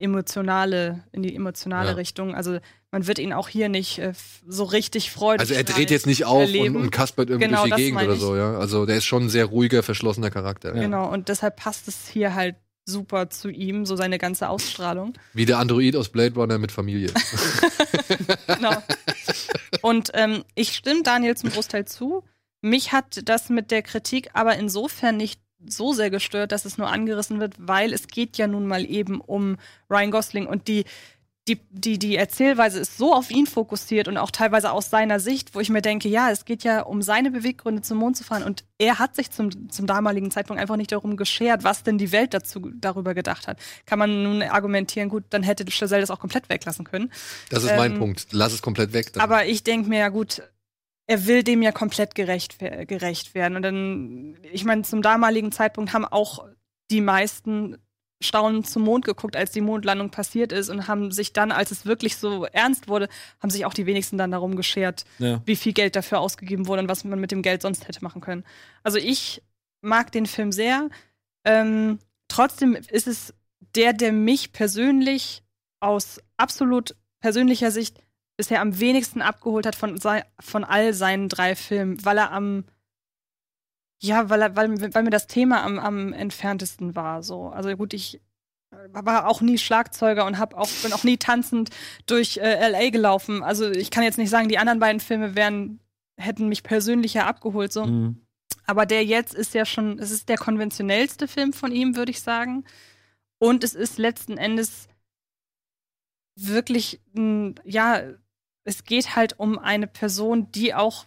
emotionale, 0.00 1.04
in 1.12 1.22
die 1.22 1.34
emotionale 1.36 1.90
Ja. 1.90 1.94
Richtung. 1.94 2.34
Also 2.34 2.58
man 2.90 3.06
wird 3.06 3.18
ihn 3.18 3.32
auch 3.32 3.48
hier 3.48 3.68
nicht 3.68 3.98
äh, 3.98 4.12
so 4.46 4.64
richtig 4.64 5.10
freudig. 5.10 5.40
also 5.40 5.54
er 5.54 5.64
dreht 5.64 5.90
jetzt 5.90 6.06
nicht 6.06 6.24
auf 6.24 6.36
und, 6.38 6.42
erleben. 6.42 6.76
und 6.76 6.90
kaspert 6.90 7.28
irgendwie 7.30 7.48
Genau, 7.48 7.62
durch 7.66 7.76
die 7.76 7.82
Gegend 7.84 8.02
oder 8.02 8.16
so, 8.16 8.36
ja. 8.36 8.58
Also 8.58 8.86
der 8.86 8.96
ist 8.96 9.04
schon 9.04 9.24
ein 9.24 9.28
sehr 9.28 9.44
ruhiger, 9.46 9.82
verschlossener 9.82 10.30
Charakter. 10.30 10.74
Ja. 10.74 10.80
Genau, 10.82 11.08
und 11.10 11.28
deshalb 11.28 11.56
passt 11.56 11.86
es 11.86 12.08
hier 12.08 12.34
halt 12.34 12.56
super 12.86 13.30
zu 13.30 13.50
ihm, 13.50 13.86
so 13.86 13.94
seine 13.94 14.18
ganze 14.18 14.48
Ausstrahlung. 14.48 15.12
Wie 15.34 15.44
der 15.44 15.58
Android 15.58 15.94
aus 15.94 16.08
Blade 16.08 16.34
Runner 16.34 16.58
mit 16.58 16.72
Familie. 16.72 17.12
genau. 18.46 18.82
Und 19.82 20.10
ähm, 20.14 20.44
ich 20.54 20.72
stimme 20.74 21.02
Daniel 21.02 21.36
zum 21.36 21.50
Großteil 21.50 21.84
zu. 21.84 22.24
Mich 22.62 22.92
hat 22.92 23.20
das 23.28 23.48
mit 23.48 23.70
der 23.70 23.82
Kritik 23.82 24.30
aber 24.34 24.56
insofern 24.56 25.16
nicht 25.16 25.40
so 25.66 25.92
sehr 25.92 26.10
gestört, 26.10 26.52
dass 26.52 26.64
es 26.64 26.78
nur 26.78 26.88
angerissen 26.88 27.40
wird, 27.40 27.54
weil 27.58 27.92
es 27.92 28.08
geht 28.08 28.38
ja 28.38 28.46
nun 28.46 28.66
mal 28.66 28.84
eben 28.84 29.20
um 29.20 29.56
Ryan 29.90 30.10
Gosling 30.10 30.46
und 30.46 30.68
die 30.68 30.84
die, 31.48 31.58
die, 31.70 31.98
die 31.98 32.16
Erzählweise 32.16 32.78
ist 32.78 32.96
so 32.98 33.14
auf 33.14 33.30
ihn 33.30 33.46
fokussiert 33.46 34.08
und 34.08 34.16
auch 34.18 34.30
teilweise 34.30 34.70
aus 34.70 34.90
seiner 34.90 35.18
Sicht, 35.18 35.54
wo 35.54 35.60
ich 35.60 35.70
mir 35.70 35.82
denke, 35.82 36.08
ja, 36.08 36.30
es 36.30 36.44
geht 36.44 36.62
ja 36.64 36.82
um 36.82 37.02
seine 37.02 37.30
Beweggründe 37.30 37.82
zum 37.82 37.98
Mond 37.98 38.16
zu 38.16 38.24
fahren 38.24 38.42
und 38.44 38.64
er 38.78 38.98
hat 38.98 39.16
sich 39.16 39.30
zum, 39.30 39.70
zum 39.70 39.86
damaligen 39.86 40.30
Zeitpunkt 40.30 40.60
einfach 40.60 40.76
nicht 40.76 40.92
darum 40.92 41.16
geschert, 41.16 41.64
was 41.64 41.82
denn 41.82 41.98
die 41.98 42.12
Welt 42.12 42.34
dazu 42.34 42.70
darüber 42.74 43.14
gedacht 43.14 43.48
hat. 43.48 43.58
Kann 43.86 43.98
man 43.98 44.22
nun 44.22 44.42
argumentieren, 44.42 45.08
gut, 45.08 45.24
dann 45.30 45.42
hätte 45.42 45.64
Chazelle 45.70 46.02
das 46.02 46.10
auch 46.10 46.20
komplett 46.20 46.48
weglassen 46.50 46.84
können. 46.84 47.10
Das 47.48 47.64
ist 47.64 47.74
mein 47.74 47.92
Ähm, 47.92 47.98
Punkt. 47.98 48.28
Lass 48.30 48.52
es 48.52 48.62
komplett 48.62 48.92
weg. 48.92 49.12
dann. 49.14 49.22
Aber 49.22 49.46
ich 49.46 49.64
denke 49.64 49.88
mir 49.88 49.98
ja 49.98 50.08
gut, 50.08 50.42
er 51.10 51.26
will 51.26 51.42
dem 51.42 51.60
ja 51.60 51.72
komplett 51.72 52.14
gerecht, 52.14 52.60
gerecht 52.60 53.34
werden. 53.34 53.56
Und 53.56 53.62
dann, 53.62 54.38
ich 54.52 54.64
meine, 54.64 54.82
zum 54.82 55.02
damaligen 55.02 55.50
Zeitpunkt 55.50 55.92
haben 55.92 56.04
auch 56.04 56.46
die 56.92 57.00
meisten 57.00 57.78
staunend 58.22 58.68
zum 58.68 58.82
Mond 58.82 59.04
geguckt, 59.06 59.34
als 59.34 59.50
die 59.50 59.60
Mondlandung 59.60 60.10
passiert 60.10 60.52
ist 60.52 60.68
und 60.68 60.86
haben 60.86 61.10
sich 61.10 61.32
dann, 61.32 61.50
als 61.50 61.72
es 61.72 61.84
wirklich 61.84 62.16
so 62.16 62.44
ernst 62.44 62.86
wurde, 62.86 63.08
haben 63.40 63.50
sich 63.50 63.64
auch 63.64 63.74
die 63.74 63.86
wenigsten 63.86 64.18
dann 64.18 64.30
darum 64.30 64.54
geschert, 64.54 65.04
Ja. 65.18 65.42
wie 65.46 65.56
viel 65.56 65.72
Geld 65.72 65.96
dafür 65.96 66.20
ausgegeben 66.20 66.68
wurde 66.68 66.82
und 66.82 66.88
was 66.88 67.02
man 67.02 67.18
mit 67.18 67.32
dem 67.32 67.42
Geld 67.42 67.62
sonst 67.62 67.88
hätte 67.88 68.04
machen 68.04 68.20
können. 68.20 68.44
Also 68.84 68.98
ich 68.98 69.42
mag 69.80 70.12
den 70.12 70.26
Film 70.26 70.52
sehr. 70.52 70.90
Ähm, 71.44 71.98
trotzdem 72.28 72.76
ist 72.76 73.08
es 73.08 73.34
der, 73.74 73.94
der 73.94 74.12
mich 74.12 74.52
persönlich 74.52 75.42
aus 75.80 76.20
absolut 76.36 76.94
persönlicher 77.20 77.70
Sicht 77.72 77.98
bisher 78.40 78.62
am 78.62 78.80
wenigsten 78.80 79.20
abgeholt 79.20 79.66
hat 79.66 79.76
von, 79.76 80.00
von 80.40 80.64
all 80.64 80.94
seinen 80.94 81.28
drei 81.28 81.54
Filmen, 81.54 82.02
weil 82.06 82.16
er 82.16 82.32
am 82.32 82.64
ja, 84.02 84.30
weil, 84.30 84.40
er, 84.40 84.56
weil, 84.56 84.94
weil 84.94 85.02
mir 85.02 85.10
das 85.10 85.26
Thema 85.26 85.62
am, 85.62 85.78
am 85.78 86.14
entferntesten 86.14 86.96
war. 86.96 87.22
So. 87.22 87.48
Also 87.48 87.76
gut, 87.76 87.92
ich 87.92 88.18
war 88.92 89.28
auch 89.28 89.42
nie 89.42 89.58
Schlagzeuger 89.58 90.24
und 90.24 90.38
hab 90.38 90.54
auch, 90.54 90.70
bin 90.82 90.94
auch 90.94 91.04
nie 91.04 91.18
tanzend 91.18 91.68
durch 92.06 92.38
äh, 92.38 92.70
LA 92.70 92.88
gelaufen. 92.88 93.42
Also 93.42 93.70
ich 93.70 93.90
kann 93.90 94.02
jetzt 94.02 94.16
nicht 94.16 94.30
sagen, 94.30 94.48
die 94.48 94.56
anderen 94.56 94.80
beiden 94.80 95.00
Filme 95.00 95.34
wären, 95.34 95.80
hätten 96.16 96.48
mich 96.48 96.62
persönlicher 96.62 97.26
abgeholt. 97.26 97.74
So. 97.74 97.84
Mhm. 97.84 98.22
Aber 98.64 98.86
der 98.86 99.04
jetzt 99.04 99.34
ist 99.34 99.52
ja 99.52 99.66
schon, 99.66 99.98
es 99.98 100.10
ist 100.10 100.30
der 100.30 100.38
konventionellste 100.38 101.28
Film 101.28 101.52
von 101.52 101.70
ihm, 101.70 101.94
würde 101.94 102.10
ich 102.10 102.22
sagen. 102.22 102.64
Und 103.38 103.64
es 103.64 103.74
ist 103.74 103.98
letzten 103.98 104.38
Endes 104.38 104.88
wirklich, 106.36 107.00
ja, 107.64 108.02
es 108.70 108.84
geht 108.84 109.16
halt 109.16 109.38
um 109.38 109.58
eine 109.58 109.88
Person, 109.88 110.52
die 110.52 110.74
auch 110.74 111.04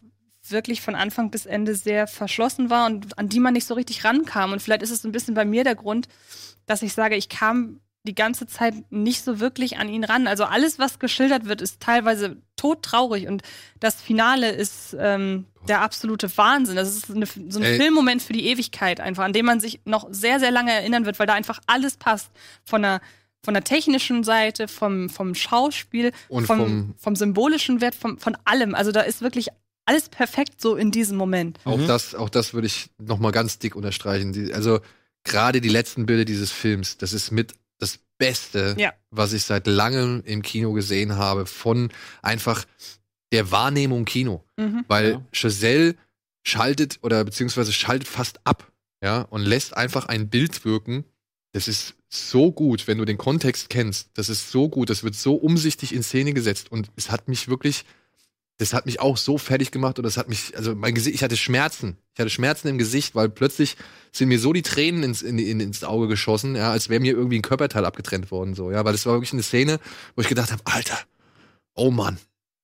wirklich 0.50 0.82
von 0.82 0.96
Anfang 0.96 1.32
bis 1.32 1.46
Ende 1.46 1.76
sehr 1.76 2.08
verschlossen 2.08 2.70
war 2.70 2.88
und 2.88 3.18
an 3.18 3.30
die 3.30 3.40
man 3.40 3.54
nicht 3.54 3.66
so 3.66 3.74
richtig 3.74 4.04
rankam. 4.04 4.52
Und 4.52 4.62
vielleicht 4.62 4.82
ist 4.82 4.92
es 4.92 5.06
ein 5.06 5.14
bisschen 5.14 5.34
bei 5.34 5.46
mir 5.46 5.64
der 5.64 5.76
Grund, 5.76 6.10
dass 6.66 6.82
ich 6.82 6.92
sage, 6.94 7.16
ich 7.16 7.30
kam 7.30 7.80
die 8.06 8.16
ganze 8.16 8.48
Zeit 8.48 8.74
nicht 8.90 9.24
so 9.24 9.40
wirklich 9.40 9.78
an 9.78 9.88
ihn 9.88 10.04
ran. 10.04 10.28
Also 10.28 10.44
alles, 10.44 10.78
was 10.78 11.00
geschildert 11.00 11.46
wird, 11.46 11.62
ist 11.62 11.80
teilweise 11.80 12.36
todtraurig 12.58 13.28
und 13.28 13.44
das 13.80 13.96
Finale 14.02 14.52
ist 14.52 14.94
ähm, 15.00 15.46
der 15.70 15.80
absolute 15.80 16.38
Wahnsinn. 16.38 16.76
Das 16.76 16.94
ist 16.94 17.10
eine, 17.10 17.26
so 17.26 17.60
ein 17.60 17.64
Ey. 17.64 17.78
Filmmoment 17.78 18.22
für 18.22 18.34
die 18.34 18.48
Ewigkeit 18.48 19.00
einfach, 19.00 19.24
an 19.24 19.32
dem 19.32 19.46
man 19.46 19.62
sich 19.62 19.80
noch 19.86 20.10
sehr, 20.12 20.42
sehr 20.42 20.52
lange 20.52 20.74
erinnern 20.74 21.06
wird, 21.06 21.18
weil 21.18 21.28
da 21.28 21.34
einfach 21.34 21.62
alles 21.66 21.96
passt. 21.96 22.30
Von 22.66 22.82
der, 22.82 23.00
von 23.44 23.54
der 23.54 23.64
technischen 23.64 24.24
Seite, 24.24 24.68
vom, 24.68 25.10
vom 25.10 25.36
Schauspiel, 25.36 26.12
Und 26.30 26.46
vom, 26.46 26.60
vom- 26.60 26.96
vom 26.98 27.16
symbolischen 27.16 27.82
Wert, 27.82 27.96
vom, 27.96 28.18
von 28.18 28.38
allem. 28.46 28.74
Also 28.76 28.92
da 28.92 29.02
ist 29.02 29.22
wirklich 29.22 29.50
alles 29.86 30.08
perfekt 30.10 30.62
so 30.62 30.76
in 30.78 30.92
diesem 30.92 31.18
Moment. 31.18 31.60
Auch 31.66 31.80
das, 31.86 32.16
auch 32.16 32.30
das 32.30 32.54
würde 32.54 32.68
ich 32.68 32.90
noch 32.98 33.20
mal 33.20 33.32
ganz 33.32 33.60
dick 33.60 33.76
unterstreichen. 33.76 34.32
Die, 34.32 34.54
also 34.54 34.80
gerade 35.26 35.60
die 35.60 35.70
letzten 35.70 36.06
Bilder 36.06 36.24
dieses 36.26 36.52
Films, 36.52 36.98
das 36.98 37.12
ist 37.12 37.32
mit 37.32 37.54
das 37.80 38.00
Beste, 38.18 38.76
Ja. 38.80 38.94
was 39.12 39.34
ich 39.34 39.44
seit 39.44 39.68
langem 39.68 40.22
im 40.26 40.42
Kino 40.42 40.72
gesehen 40.72 41.18
habe, 41.18 41.46
von 41.46 41.92
einfach 42.22 42.64
der 43.34 43.52
Wahrnehmung 43.52 44.06
Kino. 44.06 44.44
Mhm. 44.58 44.86
Weil 44.88 45.12
Ja. 45.12 45.22
Chazelle 45.34 45.96
schaltet 46.46 47.00
oder 47.02 47.24
beziehungsweise 47.26 47.74
schaltet 47.74 48.08
fast 48.08 48.40
ab, 48.46 48.72
ja, 49.04 49.22
und 49.24 49.42
lässt 49.42 49.76
einfach 49.76 50.06
ein 50.06 50.30
Bild 50.30 50.64
wirken. 50.64 51.04
Das 51.52 51.68
ist 51.68 51.96
so 52.14 52.52
gut, 52.52 52.88
wenn 52.88 52.98
du 52.98 53.06
den 53.06 53.18
Kontext 53.18 53.70
kennst. 53.70 54.10
Das 54.14 54.30
ist 54.30 54.52
so 54.52 54.70
gut, 54.70 54.90
das 54.90 55.04
wird 55.04 55.16
so 55.16 55.36
umsichtig 55.36 55.94
in 55.94 56.04
Szene 56.04 56.34
gesetzt 56.34 56.72
und 56.72 56.90
es 56.96 57.10
hat 57.10 57.28
mich 57.28 57.48
wirklich, 57.48 57.86
das 58.58 58.74
hat 58.74 58.86
mich 58.86 59.00
auch 59.00 59.18
so 59.18 59.38
fertig 59.38 59.72
gemacht 59.72 59.98
und 59.98 60.04
das 60.04 60.18
hat 60.18 60.30
mich, 60.30 60.56
also 60.56 60.76
mein 60.76 60.94
Gesicht, 60.94 61.16
ich 61.16 61.24
hatte 61.24 61.38
Schmerzen. 61.38 61.98
Ich 62.14 62.20
hatte 62.20 62.30
Schmerzen 62.30 62.68
im 62.68 62.78
Gesicht, 62.78 63.16
weil 63.16 63.30
plötzlich 63.30 63.78
sind 64.12 64.30
mir 64.30 64.40
so 64.40 64.54
die 64.54 64.62
Tränen 64.62 65.04
ins, 65.04 65.22
in, 65.22 65.40
in, 65.40 65.60
ins 65.60 65.84
Auge 65.84 66.08
geschossen, 66.08 66.56
ja, 66.56 66.72
als 66.72 66.90
wäre 66.90 67.02
mir 67.02 67.14
irgendwie 67.14 67.40
ein 67.40 67.44
Körperteil 67.44 67.86
abgetrennt 67.86 68.30
worden, 68.32 68.54
so, 68.54 68.72
ja, 68.72 68.86
weil 68.86 68.94
das 68.94 69.06
war 69.06 69.14
wirklich 69.14 69.34
eine 69.34 69.44
Szene, 69.44 69.80
wo 70.16 70.22
ich 70.22 70.30
gedacht 70.30 70.52
habe, 70.52 70.62
Alter, 70.66 71.00
oh 71.74 71.90
Mann, 71.90 72.20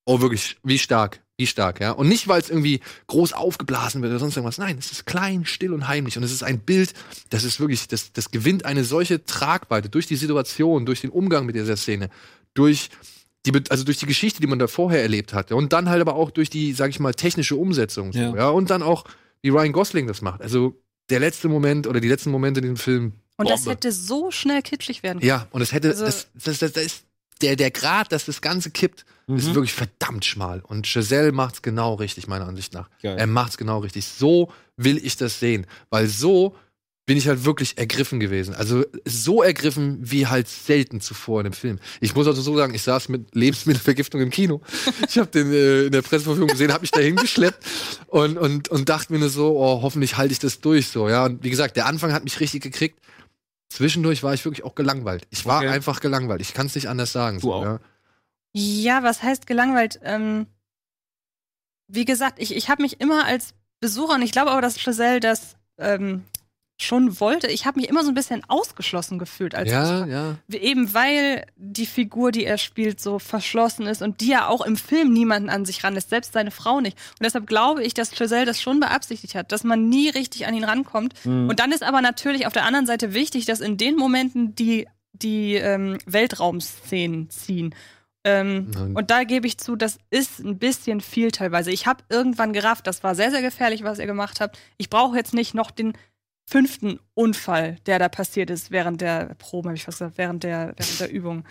oh 0.09 0.21
wirklich, 0.21 0.57
wie 0.63 0.79
stark, 0.79 1.19
wie 1.37 1.45
stark, 1.45 1.79
ja. 1.79 1.91
Und 1.91 2.07
nicht, 2.09 2.27
weil 2.27 2.41
es 2.41 2.49
irgendwie 2.49 2.79
groß 3.07 3.33
aufgeblasen 3.33 4.01
wird 4.01 4.11
oder 4.11 4.19
sonst 4.19 4.35
irgendwas. 4.35 4.57
Nein, 4.57 4.77
es 4.79 4.91
ist 4.91 5.05
klein, 5.05 5.45
still 5.45 5.71
und 5.73 5.87
heimlich. 5.87 6.17
Und 6.17 6.23
es 6.23 6.31
ist 6.31 6.41
ein 6.43 6.59
Bild, 6.59 6.93
das 7.29 7.43
ist 7.43 7.59
wirklich, 7.59 7.87
das, 7.87 8.11
das 8.11 8.31
gewinnt 8.31 8.65
eine 8.65 8.83
solche 8.83 9.23
Tragweite 9.23 9.89
durch 9.89 10.07
die 10.07 10.15
Situation, 10.15 10.85
durch 10.85 11.01
den 11.01 11.11
Umgang 11.11 11.45
mit 11.45 11.55
dieser 11.55 11.77
Szene, 11.77 12.09
durch 12.55 12.89
die, 13.45 13.53
also 13.69 13.83
durch 13.83 13.97
die 13.97 14.07
Geschichte, 14.07 14.41
die 14.41 14.47
man 14.47 14.57
da 14.59 14.67
vorher 14.67 15.01
erlebt 15.01 15.33
hatte. 15.33 15.55
Und 15.55 15.71
dann 15.73 15.89
halt 15.89 16.01
aber 16.01 16.15
auch 16.15 16.31
durch 16.31 16.49
die, 16.49 16.73
sag 16.73 16.89
ich 16.89 16.99
mal, 16.99 17.13
technische 17.13 17.55
Umsetzung. 17.55 18.11
So, 18.11 18.19
Ja. 18.19 18.35
ja. 18.35 18.49
Und 18.49 18.69
dann 18.71 18.81
auch, 18.81 19.05
wie 19.43 19.49
Ryan 19.49 19.71
Gosling 19.71 20.07
das 20.07 20.21
macht. 20.21 20.41
Also 20.41 20.75
der 21.09 21.19
letzte 21.19 21.47
Moment 21.49 21.85
oder 21.87 21.99
die 22.01 22.09
letzten 22.09 22.31
Momente 22.31 22.59
in 22.59 22.63
diesem 22.63 22.77
Film. 22.77 23.13
Und 23.37 23.49
das 23.49 23.61
Bombe. 23.61 23.71
hätte 23.75 23.91
so 23.91 24.31
schnell 24.31 24.61
kitschig 24.63 25.03
werden 25.03 25.19
können. 25.19 25.29
Ja, 25.29 25.47
und 25.51 25.61
es 25.61 25.71
hätte, 25.71 25.89
Also- 25.89 26.03
das, 26.05 26.27
das, 26.33 26.57
das, 26.59 26.73
das 26.73 26.83
ist 26.83 27.03
der, 27.41 27.55
der 27.55 27.71
Grad, 27.71 28.11
dass 28.11 28.25
das 28.25 28.41
Ganze 28.41 28.69
kippt, 28.71 29.05
Mhm. 29.33 29.37
ist 29.37 29.53
wirklich 29.55 29.73
verdammt 29.73 30.25
schmal. 30.25 30.61
Und 30.61 30.85
Giselle 30.85 31.31
macht's 31.31 31.61
genau 31.61 31.95
richtig, 31.95 32.27
meiner 32.27 32.47
Ansicht 32.47 32.73
nach. 32.73 32.89
Geil. 33.01 33.17
Er 33.17 33.27
macht's 33.27 33.57
genau 33.57 33.79
richtig. 33.79 34.05
So 34.05 34.51
will 34.77 34.97
ich 35.03 35.17
das 35.17 35.39
sehen. 35.39 35.65
Weil 35.89 36.07
so 36.07 36.55
bin 37.05 37.17
ich 37.17 37.27
halt 37.27 37.43
wirklich 37.43 37.75
ergriffen 37.79 38.19
gewesen. 38.19 38.53
Also 38.53 38.85
so 39.03 39.41
ergriffen 39.41 39.97
wie 39.99 40.27
halt 40.27 40.47
selten 40.47 41.01
zuvor 41.01 41.39
in 41.41 41.45
dem 41.45 41.53
Film. 41.53 41.79
Ich 42.01 42.13
muss 42.13 42.27
also 42.27 42.39
so 42.43 42.55
sagen, 42.55 42.75
ich 42.75 42.83
saß 42.83 43.09
mit 43.09 43.33
Lebensmittelvergiftung 43.33 44.21
im 44.21 44.29
Kino. 44.29 44.61
Ich 45.09 45.17
habe 45.17 45.31
den 45.31 45.51
äh, 45.51 45.85
in 45.85 45.91
der 45.91 46.03
Presseverfügung 46.03 46.49
gesehen, 46.49 46.71
habe 46.71 46.81
mich 46.81 46.91
dahin 46.91 47.15
geschleppt 47.15 47.65
und, 48.07 48.37
und, 48.37 48.67
und 48.69 48.89
dachte 48.89 49.11
mir 49.11 49.17
nur 49.17 49.29
so, 49.29 49.57
oh, 49.57 49.81
hoffentlich 49.81 50.17
halte 50.17 50.33
ich 50.33 50.39
das 50.39 50.59
durch 50.59 50.89
so. 50.89 51.09
Ja, 51.09 51.25
und 51.25 51.43
wie 51.43 51.49
gesagt, 51.49 51.77
der 51.77 51.87
Anfang 51.87 52.13
hat 52.13 52.23
mich 52.23 52.39
richtig 52.39 52.61
gekriegt. 52.61 52.99
Zwischendurch 53.69 54.21
war 54.23 54.33
ich 54.35 54.45
wirklich 54.45 54.63
auch 54.63 54.75
gelangweilt. 54.75 55.27
Ich 55.31 55.45
war 55.47 55.59
Okay. 55.59 55.69
einfach 55.69 56.01
gelangweilt. 56.01 56.41
Ich 56.41 56.53
kann 56.53 56.67
es 56.67 56.75
nicht 56.75 56.89
anders 56.89 57.11
sagen. 57.11 57.37
Du 57.39 57.47
so, 57.47 57.53
auch? 57.53 57.63
Ja. 57.63 57.79
Ja, 58.53 59.03
was 59.03 59.21
heißt 59.23 59.47
gelangweilt? 59.47 59.99
Ähm, 60.03 60.47
wie 61.87 62.05
gesagt, 62.05 62.39
ich, 62.39 62.55
ich 62.55 62.69
habe 62.69 62.81
mich 62.81 62.99
immer 63.01 63.25
als 63.25 63.53
Besucher, 63.79 64.15
und 64.15 64.21
ich 64.21 64.31
glaube 64.31 64.51
aber, 64.51 64.61
dass 64.61 64.83
Giselle 64.83 65.19
das 65.19 65.55
ähm, 65.77 66.23
schon 66.81 67.19
wollte, 67.19 67.47
ich 67.47 67.65
habe 67.65 67.79
mich 67.79 67.89
immer 67.89 68.03
so 68.03 68.09
ein 68.09 68.15
bisschen 68.15 68.43
ausgeschlossen 68.47 69.19
gefühlt 69.19 69.53
als 69.53 69.69
ja, 69.69 69.81
Besucher. 69.81 70.07
ja. 70.07 70.57
Eben 70.57 70.93
weil 70.93 71.45
die 71.55 71.85
Figur, 71.85 72.31
die 72.31 72.45
er 72.45 72.57
spielt, 72.57 73.01
so 73.01 73.19
verschlossen 73.19 73.85
ist 73.85 74.01
und 74.01 74.21
die 74.21 74.29
ja 74.29 74.47
auch 74.47 74.65
im 74.65 74.77
Film 74.77 75.11
niemanden 75.11 75.49
an 75.49 75.65
sich 75.65 75.83
ranlässt, 75.83 76.09
selbst 76.09 76.33
seine 76.33 76.51
Frau 76.51 76.79
nicht. 76.79 76.97
Und 76.97 77.25
deshalb 77.25 77.47
glaube 77.47 77.83
ich, 77.83 77.93
dass 77.93 78.11
Giselle 78.11 78.45
das 78.45 78.61
schon 78.61 78.79
beabsichtigt 78.79 79.35
hat, 79.35 79.51
dass 79.51 79.63
man 79.63 79.89
nie 79.89 80.09
richtig 80.09 80.47
an 80.47 80.53
ihn 80.53 80.63
rankommt. 80.63 81.13
Mhm. 81.25 81.49
Und 81.49 81.59
dann 81.59 81.71
ist 81.71 81.83
aber 81.83 82.01
natürlich 82.01 82.47
auf 82.47 82.53
der 82.53 82.65
anderen 82.65 82.85
Seite 82.85 83.13
wichtig, 83.13 83.45
dass 83.45 83.59
in 83.59 83.77
den 83.77 83.95
Momenten 83.95 84.55
die, 84.55 84.87
die 85.11 85.55
ähm, 85.55 85.97
Weltraumszenen 86.05 87.29
ziehen. 87.29 87.75
Ähm, 88.29 88.95
und 88.95 89.11
da 89.11 89.23
gebe 89.23 89.47
ich 89.47 89.57
zu, 89.57 89.75
das 89.75 89.97
ist 90.09 90.39
ein 90.39 90.57
bisschen 90.59 91.01
viel 91.01 91.31
teilweise. 91.31 91.71
Ich 91.71 91.87
habe 91.87 92.03
irgendwann 92.09 92.53
gerafft, 92.53 92.87
das 92.87 93.03
war 93.03 93.15
sehr, 93.15 93.31
sehr 93.31 93.41
gefährlich, 93.41 93.83
was 93.83 93.99
ihr 93.99 94.05
gemacht 94.05 94.39
habt. 94.41 94.57
Ich 94.77 94.89
brauche 94.89 95.15
jetzt 95.17 95.33
nicht 95.33 95.53
noch 95.53 95.71
den 95.71 95.93
fünften 96.49 96.99
Unfall, 97.13 97.77
der 97.85 97.99
da 97.99 98.09
passiert 98.09 98.49
ist 98.49 98.71
während 98.71 99.01
der 99.01 99.35
Proben, 99.35 99.69
habe 99.69 99.77
ich 99.77 99.83
fast 99.83 99.99
gesagt, 99.99 100.17
während 100.17 100.43
der, 100.43 100.73
während 100.77 100.99
der 100.99 101.11
Übung 101.11 101.43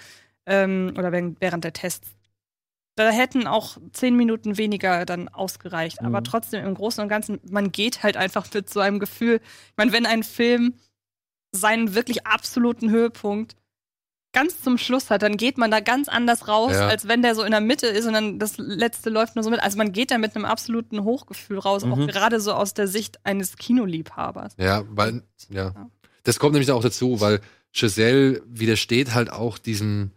ähm, 0.46 0.92
oder 0.98 1.12
während, 1.12 1.40
während 1.40 1.64
der 1.64 1.72
Tests. 1.72 2.08
Da 2.96 3.10
hätten 3.10 3.46
auch 3.46 3.78
zehn 3.92 4.16
Minuten 4.16 4.58
weniger 4.58 5.06
dann 5.06 5.28
ausgereicht. 5.28 6.00
Aber 6.02 6.18
Mhm. 6.20 6.24
trotzdem 6.24 6.64
im 6.66 6.74
Großen 6.74 7.00
und 7.00 7.08
Ganzen, 7.08 7.38
man 7.48 7.70
geht 7.70 8.02
halt 8.02 8.16
einfach 8.16 8.52
mit 8.52 8.68
so 8.68 8.80
einem 8.80 8.98
Gefühl. 8.98 9.36
Ich 9.36 9.76
meine, 9.76 9.92
wenn 9.92 10.04
ein 10.04 10.24
Film 10.24 10.74
seinen 11.52 11.94
wirklich 11.94 12.26
absoluten 12.26 12.90
Höhepunkt 12.90 13.54
ganz 14.32 14.62
zum 14.62 14.76
Schluss 14.78 15.10
hat, 15.10 15.22
dann 15.22 15.36
geht 15.36 15.56
man 15.58 15.70
da 15.70 15.80
ganz 15.80 16.08
anders 16.08 16.48
raus, 16.48 16.72
Ja. 16.72 16.86
als 16.88 17.08
wenn 17.08 17.22
der 17.22 17.34
so 17.34 17.42
in 17.42 17.50
der 17.50 17.60
Mitte 17.60 17.86
ist 17.86 18.06
und 18.06 18.12
dann 18.12 18.38
das 18.38 18.58
letzte 18.58 19.10
läuft 19.10 19.36
nur 19.36 19.42
so 19.42 19.50
mit. 19.50 19.60
Also 19.62 19.78
man 19.78 19.92
geht 19.92 20.10
da 20.10 20.18
mit 20.18 20.36
einem 20.36 20.44
absoluten 20.44 21.02
Hochgefühl 21.04 21.58
raus, 21.58 21.82
auch 21.84 21.96
Mhm. 21.96 22.06
gerade 22.08 22.40
so 22.40 22.52
aus 22.52 22.74
der 22.74 22.88
Sicht 22.88 23.18
eines 23.24 23.56
Kinoliebhabers. 23.56 24.54
Ja, 24.58 24.84
weil, 24.90 25.22
ja. 25.48 25.72
Ja. 25.74 25.90
Das 26.24 26.38
kommt 26.38 26.52
nämlich 26.52 26.70
auch 26.70 26.82
dazu, 26.82 27.20
weil 27.20 27.40
Giselle 27.72 28.42
widersteht 28.46 29.14
halt 29.14 29.30
auch 29.30 29.56
diesem, 29.58 30.10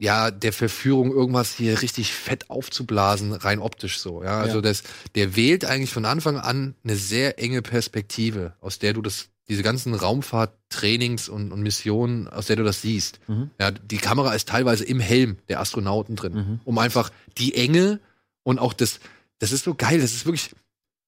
ja, 0.00 0.30
der 0.30 0.52
Verführung, 0.52 1.10
irgendwas 1.10 1.54
hier 1.54 1.82
richtig 1.82 2.12
fett 2.14 2.48
aufzublasen, 2.50 3.32
rein 3.32 3.58
optisch 3.58 3.98
so, 3.98 4.22
ja. 4.22 4.40
Also 4.40 4.56
Ja. 4.56 4.62
das, 4.62 4.82
der 5.14 5.34
wählt 5.36 5.64
eigentlich 5.64 5.92
von 5.92 6.04
Anfang 6.04 6.38
an 6.38 6.74
eine 6.84 6.96
sehr 6.96 7.38
enge 7.38 7.62
Perspektive, 7.62 8.54
aus 8.60 8.78
der 8.78 8.92
du 8.92 9.02
das, 9.02 9.28
diese 9.48 9.62
ganzen 9.62 9.94
Raumfahrttrainings 9.94 11.28
und, 11.28 11.52
und 11.52 11.62
Missionen, 11.62 12.28
aus 12.28 12.46
der 12.46 12.56
du 12.56 12.64
das 12.64 12.82
siehst. 12.82 13.20
Mhm. 13.28 13.50
Ja, 13.60 13.70
die 13.70 13.96
Kamera 13.98 14.34
ist 14.34 14.48
teilweise 14.48 14.84
im 14.84 15.00
Helm 15.00 15.38
der 15.48 15.60
Astronauten 15.60 16.16
drin, 16.16 16.32
Mhm. 16.34 16.60
um 16.64 16.78
einfach 16.78 17.10
die 17.38 17.54
Enge 17.54 18.00
und 18.42 18.58
auch 18.58 18.72
das, 18.72 19.00
das 19.38 19.52
ist 19.52 19.64
so 19.64 19.74
geil, 19.74 20.00
das 20.00 20.12
ist 20.12 20.26
wirklich, 20.26 20.50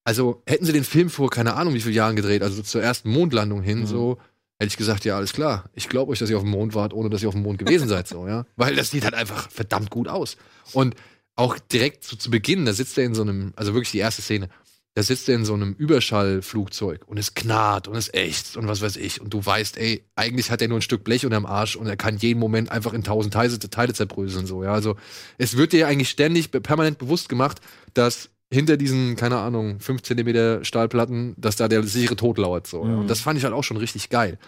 also 0.04 0.42
hätten 0.46 0.64
sie 0.64 0.72
den 0.72 0.84
Film 0.84 1.10
vor, 1.10 1.30
keine 1.30 1.54
Ahnung, 1.54 1.74
wie 1.74 1.80
viele 1.80 1.94
Jahren 1.94 2.16
gedreht, 2.16 2.42
also 2.42 2.62
zur 2.62 2.82
ersten 2.82 3.10
Mondlandung 3.10 3.62
hin, 3.62 3.80
Mhm. 3.80 3.86
so, 3.86 4.18
hätte 4.58 4.68
ich 4.68 4.76
gesagt, 4.76 5.04
ja, 5.04 5.16
alles 5.16 5.32
klar. 5.32 5.64
Ich 5.74 5.88
glaube 5.88 6.12
euch, 6.12 6.18
dass 6.18 6.28
ihr 6.30 6.36
auf 6.36 6.42
dem 6.42 6.50
Mond 6.50 6.74
wart, 6.74 6.92
ohne 6.92 7.08
dass 7.08 7.22
ihr 7.22 7.28
auf 7.28 7.34
dem 7.34 7.42
Mond 7.42 7.58
gewesen 7.58 7.88
seid, 7.88 8.08
so, 8.08 8.26
ja. 8.26 8.44
Weil 8.56 8.74
das 8.76 8.90
sieht 8.90 9.04
halt 9.04 9.14
einfach 9.14 9.50
verdammt 9.50 9.90
gut 9.90 10.06
aus. 10.08 10.36
Und 10.72 10.94
auch 11.36 11.58
direkt 11.58 12.04
zu, 12.04 12.16
zu 12.16 12.30
Beginn, 12.30 12.66
da 12.66 12.72
sitzt 12.74 12.98
er 12.98 13.04
in 13.04 13.14
so 13.14 13.22
einem, 13.22 13.52
also 13.56 13.72
wirklich 13.72 13.90
die 13.92 13.98
erste 13.98 14.20
Szene, 14.20 14.48
da 15.00 15.04
sitzt 15.04 15.30
er 15.30 15.34
in 15.34 15.46
so 15.46 15.54
einem 15.54 15.72
Überschallflugzeug 15.78 17.08
und 17.08 17.16
es 17.16 17.32
knarrt 17.32 17.88
und 17.88 17.96
es 17.96 18.12
ächzt 18.12 18.58
und 18.58 18.68
was 18.68 18.82
weiß 18.82 18.96
ich. 18.96 19.18
Und 19.22 19.32
du 19.32 19.44
weißt, 19.44 19.78
ey, 19.78 20.04
eigentlich 20.14 20.50
hat 20.50 20.60
er 20.60 20.68
nur 20.68 20.78
ein 20.78 20.82
Stück 20.82 21.04
Blech 21.04 21.24
unterm 21.24 21.46
Arsch 21.46 21.74
und 21.74 21.86
er 21.86 21.96
kann 21.96 22.18
jeden 22.18 22.38
Moment 22.38 22.70
einfach 22.70 22.92
in 22.92 23.02
tausend 23.02 23.32
Teile, 23.32 23.58
Teile 23.58 23.94
zerbröseln, 23.94 24.44
so, 24.46 24.62
ja. 24.62 24.74
Also, 24.74 24.96
es 25.38 25.56
wird 25.56 25.72
dir 25.72 25.88
eigentlich 25.88 26.10
ständig 26.10 26.50
permanent 26.50 26.98
bewusst 26.98 27.30
gemacht, 27.30 27.62
dass 27.94 28.28
hinter 28.52 28.76
diesen, 28.76 29.16
keine 29.16 29.38
Ahnung, 29.38 29.80
5 29.80 30.02
Zentimeter 30.02 30.66
Stahlplatten, 30.66 31.34
dass 31.38 31.56
da 31.56 31.66
der 31.66 31.82
sichere 31.84 32.16
Tod 32.16 32.36
lauert, 32.36 32.66
so. 32.66 32.84
Mhm. 32.84 32.98
Und 32.98 33.06
das 33.08 33.20
fand 33.20 33.38
ich 33.38 33.44
halt 33.44 33.54
auch 33.54 33.64
schon 33.64 33.78
richtig 33.78 34.10
geil. 34.10 34.38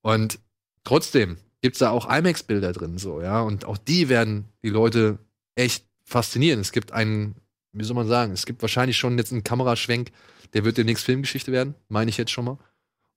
Und 0.00 0.40
trotzdem 0.82 1.36
gibt's 1.60 1.78
da 1.78 1.90
auch 1.90 2.12
IMAX-Bilder 2.12 2.72
drin, 2.72 2.98
so, 2.98 3.22
ja. 3.22 3.40
Und 3.40 3.66
auch 3.66 3.78
die 3.78 4.08
werden 4.08 4.46
die 4.64 4.70
Leute 4.70 5.18
echt 5.54 5.84
faszinieren. 6.02 6.58
Es 6.58 6.72
gibt 6.72 6.90
einen, 6.90 7.36
wie 7.72 7.84
soll 7.84 7.96
man 7.96 8.08
sagen, 8.08 8.32
es 8.32 8.46
gibt 8.46 8.62
wahrscheinlich 8.62 8.96
schon 8.96 9.16
jetzt 9.18 9.32
einen 9.32 9.44
Kameraschwenk, 9.44 10.10
der 10.54 10.64
wird 10.64 10.78
demnächst 10.78 11.04
Filmgeschichte 11.04 11.52
werden, 11.52 11.74
meine 11.88 12.10
ich 12.10 12.16
jetzt 12.18 12.30
schon 12.30 12.44
mal. 12.44 12.58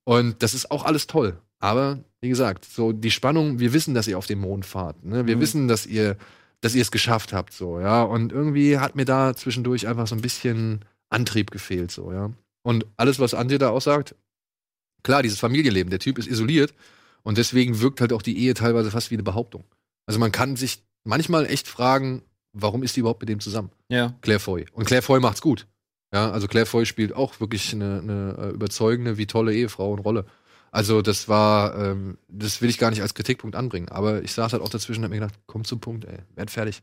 Und 0.04 0.42
das 0.42 0.54
ist 0.54 0.70
auch 0.70 0.84
alles 0.84 1.06
toll. 1.06 1.40
Aber, 1.58 2.04
wie 2.20 2.28
gesagt, 2.28 2.64
so 2.64 2.92
die 2.92 3.10
Spannung, 3.10 3.58
wir 3.58 3.72
wissen, 3.72 3.94
dass 3.94 4.06
ihr 4.08 4.18
auf 4.18 4.26
den 4.26 4.38
Mond 4.40 4.66
fahrt. 4.66 5.04
Ne? 5.04 5.26
Wir 5.26 5.36
Mhm. 5.36 5.40
wissen, 5.40 5.68
dass 5.68 5.86
ihr, 5.86 6.16
dass 6.60 6.74
ihr 6.74 6.82
es 6.82 6.90
geschafft 6.90 7.32
habt, 7.32 7.52
so, 7.52 7.80
ja. 7.80 8.02
Und 8.02 8.32
irgendwie 8.32 8.78
hat 8.78 8.94
mir 8.96 9.04
da 9.04 9.34
zwischendurch 9.34 9.86
einfach 9.88 10.06
so 10.06 10.14
ein 10.14 10.20
bisschen 10.22 10.84
Antrieb 11.08 11.50
gefehlt, 11.50 11.90
so, 11.90 12.12
ja. 12.12 12.30
Und 12.62 12.86
alles, 12.96 13.18
was 13.18 13.34
Antje 13.34 13.58
da 13.58 13.70
aussagt, 13.70 14.14
klar, 15.02 15.22
dieses 15.22 15.38
Familienleben, 15.38 15.90
der 15.90 15.98
Typ 15.98 16.18
ist 16.18 16.26
isoliert 16.28 16.74
und 17.22 17.38
deswegen 17.38 17.80
wirkt 17.80 18.00
halt 18.00 18.12
auch 18.12 18.22
die 18.22 18.38
Ehe 18.38 18.54
teilweise 18.54 18.90
fast 18.90 19.10
wie 19.10 19.14
eine 19.16 19.22
Behauptung. 19.22 19.64
Also 20.06 20.18
man 20.18 20.32
kann 20.32 20.56
sich 20.56 20.82
manchmal 21.04 21.46
echt 21.46 21.68
fragen, 21.68 22.22
warum 22.60 22.82
ist 22.82 22.96
die 22.96 23.00
überhaupt 23.00 23.20
mit 23.20 23.28
dem 23.28 23.40
zusammen? 23.40 23.70
Ja. 23.88 24.14
Claire 24.22 24.40
Foy. 24.40 24.66
Und 24.72 24.86
Claire 24.86 25.02
Foy 25.02 25.20
macht's 25.20 25.40
gut. 25.40 25.66
Ja, 26.12 26.30
also 26.30 26.46
Claire 26.48 26.66
Foy 26.66 26.86
spielt 26.86 27.14
auch 27.14 27.40
wirklich 27.40 27.72
eine, 27.72 28.00
eine 28.00 28.36
äh, 28.38 28.54
überzeugende, 28.54 29.18
wie 29.18 29.26
tolle 29.26 29.54
Ehefrau 29.54 29.92
und 29.92 30.00
Rolle. 30.00 30.24
Also 30.70 31.02
das 31.02 31.28
war, 31.28 31.76
ähm, 31.78 32.18
das 32.28 32.60
will 32.62 32.70
ich 32.70 32.78
gar 32.78 32.90
nicht 32.90 33.02
als 33.02 33.14
Kritikpunkt 33.14 33.56
anbringen. 33.56 33.88
Aber 33.88 34.22
ich 34.22 34.32
saß 34.32 34.52
halt 34.52 34.62
auch 34.62 34.68
dazwischen 34.68 35.00
und 35.00 35.04
hab 35.04 35.10
mir 35.10 35.20
gedacht, 35.20 35.38
komm 35.46 35.64
zum 35.64 35.80
Punkt, 35.80 36.04
ey, 36.04 36.18
werd 36.34 36.50
fertig. 36.50 36.82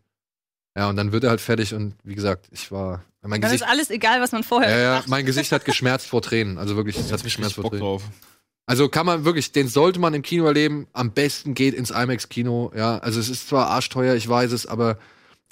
Ja, 0.76 0.90
und 0.90 0.96
dann 0.96 1.12
wird 1.12 1.24
er 1.24 1.30
halt 1.30 1.42
fertig 1.42 1.74
und 1.74 1.94
wie 2.04 2.16
gesagt, 2.16 2.48
ich 2.52 2.72
war, 2.72 3.04
mein 3.22 3.40
Dann 3.40 3.52
Gesicht, 3.52 3.64
ist 3.64 3.70
alles 3.70 3.90
egal, 3.92 4.22
was 4.22 4.32
man 4.32 4.44
vorher 4.44 4.72
ja, 4.72 4.96
ja, 4.96 5.04
mein 5.08 5.26
Gesicht 5.26 5.52
hat 5.52 5.66
geschmerzt 5.66 6.08
vor 6.08 6.22
Tränen. 6.22 6.58
Also 6.58 6.76
wirklich, 6.76 6.98
es 6.98 7.12
hat 7.12 7.24
geschmerzt 7.24 7.56
vor 7.56 7.64
Bock 7.64 7.74
Tränen. 7.74 7.86
drauf. 7.86 8.04
Also 8.66 8.90
kann 8.90 9.06
man 9.06 9.26
wirklich, 9.26 9.52
den 9.52 9.68
sollte 9.68 10.00
man 10.00 10.14
im 10.14 10.22
Kino 10.22 10.46
erleben. 10.46 10.88
Am 10.94 11.12
besten 11.12 11.54
geht 11.54 11.74
ins 11.74 11.92
IMAX-Kino. 11.92 12.72
Ja, 12.76 12.98
also 12.98 13.20
es 13.20 13.30
ist 13.30 13.50
zwar 13.50 13.68
arschteuer, 13.68 14.16
ich 14.16 14.28
weiß 14.28 14.52
es, 14.54 14.66
aber 14.66 14.98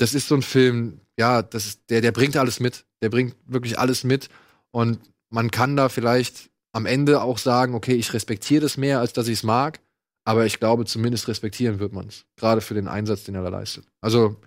das 0.01 0.15
ist 0.15 0.27
so 0.27 0.35
ein 0.35 0.41
Film, 0.41 0.99
ja, 1.19 1.43
das 1.43 1.67
ist, 1.67 1.89
der, 1.91 2.01
der 2.01 2.11
bringt 2.11 2.35
alles 2.35 2.59
mit. 2.59 2.85
Der 3.03 3.09
bringt 3.09 3.35
wirklich 3.45 3.77
alles 3.77 4.03
mit. 4.03 4.29
Und 4.71 4.99
man 5.29 5.51
kann 5.51 5.77
da 5.77 5.89
vielleicht 5.89 6.49
am 6.71 6.87
Ende 6.87 7.21
auch 7.21 7.37
sagen, 7.37 7.75
okay, 7.75 7.93
ich 7.93 8.13
respektiere 8.13 8.61
das 8.61 8.77
mehr, 8.77 8.99
als 8.99 9.13
dass 9.13 9.27
ich 9.27 9.39
es 9.39 9.43
mag. 9.43 9.79
Aber 10.23 10.45
ich 10.45 10.59
glaube, 10.59 10.85
zumindest 10.85 11.27
respektieren 11.27 11.79
wird 11.79 11.93
man 11.93 12.07
es. 12.07 12.25
Gerade 12.35 12.61
für 12.61 12.73
den 12.73 12.87
Einsatz, 12.87 13.25
den 13.25 13.35
er 13.35 13.43
da 13.43 13.49
leistet. 13.49 13.85
Also, 14.01 14.37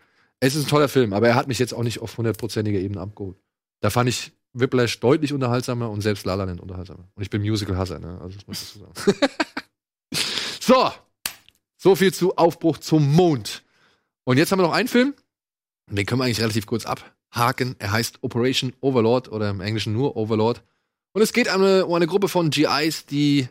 es 0.41 0.57
ist 0.57 0.65
ein 0.65 0.69
toller 0.69 0.89
Film, 0.89 1.13
aber 1.13 1.29
er 1.29 1.35
hat 1.37 1.47
mich 1.47 1.59
jetzt 1.59 1.73
auch 1.73 1.83
nicht 1.83 2.01
auf 2.01 2.17
hundertprozentiger 2.17 2.79
Ebene 2.79 3.01
abgeholt. 3.01 3.37
Da 3.81 3.91
fand 3.91 4.09
ich 4.09 4.33
Whiplash 4.53 5.01
deutlich 5.01 5.33
unterhaltsamer 5.33 5.91
und 5.91 6.01
selbst 6.01 6.27
La 6.27 6.35
La 6.35 6.45
Land 6.45 6.61
unterhaltsamer. 6.61 7.09
Und 7.15 7.23
ich 7.23 7.31
bin 7.31 7.43
Musical-Hasser, 7.43 8.01
ne? 8.01 8.19
Also, 8.21 8.37
das 8.37 8.47
muss 8.47 8.63
ich 8.63 8.81
dazu 8.81 9.11
sagen. 9.11 9.19
so. 10.61 10.93
So 11.77 11.95
viel 11.95 12.13
zu 12.13 12.37
Aufbruch 12.37 12.79
zum 12.79 13.13
Mond. 13.13 13.63
Und 14.25 14.39
jetzt 14.39 14.51
haben 14.51 14.59
wir 14.59 14.67
noch 14.67 14.73
einen 14.73 14.89
Film. 14.89 15.15
Den 15.91 16.07
können 16.07 16.20
wir 16.20 16.24
eigentlich 16.24 16.41
relativ 16.41 16.66
kurz 16.66 16.87
abhaken. 16.87 17.76
Er 17.78 17.93
heißt 17.93 18.22
Operation 18.22 18.72
Overlord 18.80 19.30
oder 19.30 19.51
im 19.51 19.61
Englischen 19.61 19.93
nur 19.93 20.16
Overlord. 20.16 20.62
Und 21.12 21.22
es 21.22 21.32
geht 21.32 21.49
um 21.49 21.62
eine, 21.62 21.87
um 21.87 21.95
eine 21.95 22.07
Gruppe 22.07 22.28
von 22.28 22.51
GIs, 22.51 23.07
die 23.07 23.49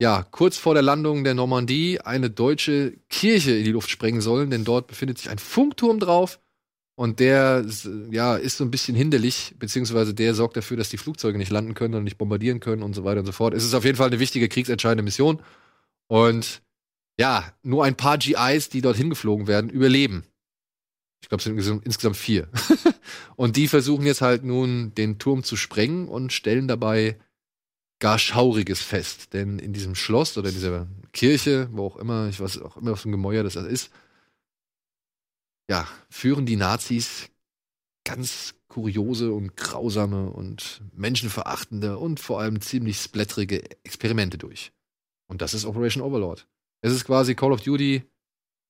ja 0.00 0.24
kurz 0.30 0.56
vor 0.56 0.74
der 0.74 0.82
Landung 0.82 1.24
der 1.24 1.34
Normandie 1.34 2.00
eine 2.00 2.30
deutsche 2.30 2.94
Kirche 3.08 3.52
in 3.52 3.64
die 3.64 3.72
Luft 3.72 3.90
sprengen 3.90 4.20
sollen, 4.20 4.50
denn 4.50 4.64
dort 4.64 4.86
befindet 4.86 5.18
sich 5.18 5.30
ein 5.30 5.38
Funkturm 5.38 6.00
drauf. 6.00 6.40
Und 6.94 7.20
der 7.20 7.64
ja, 8.10 8.36
ist 8.36 8.58
so 8.58 8.64
ein 8.64 8.70
bisschen 8.70 8.94
hinderlich, 8.94 9.54
beziehungsweise 9.58 10.12
der 10.12 10.34
sorgt 10.34 10.56
dafür, 10.56 10.76
dass 10.76 10.90
die 10.90 10.98
Flugzeuge 10.98 11.38
nicht 11.38 11.50
landen 11.50 11.74
können 11.74 11.94
und 11.94 12.04
nicht 12.04 12.18
bombardieren 12.18 12.60
können 12.60 12.82
und 12.82 12.94
so 12.94 13.04
weiter 13.04 13.20
und 13.20 13.26
so 13.26 13.32
fort. 13.32 13.54
Es 13.54 13.64
ist 13.64 13.74
auf 13.74 13.84
jeden 13.84 13.96
Fall 13.96 14.08
eine 14.08 14.20
wichtige 14.20 14.48
kriegsentscheidende 14.48 15.02
Mission. 15.02 15.40
Und 16.08 16.62
ja, 17.18 17.52
nur 17.62 17.84
ein 17.84 17.96
paar 17.96 18.18
GIs, 18.18 18.68
die 18.68 18.82
dorthin 18.82 19.10
geflogen 19.10 19.46
werden, 19.46 19.70
überleben. 19.70 20.24
Ich 21.22 21.28
glaube, 21.28 21.38
es 21.38 21.64
sind 21.64 21.86
insgesamt- 21.86 22.16
vier. 22.16 22.48
und 23.36 23.56
die 23.56 23.68
versuchen 23.68 24.04
jetzt 24.04 24.20
halt 24.20 24.44
nun, 24.44 24.94
den 24.94 25.18
Turm 25.18 25.44
zu 25.44 25.56
sprengen 25.56 26.08
und 26.08 26.32
stellen 26.32 26.68
dabei 26.68 27.18
gar 28.00 28.18
Schauriges 28.18 28.82
fest. 28.82 29.32
Denn 29.32 29.58
in 29.58 29.72
diesem 29.72 29.94
Schloss 29.94 30.36
oder 30.36 30.48
in 30.48 30.54
dieser 30.54 30.88
Kirche, 31.12 31.68
wo 31.72 31.86
auch 31.86 31.96
immer, 31.96 32.28
ich 32.28 32.40
weiß 32.40 32.60
auch 32.62 32.76
immer, 32.76 32.92
was 32.92 33.02
für 33.02 33.08
ein 33.08 33.12
Gemäuer 33.12 33.44
das 33.44 33.56
ist, 33.56 33.90
ja, 35.70 35.86
führen 36.10 36.44
die 36.44 36.56
Nazis 36.56 37.30
ganz 38.04 38.54
kuriose 38.68 39.32
und 39.32 39.56
grausame 39.56 40.30
und 40.30 40.82
menschenverachtende 40.92 41.98
und 41.98 42.18
vor 42.18 42.40
allem 42.40 42.60
ziemlich 42.60 42.98
splatterige 42.98 43.62
Experimente 43.84 44.38
durch. 44.38 44.72
Und 45.28 45.40
das 45.40 45.54
ist 45.54 45.64
Operation 45.64 46.02
Overlord. 46.02 46.48
Es 46.80 46.92
ist 46.92 47.04
quasi 47.04 47.34
Call 47.34 47.52
of 47.52 47.60
Duty 47.60 48.02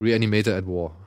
Reanimator 0.02 0.54
at 0.54 0.66
War. 0.66 1.01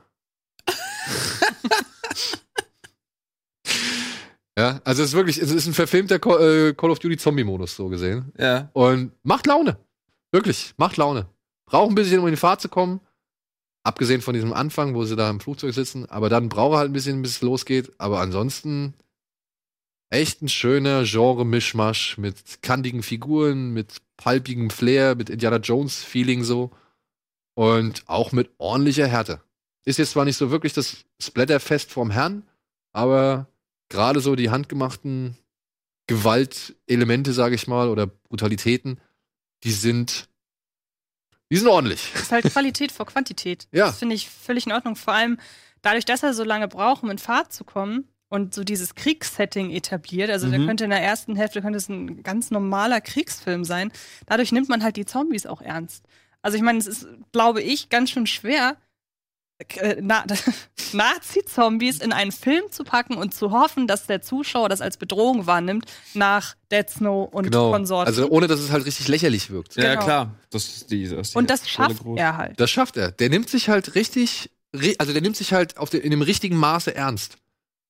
Ja, 4.58 4.80
also 4.84 5.02
es 5.02 5.10
ist 5.10 5.14
wirklich, 5.14 5.38
es 5.38 5.50
ist 5.50 5.66
ein 5.66 5.74
verfilmter 5.74 6.18
Call, 6.18 6.70
äh, 6.70 6.74
Call 6.74 6.90
of 6.90 6.98
Duty 6.98 7.16
Zombie-Modus, 7.16 7.76
so 7.76 7.88
gesehen. 7.88 8.32
Ja. 8.38 8.70
Und 8.72 9.12
macht 9.22 9.46
Laune. 9.46 9.78
Wirklich, 10.32 10.74
macht 10.76 10.96
Laune. 10.96 11.28
Braucht 11.66 11.90
ein 11.90 11.94
bisschen, 11.94 12.20
um 12.20 12.26
in 12.26 12.32
die 12.32 12.38
Fahrt 12.38 12.60
zu 12.60 12.68
kommen. 12.68 13.00
Abgesehen 13.82 14.20
von 14.20 14.34
diesem 14.34 14.52
Anfang, 14.52 14.94
wo 14.94 15.04
sie 15.04 15.16
da 15.16 15.30
im 15.30 15.40
Flugzeug 15.40 15.72
sitzen. 15.72 16.06
Aber 16.06 16.28
dann 16.28 16.48
braucht 16.48 16.74
er 16.74 16.78
halt 16.78 16.90
ein 16.90 16.92
bisschen, 16.92 17.22
bis 17.22 17.32
es 17.32 17.42
losgeht. 17.42 17.92
Aber 17.98 18.20
ansonsten 18.20 18.94
echt 20.10 20.42
ein 20.42 20.48
schöner 20.48 21.04
Genre-Mischmasch 21.04 22.18
mit 22.18 22.62
kantigen 22.62 23.02
Figuren, 23.02 23.72
mit 23.72 24.02
palpigem 24.16 24.70
Flair, 24.70 25.14
mit 25.14 25.30
Indiana 25.30 25.58
Jones-Feeling 25.58 26.44
so. 26.44 26.70
Und 27.54 28.02
auch 28.06 28.32
mit 28.32 28.50
ordentlicher 28.58 29.06
Härte. 29.06 29.40
Ist 29.86 29.98
jetzt 29.98 30.10
zwar 30.10 30.24
nicht 30.26 30.36
so 30.36 30.50
wirklich 30.50 30.72
das 30.74 31.04
Splatterfest 31.22 31.90
vom 31.92 32.10
Herrn, 32.10 32.42
aber 32.92 33.46
gerade 33.88 34.20
so 34.20 34.34
die 34.36 34.50
handgemachten 34.50 35.36
Gewaltelemente, 36.08 37.32
sage 37.32 37.54
ich 37.54 37.66
mal, 37.66 37.88
oder 37.88 38.06
Brutalitäten, 38.06 39.00
die 39.64 39.72
sind, 39.72 40.28
die 41.50 41.56
sind 41.56 41.66
ordentlich. 41.68 42.10
Das 42.12 42.22
ist 42.22 42.32
halt 42.32 42.44
Qualität 42.44 42.92
vor 42.92 43.06
Quantität. 43.06 43.66
Ja. 43.72 43.86
Das 43.86 43.98
finde 43.98 44.14
ich 44.14 44.28
völlig 44.28 44.66
in 44.66 44.72
Ordnung. 44.72 44.94
Vor 44.96 45.14
allem 45.14 45.38
dadurch, 45.82 46.04
dass 46.04 46.22
er 46.22 46.34
so 46.34 46.44
lange 46.44 46.68
braucht, 46.68 47.02
um 47.02 47.10
in 47.10 47.18
Fahrt 47.18 47.52
zu 47.52 47.64
kommen 47.64 48.08
und 48.28 48.54
so 48.54 48.62
dieses 48.64 48.94
Kriegssetting 48.94 49.70
etabliert. 49.70 50.30
Also 50.30 50.48
der 50.48 50.58
Mhm. 50.60 50.66
könnte 50.66 50.84
in 50.84 50.90
der 50.90 51.02
ersten 51.02 51.34
Hälfte 51.36 51.62
könnte 51.62 51.76
es 51.78 51.88
ein 51.88 52.22
ganz 52.22 52.50
normaler 52.50 53.00
Kriegsfilm 53.00 53.64
sein. 53.64 53.92
Dadurch 54.26 54.52
nimmt 54.52 54.68
man 54.68 54.82
halt 54.82 54.96
die 54.96 55.06
Zombies 55.06 55.46
auch 55.46 55.60
ernst. 55.62 56.04
Also 56.42 56.56
ich 56.56 56.62
meine, 56.62 56.78
es 56.78 56.86
ist, 56.86 57.06
glaube 57.32 57.62
ich, 57.62 57.88
ganz 57.88 58.10
schön 58.10 58.26
schwer, 58.26 58.76
äh, 59.78 59.96
Na 60.00 60.24
Nazi-Zombies 60.92 61.98
in 61.98 62.12
einen 62.12 62.32
Film 62.32 62.64
zu 62.70 62.84
packen 62.84 63.14
und 63.16 63.34
zu 63.34 63.50
hoffen, 63.50 63.86
dass 63.86 64.06
der 64.06 64.22
Zuschauer 64.22 64.68
das 64.68 64.80
als 64.80 64.96
Bedrohung 64.96 65.46
wahrnimmt 65.46 65.86
nach 66.14 66.54
Dead 66.70 66.88
Snow 66.88 67.28
und 67.32 67.44
genau. 67.44 67.70
Konsorten. 67.72 68.06
Also 68.08 68.28
ohne, 68.28 68.46
dass 68.46 68.60
es 68.60 68.70
halt 68.70 68.84
richtig 68.86 69.08
lächerlich 69.08 69.50
wirkt. 69.50 69.76
Ja, 69.76 69.94
Genau. 69.94 70.04
klar. 70.04 70.34
Das 70.50 70.64
ist 70.64 70.90
die, 70.90 71.04
das 71.08 71.28
ist 71.28 71.34
die 71.34 71.38
und 71.38 71.50
das 71.50 71.68
schafft 71.68 71.98
groß. 72.02 72.18
er 72.18 72.36
halt. 72.36 72.60
Das 72.60 72.70
schafft 72.70 72.96
er. 72.96 73.12
Der 73.12 73.28
nimmt 73.30 73.48
sich 73.48 73.68
halt 73.68 73.94
richtig, 73.94 74.50
ri- 74.74 74.94
also 74.98 75.12
der 75.12 75.22
nimmt 75.22 75.36
sich 75.36 75.52
halt 75.52 75.76
auf 75.78 75.90
den, 75.90 76.00
in 76.02 76.10
dem 76.10 76.22
richtigen 76.22 76.56
Maße 76.56 76.94
ernst. 76.94 77.36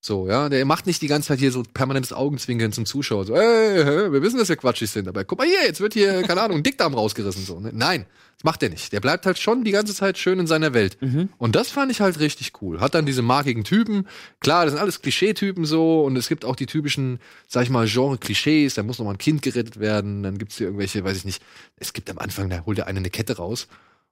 So, 0.06 0.28
ja, 0.28 0.48
der 0.48 0.64
macht 0.66 0.86
nicht 0.86 1.02
die 1.02 1.08
ganze 1.08 1.28
Zeit 1.28 1.40
hier 1.40 1.50
so 1.50 1.64
permanentes 1.64 2.12
Augenzwinkern 2.12 2.70
zum 2.70 2.86
Zuschauer. 2.86 3.24
So, 3.24 3.34
ey, 3.34 3.82
hä, 3.84 4.12
wir 4.12 4.22
wissen, 4.22 4.38
dass 4.38 4.48
wir 4.48 4.54
quatschig 4.54 4.88
sind, 4.88 5.08
aber 5.08 5.24
guck 5.24 5.38
mal 5.38 5.48
hier, 5.48 5.64
jetzt 5.64 5.80
wird 5.80 5.94
hier, 5.94 6.22
keine 6.28 6.42
Ahnung, 6.42 6.58
ein 6.58 6.62
Dickdarm 6.62 6.94
rausgerissen. 6.94 7.44
So. 7.44 7.58
ne? 7.58 7.72
Nein, 7.74 8.06
das 8.36 8.44
macht 8.44 8.62
er 8.62 8.68
nicht. 8.68 8.92
Der 8.92 9.00
bleibt 9.00 9.26
halt 9.26 9.36
schon 9.36 9.64
die 9.64 9.72
ganze 9.72 9.96
Zeit 9.96 10.16
schön 10.16 10.38
in 10.38 10.46
seiner 10.46 10.74
Welt. 10.74 10.96
Und 11.38 11.56
das 11.56 11.70
fand 11.70 11.90
ich 11.90 12.00
halt 12.00 12.20
richtig 12.20 12.52
cool. 12.62 12.78
Hat 12.78 12.94
dann 12.94 13.04
diese 13.04 13.22
markigen 13.22 13.64
Typen. 13.64 14.06
Klar, 14.38 14.64
das 14.64 14.74
sind 14.74 14.80
alles 14.80 15.02
Klischeetypen 15.02 15.64
so. 15.64 16.04
Und 16.04 16.14
es 16.14 16.28
gibt 16.28 16.44
auch 16.44 16.54
die 16.54 16.66
typischen, 16.66 17.18
sag 17.48 17.64
ich 17.64 17.70
mal, 17.70 17.88
Genre-Klischees. 17.88 18.74
Da 18.74 18.84
muss 18.84 19.00
noch 19.00 19.06
mal 19.06 19.12
ein 19.14 19.18
Kind 19.18 19.42
gerettet 19.42 19.80
werden. 19.80 20.22
Dann 20.22 20.38
gibt's 20.38 20.56
hier 20.56 20.68
irgendwelche, 20.68 21.02
weiß 21.02 21.16
ich 21.16 21.24
nicht. 21.24 21.42
Es 21.74 21.92
gibt 21.92 22.08
am 22.10 22.18
Anfang, 22.18 22.48
da 22.48 22.64
holt 22.64 22.78
der 22.78 22.86
eine 22.86 23.00
eine 23.00 23.10
Kette 23.10 23.38
raus 23.38 23.66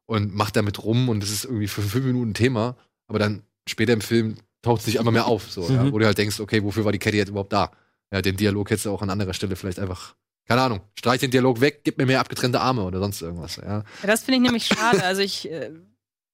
und 0.06 0.34
macht 0.34 0.56
damit 0.56 0.82
rum. 0.82 1.08
Und 1.08 1.22
das 1.22 1.30
ist 1.30 1.44
irgendwie 1.44 1.68
für 1.68 1.82
fünf 1.82 2.04
Minuten 2.04 2.34
Thema. 2.34 2.76
Aber 3.06 3.20
dann 3.20 3.42
später 3.68 3.92
im 3.92 4.00
Film 4.00 4.38
taucht 4.64 4.80
es 4.80 4.86
nicht 4.88 4.98
einmal 4.98 5.12
mehr 5.12 5.26
auf. 5.26 5.50
So, 5.50 5.68
ja, 5.68 5.84
Mhm. 5.84 5.92
wo 5.92 5.98
du 5.98 6.06
halt 6.06 6.18
denkst, 6.18 6.40
okay, 6.40 6.62
wofür 6.64 6.84
war 6.84 6.92
die 6.92 6.98
Kette 6.98 7.16
jetzt 7.16 7.28
überhaupt 7.28 7.52
da? 7.52 7.70
Ja, 8.12 8.20
den 8.22 8.36
Dialog 8.36 8.70
hättest 8.70 8.86
du 8.86 8.90
auch 8.90 9.02
an 9.02 9.10
anderer 9.10 9.32
Stelle 9.34 9.54
vielleicht 9.56 9.78
einfach, 9.78 10.14
keine 10.46 10.62
Ahnung, 10.62 10.80
streich 10.98 11.20
den 11.20 11.30
Dialog 11.30 11.60
weg, 11.60 11.80
gib 11.84 11.98
mir 11.98 12.06
mehr 12.06 12.20
abgetrennte 12.20 12.60
Arme 12.60 12.82
oder 12.84 12.98
sonst 12.98 13.22
irgendwas. 13.22 13.56
Ja. 13.56 13.78
Ja, 13.78 13.84
das 14.06 14.24
finde 14.24 14.36
ich 14.38 14.42
nämlich 14.42 14.66
schade. 14.66 15.02
Also 15.04 15.22
ich 15.22 15.50
äh, 15.50 15.70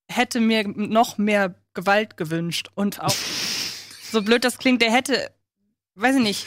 hätte 0.08 0.40
mir 0.40 0.66
noch 0.66 1.18
mehr 1.18 1.54
Gewalt 1.74 2.16
gewünscht 2.16 2.68
und 2.74 3.00
auch 3.00 3.14
so 4.10 4.22
blöd 4.22 4.44
das 4.44 4.58
klingt, 4.58 4.82
der 4.82 4.90
hätte, 4.92 5.30
weiß 5.94 6.16
ich 6.16 6.22
nicht, 6.22 6.46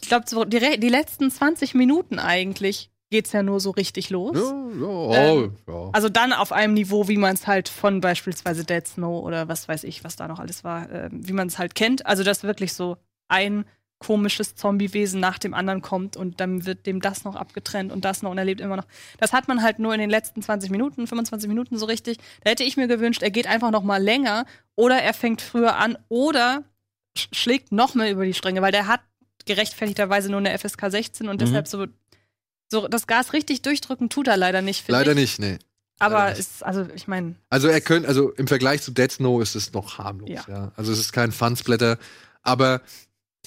ich 0.00 0.08
glaube 0.08 0.26
so 0.28 0.44
die, 0.44 0.78
die 0.80 0.88
letzten 0.88 1.30
20 1.30 1.74
Minuten 1.74 2.18
eigentlich 2.18 2.90
geht's 3.10 3.32
ja 3.32 3.42
nur 3.42 3.60
so 3.60 3.70
richtig 3.70 4.10
los. 4.10 4.36
Ja, 4.36 4.42
ja, 4.80 4.86
oh, 4.86 5.12
Ähm, 5.14 5.56
ja. 5.68 5.90
Also 5.92 6.08
dann 6.08 6.32
auf 6.32 6.52
einem 6.52 6.74
Niveau, 6.74 7.08
wie 7.08 7.16
man 7.16 7.34
es 7.34 7.46
halt 7.46 7.68
von 7.68 8.00
beispielsweise 8.00 8.64
Dead 8.64 8.86
Snow 8.86 9.22
oder 9.24 9.48
was 9.48 9.68
weiß 9.68 9.84
ich, 9.84 10.02
was 10.04 10.16
da 10.16 10.26
noch 10.28 10.38
alles 10.40 10.64
war, 10.64 10.90
äh, 10.90 11.08
wie 11.12 11.32
man 11.32 11.46
es 11.48 11.58
halt 11.58 11.74
kennt. 11.74 12.04
Also 12.06 12.24
dass 12.24 12.42
wirklich 12.42 12.72
so 12.72 12.96
ein 13.28 13.64
komisches 13.98 14.54
Zombiewesen 14.56 15.20
nach 15.20 15.38
dem 15.38 15.54
anderen 15.54 15.80
kommt 15.80 16.18
und 16.18 16.38
dann 16.40 16.66
wird 16.66 16.84
dem 16.84 17.00
das 17.00 17.24
noch 17.24 17.34
abgetrennt 17.34 17.90
und 17.92 18.04
das 18.04 18.22
noch 18.22 18.30
und 18.30 18.36
er 18.36 18.44
lebt 18.44 18.60
immer 18.60 18.76
noch. 18.76 18.84
Das 19.18 19.32
hat 19.32 19.48
man 19.48 19.62
halt 19.62 19.78
nur 19.78 19.94
in 19.94 20.00
den 20.00 20.10
letzten 20.10 20.42
20 20.42 20.70
Minuten, 20.70 21.06
25 21.06 21.48
Minuten 21.48 21.78
so 21.78 21.86
richtig. 21.86 22.18
Da 22.44 22.50
hätte 22.50 22.62
ich 22.64 22.76
mir 22.76 22.88
gewünscht, 22.88 23.22
er 23.22 23.30
geht 23.30 23.46
einfach 23.46 23.70
noch 23.70 23.82
mal 23.84 24.02
länger 24.02 24.44
oder 24.74 24.96
er 25.00 25.14
fängt 25.14 25.40
früher 25.40 25.76
an 25.76 25.96
oder 26.10 26.64
sch 27.16 27.28
schlägt 27.32 27.72
noch 27.72 27.94
mehr 27.94 28.10
über 28.10 28.26
die 28.26 28.34
Stränge, 28.34 28.60
weil 28.60 28.72
der 28.72 28.86
hat 28.86 29.00
gerechtfertigterweise 29.46 30.28
nur 30.30 30.40
eine 30.40 30.50
FSK 30.58 30.90
16 30.90 31.28
und 31.28 31.36
Mhm. 31.36 31.38
deshalb 31.46 31.66
so, 31.68 31.86
so 32.70 32.88
das 32.88 33.06
Gas 33.06 33.32
richtig 33.32 33.62
durchdrücken 33.62 34.08
tut 34.08 34.28
er 34.28 34.36
leider 34.36 34.62
nicht. 34.62 34.88
Leider 34.88 35.12
ich. 35.12 35.18
nicht, 35.18 35.38
nee. 35.38 35.58
Aber 35.98 36.28
nicht. 36.30 36.40
ist, 36.40 36.64
also 36.64 36.86
ich 36.94 37.08
meine, 37.08 37.36
Also 37.48 37.68
er 37.68 37.80
könnte, 37.80 38.08
also 38.08 38.30
im 38.32 38.46
Vergleich 38.46 38.82
zu 38.82 38.90
Dead 38.90 39.10
Snow 39.10 39.40
ist 39.40 39.54
es 39.54 39.72
noch 39.72 39.98
harmlos, 39.98 40.28
ja. 40.28 40.44
Ja. 40.48 40.72
Also 40.76 40.92
es 40.92 40.98
ist 40.98 41.12
kein 41.12 41.32
Fansblätter. 41.32 41.98
Aber 42.42 42.82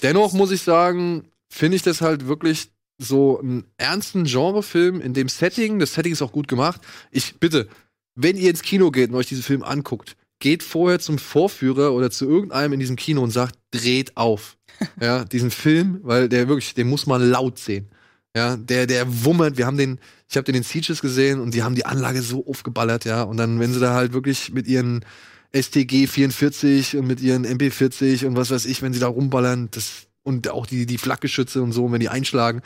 dennoch 0.02 0.32
muss 0.32 0.50
ich 0.50 0.62
sagen, 0.62 1.28
finde 1.48 1.76
ich 1.76 1.82
das 1.82 2.00
halt 2.00 2.26
wirklich 2.26 2.70
so 2.98 3.40
einen 3.40 3.64
ernsten 3.78 4.24
Genrefilm 4.24 5.00
in 5.00 5.14
dem 5.14 5.28
Setting. 5.28 5.78
Das 5.78 5.94
Setting 5.94 6.12
ist 6.12 6.22
auch 6.22 6.32
gut 6.32 6.48
gemacht. 6.48 6.80
Ich 7.10 7.36
bitte, 7.36 7.68
wenn 8.14 8.36
ihr 8.36 8.50
ins 8.50 8.62
Kino 8.62 8.90
geht 8.90 9.10
und 9.10 9.16
euch 9.16 9.28
diesen 9.28 9.42
Film 9.42 9.62
anguckt, 9.62 10.16
geht 10.38 10.62
vorher 10.62 10.98
zum 10.98 11.18
Vorführer 11.18 11.92
oder 11.92 12.10
zu 12.10 12.28
irgendeinem 12.28 12.74
in 12.74 12.80
diesem 12.80 12.96
Kino 12.96 13.22
und 13.22 13.30
sagt, 13.30 13.58
dreht 13.70 14.16
auf. 14.16 14.56
ja, 15.00 15.24
diesen 15.24 15.50
Film, 15.50 16.00
weil 16.02 16.28
der 16.28 16.48
wirklich, 16.48 16.74
den 16.74 16.88
muss 16.88 17.06
man 17.06 17.22
laut 17.22 17.58
sehen. 17.58 17.90
Ja, 18.36 18.56
der, 18.56 18.86
der 18.86 19.24
wummert. 19.24 19.56
Wir 19.56 19.66
haben 19.66 19.76
den, 19.76 19.98
ich 20.28 20.36
habe 20.36 20.44
den 20.44 20.54
in 20.54 20.62
Sieges 20.62 21.00
gesehen 21.00 21.40
und 21.40 21.52
die 21.52 21.62
haben 21.62 21.74
die 21.74 21.84
Anlage 21.84 22.22
so 22.22 22.46
aufgeballert, 22.46 23.04
ja. 23.04 23.22
Und 23.22 23.36
dann, 23.36 23.58
wenn 23.58 23.72
sie 23.72 23.80
da 23.80 23.94
halt 23.94 24.12
wirklich 24.12 24.52
mit 24.52 24.68
ihren 24.68 25.04
STG 25.52 26.06
44 26.06 26.96
und 26.96 27.06
mit 27.06 27.20
ihren 27.20 27.44
MP 27.44 27.70
40 27.70 28.26
und 28.26 28.36
was 28.36 28.50
weiß 28.50 28.66
ich, 28.66 28.82
wenn 28.82 28.92
sie 28.92 29.00
da 29.00 29.08
rumballern, 29.08 29.68
das, 29.72 30.06
und 30.22 30.48
auch 30.48 30.66
die, 30.66 30.86
die 30.86 30.98
Flakgeschütze 30.98 31.60
und 31.62 31.72
so, 31.72 31.90
wenn 31.90 32.00
die 32.00 32.08
einschlagen, 32.08 32.62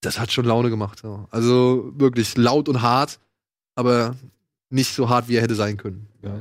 das 0.00 0.18
hat 0.18 0.32
schon 0.32 0.44
Laune 0.44 0.70
gemacht. 0.70 1.00
So. 1.00 1.28
Also 1.30 1.92
wirklich 1.94 2.36
laut 2.36 2.68
und 2.68 2.82
hart, 2.82 3.20
aber 3.76 4.16
nicht 4.70 4.92
so 4.92 5.08
hart, 5.08 5.28
wie 5.28 5.36
er 5.36 5.42
hätte 5.42 5.54
sein 5.54 5.76
können. 5.76 6.08
Ja. 6.22 6.34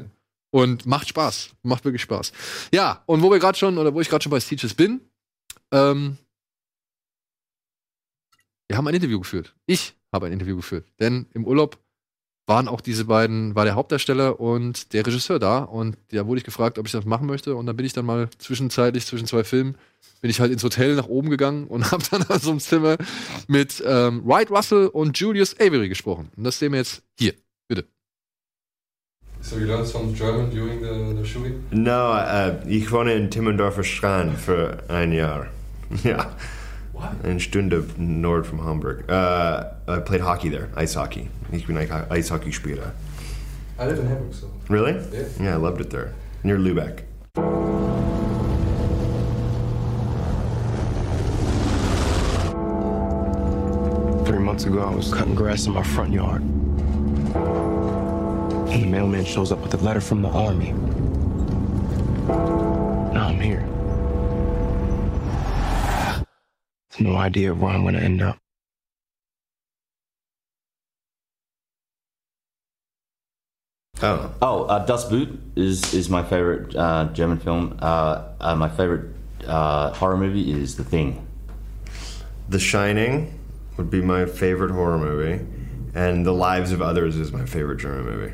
Und 0.49 0.85
macht 0.85 1.07
Spaß. 1.09 1.51
Macht 1.61 1.85
wirklich 1.85 2.01
Spaß. 2.01 2.31
Ja, 2.73 3.03
und 3.05 3.21
wo 3.21 3.31
wir 3.31 3.39
gerade 3.39 3.57
schon, 3.57 3.77
oder 3.77 3.93
wo 3.93 4.01
ich 4.01 4.09
gerade 4.09 4.23
schon 4.23 4.31
bei 4.31 4.39
Sieges 4.39 4.73
bin, 4.73 5.01
ähm, 5.71 6.17
wir 8.67 8.77
haben 8.77 8.87
ein 8.87 8.95
Interview 8.95 9.19
geführt. 9.19 9.55
Ich 9.65 9.95
habe 10.11 10.27
ein 10.27 10.33
Interview 10.33 10.55
geführt. 10.55 10.85
Denn 10.99 11.27
im 11.33 11.45
Urlaub 11.45 11.77
waren 12.45 12.67
auch 12.67 12.81
diese 12.81 13.05
beiden, 13.05 13.55
war 13.55 13.65
der 13.65 13.75
Hauptdarsteller 13.75 14.39
und 14.39 14.93
der 14.93 15.05
Regisseur 15.05 15.39
da. 15.39 15.59
Und 15.59 15.97
da 16.11 16.27
wurde 16.27 16.39
ich 16.39 16.43
gefragt, 16.43 16.77
ob 16.77 16.85
ich 16.85 16.91
das 16.91 17.05
machen 17.05 17.27
möchte. 17.27 17.55
Und 17.55 17.65
dann 17.65 17.75
bin 17.75 17.85
ich 17.85 17.93
dann 17.93 18.05
mal 18.05 18.29
zwischenzeitlich, 18.37 19.05
zwischen 19.05 19.27
zwei 19.27 19.43
Filmen, 19.43 19.75
bin 20.21 20.29
ich 20.29 20.39
halt 20.39 20.51
ins 20.51 20.63
Hotel 20.63 20.95
nach 20.95 21.07
oben 21.07 21.29
gegangen 21.29 21.67
und 21.67 21.91
habe 21.91 22.03
dann 22.11 22.23
an 22.23 22.39
so 22.39 22.51
einem 22.51 22.59
Zimmer 22.59 22.97
mit 23.47 23.81
ähm, 23.85 24.21
Wright 24.25 24.51
Russell 24.51 24.87
und 24.87 25.17
Julius 25.17 25.59
Avery 25.59 25.89
gesprochen. 25.89 26.31
Und 26.35 26.43
das 26.43 26.59
sehen 26.59 26.73
wir 26.73 26.79
jetzt 26.79 27.03
hier. 27.17 27.33
Bitte. 27.67 27.85
So 29.41 29.57
you 29.57 29.65
learned 29.65 29.87
some 29.87 30.13
German 30.13 30.49
during 30.49 30.81
the, 30.81 31.21
the 31.21 31.27
shooting? 31.27 31.63
No, 31.71 32.13
uh, 32.13 32.59
ich 32.67 32.91
wohne 32.91 33.13
in 33.13 33.29
Timmendorfer 33.29 33.83
Strand 33.83 34.37
für 34.37 34.83
ein 34.89 35.11
Jahr. 35.11 35.47
Ja. 36.03 36.35
Eine 37.23 37.39
Stunde 37.39 37.83
nord 37.97 38.45
from 38.45 38.59
Hamburg. 38.59 39.09
Uh, 39.09 39.71
I 39.87 39.99
played 39.99 40.21
hockey 40.21 40.49
there, 40.49 40.69
ice 40.75 40.93
hockey. 40.93 41.29
Ich 41.51 41.65
bin 41.65 41.77
ein 41.77 41.89
Eishockeyspieler. 41.89 42.91
I 43.79 43.85
live 43.87 43.99
in 43.99 44.07
Hamburg, 44.07 44.33
so. 44.33 44.51
Really? 44.69 44.93
Yeah. 45.11 45.27
Yeah, 45.39 45.53
I 45.53 45.57
loved 45.57 45.81
it 45.81 45.89
there. 45.89 46.13
Near 46.43 46.57
Lübeck. 46.57 47.03
Three 54.25 54.39
months 54.39 54.65
ago, 54.65 54.81
I 54.83 54.93
was 54.95 55.11
cutting 55.13 55.35
grass 55.35 55.65
in 55.65 55.73
my 55.73 55.83
front 55.83 56.13
yard. 56.13 56.41
And 58.71 58.83
the 58.83 58.87
mailman 58.87 59.25
shows 59.25 59.51
up 59.51 59.59
with 59.59 59.73
a 59.73 59.77
letter 59.77 60.01
from 60.01 60.21
the 60.21 60.29
army. 60.29 60.73
Now 62.27 63.27
I'm 63.27 63.39
here. 63.39 63.65
No 66.99 67.15
idea 67.15 67.53
where 67.53 67.71
I'm 67.71 67.83
gonna 67.83 67.99
end 67.99 68.21
up. 68.21 68.37
Oh. 74.01 74.33
Oh, 74.41 74.63
uh, 74.65 74.85
Das 74.85 75.05
Boot 75.05 75.39
is 75.55 75.93
is 75.93 76.09
my 76.09 76.23
favorite 76.23 76.75
uh, 76.75 77.05
German 77.13 77.39
film. 77.39 77.77
Uh, 77.81 78.23
uh, 78.39 78.55
my 78.55 78.69
favorite 78.69 79.15
uh, 79.47 79.93
horror 79.93 80.17
movie 80.17 80.51
is 80.51 80.75
The 80.75 80.83
Thing. 80.83 81.25
The 82.49 82.59
Shining 82.59 83.39
would 83.77 83.89
be 83.89 84.01
my 84.01 84.25
favorite 84.25 84.71
horror 84.71 84.97
movie, 84.97 85.45
and 85.95 86.25
The 86.25 86.33
Lives 86.33 86.71
of 86.71 86.81
Others 86.81 87.17
is 87.17 87.31
my 87.31 87.45
favorite 87.45 87.77
German 87.79 88.05
movie. 88.05 88.33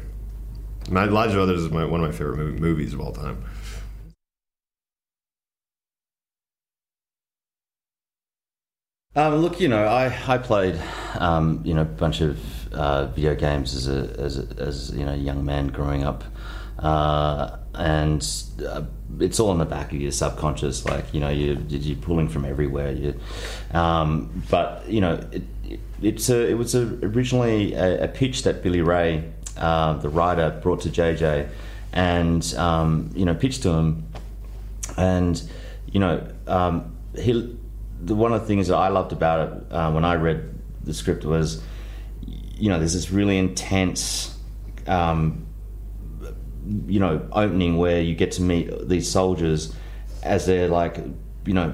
My 0.89 1.05
Lives 1.05 1.33
of 1.35 1.39
Others 1.41 1.61
is 1.63 1.71
my, 1.71 1.85
one 1.85 2.03
of 2.03 2.09
my 2.09 2.17
favorite 2.17 2.37
movie, 2.37 2.59
movies 2.59 2.93
of 2.93 2.99
all 3.01 3.13
time. 3.13 3.43
Um, 9.15 9.37
look, 9.37 9.59
you 9.59 9.67
know, 9.67 9.85
I, 9.85 10.15
I 10.27 10.37
played, 10.37 10.79
um, 11.17 11.61
you 11.65 11.73
know, 11.73 11.81
a 11.81 11.85
bunch 11.85 12.21
of 12.21 12.71
uh, 12.71 13.07
video 13.07 13.33
games 13.33 13.73
as 13.73 13.87
a, 13.87 14.15
as 14.19 14.37
a, 14.37 14.61
as 14.61 14.91
you 14.91 15.03
know, 15.03 15.15
young 15.15 15.43
man 15.43 15.69
growing 15.69 16.03
up, 16.03 16.23
uh, 16.77 17.57
and 17.73 18.21
uh, 18.67 18.83
it's 19.19 19.39
all 19.39 19.51
in 19.51 19.57
the 19.57 19.65
back 19.65 19.91
of 19.93 19.99
your 19.99 20.11
subconscious. 20.11 20.85
Like, 20.85 21.11
you 21.11 21.19
know, 21.19 21.29
you 21.29 21.57
you're 21.69 21.97
pulling 21.97 22.29
from 22.29 22.45
everywhere. 22.45 22.91
You, 22.91 23.19
um, 23.73 24.43
but 24.51 24.87
you 24.87 25.01
know, 25.01 25.13
it, 25.31 25.41
it, 25.67 25.79
it's 26.03 26.29
a, 26.29 26.47
it 26.47 26.53
was 26.53 26.75
a, 26.75 26.83
originally 27.01 27.73
a, 27.73 28.03
a 28.03 28.07
pitch 28.07 28.43
that 28.43 28.61
Billy 28.61 28.81
Ray, 28.81 29.27
uh, 29.57 29.93
the 29.93 30.09
writer, 30.09 30.59
brought 30.61 30.81
to 30.81 30.89
JJ, 30.89 31.49
and 31.93 32.53
um, 32.53 33.09
you 33.15 33.25
know, 33.25 33.33
pitched 33.33 33.63
to 33.63 33.69
him, 33.69 34.07
and 34.97 35.41
you 35.91 35.99
know, 35.99 36.27
um, 36.45 36.95
he 37.17 37.57
the, 38.01 38.15
one 38.15 38.33
of 38.33 38.41
the 38.41 38.47
things 38.47 38.67
that 38.67 38.75
I 38.75 38.89
loved 38.89 39.11
about 39.11 39.47
it 39.47 39.73
uh, 39.73 39.91
when 39.91 40.05
I 40.05 40.15
read 40.15 40.59
the 40.83 40.93
script 40.93 41.25
was, 41.25 41.61
you 42.25 42.69
know, 42.69 42.79
there's 42.79 42.93
this 42.93 43.11
really 43.11 43.37
intense, 43.37 44.37
um, 44.87 45.45
you 46.87 46.99
know, 46.99 47.27
opening 47.31 47.77
where 47.77 48.01
you 48.01 48.15
get 48.15 48.33
to 48.33 48.41
meet 48.41 48.87
these 48.87 49.09
soldiers 49.09 49.73
as 50.23 50.45
they're 50.45 50.67
like, 50.67 50.97
you 51.45 51.53
know, 51.53 51.73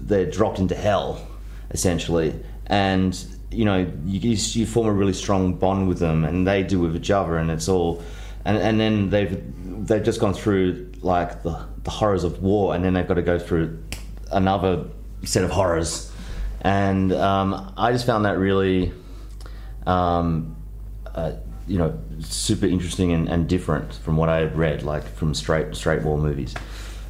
they're 0.00 0.30
dropped 0.30 0.58
into 0.58 0.74
hell, 0.74 1.26
essentially, 1.70 2.34
and 2.66 3.26
you 3.50 3.64
know, 3.64 3.90
you, 4.04 4.30
you 4.30 4.66
form 4.66 4.86
a 4.86 4.92
really 4.92 5.12
strong 5.12 5.54
bond 5.54 5.88
with 5.88 5.98
them, 5.98 6.24
and 6.24 6.46
they 6.46 6.62
do 6.62 6.80
with 6.80 6.96
each 6.96 7.10
other, 7.10 7.36
and 7.36 7.50
it's 7.50 7.68
all, 7.68 8.02
and 8.44 8.56
and 8.58 8.80
then 8.80 9.10
they've 9.10 9.42
they've 9.86 10.02
just 10.02 10.20
gone 10.20 10.34
through 10.34 10.92
like 11.00 11.42
the 11.42 11.66
the 11.84 11.90
horrors 11.90 12.24
of 12.24 12.42
war, 12.42 12.74
and 12.74 12.84
then 12.84 12.94
they've 12.94 13.06
got 13.06 13.14
to 13.14 13.22
go 13.22 13.38
through 13.38 13.82
another 14.32 14.84
set 15.26 15.44
of 15.44 15.50
horrors, 15.50 16.12
and 16.62 17.12
um, 17.12 17.72
I 17.76 17.92
just 17.92 18.06
found 18.06 18.24
that 18.24 18.38
really, 18.38 18.92
um, 19.86 20.56
uh, 21.14 21.32
you 21.66 21.78
know, 21.78 21.98
super 22.20 22.66
interesting 22.66 23.12
and, 23.12 23.28
and, 23.28 23.48
different 23.48 23.94
from 23.94 24.16
what 24.16 24.28
I 24.28 24.38
had 24.38 24.56
read, 24.56 24.82
like 24.82 25.04
from 25.04 25.34
straight 25.34 25.74
straight 25.74 26.02
war 26.02 26.18
movies. 26.18 26.54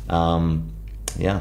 Um, 0.09 0.73
yeah. 1.19 1.41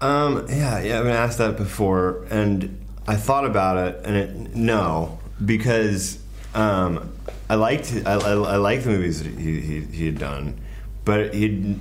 Um, 0.00 0.46
yeah, 0.48 0.80
yeah, 0.80 0.98
I've 0.98 1.04
been 1.04 1.12
asked 1.12 1.38
that 1.38 1.56
before, 1.58 2.24
and 2.30 2.86
I 3.06 3.16
thought 3.16 3.44
about 3.44 3.76
it, 3.76 4.00
and 4.04 4.16
it 4.16 4.54
no, 4.56 5.18
because 5.44 6.18
um, 6.54 7.12
I 7.50 7.56
liked 7.56 7.92
I, 8.06 8.12
I, 8.12 8.30
I 8.30 8.56
liked 8.58 8.84
the 8.84 8.90
movies 8.90 9.24
that 9.24 9.36
he, 9.36 9.60
he, 9.60 9.80
he 9.80 10.06
had 10.06 10.20
done, 10.20 10.60
but 11.04 11.34
he 11.34 11.76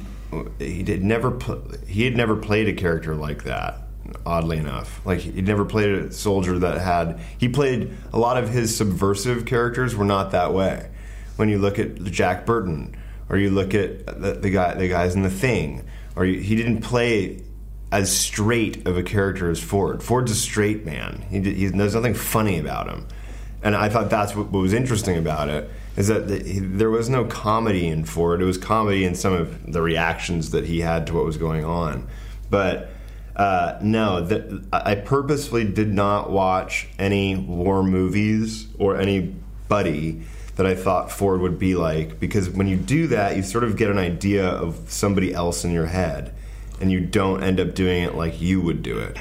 he 0.57 0.81
did 0.81 1.03
never 1.03 1.29
pl- 1.29 1.63
he 1.85 2.05
had 2.05 2.17
never 2.17 2.35
played 2.35 2.67
a 2.67 2.73
character 2.73 3.13
like 3.13 3.43
that. 3.43 3.83
Oddly 4.25 4.57
enough, 4.57 4.99
like 5.05 5.19
he'd 5.19 5.45
never 5.45 5.65
played 5.65 5.91
a 5.91 6.11
soldier 6.11 6.57
that 6.57 6.79
had 6.79 7.19
he 7.37 7.47
played 7.47 7.95
a 8.11 8.17
lot 8.17 8.41
of 8.41 8.49
his 8.49 8.75
subversive 8.75 9.45
characters 9.45 9.95
were 9.95 10.05
not 10.05 10.31
that 10.31 10.55
way. 10.55 10.89
When 11.35 11.49
you 11.49 11.59
look 11.59 11.77
at 11.77 12.03
Jack 12.05 12.47
Burton, 12.47 12.95
or 13.29 13.37
you 13.37 13.51
look 13.51 13.75
at 13.75 14.07
the, 14.07 14.33
the 14.33 14.49
guy 14.49 14.73
the 14.73 14.87
guys 14.87 15.13
in 15.13 15.21
the 15.21 15.29
Thing, 15.29 15.85
or 16.15 16.25
you, 16.25 16.39
he 16.39 16.55
didn't 16.55 16.81
play 16.81 17.43
as 17.91 18.11
straight 18.11 18.87
of 18.87 18.97
a 18.97 19.03
character 19.03 19.51
as 19.51 19.61
Ford. 19.61 20.01
Ford's 20.01 20.31
a 20.31 20.35
straight 20.35 20.83
man. 20.83 21.23
He, 21.29 21.41
he 21.41 21.67
there's 21.67 21.93
nothing 21.93 22.15
funny 22.15 22.57
about 22.57 22.89
him 22.89 23.05
and 23.61 23.75
I 23.75 23.89
thought 23.89 24.09
that's 24.09 24.35
what, 24.35 24.51
was 24.51 24.73
interesting 24.73 25.17
about 25.17 25.49
it 25.49 25.69
is 25.97 26.07
that 26.07 26.27
the, 26.27 26.59
there 26.59 26.89
was 26.89 27.09
no 27.09 27.25
comedy 27.25 27.87
in 27.87 28.05
Ford. 28.05 28.41
It 28.41 28.45
was 28.45 28.57
comedy 28.57 29.03
in 29.03 29.15
some 29.15 29.33
of 29.33 29.71
the 29.71 29.81
reactions 29.81 30.51
that 30.51 30.65
he 30.65 30.79
had 30.79 31.07
to 31.07 31.13
what 31.13 31.25
was 31.25 31.37
going 31.37 31.65
on. 31.65 32.07
But 32.49 32.89
uh, 33.35 33.77
no, 33.81 34.21
the, 34.21 34.63
I 34.71 34.95
purposefully 34.95 35.65
did 35.65 35.93
not 35.93 36.31
watch 36.31 36.87
any 36.97 37.35
war 37.35 37.83
movies 37.83 38.67
or 38.77 38.97
anybody 38.97 40.21
that 40.55 40.65
I 40.65 40.75
thought 40.75 41.11
Ford 41.11 41.41
would 41.41 41.59
be 41.59 41.75
like 41.75 42.19
because 42.19 42.49
when 42.49 42.67
you 42.67 42.77
do 42.77 43.07
that, 43.07 43.35
you 43.35 43.43
sort 43.43 43.63
of 43.63 43.77
get 43.77 43.89
an 43.89 43.97
idea 43.97 44.47
of 44.47 44.89
somebody 44.89 45.33
else 45.33 45.63
in 45.63 45.71
your 45.71 45.85
head, 45.85 46.33
and 46.81 46.91
you 46.91 46.99
don't 46.99 47.43
end 47.43 47.59
up 47.59 47.75
doing 47.75 48.03
it 48.03 48.15
like 48.15 48.41
you 48.41 48.61
would 48.61 48.83
do 48.83 48.99
it. 48.99 49.17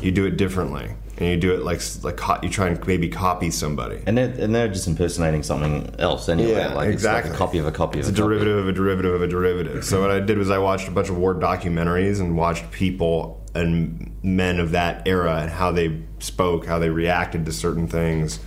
You 0.00 0.12
do 0.12 0.26
it 0.26 0.36
differently 0.36 0.94
and 1.20 1.28
you 1.28 1.36
do 1.36 1.52
it 1.52 1.62
like 1.62 1.82
like 2.02 2.18
you 2.42 2.48
try 2.48 2.68
and 2.68 2.86
maybe 2.86 3.10
copy 3.10 3.50
somebody. 3.50 4.02
And 4.06 4.16
they're, 4.16 4.30
and 4.38 4.54
they're 4.54 4.68
just 4.68 4.88
impersonating 4.88 5.42
something 5.42 5.94
else 5.98 6.30
anyway. 6.30 6.52
Yeah, 6.52 6.72
like 6.72 6.88
exactly. 6.88 7.30
It's 7.30 7.30
like 7.30 7.34
a 7.34 7.46
copy 7.46 7.58
of 7.58 7.66
a 7.66 7.72
copy 7.72 7.98
it's 7.98 8.08
of 8.08 8.14
a, 8.14 8.22
a 8.22 8.24
derivative 8.24 8.56
of 8.56 8.68
a 8.68 8.72
derivative 8.72 9.14
of 9.14 9.22
a 9.22 9.28
derivative. 9.28 9.84
so 9.84 10.00
what 10.00 10.10
I 10.10 10.20
did 10.20 10.38
was 10.38 10.50
I 10.50 10.56
watched 10.56 10.88
a 10.88 10.90
bunch 10.90 11.10
of 11.10 11.18
war 11.18 11.34
documentaries 11.34 12.20
and 12.20 12.38
watched 12.38 12.70
people 12.70 13.46
and 13.54 14.16
men 14.22 14.60
of 14.60 14.70
that 14.70 15.06
era 15.06 15.40
and 15.42 15.50
how 15.50 15.72
they 15.72 16.00
spoke, 16.20 16.64
how 16.64 16.78
they 16.78 16.88
reacted 16.88 17.44
to 17.44 17.52
certain 17.52 17.86
things. 17.86 18.40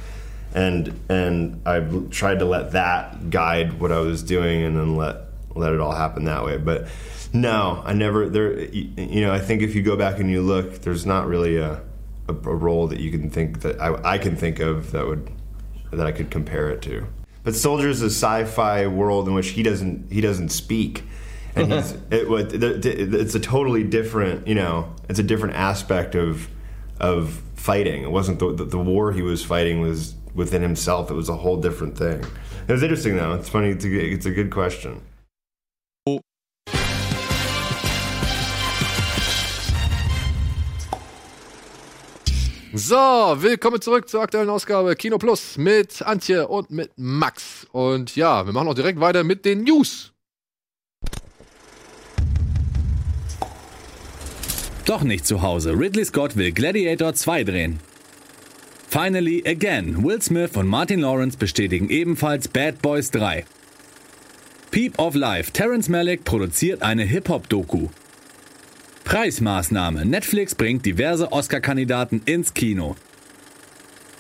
And 0.55 0.99
and 1.09 1.61
I 1.67 1.79
tried 2.09 2.39
to 2.39 2.45
let 2.45 2.71
that 2.71 3.29
guide 3.29 3.79
what 3.79 3.91
I 3.91 3.99
was 3.99 4.23
doing, 4.23 4.63
and 4.63 4.75
then 4.75 4.95
let 4.95 5.17
let 5.55 5.73
it 5.73 5.79
all 5.79 5.93
happen 5.93 6.25
that 6.25 6.43
way. 6.43 6.57
But 6.57 6.87
no, 7.33 7.83
I 7.85 7.93
never. 7.93 8.29
There, 8.29 8.59
you 8.59 9.21
know, 9.21 9.31
I 9.31 9.39
think 9.39 9.61
if 9.61 9.75
you 9.75 9.83
go 9.83 9.95
back 9.95 10.19
and 10.19 10.29
you 10.29 10.41
look, 10.41 10.81
there's 10.81 11.05
not 11.05 11.27
really 11.27 11.57
a 11.57 11.81
a, 12.27 12.33
a 12.33 12.55
role 12.55 12.87
that 12.87 12.99
you 12.99 13.11
can 13.11 13.29
think 13.29 13.61
that 13.61 13.79
I, 13.81 14.13
I, 14.13 14.17
can 14.17 14.35
think 14.35 14.59
of 14.59 14.91
that 14.91 15.05
would 15.05 15.31
that 15.91 16.05
I 16.05 16.11
could 16.11 16.31
compare 16.31 16.69
it 16.69 16.81
to. 16.83 17.05
But 17.43 17.55
Soldier 17.55 17.89
is 17.89 18.01
a 18.01 18.07
sci-fi 18.07 18.87
world 18.87 19.27
in 19.27 19.33
which 19.33 19.49
he 19.49 19.63
doesn't 19.63 20.11
he 20.11 20.21
doesn't 20.21 20.49
speak, 20.49 21.03
and 21.55 21.71
he's 21.71 21.91
it, 22.11 22.85
it's 22.85 23.35
a 23.35 23.39
totally 23.39 23.83
different 23.83 24.47
you 24.47 24.55
know 24.55 24.93
it's 25.09 25.19
a 25.19 25.23
different 25.23 25.55
aspect 25.55 26.15
of 26.15 26.47
of 26.99 27.41
fighting. 27.55 28.03
It 28.03 28.11
wasn't 28.11 28.39
the, 28.39 28.53
the, 28.53 28.65
the 28.65 28.79
war 28.79 29.11
he 29.11 29.21
was 29.21 29.43
fighting 29.43 29.81
was 29.81 30.15
within 30.33 30.61
himself. 30.61 31.11
It 31.11 31.15
was 31.15 31.29
a 31.29 31.35
whole 31.35 31.57
different 31.57 31.97
thing. 31.97 32.23
It 32.67 32.71
was 32.71 32.83
interesting 32.83 33.17
though. 33.17 33.33
It's 33.33 33.49
funny. 33.49 33.69
It's 33.69 33.85
a, 33.85 33.89
it's 33.89 34.25
a 34.25 34.31
good 34.31 34.51
question. 34.51 35.01
So, 42.75 42.95
willkommen 42.95 43.79
zurück 43.81 44.09
zur 44.09 44.23
aktuellen 44.23 44.49
Ausgabe 44.49 44.95
Kino 44.95 45.19
Plus 45.19 45.59
mit 45.59 46.01
Antje 46.01 46.47
und 46.47 46.71
mit 46.71 46.89
Max. 46.95 47.67
Und 47.71 48.15
ja, 48.15 48.47
wir 48.47 48.51
machen 48.51 48.67
auch 48.67 48.73
direkt 48.73 48.99
weiter 48.99 49.23
mit 49.23 49.45
den 49.45 49.61
News. 49.63 50.11
Doch 54.85 55.03
nicht 55.03 55.27
zu 55.27 55.43
Hause. 55.43 55.77
Ridley 55.77 56.03
Scott 56.03 56.35
will 56.35 56.51
Gladiator 56.51 57.13
2 57.13 57.43
drehen. 57.43 57.79
Finally 58.89 59.43
Again. 59.45 60.03
Will 60.03 60.19
Smith 60.19 60.57
und 60.57 60.65
Martin 60.65 61.01
Lawrence 61.01 61.37
bestätigen 61.37 61.91
ebenfalls 61.91 62.47
Bad 62.47 62.81
Boys 62.81 63.11
3. 63.11 63.45
Peep 64.71 64.97
of 64.97 65.13
Life. 65.13 65.51
Terrence 65.51 65.89
Malick 65.89 66.23
produziert 66.23 66.81
eine 66.81 67.03
Hip-Hop-Doku. 67.03 67.89
Preismaßnahme. 69.03 70.05
Netflix 70.05 70.55
bringt 70.55 70.85
diverse 70.85 71.31
Oscar-Kandidaten 71.31 72.21
ins 72.25 72.53
Kino. 72.53 72.95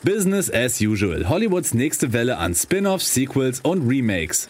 Business 0.03 0.51
as 0.51 0.81
usual. 0.81 1.29
Hollywoods 1.29 1.73
nächste 1.73 2.11
Welle 2.11 2.37
an 2.37 2.53
Spin-offs, 2.53 3.13
Sequels 3.13 3.61
und 3.61 3.87
Remakes. 3.87 4.49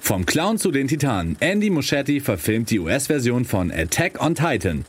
Vom 0.00 0.26
Clown 0.26 0.58
zu 0.58 0.70
den 0.70 0.88
Titanen. 0.88 1.36
Andy 1.40 1.70
Muschietti 1.70 2.20
verfilmt 2.20 2.70
die 2.70 2.80
US-Version 2.80 3.44
von 3.44 3.70
Attack 3.70 4.20
on 4.24 4.34
Titan. 4.34 4.84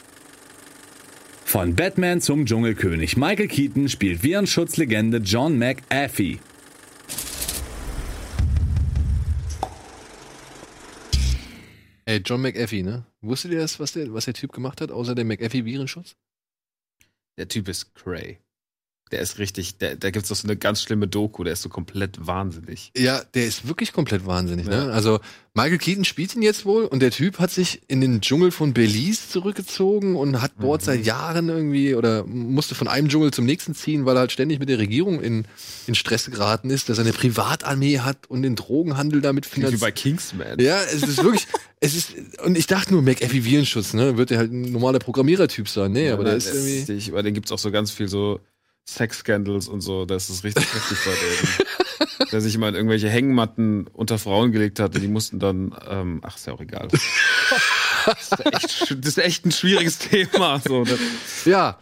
Von 1.45 1.75
Batman 1.75 2.19
zum 2.19 2.45
Dschungelkönig. 2.45 3.15
Michael 3.17 3.47
Keaton 3.47 3.89
spielt 3.89 4.23
Virenschutzlegende 4.23 5.17
John 5.17 5.59
McAfee. 5.59 6.39
Ey, 12.05 12.21
John 12.25 12.41
McAfee, 12.41 12.81
ne? 12.83 13.05
Wusstet 13.23 13.53
ihr 13.53 13.59
das, 13.59 13.79
was 13.79 13.93
der, 13.93 14.13
was 14.13 14.25
der 14.25 14.33
Typ 14.33 14.51
gemacht 14.51 14.81
hat, 14.81 14.91
außer 14.91 15.15
der 15.15 15.23
McAfee-Virenschutz? 15.23 16.17
Der 17.37 17.47
Typ 17.47 17.69
ist 17.69 17.95
cray. 17.95 18.42
Der 19.11 19.21
ist 19.21 19.37
richtig, 19.37 19.77
der, 19.77 19.95
da 19.95 20.09
gibt 20.09 20.23
es 20.23 20.29
doch 20.29 20.35
so 20.35 20.47
eine 20.47 20.57
ganz 20.57 20.81
schlimme 20.81 21.07
Doku, 21.07 21.43
der 21.43 21.53
ist 21.53 21.61
so 21.61 21.69
komplett 21.69 22.25
wahnsinnig. 22.25 22.91
Ja, 22.97 23.21
der 23.35 23.45
ist 23.45 23.67
wirklich 23.67 23.93
komplett 23.93 24.25
wahnsinnig. 24.25 24.65
Ja. 24.65 24.85
Ne? 24.85 24.91
Also 24.93 25.19
Michael 25.53 25.77
Keaton 25.77 26.03
spielt 26.03 26.35
ihn 26.35 26.41
jetzt 26.41 26.65
wohl 26.65 26.85
und 26.85 26.99
der 26.99 27.11
Typ 27.11 27.37
hat 27.37 27.51
sich 27.51 27.81
in 27.87 28.01
den 28.01 28.21
Dschungel 28.21 28.49
von 28.49 28.73
Belize 28.73 29.29
zurückgezogen 29.29 30.15
und 30.15 30.41
hat 30.41 30.53
dort 30.59 30.81
Mhm. 30.81 30.85
seit 30.85 31.05
Jahren 31.05 31.49
irgendwie 31.49 31.93
oder 31.93 32.25
musste 32.25 32.73
von 32.73 32.87
einem 32.87 33.07
Dschungel 33.07 33.29
zum 33.29 33.45
nächsten 33.45 33.75
ziehen, 33.75 34.05
weil 34.05 34.17
er 34.17 34.21
halt 34.21 34.31
ständig 34.31 34.57
mit 34.59 34.67
der 34.69 34.79
Regierung 34.79 35.21
in, 35.21 35.45
in 35.85 35.93
Stress 35.93 36.25
geraten 36.31 36.71
ist, 36.71 36.89
dass 36.89 36.97
er 36.97 37.03
eine 37.03 37.13
Privatarmee 37.13 37.99
hat 37.99 38.27
und 38.31 38.41
den 38.41 38.55
Drogenhandel 38.55 39.21
damit 39.21 39.43
Klingt 39.45 39.57
Wie 39.57 39.77
finanziert. 39.77 39.81
bei 39.81 39.91
Kingsman. 39.91 40.59
Ja, 40.59 40.81
es 40.81 41.03
ist 41.03 41.23
wirklich, 41.23 41.45
es 41.81 41.95
ist, 41.95 42.13
und 42.43 42.57
ich 42.57 42.65
dachte 42.65 42.91
nur, 42.93 43.03
McAfee 43.03 43.43
Virenschutz, 43.43 43.93
ne, 43.93 44.17
wird 44.17 44.31
der 44.31 44.39
halt 44.39 44.51
ein 44.51 44.71
normaler 44.71 44.97
Programmierertyp 44.97 45.69
sein. 45.69 45.91
Nee, 45.91 46.09
aber 46.09 46.23
der 46.23 46.35
ist 46.37 46.47
irgendwie. 46.47 46.77
Richtig, 46.79 47.11
aber 47.11 47.21
den 47.21 47.35
gibt's 47.35 47.51
auch 47.51 47.59
so 47.59 47.69
ganz 47.69 47.91
viel 47.91 48.07
so 48.07 48.39
Sex-Scandals 48.85 49.67
und 49.67 49.81
so, 49.81 50.05
das 50.05 50.29
ist 50.29 50.43
richtig 50.43 50.65
heftig 50.73 50.97
bei 51.05 51.11
dem. 51.11 51.65
Der 52.31 52.41
sich 52.41 52.55
immer 52.55 52.67
in 52.69 52.75
irgendwelche 52.75 53.09
Hängematten 53.09 53.87
unter 53.93 54.17
Frauen 54.17 54.51
gelegt 54.51 54.79
hat 54.79 54.95
und 54.95 55.01
die 55.01 55.07
mussten 55.07 55.39
dann, 55.39 55.75
ähm, 55.87 56.21
ach, 56.23 56.35
ist 56.35 56.47
ja 56.47 56.53
auch 56.53 56.61
egal. 56.61 56.87
Das 58.05 58.31
ist 58.31 58.45
echt, 58.45 58.97
das 58.99 59.07
ist 59.07 59.17
echt 59.17 59.45
ein 59.45 59.51
schwieriges 59.51 59.99
Thema. 59.99 60.59
So. 60.59 60.83
Das, 60.83 60.99
Ja, 61.45 61.77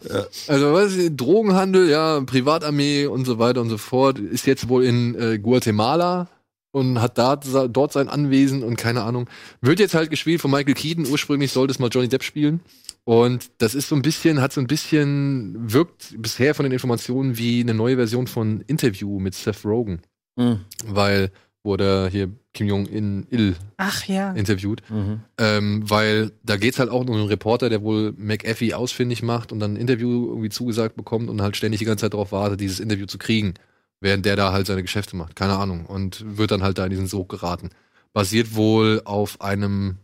also 0.46 0.72
was 0.72 0.92
ist, 0.92 1.16
Drogenhandel, 1.16 1.88
ja, 1.88 2.20
Privatarmee 2.20 3.06
und 3.06 3.24
so 3.24 3.38
weiter 3.38 3.60
und 3.60 3.70
so 3.70 3.78
fort, 3.78 4.18
ist 4.18 4.46
jetzt 4.46 4.68
wohl 4.68 4.84
in 4.84 5.14
äh, 5.16 5.38
Guatemala 5.38 6.28
und 6.70 7.00
hat 7.00 7.18
da, 7.18 7.36
dort 7.36 7.92
sein 7.92 8.08
Anwesen 8.08 8.62
und 8.62 8.76
keine 8.76 9.02
Ahnung. 9.02 9.28
Wird 9.60 9.80
jetzt 9.80 9.94
halt 9.94 10.10
gespielt 10.10 10.40
von 10.40 10.50
Michael 10.50 10.74
Keaton. 10.74 11.06
Ursprünglich 11.06 11.52
sollte 11.52 11.72
es 11.72 11.78
mal 11.78 11.90
Johnny 11.90 12.08
Depp 12.08 12.22
spielen. 12.22 12.60
Und 13.04 13.50
das 13.58 13.74
ist 13.74 13.88
so 13.88 13.96
ein 13.96 14.02
bisschen, 14.02 14.40
hat 14.40 14.52
so 14.52 14.60
ein 14.60 14.66
bisschen, 14.66 15.72
wirkt 15.72 16.14
bisher 16.18 16.54
von 16.54 16.64
den 16.64 16.72
Informationen 16.72 17.36
wie 17.36 17.60
eine 17.60 17.74
neue 17.74 17.96
Version 17.96 18.26
von 18.26 18.60
Interview 18.62 19.18
mit 19.18 19.34
Seth 19.34 19.64
Rogen. 19.64 20.02
Mhm. 20.36 20.60
Weil 20.86 21.32
wurde 21.64 22.08
hier 22.10 22.30
Kim 22.54 22.66
Jong-il 22.66 23.56
Ach 23.76 24.04
ja. 24.04 24.32
interviewt. 24.32 24.82
Mhm. 24.90 25.20
Ähm, 25.38 25.88
weil 25.88 26.32
da 26.42 26.56
geht's 26.56 26.78
halt 26.78 26.90
auch 26.90 27.00
um 27.00 27.10
einen 27.10 27.26
Reporter, 27.26 27.68
der 27.68 27.82
wohl 27.82 28.12
McAfee 28.16 28.74
ausfindig 28.74 29.22
macht 29.22 29.52
und 29.52 29.60
dann 29.60 29.74
ein 29.74 29.80
Interview 29.80 30.28
irgendwie 30.28 30.48
zugesagt 30.48 30.96
bekommt 30.96 31.30
und 31.30 31.40
halt 31.40 31.56
ständig 31.56 31.78
die 31.78 31.84
ganze 31.84 32.02
Zeit 32.02 32.14
darauf 32.14 32.32
wartet, 32.32 32.60
dieses 32.60 32.80
Interview 32.80 33.06
zu 33.06 33.18
kriegen, 33.18 33.54
während 34.00 34.26
der 34.26 34.36
da 34.36 34.52
halt 34.52 34.66
seine 34.66 34.82
Geschäfte 34.82 35.16
macht. 35.16 35.36
Keine 35.36 35.56
Ahnung. 35.56 35.86
Und 35.86 36.24
wird 36.36 36.50
dann 36.50 36.62
halt 36.62 36.78
da 36.78 36.84
in 36.84 36.90
diesen 36.90 37.06
Sog 37.06 37.28
geraten. 37.28 37.70
Basiert 38.12 38.54
wohl 38.54 39.00
auf 39.04 39.40
einem, 39.40 39.98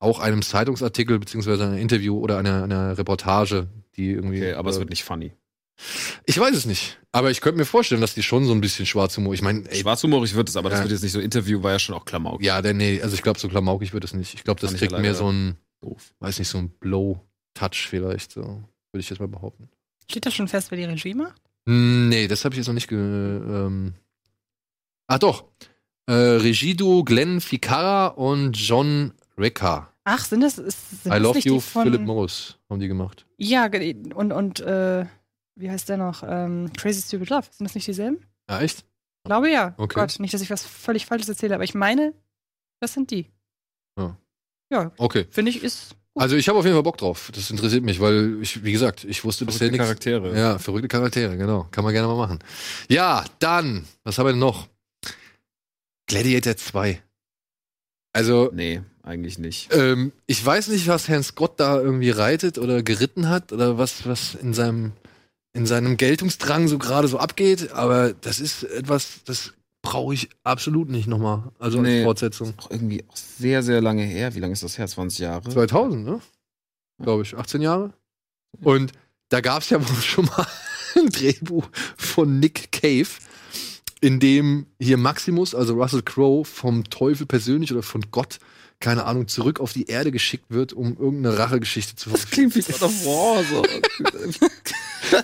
auch 0.00 0.18
einem 0.18 0.42
Zeitungsartikel, 0.42 1.18
beziehungsweise 1.20 1.64
einem 1.64 1.78
Interview 1.78 2.18
oder 2.18 2.38
einer, 2.38 2.64
einer 2.64 2.98
Reportage, 2.98 3.68
die 3.96 4.10
irgendwie. 4.10 4.38
okay, 4.38 4.54
aber 4.54 4.70
es 4.70 4.76
äh, 4.76 4.80
wird 4.80 4.90
nicht 4.90 5.04
funny. 5.04 5.32
ich 6.26 6.38
weiß 6.38 6.56
es 6.56 6.66
nicht. 6.66 6.98
Aber 7.12 7.30
ich 7.30 7.40
könnte 7.40 7.58
mir 7.58 7.64
vorstellen, 7.66 8.00
dass 8.00 8.14
die 8.14 8.22
schon 8.22 8.44
so 8.46 8.52
ein 8.52 8.60
bisschen 8.60 8.86
Schwarzhumor. 8.86 9.34
Ich 9.34 9.42
meine, 9.42 9.64
Schwarzhumorig 9.74 10.34
wird 10.34 10.48
es, 10.48 10.56
aber 10.56 10.70
das 10.70 10.78
Ja. 10.80 10.84
wird 10.84 10.92
jetzt 10.92 11.02
nicht 11.02 11.12
so 11.12 11.20
Interview, 11.20 11.62
war 11.62 11.72
ja 11.72 11.78
schon 11.78 11.94
auch 11.94 12.04
Klamauk. 12.04 12.42
ja, 12.42 12.60
der, 12.62 12.74
nee, 12.74 13.00
also 13.02 13.14
ich 13.14 13.22
glaube, 13.22 13.38
so 13.38 13.48
klamaukig 13.48 13.92
wird 13.92 14.04
es 14.04 14.14
nicht. 14.14 14.34
Ich 14.34 14.44
glaube, 14.44 14.60
das 14.60 14.74
kriegt 14.74 14.98
mehr 14.98 15.14
so 15.14 15.30
ein, 15.30 15.56
Doof. 15.82 16.14
weiß 16.20 16.38
nicht, 16.38 16.48
so 16.48 16.58
ein 16.58 16.70
Blow-Touch 16.80 17.86
vielleicht, 17.88 18.32
so. 18.32 18.40
Würde 18.42 19.00
ich 19.00 19.10
jetzt 19.10 19.18
mal 19.20 19.28
behaupten. 19.28 19.68
Steht 20.10 20.26
das 20.26 20.34
schon 20.34 20.48
fest, 20.48 20.70
wer 20.70 20.78
die 20.78 20.84
Regie 20.84 21.14
macht? 21.14 21.40
Hm, 21.68 22.08
Nee, 22.08 22.26
das 22.26 22.44
habe 22.44 22.54
ich 22.54 22.58
jetzt 22.58 22.66
noch 22.66 22.74
nicht 22.74 22.88
ge. 22.88 22.98
Ähm 22.98 23.94
Ach 25.06 25.18
doch. 25.18 25.44
Äh, 26.06 26.12
Regieduo 26.12 27.04
Glenn 27.04 27.40
Ficarra 27.40 28.08
und 28.08 28.56
John 28.56 29.12
Reca. 29.38 29.89
Ach, 30.12 30.24
sind 30.24 30.40
das, 30.40 30.58
ist, 30.58 31.02
sind 31.04 31.06
I 31.06 31.10
das 31.14 31.22
Love 31.22 31.34
nicht 31.38 31.44
You, 31.46 31.54
die 31.54 31.60
von, 31.60 31.82
Philip 31.84 32.00
Morris 32.00 32.58
haben 32.68 32.80
die 32.80 32.88
gemacht. 32.88 33.26
Ja, 33.36 33.66
und, 34.14 34.32
und 34.32 34.58
äh, 34.60 35.06
wie 35.54 35.70
heißt 35.70 35.88
der 35.88 35.98
noch? 35.98 36.24
Ähm, 36.26 36.68
Crazy 36.76 37.00
Stupid 37.02 37.30
Love. 37.30 37.46
Sind 37.52 37.64
das 37.64 37.74
nicht 37.76 37.86
dieselben? 37.86 38.18
Ja, 38.48 38.60
echt? 38.60 38.84
Glaube 39.24 39.50
ja. 39.50 39.74
Okay. 39.76 39.94
Gott, 39.94 40.18
nicht, 40.18 40.34
dass 40.34 40.40
ich 40.40 40.50
was 40.50 40.64
völlig 40.66 41.06
Falsches 41.06 41.28
erzähle, 41.28 41.54
aber 41.54 41.62
ich 41.62 41.74
meine, 41.74 42.12
das 42.80 42.92
sind 42.94 43.10
die. 43.12 43.26
Ja. 43.96 44.16
Ja, 44.72 44.90
Okay. 44.98 45.26
finde 45.30 45.50
ich, 45.50 45.62
ist. 45.62 45.94
Also 46.16 46.34
ich 46.36 46.48
habe 46.48 46.58
auf 46.58 46.64
jeden 46.64 46.74
Fall 46.74 46.82
Bock 46.82 46.98
drauf. 46.98 47.30
Das 47.32 47.50
interessiert 47.50 47.84
mich, 47.84 48.00
weil 48.00 48.38
ich, 48.42 48.64
wie 48.64 48.72
gesagt, 48.72 49.04
ich 49.04 49.24
wusste 49.24 49.46
bisher 49.46 49.68
Verrückte 49.68 49.78
nichts. 49.78 49.86
Charaktere. 50.10 50.36
Ja, 50.38 50.58
verrückte 50.58 50.88
Charaktere, 50.88 51.36
genau. 51.36 51.68
Kann 51.70 51.84
man 51.84 51.92
gerne 51.92 52.08
mal 52.08 52.16
machen. 52.16 52.40
Ja, 52.88 53.24
dann, 53.38 53.86
was 54.02 54.18
haben 54.18 54.26
wir 54.26 54.32
denn 54.32 54.40
noch? 54.40 54.68
Gladiator 56.08 56.56
2. 56.56 57.00
Also, 58.12 58.50
Nee, 58.52 58.82
eigentlich 59.10 59.38
nicht. 59.38 59.68
ähm, 59.74 60.12
ich 60.26 60.44
weiß 60.44 60.68
nicht, 60.68 60.86
was 60.88 61.08
Herrn 61.08 61.22
Scott 61.22 61.58
da 61.60 61.80
irgendwie 61.80 62.10
reitet 62.10 62.56
oder 62.58 62.82
geritten 62.82 63.28
hat 63.28 63.52
oder 63.52 63.76
was, 63.76 64.06
was 64.06 64.34
in 64.36 64.54
seinem, 64.54 64.92
in 65.52 65.66
seinem 65.66 65.96
Geltungsdrang 65.96 66.68
so 66.68 66.78
gerade 66.78 67.08
so 67.08 67.18
abgeht, 67.18 67.72
aber 67.72 68.12
das 68.14 68.40
ist 68.40 68.62
etwas, 68.62 69.22
das 69.24 69.52
brauche 69.82 70.14
ich 70.14 70.28
absolut 70.44 70.88
nicht 70.90 71.06
nochmal. 71.06 71.50
Also 71.58 71.78
als 71.78 71.88
Nee. 71.88 72.04
Fortsetzung. 72.04 72.54
Auch 72.58 72.70
irgendwie 72.70 73.02
auch 73.08 73.16
sehr, 73.16 73.62
sehr 73.62 73.80
lange 73.80 74.02
her. 74.04 74.34
Wie 74.34 74.40
lange 74.40 74.52
ist 74.52 74.62
das 74.62 74.78
her? 74.78 74.86
20 74.86 75.18
Jahre? 75.20 75.48
2000, 75.48 76.04
ne? 76.04 76.20
Glaube 77.02 77.22
ich, 77.22 77.34
18 77.36 77.62
Jahre. 77.62 77.92
Und 78.62 78.92
da 79.30 79.40
gab 79.40 79.62
es 79.62 79.70
ja 79.70 79.80
wohl 79.88 80.02
schon 80.02 80.26
mal 80.26 80.46
ein 80.96 81.08
Drehbuch 81.08 81.66
von 81.96 82.40
Nick 82.40 82.72
Cave, 82.72 83.08
in 84.02 84.20
dem 84.20 84.66
hier 84.78 84.96
Maximus, 84.98 85.54
also 85.54 85.74
Russell 85.74 86.02
Crowe, 86.02 86.44
vom 86.44 86.84
Teufel 86.84 87.26
persönlich 87.26 87.72
oder 87.72 87.82
von 87.82 88.02
Gott, 88.10 88.38
keine 88.80 89.04
Ahnung, 89.04 89.28
zurück 89.28 89.60
auf 89.60 89.72
die 89.72 89.86
Erde 89.86 90.10
geschickt 90.10 90.46
wird, 90.48 90.72
um 90.72 90.96
irgendeine 90.98 91.38
Rachegeschichte 91.38 91.96
zu 91.96 92.10
Das 92.10 92.28
klingt 92.30 92.54
wie 92.56 92.62
God 92.62 92.82
of 92.82 93.04
War. 93.04 93.44
So. 93.44 93.62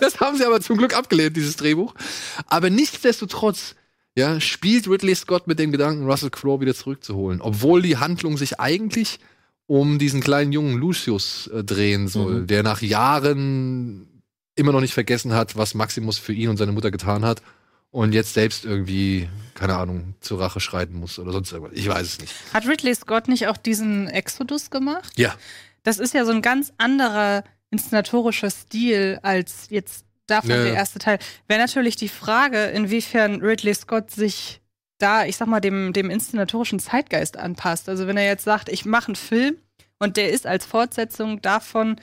Das 0.01 0.19
haben 0.19 0.37
sie 0.37 0.45
aber 0.45 0.59
zum 0.59 0.77
Glück 0.77 0.95
abgelehnt, 0.95 1.37
dieses 1.37 1.55
Drehbuch. 1.55 1.93
Aber 2.47 2.69
nichtsdestotrotz, 2.69 3.75
ja, 4.15 4.39
spielt 4.41 4.87
Ridley 4.89 5.15
Scott 5.15 5.47
mit 5.47 5.59
dem 5.59 5.71
Gedanken, 5.71 6.05
Russell 6.05 6.29
Crowe 6.29 6.59
wieder 6.59 6.75
zurückzuholen. 6.75 7.39
Obwohl 7.41 7.81
die 7.81 7.97
Handlung 7.97 8.37
sich 8.37 8.59
eigentlich 8.59 9.19
um 9.65 9.97
diesen 9.99 10.21
kleinen 10.21 10.51
jungen 10.51 10.77
Lucius 10.77 11.47
äh, 11.47 11.63
drehen 11.63 12.07
soll, 12.07 12.41
Mhm. 12.41 12.47
der 12.47 12.63
nach 12.63 12.81
Jahren 12.81 14.07
immer 14.55 14.71
noch 14.71 14.81
nicht 14.81 14.93
vergessen 14.93 15.33
hat, 15.33 15.55
was 15.55 15.73
Maximus 15.73 16.17
für 16.17 16.33
ihn 16.33 16.49
und 16.49 16.57
seine 16.57 16.71
Mutter 16.73 16.91
getan 16.91 17.23
hat. 17.23 17.41
Und 17.91 18.13
jetzt 18.13 18.33
selbst 18.33 18.65
irgendwie, 18.65 19.29
keine 19.53 19.75
Ahnung, 19.75 20.15
zur 20.19 20.39
Rache 20.39 20.59
schreiten 20.59 20.99
muss 20.99 21.19
oder 21.19 21.31
sonst 21.31 21.51
irgendwas. 21.51 21.77
Ich 21.77 21.87
weiß 21.87 22.05
es 22.05 22.19
nicht. 22.19 22.33
Hat 22.53 22.67
Ridley 22.67 22.93
Scott 22.93 23.27
nicht 23.27 23.47
auch 23.47 23.57
diesen 23.57 24.07
Exodus 24.07 24.69
gemacht? 24.69 25.13
Ja. 25.17 25.35
Das 25.83 25.99
ist 25.99 26.13
ja 26.13 26.25
so 26.25 26.31
ein 26.31 26.41
ganz 26.41 26.73
anderer 26.77 27.43
inszenatorischer 27.71 28.51
Stil 28.51 29.19
als 29.23 29.67
jetzt 29.69 30.05
davon 30.27 30.51
Ja, 30.51 30.63
der 30.63 30.73
erste 30.73 30.99
Teil. 30.99 31.19
Wäre 31.47 31.61
natürlich 31.61 31.95
die 31.95 32.09
Frage, 32.09 32.65
inwiefern 32.65 33.41
Ridley 33.41 33.73
Scott 33.73 34.11
sich 34.11 34.61
da, 34.97 35.25
ich 35.25 35.37
sag 35.37 35.47
mal, 35.47 35.61
dem, 35.61 35.93
dem 35.93 36.09
inszenatorischen 36.09 36.79
Zeitgeist 36.79 37.37
anpasst. 37.37 37.87
Also 37.87 38.07
wenn 38.07 38.17
er 38.17 38.25
jetzt 38.25 38.43
sagt, 38.43 38.69
ich 38.69 38.85
mache 38.85 39.07
einen 39.07 39.15
Film 39.15 39.57
und 39.99 40.17
der 40.17 40.31
ist 40.31 40.45
als 40.45 40.65
Fortsetzung 40.65 41.41
davon 41.41 41.99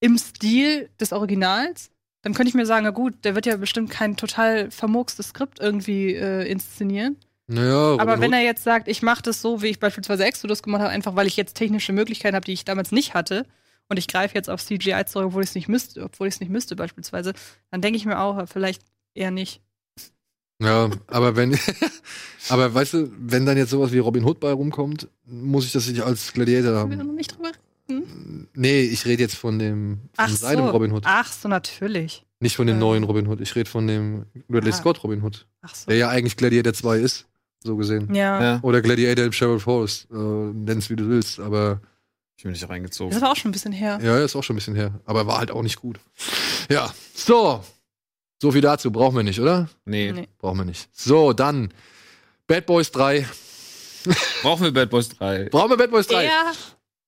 im 0.00 0.18
Stil 0.18 0.90
des 1.00 1.12
Originals, 1.12 1.91
dann 2.22 2.34
könnte 2.34 2.48
ich 2.48 2.54
mir 2.54 2.66
sagen, 2.66 2.84
na 2.84 2.90
gut, 2.90 3.14
der 3.24 3.34
wird 3.34 3.46
ja 3.46 3.56
bestimmt 3.56 3.90
kein 3.90 4.16
total 4.16 4.70
vermurkstes 4.70 5.28
Skript 5.28 5.60
irgendwie 5.60 6.14
äh, 6.14 6.48
inszenieren. 6.48 7.16
Naja, 7.48 7.98
Aber 7.98 8.20
wenn 8.20 8.32
er 8.32 8.42
jetzt 8.42 8.64
sagt, 8.64 8.88
ich 8.88 9.02
mache 9.02 9.22
das 9.22 9.42
so, 9.42 9.60
wie 9.60 9.66
ich 9.66 9.80
beispielsweise 9.80 10.24
Exodus 10.24 10.62
gemacht 10.62 10.82
habe, 10.82 10.92
einfach 10.92 11.16
weil 11.16 11.26
ich 11.26 11.36
jetzt 11.36 11.54
technische 11.54 11.92
Möglichkeiten 11.92 12.36
habe, 12.36 12.46
die 12.46 12.52
ich 12.52 12.64
damals 12.64 12.92
nicht 12.92 13.14
hatte, 13.14 13.44
und 13.88 13.98
ich 13.98 14.08
greife 14.08 14.34
jetzt 14.34 14.48
auf 14.48 14.64
CGI 14.64 15.04
zurück, 15.06 15.26
obwohl 15.26 15.42
ich 15.42 15.50
es 15.50 15.54
nicht 15.54 15.68
müsste, 15.68 16.04
obwohl 16.04 16.28
ich 16.28 16.34
es 16.34 16.40
nicht 16.40 16.50
müsste 16.50 16.76
beispielsweise, 16.76 17.34
dann 17.70 17.82
denke 17.82 17.96
ich 17.98 18.06
mir 18.06 18.20
auch, 18.20 18.48
vielleicht 18.48 18.82
eher 19.14 19.30
nicht. 19.30 19.60
Ja, 20.62 20.90
aber 21.08 21.36
wenn, 21.36 21.58
aber 22.48 22.72
weißt 22.72 22.94
du, 22.94 23.10
wenn 23.18 23.44
dann 23.44 23.56
jetzt 23.58 23.70
sowas 23.70 23.92
wie 23.92 23.98
Robin 23.98 24.24
Hood 24.24 24.40
bei 24.40 24.52
rumkommt, 24.52 25.08
muss 25.26 25.66
ich 25.66 25.72
das 25.72 25.88
nicht 25.88 26.02
als 26.02 26.32
Gladiator 26.32 26.76
Haben 26.76 26.90
wir 26.90 26.96
da 26.96 27.00
haben. 27.02 27.08
noch 27.08 27.16
nicht 27.16 27.36
drüber? 27.36 27.50
Nee, 28.54 28.80
ich 28.82 29.04
rede 29.06 29.22
jetzt 29.22 29.36
von 29.36 29.58
dem, 29.58 29.98
von 30.00 30.08
Ach 30.16 30.28
seinem 30.30 30.66
so. 30.66 30.70
Robin 30.70 30.92
Hood. 30.92 31.04
Ach 31.06 31.30
so, 31.32 31.48
natürlich. 31.48 32.24
Nicht 32.40 32.56
von 32.56 32.66
dem 32.66 32.76
äh. 32.76 32.80
neuen 32.80 33.04
Robin 33.04 33.26
Hood. 33.28 33.40
Ich 33.40 33.54
rede 33.54 33.68
von 33.70 33.86
dem 33.86 34.26
Ridley 34.52 34.72
Ah. 34.72 34.76
Scott 34.76 35.02
Robin 35.04 35.22
Hood. 35.22 35.46
Ach 35.62 35.74
so. 35.74 35.86
Der 35.86 35.96
ja 35.96 36.08
eigentlich 36.08 36.36
Gladiator 36.36 36.72
2 36.72 36.98
ist, 36.98 37.26
so 37.62 37.76
gesehen. 37.76 38.12
Ja. 38.14 38.42
Ja. 38.42 38.60
Oder 38.62 38.82
Gladiator 38.82 39.24
im 39.24 39.32
Sheriff 39.32 39.62
Forest. 39.62 40.08
Äh, 40.10 40.14
nenn's 40.16 40.90
wie 40.90 40.96
du 40.96 41.08
willst. 41.08 41.38
Aber 41.40 41.80
Ich 42.36 42.42
bin 42.42 42.52
nicht 42.52 42.68
reingezogen. 42.68 43.10
Das 43.10 43.18
ist 43.18 43.22
aber 43.22 43.32
auch 43.32 43.36
schon 43.36 43.50
ein 43.50 43.52
bisschen 43.52 43.72
her. 43.72 44.00
ja, 44.02 44.18
ist 44.18 44.34
auch 44.34 44.42
schon 44.42 44.54
ein 44.54 44.58
bisschen 44.58 44.74
her. 44.74 45.00
Aber 45.04 45.26
war 45.26 45.38
halt 45.38 45.50
auch 45.50 45.62
nicht 45.62 45.76
gut. 45.80 46.00
Ja, 46.70 46.92
so. 47.14 47.62
So 48.40 48.50
viel 48.50 48.60
dazu. 48.60 48.90
Brauchen 48.90 49.14
wir 49.16 49.22
nicht, 49.22 49.38
oder? 49.40 49.68
Nee. 49.84 50.10
Nee. 50.12 50.28
Brauchen 50.38 50.58
wir 50.58 50.64
nicht. 50.64 50.88
So, 50.92 51.32
dann 51.32 51.72
Bad 52.48 52.66
Boys 52.66 52.90
3. 52.90 53.24
Brauchen 54.42 54.64
wir 54.64 54.72
Bad 54.72 54.90
Boys 54.90 55.10
3? 55.10 55.44
Brauchen 55.50 55.70
wir 55.70 55.76
Bad 55.76 55.92
Boys 55.92 56.08
3? 56.08 56.24
Eher 56.24 56.52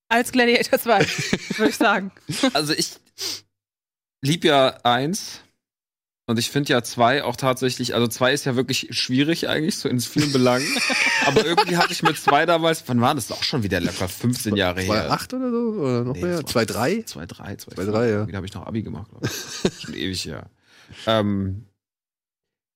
als 0.08 0.32
Gladiator 0.32 0.78
2, 0.78 0.98
würde 1.58 1.70
ich 1.70 1.76
sagen. 1.76 2.12
Also 2.52 2.72
ich 2.72 2.92
lieb 4.22 4.44
ja 4.44 4.78
eins. 4.84 5.40
Und 6.26 6.38
ich 6.38 6.50
finde 6.50 6.72
ja 6.72 6.82
zwei 6.82 7.22
auch 7.22 7.36
tatsächlich, 7.36 7.94
also 7.94 8.06
zwei 8.08 8.32
ist 8.32 8.46
ja 8.46 8.56
wirklich 8.56 8.88
schwierig 8.92 9.46
eigentlich, 9.46 9.76
so 9.76 9.90
in 9.90 10.00
vielen 10.00 10.32
Belangen. 10.32 10.66
Aber 11.26 11.44
irgendwie 11.44 11.76
hatte 11.76 11.92
ich 11.92 12.02
mit 12.02 12.16
zwei 12.16 12.46
damals, 12.46 12.82
wann 12.86 12.98
war 13.02 13.14
das? 13.14 13.30
Auch 13.30 13.42
schon 13.42 13.62
wieder 13.62 13.78
locker 13.78 14.08
15 14.08 14.56
Jahre 14.56 14.80
her. 14.80 15.10
2,8 15.12 15.34
oder 15.36 15.50
so? 15.50 15.56
Oder 15.82 16.04
noch 16.04 16.14
Nee, 16.14 16.22
mehr? 16.22 16.40
das 16.40 16.54
war- 16.54 16.62
2,3? 16.62 17.04
Zwei, 17.04 17.26
drei, 17.26 17.56
zwei, 17.56 17.74
Zwei, 17.74 17.84
drei, 17.84 18.08
ja. 18.08 18.26
Wieder 18.26 18.36
habe 18.38 18.46
ich 18.46 18.54
noch 18.54 18.66
Abi 18.66 18.82
gemacht, 18.82 19.10
glaube 19.10 19.26
ich. 19.26 19.72
Schon 19.82 19.92
ewig 19.94 20.24
her. 20.24 20.48
Ähm, 21.06 21.66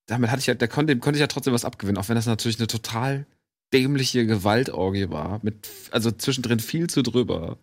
damit 0.04 0.30
hatte 0.30 0.40
ich 0.40 0.48
halt, 0.48 0.60
da 0.60 0.66
konnte, 0.66 0.94
dem 0.94 1.00
konnte 1.00 1.16
ich 1.16 1.22
ja 1.22 1.26
trotzdem 1.26 1.54
was 1.54 1.64
abgewinnen, 1.64 1.96
auch 1.96 2.10
wenn 2.10 2.16
das 2.16 2.26
natürlich 2.26 2.58
eine 2.58 2.66
total 2.66 3.24
dämliche 3.72 4.26
Gewaltorgie 4.26 5.10
war. 5.10 5.40
Mit, 5.42 5.68
also 5.90 6.10
zwischendrin 6.10 6.60
viel 6.60 6.88
zu 6.88 7.02
drüber. 7.02 7.58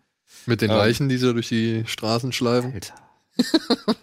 Mit 0.45 0.61
den 0.61 0.69
Ähm. 0.71 0.77
Leichen, 0.77 1.09
die 1.09 1.17
so 1.17 1.33
durch 1.33 1.49
die 1.49 1.83
Straßen 1.85 2.31
schleifen. 2.31 2.73
Alter. 2.73 2.93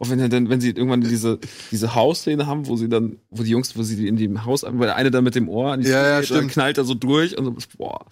Auch 0.00 0.10
wenn, 0.10 0.28
dann, 0.30 0.48
wenn 0.48 0.60
sie 0.60 0.70
irgendwann 0.70 1.00
diese, 1.00 1.38
diese 1.70 1.94
Hausszene 1.94 2.46
haben, 2.46 2.66
wo 2.66 2.76
sie 2.76 2.88
dann, 2.88 3.18
wo 3.30 3.44
die 3.44 3.50
Jungs, 3.50 3.76
wo 3.76 3.82
sie 3.82 4.08
in 4.08 4.16
dem 4.16 4.44
Haus, 4.44 4.64
weil 4.64 4.86
der 4.86 4.96
eine 4.96 5.10
dann 5.12 5.22
mit 5.22 5.36
dem 5.36 5.48
Ohr 5.48 5.72
an 5.72 5.80
die 5.80 5.88
Ja, 5.88 6.20
Tür 6.22 6.42
ja, 6.42 6.48
knallt 6.48 6.78
er 6.78 6.84
so 6.84 6.94
durch 6.94 7.38
und 7.38 7.44
so, 7.44 7.54
boah, 7.78 8.04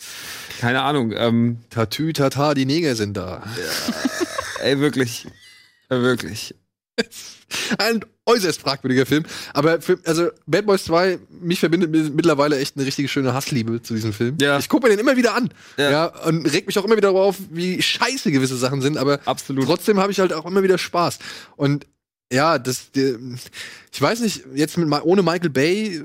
keine 0.61 0.83
Ahnung, 0.83 1.13
ähm, 1.17 1.59
Tatü, 1.71 2.13
Tata, 2.13 2.55
die 2.55 2.65
Neger 2.65 2.95
sind 2.95 3.17
da. 3.17 3.43
ey, 4.63 4.79
wirklich, 4.79 5.27
wirklich. 5.89 6.55
Ein 7.79 8.05
äußerst 8.27 8.61
fragwürdiger 8.61 9.05
Film. 9.07 9.25
Aber 9.53 9.81
für, 9.83 9.99
also 10.05 10.29
Bad 10.47 10.67
Boys 10.67 10.85
2, 10.85 11.19
mich 11.41 11.61
verbindet 11.61 11.91
mit- 11.91 12.15
mittlerweile 12.15 12.59
echt 12.59 12.77
eine 12.77 12.87
richtige 12.87 13.09
schöne 13.09 13.35
Hassliebe 13.35 13.83
zu 13.83 13.95
diesem 13.95 14.13
Film. 14.13 14.37
Ja. 14.41 14.59
Ich 14.59 14.69
gucke 14.69 14.87
mir 14.89 14.91
den 14.97 15.01
immer 15.01 15.17
wieder 15.17 15.35
an. 15.35 15.51
Ja. 15.77 15.91
Ja. 15.91 16.07
und 16.27 16.47
reg 16.53 16.67
mich 16.67 16.79
auch 16.79 16.85
immer 16.85 16.97
wieder 16.97 17.13
darauf, 17.13 17.37
wie 17.51 17.83
scheiße 17.83 18.31
gewisse 18.33 18.57
Sachen 18.57 18.81
sind, 18.81 18.97
aber 18.97 19.21
Absolut. 19.27 19.67
trotzdem 19.67 19.99
habe 20.01 20.11
ich 20.13 20.21
halt 20.21 20.33
auch 20.33 20.47
immer 20.47 20.63
wieder 20.63 20.79
Spaß. 20.79 21.19
Und 21.57 21.87
ja, 22.33 22.59
das, 22.59 22.87
ich 22.95 24.01
weiß 24.01 24.21
nicht, 24.21 24.45
jetzt 24.55 24.79
mit, 24.79 24.89
ohne 25.05 25.23
Michael 25.23 25.51
Bay, 25.51 26.03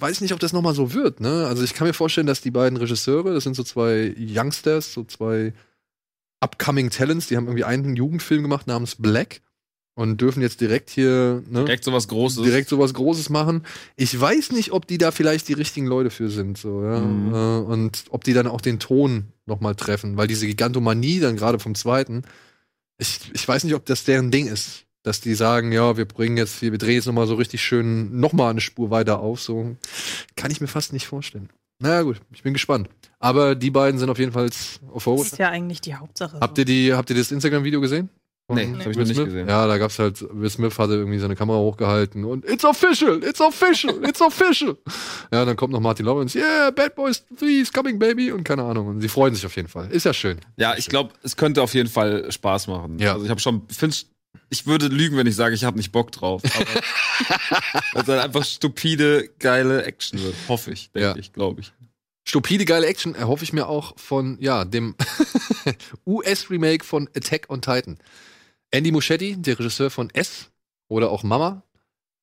weiß 0.00 0.16
ich 0.16 0.20
nicht, 0.20 0.32
ob 0.34 0.40
das 0.40 0.52
nochmal 0.52 0.74
so 0.74 0.92
wird, 0.92 1.20
ne? 1.20 1.46
Also 1.46 1.62
ich 1.62 1.72
kann 1.74 1.86
mir 1.86 1.94
vorstellen, 1.94 2.26
dass 2.26 2.40
die 2.40 2.50
beiden 2.50 2.76
Regisseure, 2.76 3.32
das 3.32 3.44
sind 3.44 3.54
so 3.54 3.62
zwei 3.62 4.12
Youngsters, 4.18 4.92
so 4.92 5.04
zwei 5.04 5.54
upcoming 6.40 6.90
Talents, 6.90 7.28
die 7.28 7.36
haben 7.36 7.46
irgendwie 7.46 7.64
einen 7.64 7.96
Jugendfilm 7.96 8.42
gemacht 8.42 8.66
namens 8.66 8.96
Black 8.96 9.40
und 9.94 10.20
dürfen 10.20 10.42
jetzt 10.42 10.60
direkt 10.60 10.90
hier, 10.90 11.42
ne? 11.48 11.64
Direkt 11.64 11.84
sowas 11.84 12.08
Großes. 12.08 12.42
direkt 12.42 12.68
sowas 12.68 12.94
Großes 12.94 13.30
machen. 13.30 13.64
Ich 13.96 14.18
weiß 14.18 14.52
nicht, 14.52 14.72
ob 14.72 14.86
die 14.86 14.98
da 14.98 15.10
vielleicht 15.12 15.48
die 15.48 15.52
richtigen 15.52 15.86
Leute 15.86 16.10
für 16.10 16.28
sind, 16.30 16.58
so, 16.58 16.82
ja. 16.82 17.00
Mhm. 17.00 17.34
Äh, 17.34 17.72
Und 17.72 18.04
ob 18.10 18.24
die 18.24 18.32
dann 18.32 18.46
auch 18.46 18.60
den 18.60 18.78
Ton 18.80 19.26
nochmal 19.46 19.74
treffen, 19.74 20.16
weil 20.16 20.26
diese 20.26 20.46
Gigantomanie 20.46 21.20
dann 21.20 21.36
gerade 21.36 21.58
vom 21.58 21.74
zweiten, 21.74 22.22
ich, 22.98 23.20
ich 23.34 23.46
weiß 23.46 23.64
nicht, 23.64 23.74
ob 23.74 23.84
das 23.86 24.04
deren 24.04 24.30
Ding 24.30 24.46
ist. 24.46 24.80
Dass 25.02 25.20
die 25.20 25.34
sagen, 25.34 25.70
ja, 25.70 25.98
wir 25.98 26.06
bringen 26.06 26.38
jetzt, 26.38 26.62
wir 26.62 26.78
drehen 26.78 26.94
jetzt 26.94 27.04
nochmal 27.04 27.26
so 27.26 27.34
richtig 27.34 27.62
schön 27.62 28.18
nochmal 28.20 28.48
eine 28.50 28.62
Spur 28.62 28.90
weiter 28.90 29.20
auf, 29.20 29.38
so 29.38 29.76
kann 30.34 30.50
ich 30.50 30.62
mir 30.62 30.66
fast 30.66 30.94
nicht 30.94 31.06
vorstellen. 31.06 31.50
Naja, 31.78 32.00
gut, 32.02 32.22
ich 32.32 32.42
bin 32.42 32.54
gespannt. 32.54 32.88
Aber 33.18 33.54
die 33.54 33.70
beiden 33.70 34.00
sind 34.00 34.08
auf 34.08 34.18
jeden 34.18 34.32
Fall 34.32 34.46
Das 34.48 34.80
euphorisch. 34.94 35.32
ist 35.32 35.38
ja 35.38 35.50
eigentlich 35.50 35.82
die 35.82 35.94
Hauptsache. 35.94 36.40
Habt 36.40 36.56
ihr 36.56 36.64
die, 36.64 36.94
habt 36.94 37.10
ihr 37.10 37.16
das 37.16 37.32
Instagram-Video 37.32 37.82
gesehen? 37.82 38.08
Nee, 38.48 38.72
das 38.76 38.80
hab 38.80 38.80
ich 38.80 38.86
Will 38.86 38.92
noch 38.94 39.08
nicht 39.08 39.14
Smith? 39.16 39.24
gesehen. 39.26 39.48
Ja, 39.48 39.66
da 39.66 39.78
gab's 39.78 39.98
halt, 39.98 40.22
Will 40.30 40.50
Smith 40.50 40.78
hatte 40.78 40.92
irgendwie 40.94 41.18
seine 41.18 41.34
Kamera 41.34 41.56
hochgehalten 41.56 42.24
und 42.24 42.44
It's 42.44 42.64
official, 42.64 43.22
it's 43.24 43.40
official, 43.40 44.04
it's 44.04 44.20
official. 44.20 44.76
Ja, 45.32 45.44
dann 45.46 45.56
kommt 45.56 45.72
noch 45.72 45.80
Martin 45.80 46.04
Lawrence, 46.06 46.38
yeah, 46.38 46.70
Bad 46.70 46.94
Boys 46.94 47.24
3 47.40 47.46
is 47.46 47.72
coming, 47.72 47.98
baby, 47.98 48.30
und 48.32 48.44
keine 48.44 48.62
Ahnung. 48.62 48.86
Und 48.88 49.00
sie 49.00 49.08
freuen 49.08 49.34
sich 49.34 49.46
auf 49.46 49.56
jeden 49.56 49.68
Fall. 49.68 49.90
Ist 49.90 50.04
ja 50.04 50.12
schön. 50.12 50.38
Ja, 50.56 50.74
ich 50.76 50.86
glaube, 50.88 51.12
es 51.22 51.36
könnte 51.36 51.62
auf 51.62 51.72
jeden 51.74 51.88
Fall 51.88 52.30
Spaß 52.30 52.66
machen. 52.66 52.98
Ja. 52.98 53.14
Also 53.14 53.24
ich 53.24 53.30
habe 53.30 53.40
schon, 53.40 53.62
find's, 53.70 54.06
ich 54.50 54.66
würde 54.66 54.88
lügen, 54.88 55.16
wenn 55.16 55.26
ich 55.26 55.34
sage, 55.36 55.54
ich 55.54 55.64
habe 55.64 55.78
nicht 55.78 55.90
Bock 55.90 56.12
drauf. 56.12 56.42
Aber 56.44 58.00
es 58.00 58.04
dann 58.06 58.18
einfach 58.18 58.44
stupide, 58.44 59.30
geile 59.38 59.84
Action 59.84 60.22
wird. 60.22 60.34
Hoffe 60.48 60.70
ich, 60.70 60.90
denke 60.92 61.08
Ja. 61.08 61.16
ich, 61.16 61.32
glaube 61.32 61.62
ich. 61.62 61.72
Stupide, 62.28 62.64
geile 62.66 62.86
Action 62.86 63.14
erhoffe 63.14 63.42
ich 63.44 63.52
mir 63.52 63.68
auch 63.68 63.98
von, 63.98 64.36
ja, 64.40 64.64
dem 64.64 64.94
US-Remake 66.06 66.84
von 66.84 67.08
Attack 67.16 67.46
on 67.48 67.60
Titan. 67.62 67.98
Andy 68.74 68.90
Muschietti, 68.90 69.36
der 69.36 69.56
Regisseur 69.56 69.88
von 69.88 70.10
S 70.10 70.50
oder 70.88 71.10
auch 71.10 71.22
Mama, 71.22 71.62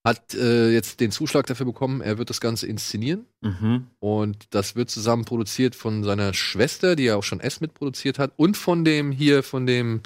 hat 0.04 0.34
äh, 0.34 0.72
jetzt 0.72 1.00
den 1.00 1.12
Zuschlag 1.12 1.46
dafür 1.46 1.66
bekommen, 1.66 2.02
er 2.02 2.18
wird 2.18 2.30
das 2.30 2.42
Ganze 2.42 2.68
inszenieren. 2.68 3.26
Mhm. 3.40 3.88
Und 4.00 4.48
das 4.50 4.76
wird 4.76 4.90
zusammen 4.90 5.24
produziert 5.24 5.76
von 5.76 6.04
seiner 6.04 6.34
Schwester, 6.34 6.98
die 6.98 7.04
ja 7.06 7.16
auch 7.16 7.24
schon 7.24 7.40
S 7.40 7.62
mitproduziert 7.62 8.20
hat, 8.20 8.34
und 8.36 8.58
von 8.58 8.84
dem 8.84 9.14
hier, 9.14 9.44
von 9.44 9.66
dem 9.66 10.02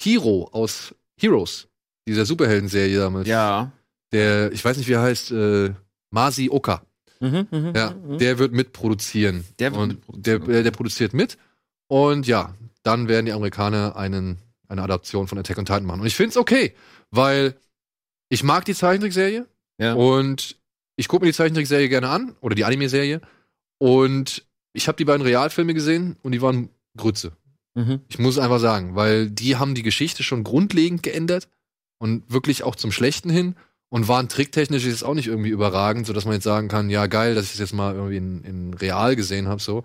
Hero 0.00 0.48
aus 0.52 0.94
Heroes, 1.18 1.68
dieser 2.08 2.24
Superhelden-Serie 2.24 2.98
damals. 2.98 3.28
Ja. 3.28 3.70
Der, 4.12 4.52
ich 4.52 4.64
weiß 4.64 4.78
nicht, 4.78 4.88
wie 4.88 4.94
er 4.94 5.02
heißt, 5.02 5.32
äh, 5.32 5.74
Masi 6.10 6.48
Oka. 6.50 6.82
Mhm, 7.20 7.46
mhm, 7.50 7.72
Ja, 7.76 7.90
mhm. 7.90 8.16
der 8.16 8.38
wird 8.38 8.52
mitproduzieren. 8.52 9.44
Der 9.58 9.72
wird 9.72 9.82
und 9.82 9.88
mitproduzieren, 9.88 10.40
der, 10.40 10.54
der, 10.54 10.62
der 10.62 10.70
produziert 10.70 11.12
mit. 11.12 11.36
Und 11.88 12.26
ja, 12.26 12.54
dann 12.82 13.08
werden 13.08 13.26
die 13.26 13.32
Amerikaner 13.32 13.96
einen, 13.96 14.38
eine 14.70 14.82
Adaption 14.82 15.26
von 15.28 15.38
Attack 15.38 15.58
on 15.58 15.64
Titan 15.66 15.84
machen. 15.84 16.00
Und 16.00 16.06
ich 16.06 16.16
finde 16.16 16.30
es 16.30 16.36
okay, 16.36 16.74
weil 17.10 17.54
ich 18.28 18.42
mag 18.42 18.64
die 18.64 18.74
Zeichentrickserie 18.74 19.46
Ja. 19.78 19.94
und 19.94 20.56
ich 20.96 21.08
gucke 21.08 21.24
mir 21.24 21.30
die 21.32 21.36
Zeichentrickserie 21.36 21.88
gerne 21.88 22.08
an 22.08 22.36
oder 22.40 22.54
die 22.54 22.64
Anime-Serie. 22.64 23.20
Und 23.78 24.46
ich 24.72 24.86
habe 24.88 24.96
die 24.96 25.04
beiden 25.04 25.22
Realfilme 25.26 25.74
gesehen 25.74 26.16
und 26.22 26.32
die 26.32 26.42
waren 26.42 26.68
Grütze. 26.96 27.32
Mhm. 27.74 28.00
Ich 28.08 28.18
muss 28.18 28.38
einfach 28.38 28.60
sagen, 28.60 28.94
weil 28.94 29.30
die 29.30 29.56
haben 29.56 29.74
die 29.74 29.82
Geschichte 29.82 30.22
schon 30.22 30.44
grundlegend 30.44 31.02
geändert 31.02 31.48
und 31.98 32.30
wirklich 32.30 32.62
auch 32.62 32.76
zum 32.76 32.92
Schlechten 32.92 33.30
hin 33.30 33.56
und 33.88 34.06
waren 34.08 34.28
tricktechnisch 34.28 34.84
jetzt 34.84 35.02
auch 35.04 35.14
nicht 35.14 35.26
irgendwie 35.28 35.50
überragend, 35.50 36.06
sodass 36.06 36.24
man 36.24 36.34
jetzt 36.34 36.44
sagen 36.44 36.68
kann, 36.68 36.90
ja 36.90 37.06
geil, 37.06 37.34
dass 37.34 37.46
ich 37.46 37.54
es 37.54 37.58
jetzt 37.58 37.74
mal 37.74 37.94
irgendwie 37.94 38.16
in, 38.18 38.44
in 38.44 38.74
real 38.74 39.16
gesehen 39.16 39.48
habe. 39.48 39.60
So, 39.60 39.82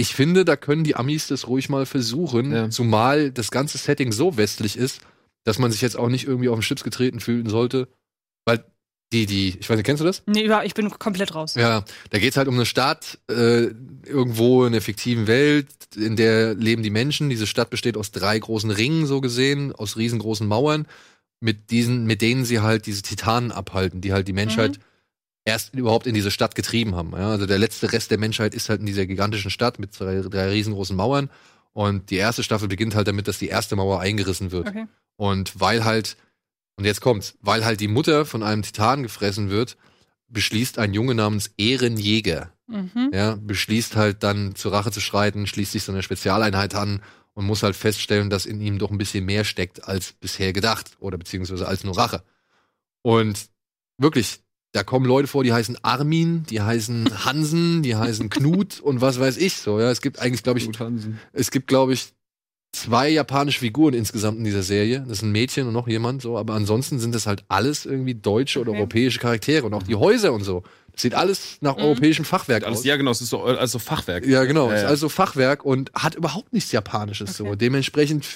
ich 0.00 0.14
finde, 0.14 0.44
da 0.44 0.56
können 0.56 0.84
die 0.84 0.96
Amis 0.96 1.26
das 1.28 1.46
ruhig 1.46 1.68
mal 1.68 1.86
versuchen, 1.86 2.52
Ja. 2.52 2.70
zumal 2.70 3.30
das 3.30 3.50
ganze 3.50 3.78
Setting 3.78 4.12
so 4.12 4.36
westlich 4.36 4.76
ist, 4.76 5.00
dass 5.44 5.58
man 5.58 5.70
sich 5.70 5.80
jetzt 5.82 5.96
auch 5.96 6.08
nicht 6.08 6.26
irgendwie 6.26 6.48
auf 6.48 6.58
den 6.58 6.62
Schlips 6.62 6.82
getreten 6.84 7.20
fühlen 7.20 7.48
sollte, 7.48 7.88
weil 8.46 8.64
die, 9.12 9.26
die, 9.26 9.56
ich 9.58 9.68
weiß 9.68 9.76
nicht, 9.76 9.86
kennst 9.86 10.00
du 10.00 10.04
das? 10.06 10.22
Nee, 10.26 10.44
über- 10.44 10.64
ich 10.64 10.74
bin 10.74 10.88
komplett 10.90 11.34
raus. 11.34 11.54
Ja, 11.56 11.84
da 12.10 12.18
geht's 12.18 12.36
halt 12.36 12.46
um 12.46 12.54
eine 12.54 12.66
Stadt, 12.66 13.18
äh, 13.28 13.68
irgendwo 14.06 14.64
in 14.64 14.72
der 14.72 14.82
fiktiven 14.82 15.26
Welt, 15.26 15.66
in 15.96 16.14
der 16.16 16.54
leben 16.54 16.82
die 16.84 16.90
Menschen. 16.90 17.28
Diese 17.28 17.46
Stadt 17.48 17.70
besteht 17.70 17.96
aus 17.96 18.12
drei 18.12 18.38
großen 18.38 18.70
Ringen, 18.70 19.06
so 19.06 19.20
gesehen, 19.20 19.72
aus 19.72 19.96
riesengroßen 19.96 20.46
Mauern, 20.46 20.86
mit 21.40 21.70
diesen, 21.72 22.04
mit 22.06 22.22
denen 22.22 22.44
sie 22.44 22.60
halt 22.60 22.86
diese 22.86 23.02
Titanen 23.02 23.50
abhalten, 23.50 24.00
die 24.00 24.12
halt 24.12 24.28
die 24.28 24.32
Menschheit 24.32 24.78
erst 25.44 25.74
überhaupt 25.74 26.06
in 26.06 26.14
diese 26.14 26.30
Stadt 26.30 26.54
getrieben 26.54 26.94
haben. 26.94 27.12
Ja, 27.12 27.30
also 27.30 27.46
der 27.46 27.58
letzte 27.58 27.92
Rest 27.92 28.10
der 28.10 28.18
Menschheit 28.18 28.54
ist 28.54 28.68
halt 28.68 28.80
in 28.80 28.86
dieser 28.86 29.06
gigantischen 29.06 29.50
Stadt 29.50 29.78
mit 29.78 29.98
drei, 29.98 30.20
drei 30.20 30.50
riesengroßen 30.50 30.96
Mauern. 30.96 31.30
Und 31.72 32.10
die 32.10 32.16
erste 32.16 32.42
Staffel 32.42 32.68
beginnt 32.68 32.94
halt 32.94 33.08
damit, 33.08 33.28
dass 33.28 33.38
die 33.38 33.48
erste 33.48 33.76
Mauer 33.76 34.00
eingerissen 34.00 34.50
wird. 34.50 34.68
Okay. 34.68 34.86
Und 35.16 35.58
weil 35.60 35.84
halt, 35.84 36.16
und 36.76 36.84
jetzt 36.84 37.00
kommt's, 37.00 37.36
weil 37.40 37.64
halt 37.64 37.80
die 37.80 37.88
Mutter 37.88 38.26
von 38.26 38.42
einem 38.42 38.62
Titan 38.62 39.02
gefressen 39.02 39.50
wird, 39.50 39.76
beschließt 40.28 40.78
ein 40.78 40.94
Junge 40.94 41.14
namens 41.14 41.52
Ehrenjäger, 41.56 42.52
Mhm. 42.70 43.10
ja, 43.12 43.34
beschließt 43.34 43.96
halt 43.96 44.22
dann 44.22 44.54
zur 44.54 44.72
Rache 44.72 44.92
zu 44.92 45.00
schreiten, 45.00 45.46
schließt 45.46 45.72
sich 45.72 45.82
so 45.82 45.90
eine 45.92 46.04
Spezialeinheit 46.04 46.74
an 46.74 47.02
und 47.34 47.44
muss 47.44 47.64
halt 47.64 47.74
feststellen, 47.74 48.30
dass 48.30 48.46
in 48.46 48.60
ihm 48.60 48.78
doch 48.78 48.90
ein 48.92 48.98
bisschen 48.98 49.24
mehr 49.24 49.44
steckt 49.44 49.84
als 49.88 50.12
bisher 50.12 50.52
gedacht 50.52 50.96
oder 51.00 51.18
beziehungsweise 51.18 51.66
als 51.66 51.82
nur 51.82 51.98
Rache. 51.98 52.22
Und 53.02 53.48
wirklich, 53.98 54.40
da 54.72 54.82
kommen 54.84 55.04
Leute 55.06 55.26
vor, 55.26 55.42
die 55.44 55.52
heißen 55.52 55.78
Armin, 55.82 56.44
die 56.48 56.60
heißen 56.60 57.24
Hansen, 57.24 57.82
die 57.82 57.96
heißen 57.96 58.30
Knut 58.30 58.80
und 58.80 59.00
was 59.00 59.18
weiß 59.18 59.36
ich 59.38 59.54
so. 59.56 59.80
Ja, 59.80 59.90
es 59.90 60.00
gibt 60.00 60.20
eigentlich, 60.20 60.42
glaube 60.42 60.58
ich, 60.60 60.68
es 61.32 61.50
gibt, 61.50 61.66
glaube 61.66 61.92
ich, 61.92 62.12
zwei 62.72 63.08
japanische 63.08 63.58
Figuren 63.60 63.94
insgesamt 63.94 64.38
in 64.38 64.44
dieser 64.44 64.62
Serie. 64.62 65.00
Das 65.00 65.18
ist 65.18 65.22
ein 65.22 65.32
Mädchen 65.32 65.66
und 65.66 65.72
noch 65.72 65.88
jemand 65.88 66.22
so, 66.22 66.38
aber 66.38 66.54
ansonsten 66.54 67.00
sind 67.00 67.14
das 67.16 67.26
halt 67.26 67.44
alles 67.48 67.84
irgendwie 67.84 68.14
deutsche 68.14 68.60
oder 68.60 68.70
Okay. 68.70 68.78
europäische 68.78 69.18
Charaktere 69.18 69.66
und 69.66 69.74
auch 69.74 69.82
die 69.82 69.96
Häuser 69.96 70.32
und 70.32 70.44
so. 70.44 70.62
Das 70.92 71.02
sieht 71.02 71.14
alles 71.14 71.58
nach 71.60 71.76
Mhm. 71.76 71.82
europäischem 71.82 72.24
Fachwerk 72.24 72.64
Alles, 72.64 72.78
aus. 72.80 72.84
ja, 72.84 72.96
genau, 72.96 73.10
es 73.10 73.20
ist 73.20 73.30
so 73.30 73.42
also 73.42 73.80
Fachwerk. 73.80 74.24
Ja, 74.24 74.44
genau. 74.44 74.68
Ja, 74.70 74.76
Ist 74.76 74.82
ja. 74.82 74.88
also 74.88 75.08
Fachwerk 75.08 75.64
und 75.64 75.90
hat 75.94 76.14
überhaupt 76.14 76.52
nichts 76.52 76.70
Japanisches 76.70 77.36
so. 77.36 77.46
Okay. 77.46 77.56
Dementsprechend, 77.56 78.26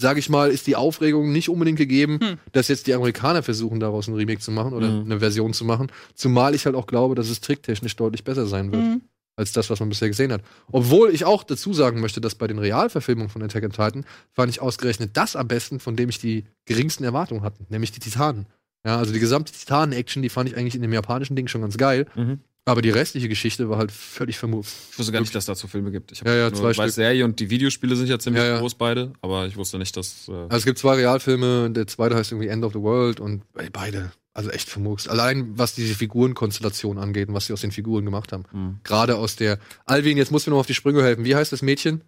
sage 0.00 0.20
ich 0.20 0.28
mal, 0.28 0.50
ist 0.50 0.66
die 0.66 0.76
Aufregung 0.76 1.32
nicht 1.32 1.48
unbedingt 1.48 1.76
gegeben, 1.78 2.20
Hm. 2.22 2.38
dass 2.52 2.68
jetzt 2.68 2.86
die 2.86 2.94
Amerikaner 2.94 3.42
versuchen, 3.42 3.80
daraus 3.80 4.06
ein 4.08 4.14
Remake 4.14 4.40
zu 4.40 4.52
machen 4.52 4.72
oder 4.72 4.88
Mhm. 4.88 5.04
eine 5.06 5.18
Version 5.20 5.52
zu 5.52 5.64
machen. 5.64 5.88
Zumal 6.14 6.54
ich 6.54 6.66
halt 6.66 6.76
auch 6.76 6.86
glaube, 6.86 7.14
dass 7.16 7.28
es 7.28 7.40
tricktechnisch 7.40 7.96
deutlich 7.96 8.22
besser 8.24 8.46
sein 8.46 8.70
wird. 8.72 8.82
Mhm. 8.82 9.00
Als 9.36 9.52
das, 9.52 9.70
was 9.70 9.78
man 9.78 9.88
bisher 9.88 10.08
gesehen 10.08 10.32
hat. 10.32 10.42
Obwohl 10.72 11.10
ich 11.10 11.24
auch 11.24 11.44
dazu 11.44 11.72
sagen 11.72 12.00
möchte, 12.00 12.20
dass 12.20 12.34
bei 12.34 12.48
den 12.48 12.58
Realverfilmungen 12.58 13.28
von 13.30 13.40
Attack 13.42 13.62
on 13.62 13.70
Titan 13.70 14.04
fand 14.32 14.50
ich 14.50 14.60
ausgerechnet 14.60 15.16
das 15.16 15.36
am 15.36 15.46
besten, 15.46 15.78
von 15.78 15.94
dem 15.94 16.08
ich 16.08 16.18
die 16.18 16.44
geringsten 16.64 17.04
Erwartungen 17.04 17.42
hatte, 17.42 17.64
nämlich 17.68 17.92
die 17.92 18.00
Titanen. 18.00 18.46
Ja, 18.84 18.98
also 18.98 19.12
die 19.12 19.20
gesamte 19.20 19.52
Titanen-Action, 19.52 20.22
die 20.22 20.28
fand 20.28 20.48
ich 20.48 20.56
eigentlich 20.56 20.74
in 20.74 20.82
dem 20.82 20.92
japanischen 20.92 21.36
Ding 21.36 21.46
schon 21.46 21.60
ganz 21.60 21.76
geil. 21.76 22.06
Mhm. 22.16 22.40
Aber 22.68 22.82
die 22.82 22.90
restliche 22.90 23.28
Geschichte 23.30 23.70
war 23.70 23.78
halt 23.78 23.90
völlig 23.90 24.36
vermutzt. 24.38 24.76
Ich 24.92 24.98
wusste 24.98 25.10
gar 25.12 25.20
nicht, 25.20 25.34
dass 25.34 25.46
dazu 25.46 25.68
Filme 25.68 25.90
gibt. 25.90 26.12
Ich 26.12 26.20
hab 26.20 26.28
Ja, 26.28 26.34
ja, 26.34 26.50
nur, 26.50 26.58
zwei 26.60 26.68
weiß, 26.68 26.74
Stück. 26.76 26.90
Serie 26.90 27.24
und 27.24 27.40
die 27.40 27.48
Videospiele 27.48 27.96
sind 27.96 28.08
ja 28.08 28.18
ziemlich 28.18 28.42
Ja, 28.42 28.48
ja. 28.50 28.58
groß 28.60 28.74
beide, 28.74 29.12
aber 29.22 29.46
ich 29.46 29.56
wusste 29.56 29.78
nicht, 29.78 29.96
dass. 29.96 30.28
Äh, 30.28 30.32
Also 30.32 30.56
es 30.58 30.64
gibt 30.66 30.78
zwei 30.78 30.94
Realfilme, 30.96 31.70
der 31.70 31.86
zweite 31.86 32.14
heißt 32.14 32.30
irgendwie 32.32 32.48
End 32.48 32.64
of 32.64 32.74
the 32.74 32.80
World 32.80 33.20
und 33.20 33.42
ey, 33.56 33.70
beide, 33.70 34.12
also 34.34 34.50
echt 34.50 34.68
vermurkst. 34.68 35.08
Allein 35.08 35.56
was 35.58 35.74
diese 35.74 35.94
Figurenkonstellation 35.94 36.98
angeht 36.98 37.28
und 37.28 37.34
was 37.34 37.46
sie 37.46 37.54
aus 37.54 37.62
den 37.62 37.72
Figuren 37.72 38.04
gemacht 38.04 38.32
haben. 38.32 38.44
hm. 38.50 38.80
Gerade 38.84 39.16
aus 39.16 39.36
der. 39.36 39.58
Alvin, 39.86 40.18
jetzt 40.18 40.30
musst 40.30 40.46
du 40.46 40.50
noch 40.50 40.58
auf 40.58 40.66
die 40.66 40.74
Sprünge 40.74 41.02
helfen. 41.02 41.24
Wie 41.24 41.34
heißt 41.36 41.50
das 41.52 41.62
Mädchen? 41.62 42.02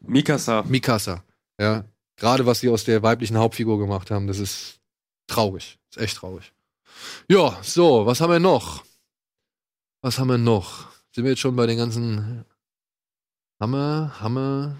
Mikasa. 0.00 0.62
Mikasa. 0.66 1.24
Ja. 1.60 1.84
Gerade 2.16 2.46
was 2.46 2.60
sie 2.60 2.68
aus 2.70 2.84
der 2.84 3.02
weiblichen 3.02 3.36
Hauptfigur 3.36 3.78
gemacht 3.78 4.10
haben, 4.10 4.26
das 4.26 4.38
ist 4.38 4.78
traurig. 5.26 5.78
Ist 5.90 5.98
echt 6.00 6.16
traurig. 6.16 6.52
Ja, 7.28 7.58
so, 7.62 8.06
was 8.06 8.20
haben 8.20 8.32
wir 8.32 8.40
noch? 8.40 8.82
Was 10.02 10.18
haben 10.18 10.28
wir 10.28 10.38
noch? 10.38 10.88
Sind 11.12 11.24
wir 11.24 11.30
jetzt 11.30 11.40
schon 11.40 11.56
bei 11.56 11.66
den 11.66 11.78
ganzen 11.78 12.44
Hammer, 13.60 14.12
Hammer. 14.20 14.76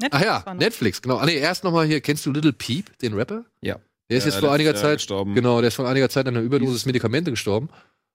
Netflix 0.00 0.26
Ach 0.26 0.46
ja. 0.46 0.54
Netflix, 0.54 1.02
genau. 1.02 1.16
Ah, 1.16 1.26
nee, 1.26 1.36
erst 1.36 1.64
nochmal 1.64 1.86
hier, 1.86 2.00
kennst 2.00 2.26
du 2.26 2.32
Little 2.32 2.52
Peep, 2.52 2.98
den 2.98 3.14
Rapper? 3.14 3.44
Ja. 3.60 3.78
Der 4.10 4.18
ist 4.18 4.24
Ja, 4.24 4.30
jetzt 4.30 4.40
vor 4.40 4.52
einiger 4.52 4.72
Jahr 4.72 4.80
Zeit 4.80 4.98
gestorben. 4.98 5.34
Genau, 5.34 5.60
der 5.60 5.68
ist 5.68 5.74
vor 5.74 5.88
einiger 5.88 6.08
Zeit 6.08 6.28
an 6.28 6.36
einer 6.36 6.44
Überdosis 6.44 6.86
Medikamente 6.86 7.30
gestorben. 7.30 7.68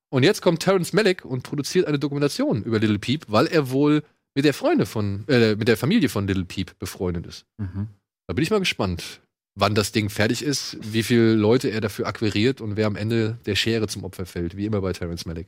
Und 0.09 0.23
jetzt 0.23 0.41
kommt 0.41 0.61
Terrence 0.61 0.93
Malick 0.93 1.25
und 1.25 1.43
produziert 1.43 1.87
eine 1.87 1.99
Dokumentation 1.99 2.63
über 2.63 2.79
Little 2.79 2.99
Peep, 2.99 3.25
weil 3.27 3.47
er 3.47 3.71
wohl 3.71 4.03
mit 4.35 4.45
der 4.45 4.53
Freunde 4.53 4.85
von, 4.85 5.25
äh, 5.27 5.55
mit 5.55 5.67
der 5.67 5.77
Familie 5.77 6.09
von 6.09 6.27
Little 6.27 6.45
Peep 6.45 6.77
befreundet 6.79 7.25
ist. 7.27 7.45
Mhm. 7.57 7.87
Da 8.27 8.33
bin 8.33 8.43
ich 8.43 8.51
mal 8.51 8.59
gespannt, 8.59 9.21
wann 9.55 9.75
das 9.75 9.91
Ding 9.91 10.09
fertig 10.09 10.43
ist, 10.43 10.77
wie 10.81 11.03
viele 11.03 11.33
Leute 11.33 11.69
er 11.69 11.81
dafür 11.81 12.07
akquiriert 12.07 12.61
und 12.61 12.77
wer 12.77 12.87
am 12.87 12.95
Ende 12.95 13.37
der 13.45 13.55
Schere 13.55 13.87
zum 13.87 14.03
Opfer 14.03 14.25
fällt, 14.25 14.55
wie 14.55 14.65
immer 14.65 14.81
bei 14.81 14.93
Terrence 14.93 15.25
Malick. 15.25 15.47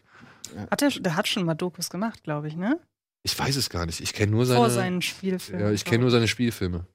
Hat 0.69 0.81
er, 0.81 0.89
der 0.89 1.15
hat 1.15 1.27
schon 1.27 1.45
mal 1.45 1.53
Dokus 1.55 1.89
gemacht, 1.89 2.23
glaube 2.23 2.47
ich, 2.47 2.55
ne? 2.55 2.79
Ich 3.23 3.37
weiß 3.37 3.55
es 3.55 3.69
gar 3.69 3.85
nicht. 3.85 4.01
Ich 4.01 4.13
kenne 4.13 4.31
nur 4.31 4.45
seine. 4.45 4.59
Vor 4.59 4.69
seinen 4.69 5.01
Spielfilmen. 5.01 5.65
Ja, 5.65 5.71
ich 5.71 5.85
kenne 5.85 5.99
nur 5.99 6.11
seine 6.11 6.27
Spielfilme. 6.27 6.85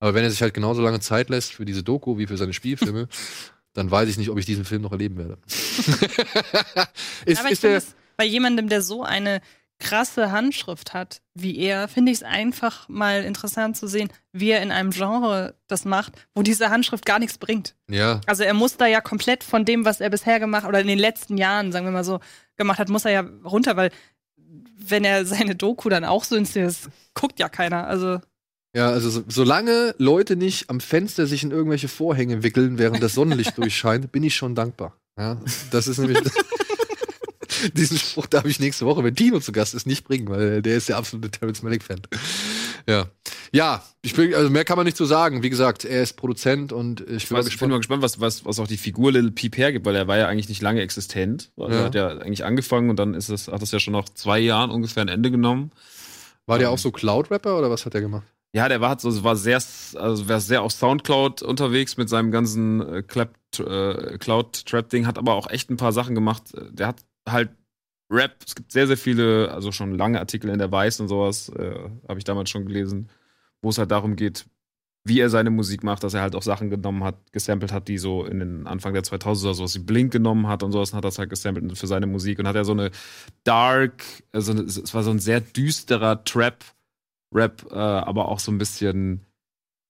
Aber 0.00 0.14
wenn 0.14 0.24
er 0.24 0.30
sich 0.30 0.42
halt 0.42 0.54
genauso 0.54 0.82
lange 0.82 1.00
Zeit 1.00 1.28
lässt 1.28 1.54
für 1.54 1.64
diese 1.64 1.82
Doku 1.82 2.18
wie 2.18 2.26
für 2.26 2.36
seine 2.36 2.52
Spielfilme, 2.52 3.08
dann 3.74 3.90
weiß 3.90 4.08
ich 4.08 4.16
nicht, 4.18 4.30
ob 4.30 4.38
ich 4.38 4.46
diesen 4.46 4.64
Film 4.64 4.82
noch 4.82 4.92
erleben 4.92 5.16
werde. 5.18 5.38
ist, 5.46 7.38
Aber 7.40 7.48
ich 7.48 7.52
ist 7.52 7.60
finde 7.60 7.60
der, 7.60 7.76
es 7.76 7.94
bei 8.16 8.24
jemandem, 8.24 8.68
der 8.68 8.82
so 8.82 9.02
eine 9.02 9.40
krasse 9.78 10.32
Handschrift 10.32 10.94
hat 10.94 11.20
wie 11.38 11.58
er, 11.58 11.86
finde 11.86 12.10
ich 12.10 12.18
es 12.18 12.22
einfach 12.22 12.88
mal 12.88 13.22
interessant 13.22 13.76
zu 13.76 13.86
sehen, 13.86 14.08
wie 14.32 14.50
er 14.50 14.62
in 14.62 14.70
einem 14.72 14.90
Genre 14.90 15.54
das 15.68 15.84
macht, 15.84 16.14
wo 16.34 16.42
diese 16.42 16.70
Handschrift 16.70 17.04
gar 17.04 17.18
nichts 17.18 17.36
bringt. 17.36 17.74
ja, 17.88 18.20
Also 18.26 18.42
er 18.42 18.54
muss 18.54 18.78
da 18.78 18.86
ja 18.86 19.02
komplett 19.02 19.44
von 19.44 19.66
dem, 19.66 19.84
was 19.84 20.00
er 20.00 20.08
bisher 20.08 20.40
gemacht 20.40 20.66
oder 20.66 20.80
in 20.80 20.86
den 20.86 20.98
letzten 20.98 21.36
Jahren, 21.36 21.72
sagen 21.72 21.84
wir 21.84 21.92
mal 21.92 22.04
so, 22.04 22.20
gemacht 22.56 22.78
hat, 22.78 22.88
muss 22.88 23.04
er 23.04 23.12
ja 23.12 23.28
runter, 23.44 23.76
weil 23.76 23.90
wenn 24.78 25.04
er 25.04 25.24
seine 25.24 25.56
Doku 25.56 25.88
dann 25.88 26.04
auch 26.04 26.24
so 26.24 26.36
inszeniert, 26.36 26.76
guckt 27.14 27.38
ja 27.38 27.48
keiner. 27.48 27.86
Also 27.86 28.20
ja, 28.74 28.90
also 28.90 29.08
so, 29.08 29.24
solange 29.26 29.94
Leute 29.98 30.36
nicht 30.36 30.68
am 30.68 30.80
Fenster 30.80 31.26
sich 31.26 31.42
in 31.42 31.50
irgendwelche 31.50 31.88
Vorhänge 31.88 32.42
wickeln, 32.42 32.78
während 32.78 33.02
das 33.02 33.14
Sonnenlicht 33.14 33.56
durchscheint, 33.58 34.12
bin 34.12 34.22
ich 34.22 34.36
schon 34.36 34.54
dankbar. 34.54 34.96
Ja, 35.18 35.40
das 35.70 35.86
ist 35.86 35.98
nämlich 35.98 36.18
diesen 37.74 37.98
Spruch 37.98 38.26
darf 38.26 38.44
ich 38.44 38.60
nächste 38.60 38.86
Woche, 38.86 39.04
wenn 39.04 39.14
Tino 39.14 39.40
zu 39.40 39.52
Gast 39.52 39.74
ist, 39.74 39.86
nicht 39.86 40.04
bringen, 40.04 40.28
weil 40.28 40.62
der 40.62 40.76
ist 40.76 40.88
der 40.88 40.96
absolute 40.96 41.30
Terrence 41.30 41.62
Malick 41.62 41.82
Fan. 41.82 42.00
Ja, 42.88 43.06
ja, 43.52 43.82
ich 44.02 44.14
bin 44.14 44.32
also 44.34 44.48
mehr 44.48 44.64
kann 44.64 44.76
man 44.76 44.84
nicht 44.86 44.96
so 44.96 45.04
sagen. 45.06 45.42
Wie 45.42 45.50
gesagt, 45.50 45.84
er 45.84 46.02
ist 46.02 46.12
Produzent 46.16 46.72
und 46.72 47.00
ich 47.00 47.24
Ich, 47.24 47.28
bin 47.28 47.34
mal 47.34 47.38
weiß, 47.40 47.44
bin 47.46 47.50
gespannt. 47.50 47.70
mal 47.72 47.76
gespannt, 47.78 48.02
was, 48.02 48.20
was, 48.20 48.44
was 48.44 48.60
auch 48.60 48.68
die 48.68 48.76
Figur 48.76 49.10
Little 49.12 49.32
Peep 49.32 49.56
hergibt, 49.56 49.84
weil 49.86 49.96
er 49.96 50.06
war 50.06 50.16
ja 50.18 50.28
eigentlich 50.28 50.48
nicht 50.48 50.62
lange 50.62 50.82
existent. 50.82 51.50
Also 51.56 51.72
Ja. 51.72 51.78
Er 51.80 51.84
hat 51.86 51.94
ja 51.96 52.08
eigentlich 52.08 52.44
angefangen 52.44 52.90
und 52.90 52.96
dann 52.96 53.14
ist 53.14 53.28
es, 53.28 53.48
hat 53.48 53.60
es 53.62 53.72
ja 53.72 53.80
schon 53.80 53.92
nach 53.92 54.08
zwei 54.10 54.38
Jahren 54.38 54.70
ungefähr 54.70 55.02
ein 55.02 55.08
Ende 55.08 55.30
genommen. 55.32 55.72
War 56.46 56.58
der 56.60 56.70
auch 56.70 56.78
so 56.78 56.92
Cloud-Rapper 56.92 57.58
oder 57.58 57.70
was 57.70 57.86
hat 57.86 57.94
er 57.96 58.00
gemacht? 58.00 58.22
Ja, 58.52 58.68
der 58.68 58.80
war, 58.80 58.98
so, 59.00 59.24
war 59.24 59.34
sehr, 59.34 59.56
also 59.56 60.28
war 60.28 60.40
sehr 60.40 60.62
auf 60.62 60.70
Soundcloud 60.72 61.42
unterwegs 61.42 61.96
mit 61.96 62.08
seinem 62.08 62.30
ganzen 62.30 62.80
äh, 62.80 63.02
Clap, 63.02 63.34
äh, 63.58 64.16
Cloud-Trap-Ding, 64.18 65.06
hat 65.08 65.18
aber 65.18 65.34
auch 65.34 65.50
echt 65.50 65.70
ein 65.70 65.76
paar 65.76 65.92
Sachen 65.92 66.14
gemacht. 66.14 66.44
Der 66.70 66.86
hat 66.86 66.96
halt 67.28 67.50
Rap, 68.10 68.36
es 68.46 68.54
gibt 68.54 68.72
sehr, 68.72 68.86
sehr 68.86 68.96
viele, 68.96 69.50
also 69.52 69.72
schon 69.72 69.92
lange 69.92 70.20
Artikel 70.20 70.50
in 70.50 70.58
der 70.58 70.70
Weiß 70.70 71.00
und 71.00 71.08
sowas, 71.08 71.48
äh, 71.48 71.90
habe 72.08 72.18
ich 72.18 72.24
damals 72.24 72.50
schon 72.50 72.66
gelesen, 72.66 73.08
wo 73.62 73.70
es 73.70 73.78
halt 73.78 73.90
darum 73.90 74.14
geht, 74.16 74.46
wie 75.04 75.20
er 75.20 75.30
seine 75.30 75.50
Musik 75.50 75.84
macht, 75.84 76.02
dass 76.02 76.14
er 76.14 76.20
halt 76.20 76.34
auch 76.34 76.42
Sachen 76.42 76.68
genommen 76.68 77.04
hat, 77.04 77.32
gesampelt 77.32 77.72
hat, 77.72 77.88
die 77.88 77.98
so 77.98 78.24
in 78.24 78.40
den 78.40 78.66
Anfang 78.66 78.92
der 78.92 79.02
2000er 79.02 79.44
oder 79.44 79.54
sowas, 79.54 79.74
wie 79.76 79.80
Blink 79.80 80.12
genommen 80.12 80.48
hat 80.48 80.62
und 80.62 80.72
sowas, 80.72 80.90
und 80.90 80.96
hat 80.96 81.04
das 81.04 81.18
halt 81.18 81.30
gesampelt 81.30 81.76
für 81.78 81.86
seine 81.86 82.06
Musik 82.06 82.38
und 82.38 82.48
hat 82.48 82.56
er 82.56 82.64
so 82.64 82.72
eine 82.72 82.90
dark, 83.44 84.04
also 84.32 84.52
es 84.52 84.94
war 84.94 85.02
so 85.02 85.10
ein 85.10 85.20
sehr 85.20 85.40
düsterer 85.40 86.24
Trap, 86.24 86.64
Rap, 87.32 87.66
äh, 87.70 87.74
aber 87.74 88.28
auch 88.28 88.40
so 88.40 88.50
ein 88.50 88.58
bisschen, 88.58 89.26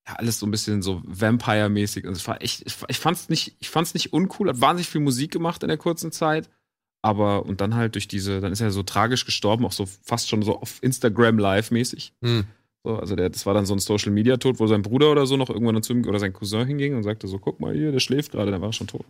ja, 0.07 0.15
alles 0.15 0.39
so 0.39 0.47
ein 0.47 0.51
bisschen 0.51 0.83
so 0.83 1.03
Vampire-mäßig. 1.05 2.07
Und 2.07 2.13
es 2.13 2.27
war 2.27 2.43
echt, 2.43 2.63
ich, 2.67 2.77
ich 2.89 2.99
fand's 2.99 3.29
nicht, 3.29 3.57
ich 3.61 3.71
fand's 3.71 3.95
nicht 3.95 4.13
uncool, 4.13 4.49
hat 4.49 4.61
wahnsinnig 4.61 4.89
viel 4.89 5.01
Musik 5.01 5.33
gemacht 5.33 5.63
in 5.63 5.69
der 5.69 5.79
kurzen 5.79 6.13
Zeit. 6.13 6.51
Aber, 7.07 7.47
und 7.47 7.61
dann 7.61 7.77
halt 7.77 7.95
durch 7.95 8.09
diese, 8.09 8.41
dann 8.41 8.51
ist 8.51 8.61
er 8.61 8.73
so 8.73 8.83
tragisch 8.83 9.27
gestorben, 9.27 9.65
auch 9.65 9.71
so 9.71 9.87
fast 10.03 10.29
schon 10.29 10.43
so 10.43 10.61
auf 10.61 10.83
Instagram 10.83 11.39
live-mäßig. 11.39 12.13
Hm. 12.21 12.47
So, 12.83 12.97
also 12.97 13.15
der, 13.15 13.31
das 13.31 13.47
war 13.47 13.55
dann 13.55 13.65
so 13.65 13.77
ein 13.77 13.79
Social 13.79 14.11
Media 14.11 14.39
Tod, 14.39 14.59
wo 14.59 14.67
sein 14.67 14.83
Bruder 14.83 15.13
oder 15.13 15.25
so 15.25 15.37
noch 15.37 15.49
irgendwann 15.49 15.81
zu 15.85 15.93
ihm 15.93 16.05
oder 16.05 16.19
sein 16.19 16.33
Cousin 16.33 16.67
hinging 16.67 16.97
und 16.97 17.05
sagte 17.05 17.29
so, 17.29 17.39
guck 17.39 17.61
mal 17.61 17.75
hier, 17.75 17.93
der 17.93 18.01
schläft 18.01 18.33
gerade, 18.33 18.51
dann 18.51 18.61
war 18.61 18.71
er 18.71 18.73
schon 18.73 18.89
tot. 18.89 19.07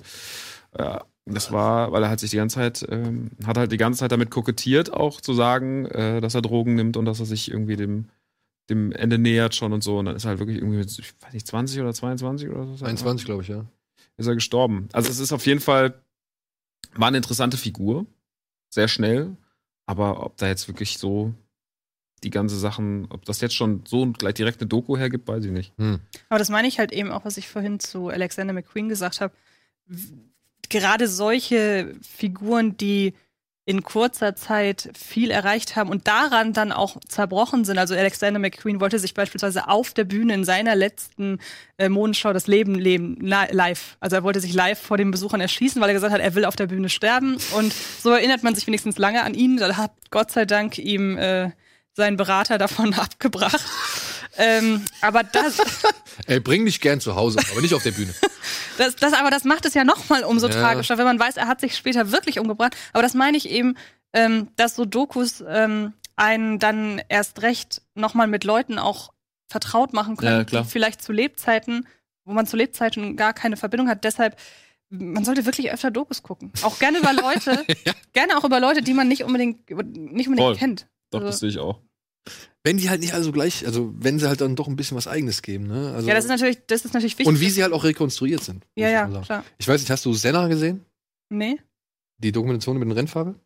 Ja, 0.78 1.06
das 1.24 1.52
war, 1.52 1.90
weil 1.90 2.02
er 2.02 2.10
halt 2.10 2.20
sich 2.20 2.30
die 2.30 2.36
ganze 2.36 2.56
Zeit, 2.56 2.86
ähm, 2.90 3.30
hat 3.46 3.56
halt 3.56 3.72
die 3.72 3.78
ganze 3.78 4.00
Zeit 4.00 4.12
damit 4.12 4.30
kokettiert, 4.30 4.92
auch 4.92 5.22
zu 5.22 5.32
sagen, 5.32 5.86
äh, 5.86 6.20
dass 6.20 6.34
er 6.34 6.42
Drogen 6.42 6.74
nimmt 6.74 6.98
und 6.98 7.06
dass 7.06 7.18
er 7.18 7.24
sich 7.24 7.50
irgendwie 7.50 7.76
dem, 7.76 8.10
dem 8.68 8.92
Ende 8.92 9.16
nähert 9.16 9.54
schon 9.54 9.72
und 9.72 9.82
so. 9.82 9.98
Und 9.98 10.04
dann 10.04 10.16
ist 10.16 10.26
er 10.26 10.30
halt 10.30 10.38
wirklich 10.38 10.58
irgendwie 10.58 10.80
ich 10.80 11.14
weiß 11.22 11.32
nicht, 11.32 11.46
20 11.46 11.80
oder 11.80 11.94
22 11.94 12.50
oder 12.50 12.66
so. 12.66 12.84
21, 12.84 13.24
glaube 13.24 13.42
ich, 13.42 13.48
ja. 13.48 13.64
Ist 14.18 14.26
er 14.26 14.34
gestorben. 14.34 14.90
Also 14.92 15.08
es 15.08 15.18
ist 15.18 15.32
auf 15.32 15.46
jeden 15.46 15.60
Fall, 15.60 15.94
war 17.00 17.08
eine 17.08 17.18
interessante 17.18 17.56
Figur. 17.56 18.06
Sehr 18.68 18.88
schnell. 18.88 19.36
Aber 19.86 20.24
ob 20.24 20.36
da 20.36 20.48
jetzt 20.48 20.68
wirklich 20.68 20.98
so 20.98 21.32
die 22.24 22.30
ganze 22.30 22.58
Sachen, 22.58 23.06
ob 23.10 23.24
das 23.24 23.40
jetzt 23.40 23.54
schon 23.54 23.84
so 23.86 24.06
gleich 24.12 24.34
direkt 24.34 24.60
eine 24.60 24.68
Doku 24.68 24.96
hergibt, 24.96 25.28
weiß 25.28 25.44
ich 25.44 25.52
nicht. 25.52 25.72
Hm. 25.78 26.00
Aber 26.28 26.38
das 26.38 26.48
meine 26.48 26.66
ich 26.66 26.78
halt 26.78 26.92
eben 26.92 27.12
auch, 27.12 27.24
was 27.24 27.36
ich 27.36 27.48
vorhin 27.48 27.78
zu 27.78 28.08
Alexander 28.08 28.52
McQueen 28.52 28.88
gesagt 28.88 29.20
habe. 29.20 29.34
Gerade 30.68 31.06
solche 31.06 31.94
Figuren, 32.02 32.76
die 32.76 33.14
in 33.68 33.82
kurzer 33.82 34.36
Zeit 34.36 34.90
viel 34.96 35.30
erreicht 35.32 35.74
haben 35.74 35.90
und 35.90 36.06
daran 36.06 36.52
dann 36.52 36.70
auch 36.70 36.96
zerbrochen 37.08 37.64
sind. 37.64 37.78
Also 37.78 37.94
Alexander 37.96 38.38
McQueen 38.38 38.80
wollte 38.80 39.00
sich 39.00 39.12
beispielsweise 39.12 39.66
auf 39.66 39.92
der 39.92 40.04
Bühne 40.04 40.34
in 40.34 40.44
seiner 40.44 40.76
letzten 40.76 41.40
äh, 41.76 41.88
Modenschau 41.88 42.32
das 42.32 42.46
Leben 42.46 42.76
leben, 42.76 43.16
li- 43.20 43.50
live. 43.50 43.96
Also 43.98 44.14
er 44.14 44.22
wollte 44.22 44.40
sich 44.40 44.54
live 44.54 44.80
vor 44.80 44.96
den 44.98 45.10
Besuchern 45.10 45.40
erschießen, 45.40 45.82
weil 45.82 45.90
er 45.90 45.94
gesagt 45.94 46.12
hat, 46.14 46.20
er 46.20 46.36
will 46.36 46.44
auf 46.44 46.54
der 46.54 46.68
Bühne 46.68 46.88
sterben. 46.88 47.38
Und 47.56 47.74
so 48.00 48.10
erinnert 48.10 48.44
man 48.44 48.54
sich 48.54 48.68
wenigstens 48.68 48.98
lange 48.98 49.24
an 49.24 49.34
ihn. 49.34 49.56
Da 49.56 49.76
hat 49.76 49.90
Gott 50.10 50.30
sei 50.30 50.44
Dank 50.44 50.78
ihm 50.78 51.18
äh, 51.18 51.50
sein 51.92 52.16
Berater 52.16 52.58
davon 52.58 52.94
abgebracht. 52.98 53.60
Ähm, 54.38 54.84
aber 55.00 55.22
das, 55.22 55.58
Ey, 56.26 56.40
bring 56.40 56.64
dich 56.66 56.80
gern 56.80 57.00
zu 57.00 57.14
Hause, 57.16 57.38
aber 57.52 57.60
nicht 57.60 57.74
auf 57.74 57.82
der 57.82 57.92
Bühne. 57.92 58.14
das, 58.78 58.96
das, 58.96 59.12
aber 59.12 59.30
das 59.30 59.44
macht 59.44 59.64
es 59.66 59.74
ja 59.74 59.84
noch 59.84 60.08
mal 60.08 60.24
umso 60.24 60.48
Ja. 60.48 60.54
tragischer, 60.54 60.98
wenn 60.98 61.04
man 61.06 61.18
weiß, 61.18 61.36
er 61.36 61.48
hat 61.48 61.60
sich 61.60 61.76
später 61.76 62.12
wirklich 62.12 62.38
umgebracht. 62.38 62.76
Aber 62.92 63.02
das 63.02 63.14
meine 63.14 63.36
ich 63.36 63.48
eben, 63.48 63.76
ähm, 64.12 64.48
dass 64.56 64.74
so 64.76 64.84
Dokus 64.84 65.42
ähm, 65.48 65.92
einen 66.16 66.58
dann 66.58 67.00
erst 67.08 67.42
recht 67.42 67.82
noch 67.94 68.14
mal 68.14 68.26
mit 68.26 68.44
Leuten 68.44 68.78
auch 68.78 69.12
vertraut 69.48 69.92
machen 69.92 70.16
können, 70.16 70.38
Ja, 70.38 70.44
klar. 70.44 70.62
die 70.62 70.68
vielleicht 70.70 71.02
zu 71.02 71.12
Lebzeiten, 71.12 71.86
wo 72.24 72.32
man 72.32 72.46
zu 72.46 72.56
Lebzeiten 72.56 73.16
gar 73.16 73.32
keine 73.32 73.56
Verbindung 73.56 73.88
hat. 73.88 74.04
Deshalb 74.04 74.36
man 74.88 75.24
sollte 75.24 75.44
wirklich 75.46 75.72
öfter 75.72 75.90
Dokus 75.90 76.22
gucken. 76.22 76.52
Auch 76.62 76.78
gerne 76.78 76.98
über 76.98 77.12
Leute, 77.12 77.64
gerne 78.12 78.38
auch 78.38 78.44
über 78.44 78.60
Leute, 78.60 78.82
die 78.82 78.94
man 78.94 79.08
nicht 79.08 79.24
unbedingt 79.24 79.68
nicht 79.68 80.28
unbedingt 80.28 80.38
Voll. 80.38 80.56
kennt. 80.56 80.86
Doch, 81.10 81.18
Also- 81.20 81.30
das 81.30 81.40
sehe 81.40 81.48
ich 81.48 81.58
auch. 81.58 81.80
Wenn 82.66 82.78
die 82.78 82.90
halt 82.90 83.00
nicht 83.00 83.14
alle 83.14 83.22
so 83.22 83.30
gleich, 83.30 83.64
also 83.64 83.94
wenn 83.96 84.18
sie 84.18 84.26
halt 84.26 84.40
dann 84.40 84.56
doch 84.56 84.66
ein 84.66 84.74
bisschen 84.74 84.96
was 84.96 85.06
Eigenes 85.06 85.40
geben, 85.42 85.68
ne? 85.68 85.92
Also, 85.94 86.08
ja, 86.08 86.14
das 86.14 86.24
ist 86.24 86.30
natürlich, 86.30 86.58
das 86.66 86.84
ist 86.84 86.94
natürlich 86.94 87.12
wichtig. 87.16 87.28
und 87.28 87.38
wie 87.40 87.48
sie 87.48 87.62
halt 87.62 87.72
auch 87.72 87.84
rekonstruiert 87.84 88.42
sind. 88.42 88.66
Ja, 88.74 88.88
ja, 88.88 89.08
sagen. 89.08 89.24
klar. 89.24 89.44
Ich 89.58 89.68
weiß 89.68 89.80
nicht, 89.80 89.90
hast 89.90 90.04
du 90.04 90.12
Senna 90.14 90.48
gesehen? 90.48 90.84
Nee? 91.28 91.60
Die 92.18 92.32
Dokumentation 92.32 92.74
über 92.74 92.84
den 92.84 92.90
Rennfahrer? 92.90 93.36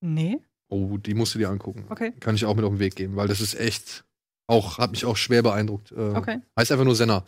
Nee? 0.00 0.38
Oh, 0.70 0.96
die 0.96 1.12
musst 1.12 1.34
du 1.34 1.38
dir 1.40 1.50
angucken. 1.50 1.84
Okay. 1.90 2.12
Kann 2.20 2.34
ich 2.34 2.46
auch 2.46 2.54
mit 2.56 2.64
auf 2.64 2.72
den 2.72 2.78
Weg 2.78 2.96
geben, 2.96 3.16
weil 3.16 3.28
das 3.28 3.42
ist 3.42 3.54
echt 3.54 4.04
auch, 4.46 4.78
hat 4.78 4.92
mich 4.92 5.04
auch 5.04 5.18
schwer 5.18 5.42
beeindruckt. 5.42 5.92
Äh, 5.92 5.96
Okay. 6.16 6.38
Heißt 6.58 6.72
einfach 6.72 6.86
nur 6.86 6.96
Senna. 6.96 7.24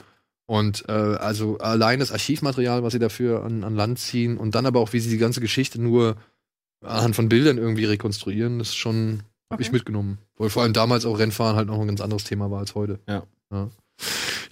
Und 0.46 0.84
äh, 0.88 0.92
also 0.92 1.58
allein 1.58 2.00
das 2.00 2.12
Archivmaterial, 2.12 2.82
was 2.82 2.94
sie 2.94 2.98
dafür 2.98 3.44
an, 3.44 3.62
an 3.64 3.76
Land 3.76 3.98
ziehen 3.98 4.38
und 4.38 4.54
dann 4.54 4.64
aber 4.64 4.80
auch, 4.80 4.94
wie 4.94 5.00
sie 5.00 5.10
die 5.10 5.18
ganze 5.18 5.40
Geschichte 5.42 5.80
nur 5.80 6.16
anhand 6.82 7.14
von 7.14 7.28
Bildern 7.28 7.58
irgendwie 7.58 7.84
rekonstruieren, 7.84 8.58
das 8.58 8.68
ist 8.68 8.76
schon, 8.76 9.22
hab 9.54 9.60
ich 9.60 9.68
Okay. 9.68 9.76
mitgenommen. 9.76 10.18
Weil 10.36 10.50
vor 10.50 10.62
allem 10.62 10.72
damals 10.72 11.06
auch 11.06 11.18
Rennfahren 11.18 11.56
halt 11.56 11.68
noch 11.68 11.80
ein 11.80 11.86
ganz 11.86 12.00
anderes 12.00 12.24
Thema 12.24 12.50
war 12.50 12.58
als 12.60 12.74
heute. 12.74 13.00
Ja. 13.08 13.22
ja. 13.50 13.70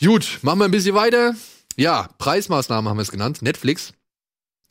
Gut, 0.05 0.39
machen 0.43 0.59
wir 0.61 0.65
ein 0.65 0.71
bisschen 0.71 0.95
weiter. 0.95 1.35
Ja, 1.77 2.09
Preismaßnahmen 2.19 2.89
haben 2.89 2.97
wir 2.97 3.03
es 3.03 3.11
genannt. 3.11 3.43
Netflix 3.43 3.93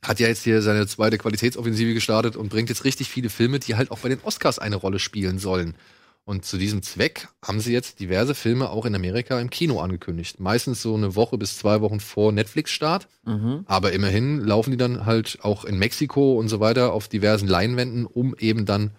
hat 0.04 0.20
ja 0.20 0.28
jetzt 0.28 0.44
hier 0.44 0.62
seine 0.62 0.88
zweite 0.88 1.18
Qualitätsoffensive 1.18 1.94
gestartet 1.94 2.36
und 2.36 2.50
bringt 2.50 2.70
jetzt 2.70 2.86
richtig 2.86 3.10
viele 3.10 3.30
Filme, 3.30 3.60
die 3.60 3.76
halt 3.76 3.92
auch 3.92 4.00
bei 4.00 4.10
den 4.10 4.20
Oscars 4.24 4.58
eine 4.60 4.76
Rolle 4.76 5.00
spielen 5.00 5.38
sollen. 5.38 5.76
Und 6.24 6.46
zu 6.46 6.58
diesem 6.58 6.84
Zweck 6.84 7.28
haben 7.44 7.60
sie 7.60 7.74
jetzt 7.74 8.00
diverse 8.00 8.36
Filme 8.36 8.70
auch 8.70 8.86
in 8.86 8.94
Amerika 8.94 9.40
im 9.40 9.50
Kino 9.50 9.80
angekündigt. 9.82 10.40
Meistens 10.40 10.82
so 10.82 10.96
eine 10.96 11.16
Woche 11.16 11.38
bis 11.38 11.58
zwei 11.58 11.82
Wochen 11.82 12.00
vor 12.00 12.32
Netflix-Start. 12.32 13.08
Mhm. 13.26 13.64
Aber 13.66 13.92
immerhin 13.92 14.40
laufen 14.40 14.72
die 14.72 14.78
dann 14.78 15.06
halt 15.06 15.40
auch 15.42 15.66
in 15.66 15.80
Mexiko 15.80 16.38
und 16.40 16.48
so 16.48 16.60
weiter 16.60 16.94
auf 16.94 17.08
diversen 17.08 17.48
Leinwänden, 17.48 18.06
um 18.06 18.36
eben 18.38 18.66
dann 18.66 18.92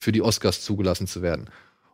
für 0.00 0.12
die 0.12 0.22
Oscars 0.22 0.62
zugelassen 0.62 1.06
zu 1.06 1.22
werden. 1.22 1.50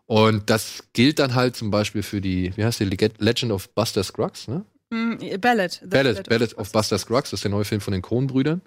Und 0.06 0.48
das 0.50 0.84
gilt 0.92 1.18
dann 1.18 1.34
halt 1.34 1.56
zum 1.56 1.70
Beispiel 1.70 2.02
für 2.02 2.20
die, 2.20 2.52
wie 2.56 2.64
heißt 2.64 2.78
die, 2.80 2.84
Leg- 2.84 3.18
Legend 3.18 3.50
of 3.52 3.68
Buster 3.74 4.04
Scruggs, 4.04 4.46
ne? 4.46 4.64
Mm, 4.90 5.14
Ballad. 5.40 5.72
The 5.82 5.88
Ballad, 5.88 6.28
Ballad 6.28 6.56
of 6.56 6.70
Buster 6.70 6.96
Scruggs, 6.98 7.30
das 7.30 7.38
ist 7.38 7.44
der 7.44 7.50
neue 7.50 7.64
Film 7.64 7.80
von 7.80 7.92
den 7.92 8.02
Coen-Brüdern. 8.02 8.60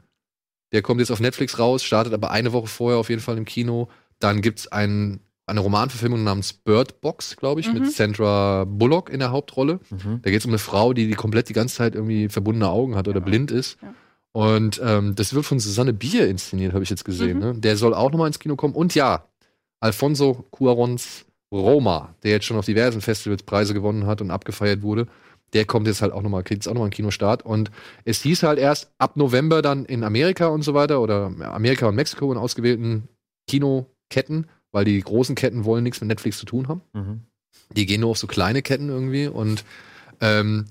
Der 0.74 0.82
kommt 0.82 1.00
jetzt 1.00 1.12
auf 1.12 1.22
Netflix 1.22 1.58
raus, 1.58 1.82
startet 1.84 2.14
aber 2.14 2.32
eine 2.32 2.52
Woche 2.52 2.68
vorher 2.68 3.00
auf 3.00 3.10
jeden 3.10 3.22
Fall 3.22 3.38
im 3.38 3.46
Kino. 3.46 3.88
Dann 4.20 4.42
gibt's 4.42 4.68
ein, 4.68 5.22
eine 5.46 5.62
Romanverfilmung 5.62 6.24
namens 6.26 6.52
Bird 6.52 7.00
Box, 7.00 7.38
glaube 7.38 7.62
ich, 7.62 7.68
Mhm. 7.70 7.74
mit 7.80 7.92
Sandra 7.94 8.66
Bullock 8.66 9.10
in 9.10 9.20
der 9.20 9.32
Hauptrolle. 9.32 9.80
Mhm. 9.90 10.20
Da 10.22 10.30
geht 10.30 10.42
es 10.42 10.46
um 10.46 10.52
eine 10.52 10.60
Frau, 10.60 10.92
die, 10.92 11.08
die 11.08 11.14
komplett 11.14 11.48
die 11.48 11.54
ganze 11.54 11.78
Zeit 11.78 11.96
irgendwie 11.96 12.28
verbundene 12.28 12.68
Augen 12.68 12.96
hat 12.98 13.08
oder 13.08 13.22
blind 13.22 13.50
ist. 13.50 13.78
Ja. 13.82 13.94
Und 14.34 14.80
ähm, 14.84 15.16
das 15.16 15.34
wird 15.34 15.46
von 15.46 15.60
Susanne 15.60 15.94
Bier 15.94 16.28
inszeniert, 16.28 16.74
habe 16.74 16.84
ich 16.84 16.90
jetzt 16.90 17.06
gesehen. 17.06 17.38
Mhm. 17.38 17.44
Ne? 17.46 17.54
Der 17.56 17.78
soll 17.78 17.94
auch 17.96 18.12
nochmal 18.12 18.28
ins 18.28 18.38
Kino 18.40 18.58
kommen. 18.58 18.76
Und 18.76 18.94
ja, 18.94 19.24
Alfonso 19.80 20.46
Cuarons 20.52 21.26
Roma, 21.52 22.14
der 22.24 22.32
jetzt 22.32 22.46
schon 22.46 22.58
auf 22.58 22.66
diversen 22.66 23.02
Festivals 23.02 23.44
Preise 23.44 23.74
gewonnen 23.74 24.06
hat 24.06 24.22
und 24.22 24.32
abgefeiert 24.32 24.82
wurde, 24.82 25.08
der 25.54 25.66
kommt 25.66 25.88
jetzt 25.88 26.02
halt 26.02 26.14
auch 26.14 26.22
nochmal, 26.22 26.44
kriegt 26.44 26.64
jetzt 26.64 26.68
auch 26.68 26.74
nochmal 26.74 26.88
einen 26.88 26.94
Kinostart. 26.94 27.44
Und 27.44 27.72
es 28.06 28.22
hieß 28.22 28.44
halt 28.44 28.60
erst 28.60 28.92
ab 28.98 29.18
November 29.18 29.62
dann 29.62 29.86
in 29.86 30.04
Amerika 30.04 30.48
und 30.48 30.62
so 30.62 30.74
weiter 30.74 31.02
oder 31.02 31.32
Amerika 31.42 31.88
und 31.88 31.96
Mexiko 31.96 32.32
in 32.32 32.38
ausgewählten 32.38 33.08
Kinoketten, 33.48 34.48
weil 34.72 34.86
die 34.86 35.00
großen 35.00 35.36
Ketten 35.36 35.66
wollen 35.66 35.84
nichts 35.84 36.02
mit 36.02 36.10
Netflix 36.10 36.38
zu 36.38 36.46
tun 36.46 36.68
haben. 36.68 36.82
Mhm. 36.94 37.22
Die 37.76 37.86
gehen 37.86 38.02
nur 38.02 38.12
auf 38.12 38.18
so 38.18 38.28
kleine 38.28 38.62
Ketten 38.62 38.90
irgendwie 38.90 39.28
und 39.28 39.64
ähm, 40.22 40.66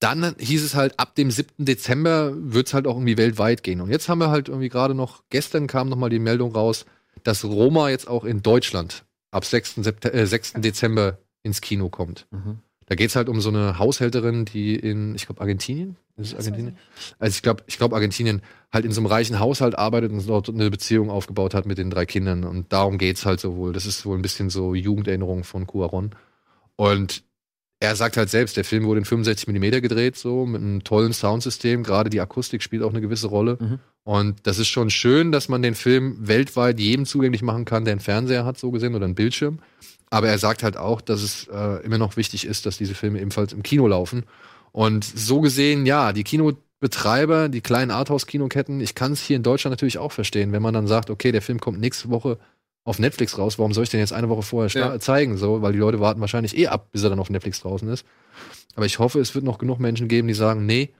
dann 0.00 0.34
hieß 0.38 0.64
es 0.64 0.74
halt, 0.74 0.98
ab 0.98 1.14
dem 1.14 1.30
7. 1.30 1.64
Dezember 1.64 2.32
wird 2.34 2.66
es 2.66 2.74
halt 2.74 2.86
auch 2.86 2.96
irgendwie 2.96 3.18
weltweit 3.18 3.62
gehen. 3.62 3.80
Und 3.80 3.90
jetzt 3.90 4.08
haben 4.08 4.18
wir 4.18 4.30
halt 4.30 4.48
irgendwie 4.48 4.68
gerade 4.68 4.94
noch, 4.94 5.22
gestern 5.30 5.68
kam 5.68 5.88
nochmal 5.88 6.10
die 6.10 6.18
Meldung 6.18 6.52
raus, 6.52 6.86
dass 7.22 7.44
Roma 7.44 7.90
jetzt 7.90 8.08
auch 8.08 8.24
in 8.24 8.42
Deutschland 8.42 9.04
ab 9.30 9.44
6. 9.44 9.76
Sept 9.76 10.04
äh, 10.06 10.26
6. 10.26 10.54
Dezember 10.58 11.18
ins 11.42 11.60
Kino 11.60 11.88
kommt. 11.88 12.26
Mhm. 12.30 12.58
Da 12.86 12.94
geht 12.94 13.10
es 13.10 13.16
halt 13.16 13.28
um 13.28 13.40
so 13.40 13.48
eine 13.48 13.78
Haushälterin, 13.78 14.44
die 14.44 14.76
in, 14.76 15.14
ich 15.14 15.26
glaube, 15.26 15.40
Argentinien? 15.40 15.96
Ist 16.16 16.32
es 16.32 16.34
Argentinien? 16.34 16.76
Also 17.18 17.36
ich 17.36 17.42
glaube, 17.42 17.62
ich 17.66 17.78
glaube, 17.78 17.94
Argentinien 17.94 18.42
halt 18.70 18.84
in 18.84 18.92
so 18.92 19.00
einem 19.00 19.06
reichen 19.06 19.40
Haushalt 19.40 19.78
arbeitet 19.78 20.12
und 20.12 20.28
dort 20.28 20.48
eine 20.48 20.70
Beziehung 20.70 21.10
aufgebaut 21.10 21.54
hat 21.54 21.64
mit 21.64 21.78
den 21.78 21.90
drei 21.90 22.04
Kindern. 22.04 22.44
Und 22.44 22.72
darum 22.72 22.98
geht's 22.98 23.24
halt 23.24 23.40
so 23.40 23.56
wohl. 23.56 23.72
Das 23.72 23.86
ist 23.86 24.04
wohl 24.04 24.18
ein 24.18 24.22
bisschen 24.22 24.50
so 24.50 24.74
Jugenderinnerung 24.74 25.44
von 25.44 25.66
Cuaron. 25.66 26.10
Und 26.76 27.24
er 27.80 27.96
sagt 27.96 28.16
halt 28.16 28.30
selbst, 28.30 28.56
der 28.56 28.64
Film 28.64 28.84
wurde 28.84 28.98
in 29.00 29.04
65 29.04 29.48
mm 29.48 29.80
gedreht, 29.80 30.16
so 30.16 30.46
mit 30.46 30.60
einem 30.60 30.84
tollen 30.84 31.12
Soundsystem. 31.12 31.82
Gerade 31.82 32.10
die 32.10 32.20
Akustik 32.20 32.62
spielt 32.62 32.82
auch 32.82 32.90
eine 32.90 33.00
gewisse 33.00 33.28
Rolle. 33.28 33.56
Mhm. 33.60 33.78
Und 34.04 34.46
das 34.46 34.58
ist 34.58 34.68
schon 34.68 34.90
schön, 34.90 35.30
dass 35.30 35.48
man 35.48 35.62
den 35.62 35.74
Film 35.74 36.16
weltweit 36.18 36.80
jedem 36.80 37.06
zugänglich 37.06 37.42
machen 37.42 37.64
kann, 37.64 37.84
der 37.84 37.92
einen 37.92 38.00
Fernseher 38.00 38.44
hat, 38.44 38.58
so 38.58 38.70
gesehen, 38.70 38.94
oder 38.94 39.04
einen 39.04 39.14
Bildschirm. 39.14 39.60
Aber 40.10 40.28
er 40.28 40.38
sagt 40.38 40.62
halt 40.62 40.76
auch, 40.76 41.00
dass 41.00 41.22
es 41.22 41.46
äh, 41.48 41.84
immer 41.84 41.98
noch 41.98 42.16
wichtig 42.16 42.44
ist, 42.46 42.66
dass 42.66 42.76
diese 42.78 42.94
Filme 42.94 43.20
ebenfalls 43.20 43.52
im 43.52 43.62
Kino 43.62 43.86
laufen. 43.86 44.24
Und 44.72 45.04
so 45.04 45.40
gesehen, 45.40 45.86
ja, 45.86 46.12
die 46.12 46.24
Kinobetreiber, 46.24 47.48
die 47.48 47.60
kleinen 47.60 47.90
Arthouse-Kinoketten, 47.90 48.80
ich 48.80 48.94
kann 48.94 49.12
es 49.12 49.22
hier 49.22 49.36
in 49.36 49.42
Deutschland 49.42 49.72
natürlich 49.72 49.98
auch 49.98 50.12
verstehen, 50.12 50.52
wenn 50.52 50.62
man 50.62 50.74
dann 50.74 50.86
sagt, 50.86 51.08
okay, 51.08 51.30
der 51.32 51.42
Film 51.42 51.60
kommt 51.60 51.78
nächste 51.80 52.10
Woche 52.10 52.38
auf 52.84 52.98
Netflix 52.98 53.38
raus, 53.38 53.58
warum 53.58 53.72
soll 53.72 53.84
ich 53.84 53.90
den 53.90 54.00
jetzt 54.00 54.12
eine 54.12 54.28
Woche 54.28 54.42
vorher 54.42 54.70
Ja. 54.78 54.98
zeigen? 54.98 55.36
So, 55.36 55.62
weil 55.62 55.72
die 55.72 55.78
Leute 55.78 56.00
warten 56.00 56.20
wahrscheinlich 56.20 56.56
eh 56.58 56.66
ab, 56.66 56.88
bis 56.90 57.04
er 57.04 57.10
dann 57.10 57.20
auf 57.20 57.30
Netflix 57.30 57.60
draußen 57.60 57.88
ist. 57.88 58.04
Aber 58.74 58.86
ich 58.86 58.98
hoffe, 58.98 59.20
es 59.20 59.34
wird 59.34 59.44
noch 59.44 59.58
genug 59.58 59.78
Menschen 59.78 60.08
geben, 60.08 60.26
die 60.28 60.34
sagen, 60.34 60.66
nee, 60.66 60.90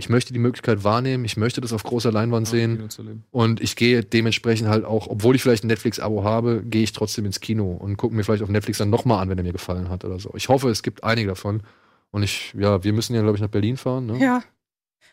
ich 0.00 0.08
möchte 0.08 0.32
die 0.32 0.38
Möglichkeit 0.38 0.82
wahrnehmen, 0.82 1.24
ich 1.26 1.36
möchte 1.36 1.60
das 1.60 1.72
auf 1.74 1.82
großer 1.82 2.10
Leinwand 2.10 2.48
sehen. 2.48 2.88
Zu 2.88 3.02
leben. 3.02 3.24
Und 3.30 3.60
ich 3.60 3.76
gehe 3.76 4.02
dementsprechend 4.02 4.68
halt 4.68 4.84
auch, 4.84 5.06
obwohl 5.06 5.36
ich 5.36 5.42
vielleicht 5.42 5.62
ein 5.62 5.68
Netflix-Abo 5.68 6.24
habe, 6.24 6.62
gehe 6.64 6.82
ich 6.82 6.92
trotzdem 6.92 7.26
ins 7.26 7.40
Kino 7.40 7.72
und 7.72 7.98
gucke 7.98 8.14
mir 8.14 8.24
vielleicht 8.24 8.42
auf 8.42 8.48
Netflix 8.48 8.78
dann 8.78 8.88
nochmal 8.88 9.22
an, 9.22 9.28
wenn 9.28 9.36
er 9.36 9.44
mir 9.44 9.52
gefallen 9.52 9.90
hat 9.90 10.04
oder 10.04 10.18
so. 10.18 10.32
Ich 10.34 10.48
hoffe, 10.48 10.70
es 10.70 10.82
gibt 10.82 11.04
einige 11.04 11.28
davon. 11.28 11.62
Und 12.10 12.22
ich, 12.22 12.54
ja, 12.58 12.82
wir 12.82 12.92
müssen 12.94 13.14
ja, 13.14 13.20
glaube 13.20 13.36
ich, 13.36 13.42
nach 13.42 13.50
Berlin 13.50 13.76
fahren. 13.76 14.06
Ne? 14.06 14.18
Ja. 14.18 14.42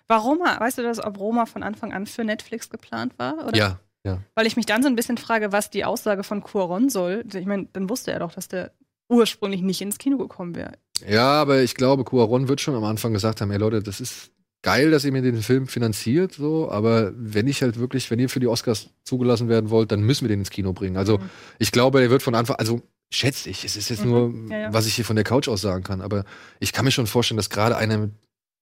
War 0.08 0.22
Roma, 0.22 0.58
weißt 0.60 0.78
du 0.78 0.84
das, 0.84 1.04
ob 1.04 1.20
Roma 1.20 1.46
von 1.46 1.64
Anfang 1.64 1.92
an 1.92 2.08
für 2.08 2.24
Netflix 2.24 2.70
geplant 2.70 3.14
war? 3.18 3.46
Oder? 3.46 3.58
Ja, 3.58 3.80
ja. 4.06 4.20
Weil 4.36 4.48
ich 4.48 4.56
mich 4.56 4.66
dann 4.66 4.82
so 4.82 4.88
ein 4.88 4.96
bisschen 4.96 5.18
frage, 5.18 5.52
was 5.52 5.70
die 5.70 5.84
Aussage 5.84 6.24
von 6.24 6.42
Cuaron 6.42 6.90
soll. 6.90 7.26
Ich 7.34 7.46
meine, 7.46 7.68
dann 7.74 7.90
wusste 7.90 8.14
er 8.14 8.20
doch, 8.20 8.32
dass 8.32 8.48
der 8.48 8.72
ursprünglich 9.10 9.62
nicht 9.62 9.82
ins 9.82 9.98
Kino 9.98 10.18
gekommen 10.18 10.56
wäre. 10.56 10.74
Ja, 11.08 11.42
aber 11.42 11.62
ich 11.62 11.76
glaube, 11.76 12.04
Cuaron 12.04 12.48
wird 12.48 12.62
schon 12.62 12.76
am 12.76 12.84
Anfang 12.84 13.14
gesagt 13.14 13.42
haben, 13.42 13.52
ey 13.52 13.58
Leute, 13.58 13.84
das 13.84 14.02
ist 14.02 14.32
geil, 14.64 14.92
dass 14.92 15.06
ihr 15.06 15.12
mir 15.12 15.22
den 15.22 15.42
Film 15.42 15.68
finanziert, 15.68 16.34
so, 16.34 16.70
aber 16.70 17.12
wenn 17.16 17.48
ich 17.48 17.62
halt 17.62 17.78
wirklich, 17.80 18.10
wenn 18.12 18.20
ihr 18.20 18.30
für 18.30 18.40
die 18.40 18.48
Oscars 18.48 18.90
zugelassen 19.04 19.50
werden 19.50 19.70
wollt, 19.70 19.92
dann 19.92 20.02
müssen 20.02 20.26
wir 20.26 20.30
den 20.30 20.40
ins 20.40 20.50
Kino 20.50 20.74
bringen. 20.74 20.98
Also 20.98 21.18
Mhm. 21.20 21.30
ich 21.60 21.72
glaube, 21.72 22.00
der 22.00 22.10
wird 22.10 22.24
von 22.24 22.36
Anfang, 22.36 22.58
also 22.58 22.82
schätze 23.12 23.50
ich, 23.50 23.64
es 23.64 23.76
ist 23.78 23.90
jetzt 23.90 24.04
Mhm. 24.04 24.10
nur, 24.12 24.34
Ja, 24.52 24.58
ja. 24.64 24.74
was 24.74 24.86
ich 24.88 24.96
hier 24.96 25.06
von 25.06 25.16
der 25.16 25.24
Couch 25.26 25.48
aus 25.48 25.62
sagen 25.62 25.84
kann, 25.84 26.02
aber 26.02 26.26
ich 26.60 26.74
kann 26.74 26.86
mir 26.86 26.92
schon 26.92 27.08
vorstellen, 27.08 27.38
dass 27.38 27.50
gerade 27.50 27.78
einer 27.78 27.98
mit 27.98 28.12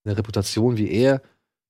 einer 0.06 0.18
Reputation 0.18 0.78
wie 0.78 0.92
er, 0.92 1.22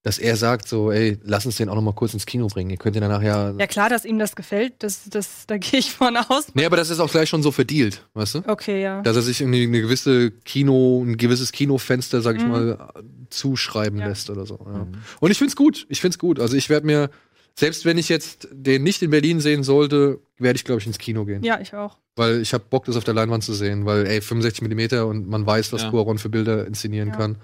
dass 0.05 0.19
er 0.19 0.35
sagt 0.37 0.67
so, 0.67 0.91
ey, 0.91 1.17
lass 1.23 1.47
uns 1.47 1.55
den 1.57 1.67
auch 1.67 1.73
noch 1.73 1.81
mal 1.81 1.91
kurz 1.93 2.13
ins 2.13 2.27
Kino 2.27 2.45
bringen. 2.45 2.69
Ihr 2.69 2.77
könnt 2.77 2.95
den 2.95 3.01
danach 3.01 3.23
ja. 3.23 3.55
Ja, 3.57 3.65
klar, 3.65 3.89
dass 3.89 4.05
ihm 4.05 4.19
das 4.19 4.35
gefällt, 4.35 4.73
das, 4.79 5.09
das, 5.09 5.47
da 5.47 5.57
gehe 5.57 5.79
ich 5.79 5.91
von 5.91 6.15
aus. 6.15 6.45
Nee, 6.53 6.63
aber 6.65 6.77
das 6.77 6.91
ist 6.91 6.99
auch 6.99 7.09
gleich 7.09 7.27
schon 7.27 7.41
so 7.41 7.51
verdealt, 7.51 8.05
weißt 8.13 8.35
du? 8.35 8.43
Okay, 8.45 8.83
ja. 8.83 9.01
Dass 9.01 9.15
er 9.15 9.23
sich 9.23 9.41
irgendwie 9.41 9.63
eine 9.63 9.81
gewisse 9.81 10.29
Kino, 10.29 11.03
ein 11.03 11.17
gewisses 11.17 11.51
Kinofenster, 11.51 12.21
sag 12.21 12.35
ich 12.37 12.43
Mhm. 12.43 12.49
mal, 12.51 12.93
zuschreiben 13.31 13.99
Ja. 13.99 14.07
lässt 14.07 14.29
oder 14.29 14.45
so. 14.45 14.59
Ja. 14.65 14.87
Und 15.19 15.31
ich 15.31 15.37
find's 15.39 15.55
gut. 15.55 15.85
Ich 15.89 16.01
find's 16.01 16.19
gut. 16.19 16.39
Also 16.39 16.55
ich 16.55 16.69
werde 16.69 16.85
mir, 16.85 17.09
selbst 17.55 17.83
wenn 17.85 17.97
ich 17.97 18.07
jetzt 18.07 18.47
den 18.51 18.83
nicht 18.83 19.01
in 19.01 19.09
Berlin 19.09 19.39
sehen 19.39 19.63
sollte, 19.63 20.19
werde 20.37 20.57
ich, 20.57 20.65
glaube 20.65 20.81
ich, 20.81 20.87
ins 20.87 20.97
Kino 20.99 21.25
gehen. 21.25 21.43
Ja, 21.43 21.59
ich 21.59 21.73
auch. 21.73 21.97
Weil 22.15 22.41
ich 22.41 22.53
habe 22.53 22.63
Bock, 22.69 22.85
das 22.85 22.95
auf 22.95 23.03
der 23.03 23.13
Leinwand 23.13 23.43
zu 23.43 23.53
sehen, 23.53 23.85
weil, 23.85 24.05
ey, 24.05 24.21
65 24.21 24.61
Millimeter 24.61 25.07
und 25.07 25.27
man 25.27 25.45
weiß, 25.45 25.73
was 25.73 25.81
Ja. 25.83 25.89
Cuaron 25.89 26.17
für 26.17 26.29
Bilder 26.29 26.65
inszenieren 26.67 27.09
Ja. 27.09 27.15
kann. 27.15 27.37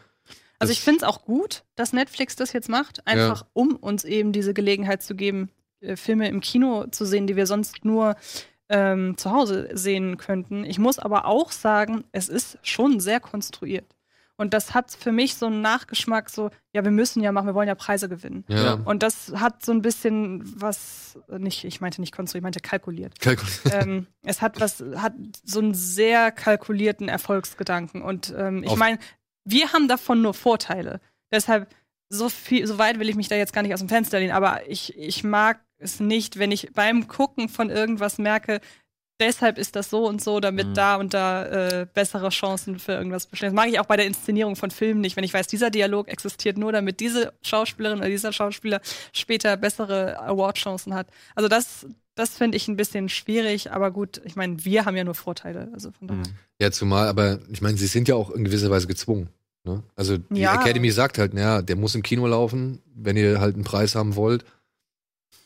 Also 0.61 0.73
ich 0.73 0.81
finde 0.81 0.99
es 0.99 1.03
auch 1.03 1.23
gut, 1.23 1.63
dass 1.75 1.91
Netflix 1.91 2.35
das 2.35 2.53
jetzt 2.53 2.69
macht, 2.69 3.05
einfach 3.07 3.45
um 3.53 3.75
uns 3.75 4.03
eben 4.03 4.31
diese 4.31 4.53
Gelegenheit 4.53 5.01
zu 5.01 5.15
geben, 5.15 5.49
äh, 5.81 5.95
Filme 5.95 6.27
im 6.27 6.39
Kino 6.39 6.85
zu 6.87 7.05
sehen, 7.05 7.27
die 7.27 7.35
wir 7.35 7.47
sonst 7.47 7.83
nur 7.83 8.15
ähm, 8.69 9.17
zu 9.17 9.31
Hause 9.31 9.69
sehen 9.73 10.17
könnten. 10.17 10.63
Ich 10.63 10.79
muss 10.79 10.99
aber 10.99 11.25
auch 11.25 11.51
sagen, 11.51 12.05
es 12.11 12.29
ist 12.29 12.57
schon 12.61 12.99
sehr 12.99 13.19
konstruiert. 13.19 13.95
Und 14.41 14.55
das 14.55 14.73
hat 14.73 14.89
für 14.89 15.11
mich 15.11 15.35
so 15.35 15.45
einen 15.45 15.61
Nachgeschmack, 15.61 16.27
so, 16.29 16.49
ja, 16.73 16.83
wir 16.83 16.89
müssen 16.89 17.21
ja 17.21 17.31
machen, 17.31 17.45
wir 17.45 17.53
wollen 17.53 17.67
ja 17.67 17.75
Preise 17.75 18.09
gewinnen. 18.09 18.43
Ja. 18.47 18.73
Und 18.73 19.03
das 19.03 19.33
hat 19.35 19.63
so 19.63 19.71
ein 19.71 19.83
bisschen 19.83 20.41
was, 20.59 21.19
nicht, 21.27 21.63
ich 21.63 21.79
meinte 21.79 22.01
nicht 22.01 22.15
konstruiert, 22.15 22.41
ich 22.41 22.43
meinte 22.43 22.59
kalkuliert. 22.59 23.19
Kalkuliert. 23.19 23.61
ähm, 23.71 24.07
es 24.23 24.41
hat 24.41 24.59
was, 24.59 24.83
hat 24.95 25.13
so 25.43 25.59
einen 25.59 25.75
sehr 25.75 26.31
kalkulierten 26.31 27.07
Erfolgsgedanken. 27.07 28.01
Und 28.01 28.33
ähm, 28.35 28.63
ich 28.63 28.75
meine, 28.75 28.97
wir 29.45 29.73
haben 29.73 29.87
davon 29.87 30.21
nur 30.21 30.33
Vorteile. 30.33 30.99
Deshalb, 31.31 31.67
so 32.09 32.29
viel, 32.29 32.67
so 32.67 32.77
weit 32.77 32.99
will 32.99 33.09
ich 33.09 33.15
mich 33.15 33.29
da 33.29 33.35
jetzt 33.35 33.53
gar 33.53 33.61
nicht 33.61 33.73
aus 33.73 33.79
dem 33.79 33.89
Fenster 33.89 34.19
lehnen, 34.19 34.33
aber 34.33 34.67
ich, 34.67 34.97
ich 34.97 35.23
mag 35.23 35.61
es 35.77 35.99
nicht, 35.99 36.37
wenn 36.37 36.51
ich 36.51 36.71
beim 36.73 37.07
Gucken 37.07 37.49
von 37.49 37.69
irgendwas 37.69 38.17
merke, 38.17 38.59
deshalb 39.19 39.57
ist 39.57 39.75
das 39.75 39.89
so 39.89 40.07
und 40.07 40.21
so, 40.21 40.39
damit 40.39 40.67
Mhm. 40.69 40.73
da 40.73 40.95
und 40.95 41.13
da 41.13 41.45
äh, 41.45 41.87
bessere 41.93 42.29
Chancen 42.29 42.79
für 42.79 42.93
irgendwas 42.93 43.27
bestehen. 43.27 43.47
Das 43.47 43.55
mag 43.55 43.69
ich 43.69 43.79
auch 43.79 43.85
bei 43.85 43.95
der 43.95 44.07
Inszenierung 44.07 44.55
von 44.55 44.71
Filmen 44.71 44.99
nicht, 44.99 45.15
wenn 45.15 45.23
ich 45.23 45.33
weiß, 45.33 45.47
dieser 45.47 45.69
Dialog 45.69 46.07
existiert 46.09 46.57
nur, 46.57 46.71
damit 46.71 46.99
diese 46.99 47.33
Schauspielerin 47.43 47.99
oder 47.99 48.09
dieser 48.09 48.33
Schauspieler 48.33 48.81
später 49.13 49.57
bessere 49.57 50.19
Award-Chancen 50.19 50.93
hat. 50.93 51.07
Also 51.35 51.47
das, 51.47 51.85
das 52.15 52.31
finde 52.37 52.57
ich 52.57 52.67
ein 52.67 52.75
bisschen 52.75 53.09
schwierig, 53.09 53.71
aber 53.71 53.91
gut, 53.91 54.21
ich 54.25 54.35
meine, 54.35 54.63
wir 54.65 54.85
haben 54.85 54.95
ja 54.97 55.03
nur 55.03 55.15
Vorteile. 55.15 55.69
Also 55.73 55.91
von 55.91 56.07
daher. 56.07 56.23
Ja, 56.61 56.71
zumal, 56.71 57.07
aber 57.07 57.39
ich 57.49 57.61
meine, 57.61 57.77
sie 57.77 57.87
sind 57.87 58.07
ja 58.07 58.15
auch 58.15 58.29
in 58.31 58.43
gewisser 58.43 58.69
Weise 58.69 58.87
gezwungen. 58.87 59.29
Ne? 59.63 59.83
Also 59.95 60.17
die 60.17 60.41
Ja. 60.41 60.55
Academy 60.55 60.91
sagt 60.91 61.17
halt, 61.17 61.33
naja, 61.33 61.61
der 61.61 61.75
muss 61.75 61.95
im 61.95 62.01
Kino 62.03 62.25
laufen, 62.27 62.81
wenn 62.95 63.15
ihr 63.17 63.39
halt 63.39 63.55
einen 63.55 63.63
Preis 63.63 63.95
haben 63.95 64.15
wollt. 64.15 64.43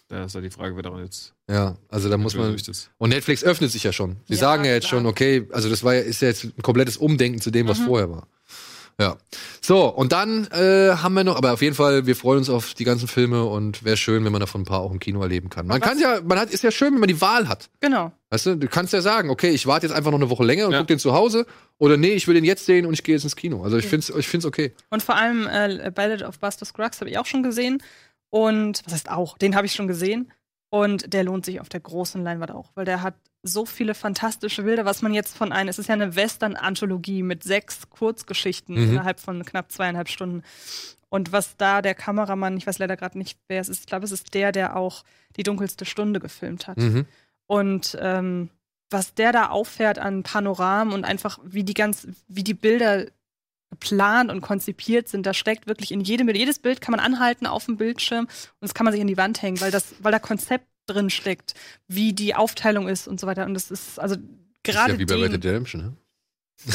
Da 0.07 0.25
ist 0.25 0.35
ja 0.35 0.41
die 0.41 0.51
Frage, 0.51 0.75
wer 0.75 0.83
daran 0.83 1.01
jetzt 1.03 1.33
Ja, 1.49 1.77
also 1.89 2.09
da 2.09 2.17
muss 2.17 2.35
man. 2.35 2.55
Und 2.97 3.09
Netflix 3.09 3.43
öffnet 3.43 3.71
sich 3.71 3.83
ja 3.83 3.91
schon. 3.91 4.17
Sie 4.27 4.33
Ja, 4.35 4.39
sagen 4.39 4.63
ja 4.63 4.71
jetzt 4.73 4.87
klar. 4.87 4.99
schon, 5.01 5.07
okay, 5.07 5.47
also 5.51 5.67
das 5.69 5.83
war 5.83 5.95
ja, 5.95 6.01
ist 6.01 6.21
ja 6.21 6.27
jetzt 6.27 6.43
ein 6.43 6.53
komplettes 6.61 6.97
Umdenken 6.97 7.41
zu 7.41 7.49
dem, 7.51 7.67
was 7.67 7.79
Mhm. 7.79 7.85
vorher 7.85 8.09
war. 8.11 8.27
Ja. 8.99 9.17
So, 9.61 9.87
und 9.87 10.13
dann 10.13 10.47
äh, 10.51 10.91
haben 10.95 11.13
wir 11.15 11.23
noch, 11.25 11.35
aber 11.35 11.51
auf 11.53 11.61
jeden 11.61 11.75
Fall, 11.75 12.05
wir 12.05 12.15
freuen 12.15 12.37
uns 12.39 12.49
auf 12.49 12.73
die 12.73 12.85
ganzen 12.85 13.07
Filme 13.09 13.43
und 13.43 13.83
wäre 13.83 13.97
schön, 13.97 14.23
wenn 14.23 14.31
man 14.31 14.39
davon 14.39 14.61
ein 14.61 14.65
paar 14.65 14.79
auch 14.79 14.91
im 14.91 14.99
Kino 14.99 15.21
erleben 15.21 15.49
kann. 15.49 15.67
Man 15.67 15.81
kann 15.81 15.99
ja, 15.99 16.21
man 16.23 16.39
hat, 16.39 16.49
ist 16.49 16.63
ja 16.63 16.71
schön, 16.71 16.93
wenn 16.93 17.01
man 17.01 17.09
die 17.09 17.19
Wahl 17.19 17.49
hat. 17.49 17.69
Genau. 17.81 18.13
Weißt 18.29 18.45
du, 18.45 18.55
du 18.55 18.67
kannst 18.67 18.93
ja 18.93 19.01
sagen, 19.01 19.29
okay, 19.29 19.49
ich 19.49 19.67
warte 19.67 19.85
jetzt 19.87 19.95
einfach 19.95 20.11
noch 20.11 20.19
eine 20.19 20.29
Woche 20.29 20.45
länger 20.45 20.67
und 20.67 20.71
Ja. 20.71 20.79
guck 20.79 20.87
den 20.87 20.99
zu 20.99 21.13
Hause 21.13 21.45
oder 21.77 21.97
nee, 21.97 22.13
ich 22.13 22.27
will 22.27 22.35
den 22.35 22.45
jetzt 22.45 22.65
sehen 22.65 22.85
und 22.85 22.93
ich 22.93 23.03
gehe 23.03 23.15
jetzt 23.15 23.23
ins 23.25 23.35
Kino. 23.35 23.63
Also 23.63 23.77
ich 23.77 23.85
find's, 23.85 24.09
ich 24.09 24.27
find's 24.27 24.45
okay. 24.45 24.73
Und 24.89 25.03
vor 25.03 25.15
allem 25.15 25.45
äh, 25.47 25.91
Ballad 25.93 26.23
of 26.23 26.39
Buster 26.39 26.65
Scruggs 26.65 27.01
habe 27.01 27.09
ich 27.09 27.17
auch 27.17 27.25
schon 27.25 27.43
gesehen. 27.43 27.83
Und 28.29 28.81
was 28.85 28.93
heißt 28.93 29.09
auch? 29.11 29.37
Den 29.37 29.55
habe 29.55 29.65
ich 29.65 29.73
schon 29.73 29.87
gesehen. 29.87 30.31
Und 30.69 31.13
der 31.13 31.23
lohnt 31.23 31.45
sich 31.45 31.59
auf 31.61 31.69
der 31.69 31.79
großen 31.79 32.23
Leinwand 32.23 32.51
auch, 32.51 32.71
weil 32.75 32.85
der 32.85 33.01
hat 33.01 33.15
so 33.47 33.65
viele 33.65 33.93
fantastische 33.93 34.63
Bilder, 34.63 34.85
was 34.85 35.01
man 35.01 35.13
jetzt 35.13 35.37
von 35.37 35.51
einem, 35.51 35.69
es 35.69 35.77
ist 35.79 35.87
ja 35.87 35.93
eine 35.93 36.15
Western-Anthologie 36.15 37.21
mit 37.21 37.43
sechs 37.43 37.89
Kurzgeschichten 37.89 38.75
Mhm. 38.75 38.91
innerhalb 38.91 39.19
von 39.19 39.45
knapp 39.45 39.71
zweieinhalb 39.71 40.09
Stunden. 40.09 40.43
Und 41.09 41.31
was 41.31 41.55
da 41.55 41.81
der 41.81 41.93
Kameramann, 41.95 42.57
ich 42.57 42.65
weiß 42.67 42.79
leider 42.79 42.97
gerade 42.97 43.17
nicht, 43.17 43.37
wer 43.47 43.61
es 43.61 43.69
ist, 43.69 43.81
ich 43.81 43.85
glaube, 43.85 44.05
es 44.05 44.11
ist 44.11 44.33
der, 44.33 44.51
der 44.51 44.75
auch 44.75 45.03
die 45.37 45.43
dunkelste 45.43 45.85
Stunde 45.85 46.19
gefilmt 46.19 46.67
hat. 46.67 46.77
Mhm. 46.77 47.05
Und 47.45 47.95
ähm, 48.01 48.49
was 48.89 49.13
der 49.13 49.31
da 49.31 49.49
auffährt 49.49 49.99
an 49.99 50.23
Panoramen 50.23 50.93
und 50.93 51.05
einfach 51.05 51.39
wie 51.43 51.63
die 51.63 51.73
ganz, 51.75 52.07
wie 52.27 52.43
die 52.43 52.53
Bilder 52.53 53.05
geplant 53.69 54.31
und 54.31 54.41
konzipiert 54.41 55.07
sind, 55.07 55.25
da 55.25 55.33
steckt 55.33 55.67
wirklich 55.67 55.91
in 55.91 56.01
jedem 56.01 56.27
Bild, 56.27 56.37
jedes 56.37 56.59
Bild 56.59 56.81
kann 56.81 56.91
man 56.91 56.99
anhalten 56.99 57.45
auf 57.45 57.65
dem 57.65 57.77
Bildschirm 57.77 58.25
und 58.25 58.61
das 58.61 58.73
kann 58.73 58.85
man 58.85 58.93
sich 58.93 59.01
an 59.01 59.07
die 59.07 59.17
Wand 59.17 59.41
hängen, 59.41 59.59
weil 59.61 59.71
das, 59.71 59.95
weil 59.99 60.11
da 60.11 60.19
Konzept 60.19 60.65
drin 60.85 61.09
steckt, 61.09 61.53
wie 61.87 62.13
die 62.13 62.35
Aufteilung 62.35 62.87
ist 62.87 63.07
und 63.07 63.19
so 63.19 63.27
weiter. 63.27 63.45
Und 63.45 63.53
das 63.53 63.71
ist 63.71 63.99
also 63.99 64.15
gerade 64.63 64.93
ja 64.93 64.99
wie 64.99 65.05
bei 65.05 65.15
dem, 65.15 65.23
Red 65.23 65.33
Dead 65.33 65.45
Redemption, 65.45 65.81
ne? 65.81 65.93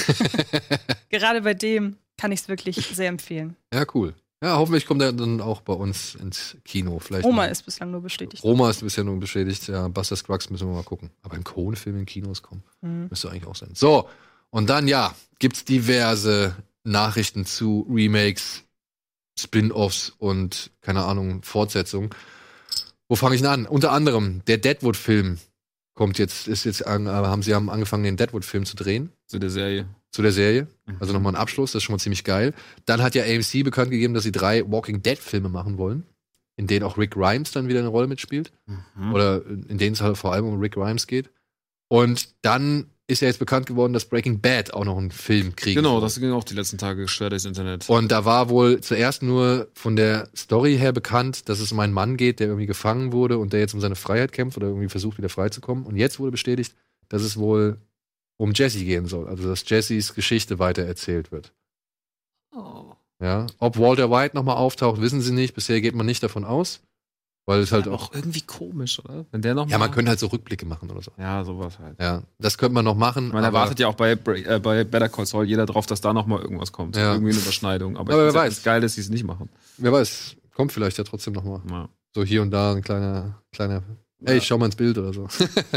gerade 1.10 1.42
bei 1.42 1.54
dem 1.54 1.96
kann 2.16 2.32
ich 2.32 2.40
es 2.40 2.48
wirklich 2.48 2.76
sehr 2.76 3.08
empfehlen. 3.08 3.56
Ja, 3.72 3.84
cool. 3.94 4.14
Ja, 4.42 4.56
hoffentlich 4.56 4.86
kommt 4.86 5.02
er 5.02 5.12
dann 5.12 5.40
auch 5.42 5.60
bei 5.60 5.74
uns 5.74 6.14
ins 6.14 6.56
Kino. 6.64 6.98
Vielleicht 6.98 7.26
Roma 7.26 7.42
mal. 7.42 7.46
ist 7.46 7.62
bislang 7.62 7.90
nur 7.90 8.00
bestätigt. 8.00 8.42
Roma 8.42 8.70
ist 8.70 8.80
bisher 8.80 9.04
nur 9.04 9.18
bestätigt. 9.20 9.68
Ja, 9.68 9.88
Buster 9.88 10.16
Scruggs 10.16 10.48
müssen 10.48 10.66
wir 10.68 10.74
mal 10.74 10.82
gucken. 10.82 11.10
Aber 11.22 11.34
ein 11.34 11.44
Cohen-Film 11.44 11.98
in 11.98 12.06
Kinos 12.06 12.42
kommen. 12.42 12.62
Mhm. 12.80 13.08
Müsste 13.10 13.30
eigentlich 13.30 13.46
auch 13.46 13.56
sein. 13.56 13.70
So, 13.74 14.08
und 14.48 14.70
dann, 14.70 14.88
ja, 14.88 15.14
gibt's 15.38 15.64
diverse 15.64 16.56
Nachrichten 16.84 17.44
zu 17.44 17.86
Remakes, 17.90 18.64
Spin-Offs 19.38 20.14
und, 20.18 20.70
keine 20.80 21.04
Ahnung, 21.04 21.42
Fortsetzungen. 21.42 22.10
Wo 23.10 23.16
fange 23.16 23.34
ich 23.34 23.40
denn 23.40 23.50
an? 23.50 23.66
Unter 23.66 23.90
anderem, 23.90 24.40
der 24.46 24.58
Deadwood-Film 24.58 25.38
kommt 25.94 26.18
jetzt, 26.18 26.46
ist 26.46 26.62
jetzt, 26.62 26.86
an, 26.86 27.08
äh, 27.08 27.10
haben 27.10 27.42
sie 27.42 27.52
haben 27.56 27.68
angefangen, 27.68 28.04
den 28.04 28.16
Deadwood-Film 28.16 28.64
zu 28.64 28.76
drehen. 28.76 29.10
Zu 29.26 29.40
der 29.40 29.50
Serie. 29.50 29.88
Zu 30.12 30.22
der 30.22 30.30
Serie. 30.30 30.68
Also 31.00 31.12
nochmal 31.12 31.32
ein 31.32 31.40
Abschluss, 31.40 31.72
das 31.72 31.80
ist 31.80 31.82
schon 31.82 31.94
mal 31.94 31.98
ziemlich 31.98 32.22
geil. 32.22 32.54
Dann 32.86 33.02
hat 33.02 33.16
ja 33.16 33.24
AMC 33.24 33.64
bekannt 33.64 33.90
gegeben, 33.90 34.14
dass 34.14 34.22
sie 34.22 34.30
drei 34.30 34.62
Walking 34.70 35.02
Dead-Filme 35.02 35.48
machen 35.48 35.76
wollen, 35.76 36.04
in 36.54 36.68
denen 36.68 36.84
auch 36.84 36.98
Rick 36.98 37.10
Grimes 37.10 37.50
dann 37.50 37.66
wieder 37.66 37.80
eine 37.80 37.88
Rolle 37.88 38.06
mitspielt. 38.06 38.52
Mhm. 38.66 39.12
Oder 39.12 39.44
in 39.44 39.78
denen 39.78 39.94
es 39.94 40.00
halt 40.00 40.16
vor 40.16 40.32
allem 40.32 40.46
um 40.46 40.60
Rick 40.60 40.74
Grimes 40.74 41.08
geht. 41.08 41.30
Und 41.88 42.28
dann 42.42 42.86
ist 43.10 43.20
ja 43.20 43.28
jetzt 43.28 43.38
bekannt 43.38 43.66
geworden, 43.66 43.92
dass 43.92 44.04
Breaking 44.06 44.40
Bad 44.40 44.72
auch 44.72 44.84
noch 44.84 44.96
einen 44.96 45.10
Film 45.10 45.54
kriegen 45.56 45.76
Genau, 45.76 45.94
soll. 45.94 46.00
das 46.02 46.18
ging 46.20 46.30
auch 46.32 46.44
die 46.44 46.54
letzten 46.54 46.78
Tage 46.78 47.08
schwer 47.08 47.30
durchs 47.30 47.44
Internet. 47.44 47.88
Und 47.88 48.10
da 48.12 48.24
war 48.24 48.48
wohl 48.48 48.80
zuerst 48.80 49.22
nur 49.22 49.68
von 49.74 49.96
der 49.96 50.28
Story 50.36 50.78
her 50.78 50.92
bekannt, 50.92 51.48
dass 51.48 51.60
es 51.60 51.72
um 51.72 51.80
einen 51.80 51.92
Mann 51.92 52.16
geht, 52.16 52.40
der 52.40 52.46
irgendwie 52.46 52.66
gefangen 52.66 53.12
wurde 53.12 53.38
und 53.38 53.52
der 53.52 53.60
jetzt 53.60 53.74
um 53.74 53.80
seine 53.80 53.96
Freiheit 53.96 54.32
kämpft 54.32 54.56
oder 54.56 54.68
irgendwie 54.68 54.88
versucht, 54.88 55.18
wieder 55.18 55.28
freizukommen. 55.28 55.84
Und 55.84 55.96
jetzt 55.96 56.18
wurde 56.18 56.30
bestätigt, 56.30 56.74
dass 57.08 57.22
es 57.22 57.36
wohl 57.36 57.78
um 58.36 58.52
Jesse 58.54 58.84
gehen 58.84 59.06
soll. 59.06 59.28
Also, 59.28 59.48
dass 59.48 59.68
Jessys 59.68 60.14
Geschichte 60.14 60.58
weitererzählt 60.58 61.30
wird. 61.32 61.52
Oh. 62.56 62.92
Ja. 63.20 63.46
Ob 63.58 63.78
Walter 63.78 64.10
White 64.10 64.34
nochmal 64.34 64.56
auftaucht, 64.56 65.00
wissen 65.00 65.20
sie 65.20 65.32
nicht. 65.32 65.54
Bisher 65.54 65.80
geht 65.80 65.94
man 65.94 66.06
nicht 66.06 66.22
davon 66.22 66.44
aus. 66.44 66.80
Weil 67.50 67.62
es 67.62 67.72
halt 67.72 67.88
auch. 67.88 68.10
auch 68.10 68.14
irgendwie 68.14 68.42
komisch, 68.42 69.00
oder? 69.04 69.26
Wenn 69.32 69.42
der 69.42 69.56
noch 69.56 69.68
Ja, 69.68 69.78
man 69.78 69.90
könnte 69.90 70.10
halt 70.10 70.20
so 70.20 70.28
Rückblicke 70.28 70.64
machen 70.66 70.88
oder 70.88 71.02
so. 71.02 71.10
Ja, 71.18 71.42
sowas 71.44 71.80
halt. 71.80 72.00
Ja, 72.00 72.22
das 72.38 72.56
könnte 72.58 72.74
man 72.74 72.84
noch 72.84 72.94
machen. 72.94 73.30
Man 73.30 73.42
erwartet 73.42 73.80
ja 73.80 73.88
auch 73.88 73.96
bei, 73.96 74.12
äh, 74.12 74.60
bei 74.60 74.84
Better 74.84 75.08
Call 75.08 75.26
Saul 75.26 75.46
jeder 75.46 75.66
drauf, 75.66 75.84
dass 75.86 76.00
da 76.00 76.12
noch 76.12 76.26
mal 76.26 76.40
irgendwas 76.40 76.70
kommt. 76.70 76.94
Ja. 76.94 77.14
Irgendwie 77.14 77.32
eine 77.32 77.40
Überschneidung. 77.40 77.96
Aber, 77.96 78.12
Aber 78.12 78.28
ich 78.28 78.34
wer 78.34 78.40
weiß. 78.42 78.62
geil, 78.62 78.80
dass 78.80 78.94
sie 78.94 79.00
es 79.00 79.10
nicht 79.10 79.24
machen. 79.24 79.48
Wer 79.78 79.90
weiß, 79.90 80.36
kommt 80.54 80.70
vielleicht 80.70 80.96
ja 80.98 81.02
trotzdem 81.02 81.32
noch 81.32 81.42
mal. 81.42 81.60
Ja. 81.68 81.88
So 82.14 82.22
hier 82.22 82.40
und 82.42 82.52
da 82.52 82.72
ein 82.72 82.82
kleiner, 82.82 83.42
kleiner. 83.50 83.82
Ey, 84.24 84.38
ich 84.38 84.46
schau 84.46 84.56
mal 84.56 84.66
ins 84.66 84.76
Bild 84.76 84.96
oder 84.96 85.12
so. 85.12 85.26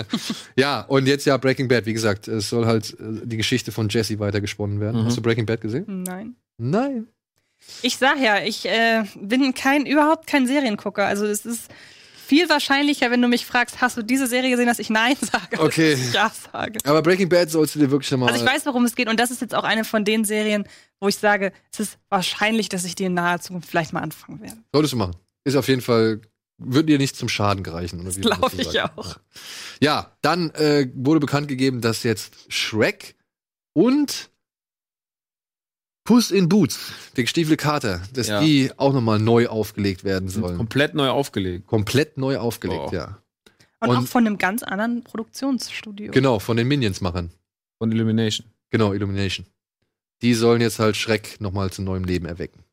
ja, 0.55 0.81
und 0.81 1.07
jetzt 1.07 1.25
ja 1.25 1.37
Breaking 1.37 1.69
Bad. 1.69 1.87
Wie 1.87 1.93
gesagt, 1.93 2.27
es 2.27 2.49
soll 2.49 2.67
halt 2.67 2.95
äh, 2.99 3.25
die 3.25 3.37
Geschichte 3.37 3.71
von 3.71 3.89
Jesse 3.89 4.19
weitergesponnen 4.19 4.79
werden. 4.79 5.01
Mhm. 5.01 5.05
Hast 5.05 5.17
du 5.17 5.23
Breaking 5.23 5.47
Bad 5.47 5.61
gesehen? 5.61 6.03
Nein. 6.03 6.35
Nein. 6.59 7.07
Ich 7.81 7.97
sag 7.97 8.19
ja, 8.19 8.39
ich 8.43 8.65
äh, 8.65 9.03
bin 9.15 9.53
kein, 9.53 9.85
überhaupt 9.85 10.27
kein 10.27 10.47
Seriengucker. 10.47 11.05
Also 11.05 11.25
es 11.25 11.45
ist 11.45 11.69
viel 12.25 12.47
wahrscheinlicher, 12.47 13.11
wenn 13.11 13.21
du 13.21 13.27
mich 13.27 13.45
fragst, 13.45 13.81
hast 13.81 13.97
du 13.97 14.01
diese 14.01 14.27
Serie 14.27 14.49
gesehen, 14.49 14.65
dass 14.67 14.79
ich 14.79 14.89
Nein 14.89 15.15
sage, 15.21 15.59
Okay. 15.59 15.93
ich 15.93 16.13
Ja 16.13 16.31
sage. 16.53 16.79
Aber 16.85 17.01
Breaking 17.01 17.27
Bad 17.29 17.51
sollst 17.51 17.75
du 17.75 17.79
dir 17.79 17.91
wirklich 17.91 18.09
nochmal. 18.11 18.31
Also 18.31 18.43
ich 18.45 18.49
weiß, 18.49 18.65
worum 18.65 18.85
es 18.85 18.95
geht 18.95 19.09
und 19.09 19.19
das 19.19 19.29
ist 19.31 19.41
jetzt 19.41 19.53
auch 19.53 19.63
eine 19.65 19.83
von 19.83 20.05
den 20.05 20.23
Serien, 20.23 20.65
wo 21.01 21.09
ich 21.09 21.17
sage, 21.17 21.51
es 21.73 21.79
ist 21.81 21.97
wahrscheinlich, 22.09 22.69
dass 22.69 22.85
ich 22.85 22.95
die 22.95 23.03
in 23.03 23.13
naher 23.13 23.41
Zukunft 23.41 23.69
vielleicht 23.69 23.91
mal 23.91 23.99
anfangen 24.01 24.39
werde. 24.41 24.57
Solltest 24.71 24.93
du 24.93 24.97
machen. 24.97 25.15
Ist 25.43 25.57
auf 25.57 25.67
jeden 25.67 25.81
Fall, 25.81 26.21
würde 26.57 26.85
dir 26.85 26.97
nicht 26.97 27.17
zum 27.17 27.27
Schaden 27.27 27.63
gereichen. 27.63 27.99
Oder 27.99 28.15
wie 28.15 28.21
man 28.21 28.37
Glaube 28.39 28.55
ich 28.61 28.69
sagt. 28.69 28.97
auch. 28.97 29.17
Ja, 29.81 30.15
dann 30.21 30.51
äh, 30.51 30.87
wurde 30.95 31.19
bekannt 31.19 31.49
gegeben, 31.49 31.81
dass 31.81 32.03
jetzt 32.03 32.33
Shrek 32.47 33.15
und 33.73 34.29
Puss 36.05 36.31
in 36.31 36.49
Boots, 36.49 36.91
der 37.15 37.23
gestiefelte 37.23 37.55
Kater, 37.57 38.01
dass 38.13 38.27
Ja. 38.27 38.41
die 38.41 38.71
auch 38.77 38.91
nochmal 38.93 39.19
neu 39.19 39.47
aufgelegt 39.47 40.03
werden 40.03 40.27
sollen. 40.27 40.57
Komplett 40.57 40.95
neu 40.95 41.09
aufgelegt. 41.09 41.65
Komplett 41.67 42.17
neu 42.17 42.37
aufgelegt, 42.37 42.89
Oh. 42.89 42.93
ja. 42.93 43.19
Und, 43.79 43.89
Und- 43.89 43.97
auch 43.97 44.07
von 44.07 44.25
einem 44.27 44.37
ganz 44.37 44.63
anderen 44.63 45.03
Produktionsstudio. 45.03 46.11
Genau, 46.11 46.39
von 46.39 46.57
den 46.57 46.67
Minions-Machern. 46.67 47.31
Von 47.77 47.91
Illumination. 47.91 48.47
Genau, 48.69 48.93
Illumination. 48.93 49.45
Die 50.21 50.33
sollen 50.33 50.61
jetzt 50.61 50.79
halt 50.79 50.95
Schreck 50.97 51.39
nochmal 51.39 51.71
zu 51.71 51.81
neuem 51.81 52.03
Leben 52.05 52.25
erwecken. 52.25 52.63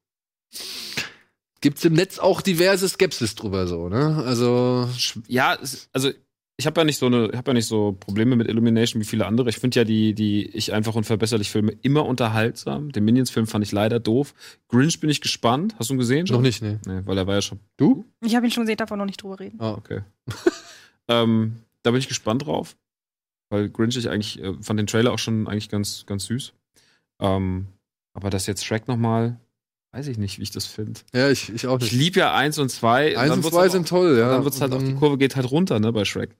Gibt's 1.61 1.85
im 1.85 1.93
Netz 1.93 2.19
auch 2.19 2.41
diverse 2.41 2.89
Skepsis 2.89 3.35
drüber 3.35 3.67
so, 3.67 3.89
ne? 3.89 4.23
Also 4.25 4.89
Ja, 5.29 5.59
also 5.93 6.11
ich 6.61 6.67
habe 6.67 6.81
ja 6.81 6.85
nicht 6.85 6.99
so 6.99 7.07
eine, 7.07 7.29
ich 7.31 7.37
habe 7.37 7.51
ja 7.51 7.55
nicht 7.55 7.67
so 7.67 7.93
Probleme 7.99 8.37
mit 8.37 8.47
Illumination 8.49 9.01
wie 9.03 9.05
viele 9.05 9.27
andere. 9.27 9.49
Ich 9.49 9.57
finde 9.59 9.81
ja 9.81 9.85
die, 9.85 10.15
die 10.15 10.47
ich 10.47 10.73
einfach 10.73 10.95
unverbesserlich 10.95 11.51
Filme 11.51 11.73
immer 11.83 12.05
unterhaltsam. 12.07 12.93
Den 12.93 13.05
Minions-Film 13.05 13.47
fand 13.49 13.65
ich 13.65 13.73
leider 13.73 13.99
doof. 13.99 14.35
Grinch 14.69 15.01
bin 15.01 15.11
ich 15.11 15.21
gespannt. 15.21 15.75
Hast 15.79 15.91
du 15.91 15.95
ihn 15.95 15.99
gesehen? 15.99 16.27
Schon? 16.27 16.37
noch 16.37 16.43
nicht, 16.43 16.63
ne? 16.63 16.79
Nee, 16.87 17.01
weil 17.05 17.19
er 17.19 17.27
war 17.27 17.35
ja 17.35 17.43
schon. 17.43 17.59
Du? 17.77 18.05
Ich 18.25 18.37
habe 18.37 18.47
ihn 18.47 18.53
schon 18.53 18.63
gesehen, 18.65 18.77
darf 18.77 18.93
auch 18.93 18.97
noch 18.97 19.07
nicht 19.07 19.23
drüber 19.23 19.41
reden. 19.41 19.59
Ah, 19.61 19.73
Okay. 19.73 20.03
ähm, 21.09 21.57
da 21.83 21.91
bin 21.91 21.99
ich 22.01 22.09
gespannt 22.09 22.47
drauf. 22.47 22.77
Weil 23.49 23.69
Grinch 23.69 23.97
ich 23.97 24.09
eigentlich, 24.09 24.41
äh, 24.43 24.55
fand 24.61 24.79
den 24.79 24.87
Trailer 24.87 25.13
auch 25.13 25.19
schon 25.19 25.49
eigentlich 25.49 25.69
ganz, 25.69 26.05
ganz 26.07 26.27
süß. 26.27 26.53
Ähm, 27.21 27.67
aber 28.15 28.31
das 28.31 28.47
jetzt 28.47 28.65
Shrek 28.65 28.87
nochmal, 28.87 29.41
weiß 29.93 30.07
ich 30.07 30.19
nicht, 30.19 30.39
wie 30.39 30.43
ich 30.45 30.53
das 30.53 30.67
finde. 30.67 31.01
Ja, 31.13 31.31
ich, 31.31 31.49
ich 31.53 31.67
auch 31.67 31.79
Ich 31.79 31.91
nicht. 31.93 32.01
lieb 32.01 32.17
ja 32.17 32.33
eins 32.35 32.59
und 32.59 32.69
zwei. 32.71 33.19
Eins 33.19 33.29
dann 33.31 33.39
und 33.39 33.45
wird's 33.45 33.55
zwei 33.57 33.63
aber 33.63 33.71
sind 33.71 33.87
auch- 33.87 33.89
toll, 33.89 34.19
ja. 34.19 34.31
Dann 34.31 34.45
wird's 34.45 34.61
halt 34.61 34.71
Und 34.73 34.77
auch, 34.79 34.83
die 34.83 34.91
dann- 34.91 34.99
Kurve 35.01 35.19
geht 35.19 35.35
halt 35.37 35.51
runter, 35.51 35.81
ne, 35.81 35.93
bei 35.93 36.05
Shrek. 36.05 36.37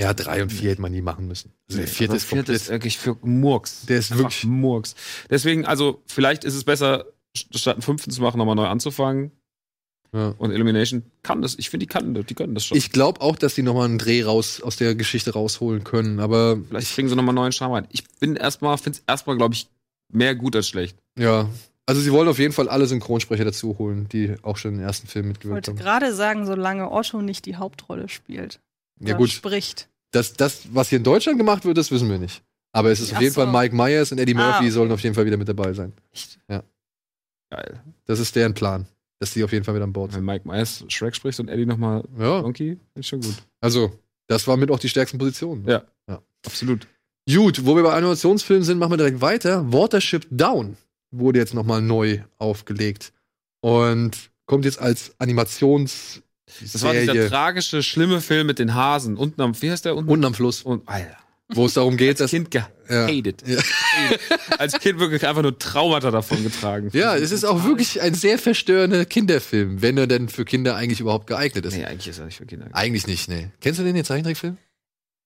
Ja, 0.00 0.12
drei 0.12 0.42
und 0.42 0.50
vier 0.52 0.70
hätte 0.70 0.82
man 0.82 0.90
nie 0.92 1.02
machen 1.02 1.28
müssen. 1.28 1.52
Also 1.68 1.78
der 1.78 1.88
vierte 1.88 2.12
Aber 2.12 2.16
ist 2.16 2.24
vierte 2.24 2.36
komplett. 2.52 2.62
ist 2.62 2.68
wirklich 2.70 2.98
für 2.98 3.16
Murks. 3.22 3.86
Der 3.86 3.98
ist 3.98 4.10
Einfach 4.10 4.24
wirklich- 4.24 4.44
Murks. 4.44 4.94
Deswegen, 5.30 5.64
also, 5.66 6.02
vielleicht 6.06 6.42
ist 6.44 6.54
es 6.54 6.64
besser, 6.64 7.04
st- 7.36 7.56
statt 7.56 7.76
einen 7.76 7.82
fünften 7.82 8.10
zu 8.10 8.20
machen, 8.20 8.38
nochmal 8.38 8.56
neu 8.56 8.66
anzufangen. 8.66 9.30
Ja. 10.12 10.34
Und 10.38 10.52
Illumination 10.52 11.02
kann 11.22 11.42
das. 11.42 11.56
Ich 11.58 11.70
finde, 11.70 11.86
die 11.86 11.88
können 11.92 12.14
das, 12.14 12.26
die 12.26 12.34
können 12.34 12.54
das 12.54 12.64
schon. 12.64 12.76
Ich 12.76 12.90
glaube 12.92 13.20
auch, 13.20 13.36
dass 13.36 13.54
die 13.54 13.62
nochmal 13.62 13.86
einen 13.86 13.98
Dreh 13.98 14.22
raus 14.22 14.60
aus 14.62 14.76
der 14.76 14.94
Geschichte 14.94 15.32
rausholen 15.32 15.82
können, 15.84 16.20
aber 16.20 16.56
vielleicht 16.68 16.92
kriegen 16.94 17.08
sie 17.08 17.16
nochmal 17.16 17.34
neuen 17.34 17.50
Charme 17.52 17.72
rein. 17.72 17.86
Ich 17.90 18.04
bin 18.20 18.36
erstmal, 18.36 18.78
finde 18.78 18.98
es 18.98 19.04
erstmal, 19.08 19.36
glaube 19.36 19.54
ich, 19.54 19.68
mehr 20.12 20.34
gut 20.34 20.54
als 20.56 20.68
schlecht. 20.68 20.96
ja. 21.18 21.48
Also 21.86 22.00
sie 22.00 22.12
wollen 22.12 22.28
auf 22.28 22.38
jeden 22.38 22.54
Fall 22.54 22.70
alle 22.70 22.86
Synchronsprecher 22.86 23.44
dazu 23.44 23.76
holen, 23.78 24.08
die 24.10 24.36
auch 24.40 24.56
schon 24.56 24.76
im 24.76 24.80
ersten 24.80 25.06
Film 25.06 25.26
Ich 25.26 25.32
mitgewirkt 25.34 25.66
wollte 25.68 25.70
haben. 25.72 25.78
gerade 25.78 26.14
sagen, 26.14 26.46
solange 26.46 26.90
Otto 26.90 27.20
nicht 27.20 27.44
die 27.44 27.56
Hauptrolle 27.56 28.08
spielt. 28.08 28.58
Ja 29.00 29.16
gut, 29.16 29.30
Spricht. 29.30 29.88
das, 30.12 30.32
das, 30.34 30.62
was 30.72 30.88
hier 30.88 30.98
in 30.98 31.04
Deutschland 31.04 31.38
gemacht 31.38 31.64
wird, 31.64 31.76
das 31.78 31.90
wissen 31.90 32.08
wir 32.08 32.18
nicht. 32.18 32.42
Aber 32.72 32.90
es 32.90 33.00
ist 33.00 33.12
Ach 33.12 33.16
auf 33.16 33.22
jeden 33.22 33.34
so. 33.34 33.40
Fall 33.42 33.52
Mike 33.52 33.74
Myers 33.74 34.10
und 34.12 34.18
Eddie 34.18 34.34
Ah, 34.34 34.38
Murphy 34.38 34.64
okay. 34.64 34.70
sollen 34.70 34.92
auf 34.92 35.00
jeden 35.00 35.14
Fall 35.14 35.26
wieder 35.26 35.36
mit 35.36 35.48
dabei 35.48 35.72
sein. 35.72 35.92
Echt? 36.12 36.38
Ja. 36.48 36.62
Geil. 37.50 37.80
Das 38.06 38.18
ist 38.18 38.34
deren 38.34 38.54
Plan, 38.54 38.86
dass 39.20 39.32
die 39.32 39.44
auf 39.44 39.52
jeden 39.52 39.64
Fall 39.64 39.74
wieder 39.74 39.84
an 39.84 39.92
Bord 39.92 40.12
sind. 40.12 40.18
Wenn 40.20 40.34
Mike 40.34 40.46
Myers 40.48 40.84
Shrek 40.88 41.14
spricht 41.14 41.38
und 41.40 41.48
Eddie 41.48 41.66
nochmal 41.66 42.02
Ja, 42.18 42.40
Donkey, 42.42 42.78
ist 42.94 43.06
schon 43.08 43.20
gut. 43.20 43.34
also 43.60 43.92
das 44.26 44.46
war 44.48 44.56
mit 44.56 44.70
auch 44.70 44.78
die 44.78 44.88
stärksten 44.88 45.18
Positionen. 45.18 45.64
Ja. 45.68 45.84
Ja. 46.08 46.20
Absolut. 46.46 46.86
Gut, 47.32 47.64
wo 47.64 47.76
wir 47.76 47.82
bei 47.84 47.94
Animationsfilmen 47.94 48.64
sind, 48.64 48.78
machen 48.78 48.92
wir 48.92 48.96
direkt 48.98 49.20
weiter. 49.20 49.72
Watership 49.72 50.26
Down 50.30 50.76
wurde 51.10 51.38
jetzt 51.38 51.54
nochmal 51.54 51.80
neu 51.80 52.20
aufgelegt 52.38 53.12
und 53.60 54.30
kommt 54.46 54.64
jetzt 54.64 54.78
als 54.80 55.14
Animations 55.18 56.22
Das 56.60 56.82
war 56.82 56.92
dieser 56.92 57.12
Serie 57.12 57.28
tragische, 57.28 57.82
schlimme 57.82 58.20
Film 58.20 58.46
mit 58.46 58.58
den 58.58 58.74
Hasen. 58.74 59.16
Unten 59.16 59.40
am, 59.40 59.60
wie 59.60 59.70
heißt 59.70 59.84
der? 59.84 59.96
Unten? 59.96 60.10
unten 60.10 60.24
am 60.26 60.34
Fluss, 60.34 60.62
Und, 60.62 60.86
Alter. 60.88 61.16
wo 61.48 61.66
es 61.66 61.74
darum 61.74 61.96
geht, 61.96 62.20
dass 62.20 62.30
Als 62.30 62.30
Kind 62.32 62.50
gehatet. 62.50 63.42
Ja. 63.46 63.58
Als 64.58 64.78
Kind 64.78 64.98
wirklich 65.00 65.26
einfach 65.26 65.42
nur 65.42 65.58
Traumata 65.58 66.10
davon 66.10 66.42
getragen. 66.42 66.90
Ja, 66.92 67.16
es 67.16 67.32
ist 67.32 67.44
auch 67.44 67.64
wirklich 67.64 68.00
ein 68.02 68.14
sehr 68.14 68.38
verstörender 68.38 69.04
Kinderfilm, 69.04 69.80
wenn 69.82 69.96
er 69.96 70.06
denn 70.06 70.28
für 70.28 70.44
Kinder 70.44 70.76
eigentlich 70.76 71.00
überhaupt 71.00 71.26
geeignet 71.26 71.64
ist. 71.64 71.74
Nee, 71.76 71.84
eigentlich 71.84 72.08
ist 72.08 72.18
er 72.18 72.26
nicht 72.26 72.36
für 72.36 72.46
Kinder. 72.46 72.68
Eigentlich 72.72 73.06
nicht, 73.06 73.28
nee. 73.28 73.48
Kennst 73.60 73.80
du 73.80 73.84
den, 73.84 73.94
den 73.94 74.04
Zeichentrickfilm? 74.04 74.58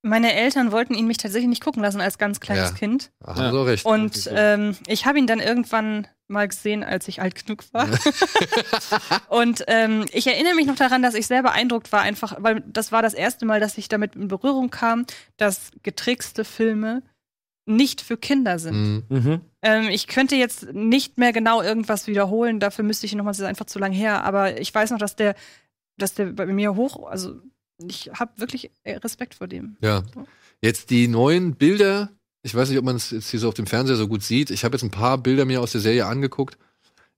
Meine 0.03 0.33
Eltern 0.33 0.71
wollten 0.73 0.95
ihn 0.95 1.07
mich 1.09 1.17
tatsächlich 1.17 1.49
nicht 1.49 1.63
gucken 1.65 1.83
lassen 1.83 2.01
als 2.01 2.19
ganz 2.19 2.39
kleines 2.41 2.71
Ja. 2.71 2.77
Kind. 2.77 3.11
Ach, 3.25 3.37
Ja. 3.39 3.51
auch 3.53 3.65
recht. 3.67 3.85
Und 3.85 4.31
ähm, 4.33 4.77
ich 4.87 5.07
habe 5.07 5.19
ihn 5.19 5.27
dann 5.27 5.41
irgendwann 5.41 6.07
mal 6.29 6.47
gesehen, 6.47 6.85
als 6.85 7.09
ich 7.09 7.21
alt 7.21 7.35
genug 7.45 7.65
war. 7.73 7.89
und 9.29 9.65
ähm, 9.67 10.05
ich 10.13 10.27
erinnere 10.27 10.55
mich 10.55 10.67
noch 10.67 10.77
daran, 10.77 11.03
dass 11.03 11.15
ich 11.15 11.27
sehr 11.27 11.43
beeindruckt 11.43 11.91
war, 11.93 12.03
einfach, 12.03 12.37
weil 12.39 12.63
das 12.67 12.93
war 12.93 13.03
das 13.03 13.15
erste 13.15 13.47
Mal, 13.47 13.61
dass 13.61 13.79
ich 13.79 13.89
damit 13.89 14.15
in 14.15 14.29
Berührung 14.29 14.71
kam, 14.71 15.07
dass 15.37 15.71
getrickste 15.83 16.45
Filme 16.45 17.03
nicht 17.67 18.01
für 18.01 18.17
Kinder 18.17 18.59
sind. 18.59 19.05
Mhm. 19.11 19.17
Mhm. 19.19 19.41
Ähm, 19.63 19.89
ich 19.89 20.07
könnte 20.07 20.37
jetzt 20.37 20.73
nicht 20.73 21.19
mehr 21.19 21.33
genau 21.33 21.61
irgendwas 21.63 22.07
wiederholen, 22.07 22.61
dafür 22.61 22.85
müsste 22.85 23.07
ich 23.07 23.15
nochmal, 23.15 23.33
das 23.33 23.41
ist 23.41 23.47
einfach 23.47 23.67
zu 23.67 23.79
lang 23.79 23.93
her, 23.93 24.25
aber 24.25 24.61
ich 24.61 24.75
weiß 24.75 24.91
noch, 24.91 24.99
dass 24.99 25.17
der, 25.17 25.35
dass 25.99 26.15
der 26.15 26.27
bei 26.27 26.47
mir 26.47 26.77
hoch, 26.77 27.09
also 27.09 27.41
ich 27.87 28.11
habe 28.13 28.33
wirklich 28.37 28.71
Respekt 28.85 29.35
vor 29.35 29.47
dem. 29.47 29.77
Ja. 29.81 30.03
Jetzt 30.61 30.91
die 30.91 31.09
neuen 31.09 31.55
Bilder, 31.55 32.11
ich 32.43 32.55
weiß 32.55 32.69
nicht, 32.69 32.79
ob 32.79 32.85
man 32.85 32.97
es 32.97 33.11
jetzt 33.11 33.31
hier 33.31 33.41
so 33.41 33.49
auf 33.49 33.55
dem 33.55 33.67
Fernseher 33.67 33.97
so 33.97 34.09
gut 34.09 34.23
sieht. 34.23 34.51
Ich 34.51 34.65
habe 34.65 34.75
jetzt 34.75 34.83
ein 34.83 34.91
paar 34.91 35.19
Bilder 35.19 35.45
mir 35.45 35.61
aus 35.61 35.73
der 35.73 35.81
Serie 35.81 36.07
angeguckt. 36.07 36.59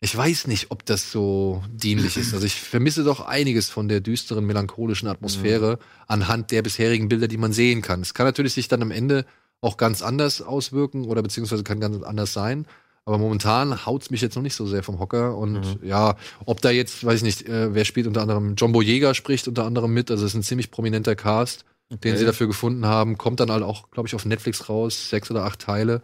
Ich 0.02 0.16
weiß 0.16 0.46
nicht, 0.46 0.70
ob 0.70 0.86
das 0.86 1.12
so 1.12 1.62
dienlich 1.70 2.16
ist. 2.16 2.32
Also 2.32 2.46
ich 2.46 2.54
vermisse 2.54 3.04
doch 3.04 3.20
einiges 3.20 3.68
von 3.68 3.86
der 3.86 4.00
düsteren, 4.00 4.46
melancholischen 4.46 5.08
Atmosphäre 5.08 5.78
anhand 6.06 6.50
der 6.50 6.62
bisherigen 6.62 7.08
Bilder, 7.08 7.28
die 7.28 7.36
man 7.36 7.52
sehen 7.52 7.82
kann. 7.82 8.00
Es 8.00 8.14
kann 8.14 8.24
natürlich 8.24 8.54
sich 8.54 8.68
dann 8.68 8.80
am 8.80 8.90
Ende 8.90 9.26
auch 9.60 9.76
ganz 9.76 10.00
anders 10.00 10.40
auswirken 10.40 11.04
oder 11.04 11.22
beziehungsweise 11.22 11.64
kann 11.64 11.80
ganz 11.80 12.02
anders 12.02 12.32
sein. 12.32 12.66
Aber 13.10 13.18
momentan 13.18 13.86
haut's 13.86 14.10
mich 14.10 14.20
jetzt 14.20 14.36
noch 14.36 14.42
nicht 14.44 14.54
so 14.54 14.66
sehr 14.66 14.84
vom 14.84 15.00
Hocker. 15.00 15.36
Und 15.36 15.80
ja, 15.82 16.14
ob 16.46 16.60
da 16.60 16.70
jetzt, 16.70 17.04
weiß 17.04 17.16
ich 17.16 17.22
nicht, 17.24 17.48
äh, 17.48 17.74
wer 17.74 17.84
spielt 17.84 18.06
unter 18.06 18.22
anderem, 18.22 18.54
Jumbo 18.54 18.82
Jäger 18.82 19.14
spricht 19.14 19.48
unter 19.48 19.64
anderem 19.64 19.92
mit. 19.92 20.12
Also 20.12 20.24
es 20.24 20.30
ist 20.30 20.36
ein 20.36 20.44
ziemlich 20.44 20.70
prominenter 20.70 21.16
Cast, 21.16 21.64
den 21.90 21.96
Okay. 21.96 22.16
sie 22.16 22.24
dafür 22.24 22.46
gefunden 22.46 22.86
haben. 22.86 23.18
Kommt 23.18 23.40
dann 23.40 23.50
halt 23.50 23.64
auch, 23.64 23.90
glaube 23.90 24.06
ich, 24.06 24.14
auf 24.14 24.24
Netflix 24.26 24.68
raus, 24.68 25.10
sechs 25.10 25.28
oder 25.28 25.42
acht 25.44 25.58
Teile. 25.58 26.02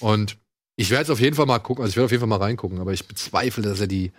Und 0.00 0.38
ich 0.76 0.88
werde 0.88 1.02
jetzt 1.02 1.10
auf 1.10 1.20
jeden 1.20 1.36
Fall 1.36 1.44
mal 1.44 1.58
gucken, 1.58 1.82
also 1.82 1.90
ich 1.90 1.96
werde 1.96 2.06
auf 2.06 2.12
jeden 2.12 2.20
Fall 2.22 2.28
mal 2.28 2.42
reingucken, 2.42 2.80
aber 2.80 2.94
ich 2.94 3.06
bezweifle, 3.06 3.62
dass 3.62 3.80
er 3.80 3.88
die, 3.88 4.12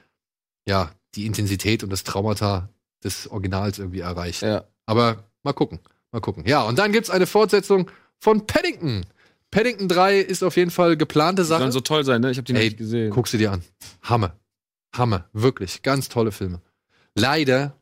ja, 0.67 0.91
die 1.15 1.25
Intensität 1.25 1.83
und 1.83 1.89
das 1.89 2.03
Traumata 2.03 2.69
des 3.03 3.27
Originals 3.31 3.79
irgendwie 3.79 4.01
erreicht. 4.01 4.43
Ja. 4.43 4.65
Aber 4.85 5.23
mal 5.41 5.53
gucken, 5.53 5.79
mal 6.11 6.19
gucken. 6.21 6.43
Ja, 6.45 6.61
und 6.61 6.77
dann 6.77 6.91
gibt's 6.91 7.09
eine 7.09 7.25
Fortsetzung 7.25 7.89
von 8.19 8.45
Paddington. 8.45 9.05
Paddington 9.51 9.87
3 9.87 10.19
ist 10.19 10.43
auf 10.43 10.55
jeden 10.57 10.71
Fall 10.71 10.95
geplante 10.97 11.41
Die 11.41 11.47
Sache. 11.47 11.59
sollen 11.61 11.71
so 11.71 11.81
toll 11.81 12.03
sein, 12.05 12.21
ne? 12.21 12.31
Ich 12.31 12.37
habe 12.37 12.45
die 12.45 12.53
Ey, 12.55 12.65
nicht 12.65 12.77
gesehen. 12.77 13.11
Guck 13.11 13.27
sie 13.27 13.37
dir 13.37 13.51
an. 13.51 13.63
Hammer. 14.03 14.35
Hammer. 14.95 15.27
Wirklich. 15.33 15.81
Ganz 15.81 16.09
tolle 16.09 16.31
Filme. 16.31 16.61
Leider 17.15 17.75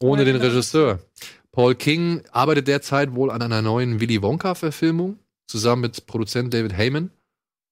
ohne 0.00 0.24
den 0.24 0.36
Regisseur. 0.36 0.98
Paul 1.52 1.74
King 1.74 2.22
arbeitet 2.32 2.68
derzeit 2.68 3.14
wohl 3.14 3.30
an 3.30 3.40
einer 3.40 3.62
neuen 3.62 4.00
Willy 4.00 4.20
Wonka-Verfilmung 4.20 5.18
zusammen 5.46 5.82
mit 5.82 6.06
Produzent 6.06 6.52
David 6.52 6.76
Heyman. 6.76 7.10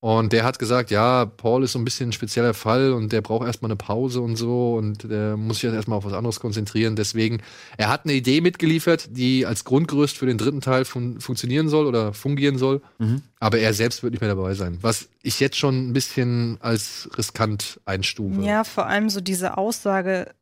Und 0.04 0.34
der 0.34 0.44
hat 0.44 0.58
gesagt, 0.58 0.90
ja, 0.90 1.24
Paul 1.24 1.64
ist 1.64 1.72
so 1.72 1.78
ein 1.78 1.84
bisschen 1.86 2.10
ein 2.10 2.12
spezieller 2.12 2.52
Fall 2.52 2.92
und 2.92 3.10
der 3.10 3.22
braucht 3.22 3.46
erstmal 3.46 3.70
eine 3.70 3.76
Pause 3.76 4.20
und 4.20 4.36
so 4.36 4.74
und 4.74 5.10
der 5.10 5.38
muss 5.38 5.56
sich 5.56 5.62
jetzt 5.62 5.72
erstmal 5.72 5.96
auf 5.96 6.04
was 6.04 6.12
anderes 6.12 6.40
konzentrieren. 6.40 6.94
Deswegen, 6.94 7.40
er 7.78 7.88
hat 7.88 8.04
eine 8.04 8.12
Idee 8.12 8.42
mitgeliefert, 8.42 9.16
die 9.16 9.46
als 9.46 9.64
Grundgerüst 9.64 10.18
für 10.18 10.26
den 10.26 10.36
dritten 10.36 10.60
Teil 10.60 10.84
fun 10.84 11.22
funktionieren 11.22 11.70
soll 11.70 11.86
oder 11.86 12.12
fungieren 12.12 12.58
soll. 12.58 12.82
Mhm. 12.98 13.22
Aber 13.40 13.60
er 13.60 13.72
selbst 13.72 14.02
wird 14.02 14.12
nicht 14.12 14.20
mehr 14.20 14.28
dabei 14.28 14.52
sein. 14.52 14.76
Was 14.82 15.08
ich 15.22 15.40
jetzt 15.40 15.56
schon 15.56 15.88
ein 15.88 15.94
bisschen 15.94 16.58
als 16.60 17.08
riskant 17.16 17.80
einstufe. 17.86 18.42
Ja, 18.42 18.64
vor 18.64 18.84
allem 18.84 19.08
so 19.08 19.22
diese 19.22 19.56
Aussage, 19.56 20.34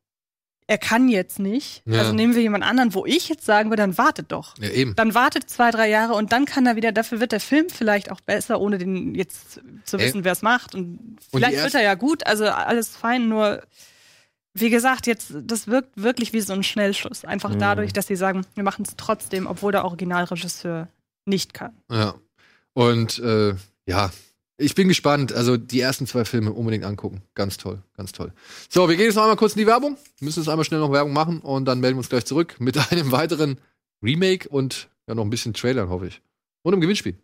er 0.66 0.78
kann 0.78 1.09
jetzt 1.09 1.39
nicht. 1.39 1.82
Ja. 1.86 2.01
Also 2.01 2.12
nehmen 2.12 2.34
wir 2.34 2.43
jemand 2.43 2.64
anderen, 2.64 2.94
wo 2.94 3.05
ich 3.05 3.28
jetzt 3.28 3.44
sagen 3.44 3.70
würde, 3.70 3.82
dann 3.82 3.98
wartet 3.98 4.30
doch. 4.32 4.55
Ja, 4.59 4.70
eben. 4.70 4.94
Dann 4.94 5.14
wartet 5.14 5.51
zwei, 5.51 5.70
drei 5.70 5.89
Jahre 5.89 6.14
und 6.14 6.32
dann 6.32 6.44
kann 6.44 6.66
er 6.66 6.76
wieder, 6.76 6.93
dafür 6.93 7.20
wird 7.20 7.32
der 7.32 7.40
Film 7.40 7.68
vielleicht 7.68 8.10
auch 8.10 8.20
besser, 8.20 8.60
ohne 8.60 8.78
den 8.78 9.14
jetzt 9.14 9.60
zu 9.84 9.98
wissen, 9.98 10.24
wer 10.24 10.32
es 10.32 10.43
macht. 10.43 10.74
Und 10.74 10.98
Und 10.98 11.18
vielleicht 11.30 11.59
die 11.59 11.62
wird 11.62 11.74
er 11.74 11.82
ja 11.82 11.94
gut, 11.94 12.26
also 12.26 12.47
alles 12.47 12.89
fein, 12.97 13.28
nur 13.28 13.62
wie 14.55 14.68
gesagt, 14.70 15.06
jetzt, 15.06 15.32
das 15.34 15.66
wirkt 15.66 15.97
wirklich 16.02 16.32
wie 16.34 16.40
so 16.43 16.52
ein 16.52 16.62
Schnellschuss. 16.62 17.24
Einfach 17.24 17.51
Mhm. 17.51 17.59
dadurch, 17.59 17.93
dass 17.94 18.06
sie 18.06 18.16
sagen, 18.16 18.44
wir 18.55 18.62
machen 18.62 18.84
es 18.86 18.97
trotzdem, 18.97 19.47
obwohl 19.47 19.72
der 19.72 19.84
Originalregisseur 19.84 20.89
nicht 21.24 21.55
kann. 21.55 21.72
Ja. 21.90 22.14
Und 22.74 23.18
äh, 23.18 23.55
ja, 23.86 24.10
ich 24.58 24.74
bin 24.74 24.88
gespannt. 24.88 25.32
Also 25.32 25.56
die 25.56 25.80
ersten 25.80 26.06
zwei 26.06 26.24
Filme 26.24 26.52
unbedingt 26.52 26.84
angucken. 26.84 27.22
Ganz 27.34 27.56
toll, 27.56 27.82
ganz 27.96 28.12
toll. 28.12 28.32
So, 28.68 28.88
wir 28.88 28.96
gehen 28.96 29.06
jetzt 29.06 29.16
noch 29.16 29.22
einmal 29.22 29.36
kurz 29.36 29.54
in 29.54 29.60
die 29.60 29.66
Werbung. 29.66 29.96
Müssen 30.20 30.40
jetzt 30.40 30.48
einmal 30.48 30.64
schnell 30.64 30.80
noch 30.80 30.92
Werbung 30.92 31.12
machen 31.12 31.40
und 31.40 31.64
dann 31.64 31.80
melden 31.80 31.96
wir 31.96 32.00
uns 32.00 32.08
gleich 32.08 32.24
zurück 32.24 32.56
mit 32.58 32.76
einem 32.92 33.12
weiteren 33.12 33.58
Remake 34.02 34.48
und 34.48 34.88
ja 35.06 35.14
noch 35.14 35.24
ein 35.24 35.30
bisschen 35.30 35.54
Trailern, 35.54 35.88
hoffe 35.88 36.06
ich. 36.06 36.22
Und 36.62 36.72
einem 36.72 36.80
Gewinnspiel. 36.80 37.16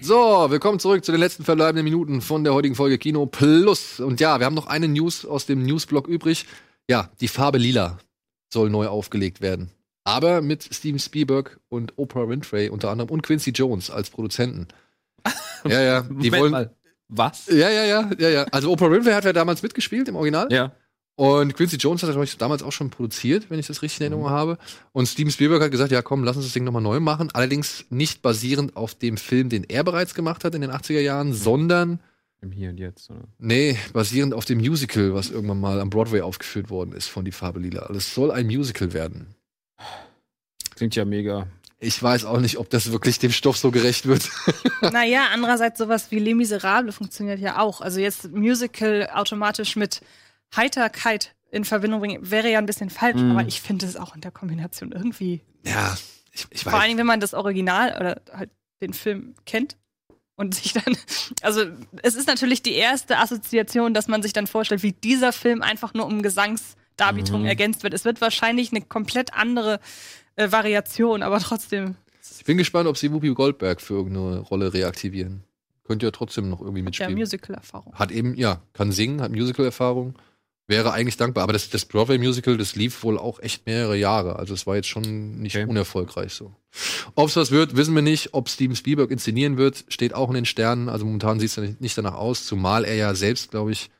So, 0.00 0.50
willkommen 0.50 0.78
zurück 0.78 1.02
zu 1.02 1.12
den 1.12 1.20
letzten 1.20 1.44
verbleibenden 1.44 1.84
Minuten 1.84 2.20
von 2.20 2.44
der 2.44 2.52
heutigen 2.52 2.74
Folge 2.74 2.98
Kino 2.98 3.24
Plus. 3.24 4.00
Und 4.00 4.20
ja, 4.20 4.38
wir 4.38 4.44
haben 4.44 4.54
noch 4.54 4.66
eine 4.66 4.86
News 4.86 5.24
aus 5.24 5.46
dem 5.46 5.64
Newsblog 5.64 6.08
übrig. 6.08 6.44
Ja, 6.90 7.10
die 7.22 7.28
Farbe 7.28 7.56
Lila 7.56 7.98
soll 8.54 8.70
neu 8.70 8.86
aufgelegt 8.86 9.42
werden. 9.42 9.70
Aber 10.04 10.40
mit 10.40 10.62
Steven 10.72 10.98
Spielberg 10.98 11.60
und 11.68 11.98
Oprah 11.98 12.28
Winfrey 12.28 12.70
unter 12.70 12.90
anderem 12.90 13.10
und 13.10 13.22
Quincy 13.22 13.50
Jones 13.50 13.90
als 13.90 14.08
Produzenten. 14.10 14.68
Ja, 15.66 15.80
ja, 15.80 16.02
die 16.02 16.28
Moment 16.28 16.40
wollen. 16.40 16.52
mal. 16.52 16.74
Was? 17.08 17.46
Ja, 17.46 17.70
ja, 17.70 17.84
ja, 17.84 18.10
ja, 18.18 18.28
ja. 18.28 18.46
Also 18.52 18.70
Oprah 18.70 18.90
Winfrey 18.90 19.14
hat 19.14 19.24
ja 19.24 19.32
damals 19.32 19.62
mitgespielt 19.62 20.08
im 20.08 20.16
Original. 20.16 20.52
Ja. 20.52 20.72
Und 21.16 21.54
Quincy 21.54 21.76
Jones 21.76 22.02
hat 22.02 22.14
das, 22.14 22.36
damals 22.38 22.62
auch 22.62 22.72
schon 22.72 22.90
produziert, 22.90 23.48
wenn 23.48 23.58
ich 23.58 23.66
das 23.66 23.82
richtig 23.82 24.00
in 24.00 24.12
Erinnerung 24.12 24.30
habe. 24.30 24.58
Und 24.92 25.06
Steven 25.06 25.30
Spielberg 25.30 25.62
hat 25.62 25.70
gesagt, 25.70 25.92
ja 25.92 26.02
komm, 26.02 26.24
lass 26.24 26.36
uns 26.36 26.46
das 26.46 26.52
Ding 26.52 26.64
nochmal 26.64 26.82
neu 26.82 27.00
machen. 27.00 27.30
Allerdings 27.32 27.84
nicht 27.88 28.20
basierend 28.20 28.76
auf 28.76 28.94
dem 28.94 29.16
Film, 29.16 29.48
den 29.48 29.64
er 29.64 29.84
bereits 29.84 30.14
gemacht 30.14 30.44
hat 30.44 30.54
in 30.54 30.60
den 30.60 30.70
80er 30.70 31.00
Jahren, 31.00 31.32
sondern, 31.32 32.00
Im 32.44 32.52
Hier 32.52 32.68
und 32.70 32.78
Jetzt. 32.78 33.10
Oder? 33.10 33.24
nee, 33.38 33.78
basierend 33.94 34.34
auf 34.34 34.44
dem 34.44 34.58
Musical, 34.58 35.14
was 35.14 35.30
irgendwann 35.30 35.60
mal 35.60 35.80
am 35.80 35.88
Broadway 35.90 36.20
aufgeführt 36.20 36.68
worden 36.68 36.92
ist 36.92 37.08
von 37.08 37.24
Die 37.24 37.32
Farbe 37.32 37.58
Lila. 37.58 37.80
Also 37.82 37.94
es 37.94 38.14
soll 38.14 38.30
ein 38.30 38.46
Musical 38.46 38.92
werden. 38.92 39.34
Klingt 40.76 40.94
ja 40.94 41.04
mega. 41.04 41.46
Ich 41.78 42.02
weiß 42.02 42.24
auch 42.26 42.40
nicht, 42.40 42.58
ob 42.58 42.68
das 42.70 42.92
wirklich 42.92 43.18
dem 43.18 43.30
Stoff 43.32 43.56
so 43.56 43.70
gerecht 43.70 44.06
wird. 44.06 44.28
naja, 44.92 45.28
andererseits 45.32 45.78
sowas 45.78 46.10
wie 46.10 46.18
Les 46.18 46.34
Miserables 46.34 46.94
funktioniert 46.96 47.40
ja 47.40 47.58
auch. 47.60 47.80
Also 47.80 47.98
jetzt 48.00 48.30
Musical 48.32 49.08
automatisch 49.12 49.76
mit 49.76 50.00
Heiterkeit 50.54 51.34
in 51.50 51.64
Verbindung 51.64 52.00
bringen, 52.00 52.30
wäre 52.30 52.50
ja 52.50 52.58
ein 52.58 52.66
bisschen 52.66 52.90
falsch, 52.90 53.20
Mhm. 53.20 53.30
aber 53.32 53.46
ich 53.48 53.60
finde 53.60 53.86
es 53.86 53.96
auch 53.96 54.14
in 54.14 54.20
der 54.20 54.30
Kombination 54.32 54.92
irgendwie. 54.92 55.40
Ja, 55.64 55.96
ich, 56.32 56.46
ich 56.50 56.62
Vor 56.64 56.72
weiß. 56.72 56.80
allen 56.80 56.88
Dingen, 56.88 56.98
wenn 56.98 57.06
man 57.06 57.20
das 57.20 57.32
Original 57.32 57.96
oder 57.98 58.20
halt 58.36 58.50
den 58.82 58.92
Film 58.92 59.34
kennt 59.46 59.76
und 60.36 60.54
sich 60.54 60.72
dann, 60.72 60.96
also 61.42 61.62
es 62.02 62.14
ist 62.14 62.26
natürlich 62.26 62.62
die 62.62 62.74
erste 62.74 63.18
Assoziation, 63.18 63.94
dass 63.94 64.08
man 64.08 64.22
sich 64.22 64.32
dann 64.32 64.46
vorstellt, 64.46 64.82
wie 64.82 64.92
dieser 64.92 65.32
Film 65.32 65.62
einfach 65.62 65.94
nur 65.94 66.06
um 66.06 66.22
Gesangsdarbietung 66.22 67.42
Mhm. 67.42 67.46
ergänzt 67.46 67.82
wird. 67.82 67.94
Es 67.94 68.04
wird 68.04 68.20
wahrscheinlich 68.20 68.72
eine 68.72 68.80
komplett 68.82 69.34
andere 69.34 69.80
äh, 70.36 70.50
Variation, 70.50 71.22
aber 71.22 71.38
trotzdem. 71.38 71.94
Ich 72.38 72.44
bin 72.44 72.58
gespannt, 72.58 72.88
ob 72.88 72.96
sie 72.96 73.12
Whoopi 73.12 73.28
Goldberg 73.34 73.80
für 73.80 73.94
irgendeine 73.94 74.40
Rolle 74.40 74.74
reaktivieren. 74.74 75.44
Könnte 75.84 76.06
ja 76.06 76.10
trotzdem 76.10 76.48
noch 76.48 76.60
irgendwie 76.60 76.80
Ja, 76.80 76.84
mitspielen. 76.84 77.14
Musical-Erfahrung. 77.14 77.94
hat 77.94 78.10
eben, 78.10 78.34
ja, 78.34 78.60
kann 78.72 78.90
singen, 78.90 79.20
hat 79.20 79.30
Musical-Erfahrung, 79.30 80.14
wäre 80.66 80.92
eigentlich 80.92 81.16
dankbar. 81.16 81.44
Aber 81.44 81.52
das, 81.52 81.70
das 81.70 81.84
Broadway-Musical, 81.84 82.56
das 82.56 82.74
lief 82.74 83.02
wohl 83.02 83.18
auch 83.18 83.40
echt 83.40 83.66
mehrere 83.66 83.96
Jahre. 83.96 84.36
Also 84.36 84.54
es 84.54 84.66
war 84.66 84.76
jetzt 84.76 84.88
schon 84.88 85.40
nicht 85.40 85.56
unerfolgreich 85.56 86.32
so. 86.32 86.54
Ob 87.14 87.28
es 87.28 87.36
was 87.36 87.50
wird, 87.50 87.76
wissen 87.76 87.94
wir 87.94 88.02
nicht. 88.02 88.34
Ob 88.34 88.48
Steven 88.48 88.76
Spielberg 88.76 89.10
inszenieren 89.10 89.56
wird, 89.56 89.84
steht 89.88 90.14
auch 90.14 90.28
in 90.28 90.34
den 90.34 90.46
Sternen. 90.46 90.88
Also 90.88 91.04
momentan 91.04 91.40
sieht 91.40 91.56
es 91.56 91.80
nicht, 91.80 91.98
danach 91.98 92.14
aus, 92.14 92.46
zumal 92.46 92.84
er 92.84 92.94
ja 92.94 93.14
selbst, 93.14 93.50
glaube 93.50 93.72
ich, 93.72 93.90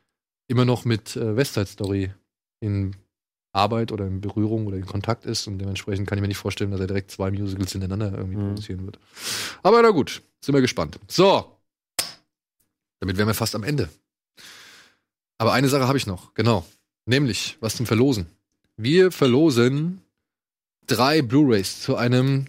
immer 0.47 0.65
noch 0.65 0.85
mit 0.85 1.15
äh, 1.15 1.35
West 1.35 1.53
Side 1.53 1.67
Story 1.67 2.11
in 2.59 2.95
Arbeit 3.55 3.91
oder 3.91 4.05
in 4.05 4.21
Berührung 4.21 4.67
oder 4.67 4.75
in 4.75 4.85
Kontakt 4.85 5.25
ist 5.25 5.47
und 5.47 5.59
dementsprechend 5.59 6.07
kann 6.07 6.17
ich 6.17 6.21
mir 6.21 6.27
nicht 6.27 6.37
vorstellen, 6.37 6.71
dass 6.71 6.81
er 6.81 6.87
direkt 6.87 7.09
zwei 7.09 7.31
Musicals 7.31 7.71
hintereinander 7.71 8.17
irgendwie 8.17 8.37
produzieren 8.37 8.85
wird. 8.85 8.99
Aber 9.63 9.81
na 9.81 9.91
gut, 9.91 10.21
sind 10.41 10.53
wir 10.53 10.61
gespannt. 10.61 10.99
So, 11.07 11.57
damit 12.99 13.17
wären 13.17 13.27
wir 13.27 13.33
fast 13.33 13.55
am 13.55 13.63
Ende. 13.63 13.89
Aber 15.37 15.53
eine 15.53 15.69
Sache 15.69 15.87
habe 15.87 15.97
ich 15.97 16.07
noch, 16.07 16.33
genau. 16.33 16.65
Nämlich, 17.05 17.57
was 17.59 17.75
zum 17.75 17.85
Verlosen. 17.85 18.27
Wir 18.77 19.11
verlosen 19.11 20.01
drei 20.87 21.21
Blu-Rays 21.21 21.81
zu 21.81 21.95
einem 21.95 22.45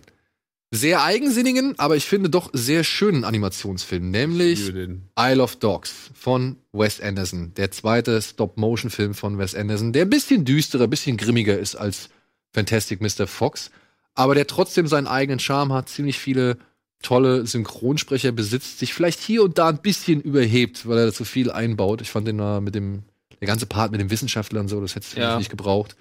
sehr 0.73 1.03
eigensinnigen, 1.03 1.79
aber 1.79 1.97
ich 1.97 2.07
finde 2.07 2.29
doch 2.29 2.51
sehr 2.53 2.85
schönen 2.85 3.25
Animationsfilm, 3.25 4.11
nämlich 4.11 4.73
Isle 5.19 5.43
of 5.43 5.57
Dogs 5.57 6.11
von 6.15 6.57
Wes 6.73 7.01
Anderson. 7.01 7.55
Der 7.55 7.71
zweite 7.71 8.21
Stop-Motion-Film 8.21 9.15
von 9.15 9.39
Wes 9.39 9.55
Anderson, 9.55 9.93
der 9.93 10.03
ein 10.03 10.11
bisschen 10.11 10.45
düsterer, 10.45 10.85
ein 10.85 10.91
bisschen 10.91 11.17
grimmiger 11.17 11.59
ist 11.59 11.77
als 11.77 12.09
Fantastic 12.53 13.01
Mr. 13.01 13.27
Fox, 13.27 13.71
aber 14.15 14.35
der 14.35 14.47
trotzdem 14.47 14.87
seinen 14.87 15.07
eigenen 15.07 15.39
Charme 15.39 15.73
hat, 15.73 15.89
ziemlich 15.89 16.19
viele 16.19 16.59
tolle 17.03 17.47
Synchronsprecher 17.47 18.33
besitzt, 18.33 18.79
sich 18.79 18.95
vielleicht 18.95 19.21
hier 19.21 19.43
und 19.43 19.59
da 19.59 19.69
ein 19.69 19.79
bisschen 19.83 20.21
überhebt, 20.21 20.89
weil 20.89 20.99
er 20.99 21.13
zu 21.13 21.25
viel 21.25 21.51
einbaut. 21.51 22.01
Ich 22.01 22.11
fand 22.11 22.27
den 22.27 22.39
da 22.39 22.61
mit 22.61 22.75
dem, 22.75 23.03
der 23.41 23.47
ganze 23.47 23.67
Part 23.67 23.93
mit 23.93 24.01
den 24.01 24.11
Wissenschaftlern 24.11 24.69
so, 24.69 24.81
das 24.81 24.95
hätte 24.95 25.19
Ja. 25.21 25.31
mich 25.31 25.39
nicht 25.41 25.51
gebraucht. 25.51 25.97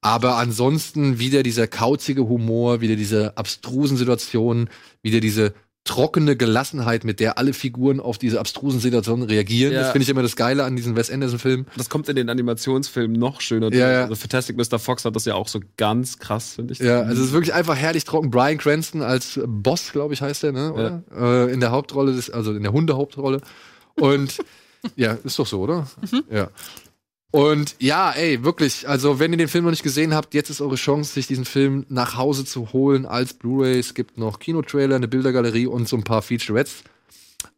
Aber 0.00 0.36
ansonsten 0.36 1.20
wieder 1.20 1.44
dieser 1.44 1.68
kauzige 1.68 2.28
Humor, 2.28 2.80
wieder 2.80 2.96
diese 2.96 3.36
abstrusen 3.36 3.96
Situationen, 3.96 4.68
wieder 5.00 5.20
diese 5.20 5.54
trockene 5.84 6.36
Gelassenheit, 6.36 7.02
mit 7.02 7.18
der 7.18 7.38
alle 7.38 7.52
Figuren 7.52 7.98
auf 7.98 8.16
diese 8.16 8.38
abstrusen 8.38 8.78
Situationen 8.78 9.26
reagieren. 9.26 9.72
Ja. 9.72 9.80
Das 9.80 9.90
finde 9.90 10.04
ich 10.04 10.08
immer 10.08 10.22
das 10.22 10.36
Geile 10.36 10.64
an 10.64 10.76
diesen 10.76 10.94
Wes 10.94 11.10
Anderson-Filmen. 11.10 11.66
Das 11.76 11.88
kommt 11.88 12.08
in 12.08 12.14
den 12.14 12.28
Animationsfilmen 12.28 13.18
noch 13.18 13.40
schöner. 13.40 13.72
Ja, 13.72 13.90
ja. 13.90 14.02
Also 14.02 14.14
Fantastic 14.14 14.56
Mr. 14.56 14.78
Fox 14.78 15.04
hat 15.04 15.16
das 15.16 15.24
ja 15.24 15.34
auch 15.34 15.48
so 15.48 15.60
ganz 15.76 16.18
krass, 16.18 16.54
finde 16.54 16.74
ich. 16.74 16.78
Ja, 16.78 17.00
also 17.00 17.20
es 17.20 17.28
ist 17.28 17.32
wirklich 17.32 17.52
einfach 17.52 17.76
herrlich 17.76 18.04
trocken. 18.04 18.30
Brian 18.30 18.58
Cranston 18.58 19.02
als 19.02 19.40
Boss, 19.44 19.90
glaube 19.90 20.14
ich, 20.14 20.22
heißt 20.22 20.44
er, 20.44 20.52
ne? 20.52 20.72
Oder? 20.72 21.02
Äh, 21.16 21.52
in 21.52 21.58
der 21.58 21.72
Hauptrolle, 21.72 22.12
des, 22.12 22.30
also 22.30 22.52
in 22.52 22.62
der 22.62 22.72
Hundehauptrolle. 22.72 23.40
Und 23.96 24.38
ja, 24.96 25.18
ist 25.24 25.38
doch 25.38 25.46
so, 25.46 25.60
oder? 25.60 25.88
Ja. 26.30 26.48
Und 27.32 27.76
ja, 27.78 28.12
ey, 28.12 28.44
wirklich, 28.44 28.86
also 28.86 29.18
wenn 29.18 29.32
ihr 29.32 29.38
den 29.38 29.48
Film 29.48 29.64
noch 29.64 29.70
nicht 29.70 29.82
gesehen 29.82 30.14
habt, 30.14 30.34
jetzt 30.34 30.50
ist 30.50 30.60
eure 30.60 30.76
Chance, 30.76 31.14
sich 31.14 31.26
diesen 31.26 31.46
Film 31.46 31.86
nach 31.88 32.18
Hause 32.18 32.44
zu 32.44 32.74
holen 32.74 33.06
als 33.06 33.32
Blu-ray. 33.32 33.78
Es 33.78 33.94
gibt 33.94 34.18
noch 34.18 34.38
Kinotrailer, 34.38 34.96
eine 34.96 35.08
Bildergalerie 35.08 35.66
und 35.66 35.88
so 35.88 35.96
ein 35.96 36.04
paar 36.04 36.20
Featurettes 36.20 36.84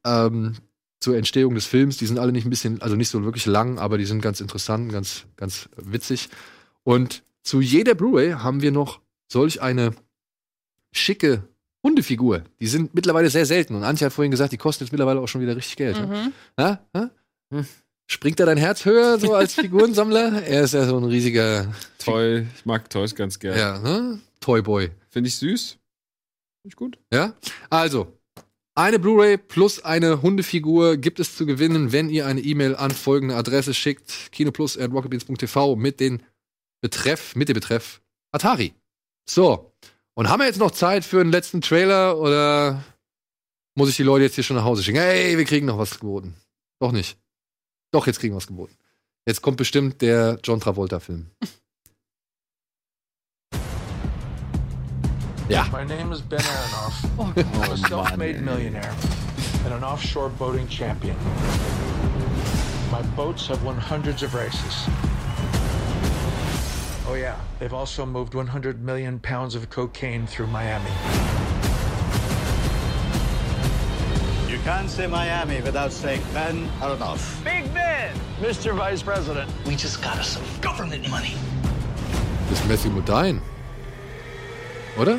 ähm, 0.04 0.54
zur 1.00 1.16
Entstehung 1.16 1.56
des 1.56 1.66
Films. 1.66 1.96
Die 1.96 2.06
sind 2.06 2.20
alle 2.20 2.30
nicht 2.30 2.46
ein 2.46 2.50
bisschen, 2.50 2.80
also 2.82 2.94
nicht 2.94 3.08
so 3.08 3.24
wirklich 3.24 3.46
lang, 3.46 3.80
aber 3.80 3.98
die 3.98 4.04
sind 4.04 4.22
ganz 4.22 4.40
interessant, 4.40 4.92
ganz, 4.92 5.26
ganz 5.36 5.68
witzig. 5.76 6.28
Und 6.84 7.24
zu 7.42 7.60
jeder 7.60 7.96
Blu-ray 7.96 8.30
haben 8.34 8.62
wir 8.62 8.70
noch 8.70 9.00
solch 9.26 9.60
eine 9.60 9.92
schicke 10.92 11.48
Hundefigur. 11.82 12.44
Die 12.60 12.68
sind 12.68 12.94
mittlerweile 12.94 13.28
sehr 13.28 13.44
selten. 13.44 13.74
Und 13.74 13.82
Antje 13.82 14.06
hat 14.06 14.12
vorhin 14.12 14.30
gesagt, 14.30 14.52
die 14.52 14.56
kosten 14.56 14.84
jetzt 14.84 14.92
mittlerweile 14.92 15.18
auch 15.18 15.26
schon 15.26 15.40
wieder 15.40 15.56
richtig 15.56 15.74
Geld. 15.76 15.96
ne? 15.96 16.06
Mhm. 16.06 16.32
Ja? 16.58 16.80
Ja? 16.94 17.10
Springt 18.06 18.38
da 18.38 18.44
dein 18.44 18.58
Herz 18.58 18.84
höher, 18.84 19.18
so 19.18 19.34
als 19.34 19.54
Figurensammler? 19.54 20.42
er 20.46 20.64
ist 20.64 20.74
ja 20.74 20.86
so 20.86 20.96
ein 20.98 21.04
riesiger 21.04 21.72
Toy, 21.98 22.46
ich 22.54 22.66
mag 22.66 22.90
Toys 22.90 23.14
ganz 23.14 23.38
gerne. 23.38 23.58
ja, 23.58 23.78
ne? 23.78 24.20
Toyboy. 24.40 24.90
Finde 25.08 25.28
ich 25.28 25.36
süß. 25.36 25.70
Finde 25.70 26.68
ich 26.68 26.76
gut. 26.76 26.98
Ja? 27.12 27.34
Also, 27.70 28.12
eine 28.76 28.98
Blu-ray 28.98 29.38
plus 29.38 29.84
eine 29.84 30.20
Hundefigur 30.20 30.96
gibt 30.96 31.20
es 31.20 31.36
zu 31.36 31.46
gewinnen, 31.46 31.92
wenn 31.92 32.10
ihr 32.10 32.26
eine 32.26 32.40
E-Mail 32.40 32.74
an 32.74 32.90
folgende 32.90 33.36
Adresse 33.36 33.72
schickt: 33.72 34.32
kinoplus.rocketbeans.tv 34.32 35.76
mit 35.76 36.00
den 36.00 36.22
Betreff, 36.82 37.36
mit 37.36 37.48
dem 37.48 37.54
Betreff 37.54 38.02
Atari. 38.32 38.74
So. 39.28 39.72
Und 40.14 40.28
haben 40.28 40.40
wir 40.40 40.46
jetzt 40.46 40.58
noch 40.58 40.72
Zeit 40.72 41.04
für 41.04 41.20
einen 41.20 41.32
letzten 41.32 41.60
Trailer 41.60 42.18
oder 42.18 42.84
muss 43.76 43.88
ich 43.88 43.96
die 43.96 44.02
Leute 44.02 44.24
jetzt 44.24 44.34
hier 44.34 44.44
schon 44.44 44.56
nach 44.56 44.64
Hause 44.64 44.82
schicken? 44.82 44.98
Hey, 44.98 45.38
wir 45.38 45.44
kriegen 45.44 45.66
noch 45.66 45.78
was 45.78 45.98
geboten. 45.98 46.34
Doch 46.80 46.92
nicht. 46.92 47.16
Doch, 47.94 48.08
jetzt 48.08 48.18
kriegen 48.18 48.34
wir 48.34 48.38
was 48.38 48.48
geboten. 48.48 48.74
Jetzt 49.24 49.40
kommt 49.40 49.56
bestimmt 49.56 50.02
der 50.02 50.40
John 50.42 50.58
Travolta-Film. 50.58 51.30
Ja. 55.48 55.64
My 55.70 55.84
name 55.84 56.12
is 56.12 56.20
Ben 56.20 56.40
Aronoff. 56.40 57.04
I'm 57.54 57.70
a 57.70 57.76
self-made 57.76 58.40
millionaire 58.40 58.92
and 59.64 59.74
an 59.74 59.84
offshore 59.84 60.28
boating 60.28 60.66
champion. 60.66 61.14
My 62.90 63.02
boats 63.14 63.46
have 63.46 63.62
won 63.62 63.76
hundreds 63.78 64.24
of 64.24 64.34
races. 64.34 64.88
Oh 67.06 67.14
yeah, 67.14 67.36
they've 67.60 67.72
also 67.72 68.04
moved 68.04 68.34
100 68.34 68.82
million 68.82 69.20
pounds 69.20 69.54
of 69.54 69.70
cocaine 69.70 70.26
through 70.26 70.48
Miami. 70.48 70.90
You 74.54 74.60
can't 74.60 74.88
say 74.88 75.08
Miami 75.08 75.60
without 75.62 75.90
saying 75.90 76.22
Ben 76.32 76.68
Aronoff. 76.80 77.42
Big 77.42 77.64
Ben, 77.74 78.14
Mr. 78.40 78.72
Vice 78.72 79.02
President. 79.02 79.50
We 79.66 79.74
just 79.74 80.00
got 80.00 80.16
us 80.16 80.28
some 80.28 80.44
government 80.60 81.08
money. 81.10 81.34
Das 82.48 82.60
ist 82.60 82.68
Matthew 82.68 82.90
Modine. 82.92 83.40
Oder? 84.96 85.18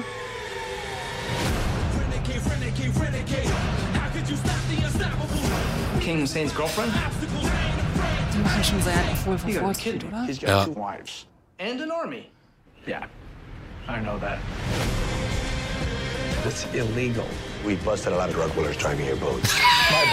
King 5.99 6.19
Hussein's 6.21 6.53
girlfriend? 6.53 6.93
Die 8.33 8.37
machen 8.39 8.63
schon 8.63 8.81
sehr 8.81 8.93
wohl 9.25 9.33
You 9.33 9.37
von 9.39 9.53
got 9.53 9.61
Wall 9.63 9.71
a 9.71 9.73
Street, 9.73 9.99
kid. 10.01 10.03
oder? 10.13 10.25
He's 10.25 10.39
got 10.39 10.49
Ja. 10.49 10.65
two 10.65 10.71
wives. 10.73 11.25
And 11.59 11.81
an 11.81 11.91
army. 11.91 12.29
Yeah, 12.85 13.07
I 13.87 13.99
know 14.01 14.17
that. 14.19 14.37
It's 16.45 16.65
illegal. 16.73 17.25
We 17.65 17.75
busted 17.77 18.13
a 18.13 18.15
lot 18.15 18.29
of 18.29 18.35
drug 18.35 18.53
dealers 18.53 18.77
driving 18.77 19.07
your 19.07 19.15
boats. 19.15 19.53
My 19.91 20.05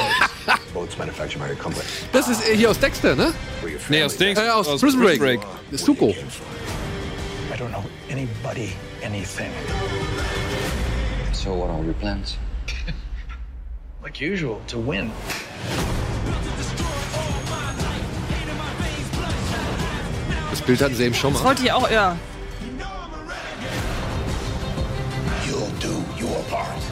boats. 0.46 0.72
boats 0.72 0.98
manufactured 0.98 1.38
by 1.38 1.48
your 1.48 1.56
company. 1.56 1.84
Das 2.12 2.28
ist 2.28 2.48
äh, 2.48 2.56
hier 2.56 2.70
aus 2.70 2.78
Dexter, 2.78 3.14
ne? 3.14 3.32
Nee, 3.90 4.02
aus 4.04 4.16
Dings. 4.16 4.38
Äh, 4.38 4.48
aus, 4.48 4.66
Prison 4.80 5.00
Break. 5.00 5.40
Das 5.70 5.80
ist 5.80 5.86
Suko. 5.86 6.08
I 6.08 7.56
don't 7.58 7.68
know 7.70 7.84
anybody 8.10 8.72
anything. 9.04 9.50
So 11.32 11.52
what 11.54 11.68
are 11.70 11.82
your 11.84 11.94
plans? 11.94 12.38
Like 14.02 14.20
usual, 14.20 14.58
to 14.68 14.78
win. 14.78 15.10
Das 20.50 20.60
Bild 20.62 20.80
hatten 20.82 20.94
sie 20.94 21.04
eben 21.04 21.14
schon 21.14 21.32
Das 21.32 21.42
mal. 21.42 21.48
wollte 21.50 21.62
ich 21.64 21.72
auch, 21.72 21.90
ja. 21.90 22.16
You'll 25.46 25.70
do 25.80 26.02
your 26.20 26.42
part. 26.50 26.91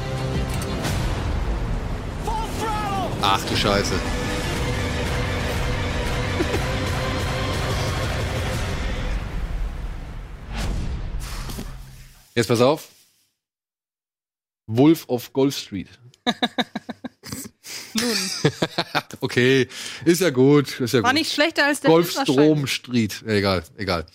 Ach 3.22 3.44
du 3.46 3.56
Scheiße. 3.56 3.94
Jetzt 12.34 12.46
pass 12.46 12.60
auf. 12.60 12.88
Wolf 14.66 15.04
of 15.08 15.32
Golf 15.32 15.56
Street. 15.56 15.88
Nun, 17.94 18.16
Okay, 19.20 19.68
ist 20.04 20.20
ja 20.20 20.30
gut. 20.30 20.80
Ist 20.80 20.94
ja 20.94 21.02
war 21.02 21.10
gut. 21.10 21.18
nicht 21.18 21.32
schlechter 21.32 21.66
als 21.66 21.80
der 21.80 21.90
Golfstrom. 21.90 22.66
Street. 22.66 23.22
Egal, 23.26 23.64
egal. 23.76 24.06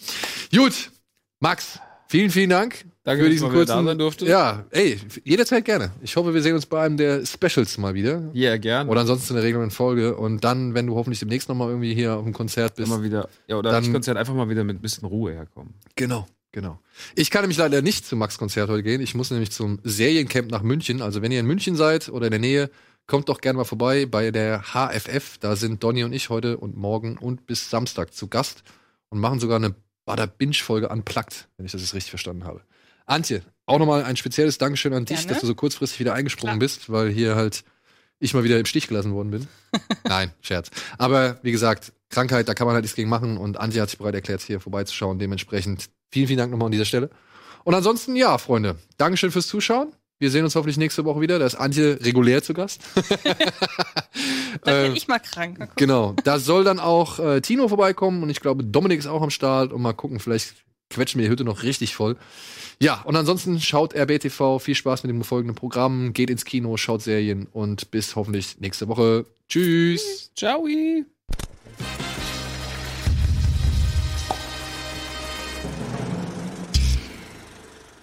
Gut, 0.52 0.92
Max, 1.40 1.80
vielen, 2.08 2.32
vielen 2.32 2.50
Dank 2.50 2.86
Danke, 3.06 3.24
für 3.24 3.30
diesen 3.30 3.48
mal 3.48 3.54
kurzen. 3.54 3.68
da 3.78 3.84
sein 3.84 3.98
durfte. 4.00 4.26
Ja, 4.26 4.66
ey, 4.72 5.00
jederzeit 5.24 5.64
gerne. 5.64 5.92
Ich 6.02 6.16
hoffe, 6.16 6.34
wir 6.34 6.42
sehen 6.42 6.56
uns 6.56 6.66
bei 6.66 6.82
einem 6.84 6.98
der 6.98 7.26
Specials 7.26 7.78
mal 7.78 7.94
wieder. 7.94 8.30
Ja, 8.34 8.58
gerne. 8.58 8.90
Oder 8.90 9.02
ansonsten 9.02 9.34
in 9.34 9.36
der 9.36 9.44
regelnden 9.46 9.70
Folge. 9.72 10.16
Und 10.18 10.44
dann, 10.44 10.74
wenn 10.74 10.88
du 10.88 10.96
hoffentlich 10.96 11.20
demnächst 11.20 11.48
noch 11.48 11.56
mal 11.56 11.70
irgendwie 11.70 11.94
hier 11.94 12.16
auf 12.16 12.24
dem 12.24 12.34
Konzert 12.34 12.76
bist. 12.76 12.88
Immer 12.92 13.04
wieder. 13.04 13.30
Ja, 13.48 13.58
oder 13.58 13.72
Dann- 13.72 13.84
das 13.84 13.94
Konzert 13.94 14.18
einfach 14.18 14.34
mal 14.34 14.50
wieder 14.50 14.64
mit 14.64 14.78
ein 14.78 14.82
bisschen 14.82 15.08
Ruhe 15.08 15.34
herkommen. 15.34 15.76
Genau, 15.96 16.26
genau. 16.52 16.80
Ich 17.14 17.30
kann 17.30 17.44
nämlich 17.44 17.60
leider 17.60 17.82
nicht 17.84 18.08
zum 18.08 18.18
Max-Konzert 18.20 18.70
heute 18.70 18.82
gehen. 18.84 19.02
Ich 19.02 19.14
muss 19.14 19.30
nämlich 19.30 19.52
zum 19.52 19.80
Seriencamp 19.84 20.50
nach 20.50 20.64
München. 20.64 21.04
Also 21.04 21.22
wenn 21.22 21.32
ihr 21.32 21.40
in 21.40 21.46
München 21.46 21.76
seid 21.76 22.10
oder 22.10 22.26
in 22.26 22.32
der 22.32 22.40
Nähe, 22.42 22.72
kommt 23.06 23.30
doch 23.30 23.40
gerne 23.40 23.58
mal 23.58 23.66
vorbei 23.66 24.08
bei 24.08 24.32
der 24.32 24.64
HFF. 24.74 25.38
Da 25.40 25.56
sind 25.56 25.84
Donny 25.84 26.04
und 26.04 26.12
ich 26.12 26.30
heute 26.32 26.58
und 26.58 26.76
morgen 26.76 27.20
und 27.20 27.46
bis 27.46 27.70
Samstag 27.70 28.16
zu 28.16 28.30
Gast 28.30 28.64
und 29.10 29.20
machen 29.20 29.40
sogar 29.40 29.58
eine 29.58 29.76
Bada 30.06 30.26
Binge-Folge 30.26 30.90
unplugged, 30.90 31.48
wenn 31.58 31.68
ich 31.68 31.72
das 31.72 31.82
jetzt 31.82 31.94
richtig 31.94 32.10
verstanden 32.10 32.46
habe. 32.46 32.62
Antje, 33.06 33.42
auch 33.66 33.80
nochmal 33.80 34.04
ein 34.04 34.16
spezielles 34.18 34.58
Dankeschön 34.58 34.94
an 34.94 35.06
dich, 35.06 35.18
Gerne. 35.18 35.34
dass 35.34 35.42
du 35.42 35.48
so 35.48 35.56
kurzfristig 35.56 36.00
wieder 36.00 36.14
eingesprungen 36.14 36.60
bist, 36.60 36.92
weil 36.92 37.10
hier 37.10 37.36
halt 37.36 37.64
ich 38.20 38.34
mal 38.34 38.44
wieder 38.44 38.60
im 38.60 38.66
Stich 38.66 38.88
gelassen 38.88 39.14
worden 39.14 39.32
bin. 39.32 39.48
Nein, 40.08 40.32
Scherz. 40.42 40.70
Aber 40.98 41.38
wie 41.44 41.52
gesagt, 41.52 41.92
Krankheit, 42.10 42.48
da 42.48 42.54
kann 42.54 42.66
man 42.66 42.74
halt 42.76 42.84
nichts 42.84 42.96
gegen 42.96 43.10
machen 43.10 43.38
und 43.38 43.60
Antje 43.60 43.82
hat 43.82 43.90
sich 43.90 43.98
bereit 43.98 44.16
erklärt, 44.16 44.42
hier 44.42 44.60
vorbeizuschauen. 44.60 45.20
Dementsprechend 45.20 45.90
vielen, 46.12 46.28
vielen 46.28 46.38
Dank 46.40 46.52
nochmal 46.52 46.68
an 46.68 46.72
dieser 46.72 46.86
Stelle. 46.86 47.10
Und 47.66 47.74
ansonsten, 47.74 48.16
ja, 48.16 48.38
Freunde, 48.38 48.78
Dankeschön 48.98 49.32
fürs 49.32 49.48
Zuschauen. 49.48 49.92
Wir 50.18 50.32
sehen 50.32 50.46
uns 50.46 50.56
hoffentlich 50.56 50.78
nächste 50.78 51.04
Woche 51.04 51.20
wieder. 51.20 51.40
Da 51.40 51.46
ist 51.46 51.56
Antje 51.56 52.00
regulär 52.02 52.42
zu 52.42 52.54
Gast. 52.54 52.82
Dann 54.64 54.76
Äh, 54.76 54.88
bin 54.88 54.96
ich 54.96 55.08
mal 55.08 55.20
krank. 55.20 55.60
Mal. 55.60 55.70
Genau, 55.76 56.16
da 56.24 56.40
soll 56.40 56.64
dann 56.64 56.80
auch 56.80 57.20
äh, 57.20 57.42
Tino 57.42 57.68
vorbeikommen 57.68 58.24
und 58.24 58.30
ich 58.30 58.40
glaube, 58.40 58.64
Dominik 58.64 59.00
ist 59.00 59.08
auch 59.08 59.22
am 59.22 59.30
Start 59.30 59.74
und 59.74 59.82
mal 59.82 59.94
gucken, 59.94 60.20
vielleicht 60.20 60.56
quetschen 60.90 61.20
wir 61.20 61.28
die 61.28 61.32
Hütte 61.32 61.44
noch 61.44 61.64
richtig 61.64 61.96
voll. 61.96 62.16
Ja, 62.80 63.02
und 63.04 63.16
ansonsten 63.16 63.60
schaut 63.60 63.96
RBTV, 63.96 64.60
viel 64.60 64.76
Spaß 64.76 65.04
mit 65.04 65.12
dem 65.12 65.24
folgenden 65.24 65.56
Programm, 65.56 66.14
geht 66.14 66.30
ins 66.30 66.46
Kino, 66.46 66.78
schaut 66.78 67.02
Serien 67.02 67.48
und 67.52 67.92
bis 67.92 68.16
hoffentlich 68.16 68.60
nächste 68.60 68.88
Woche. 68.88 69.26
Tschüss. 69.48 70.32
Ciao. 70.36 70.68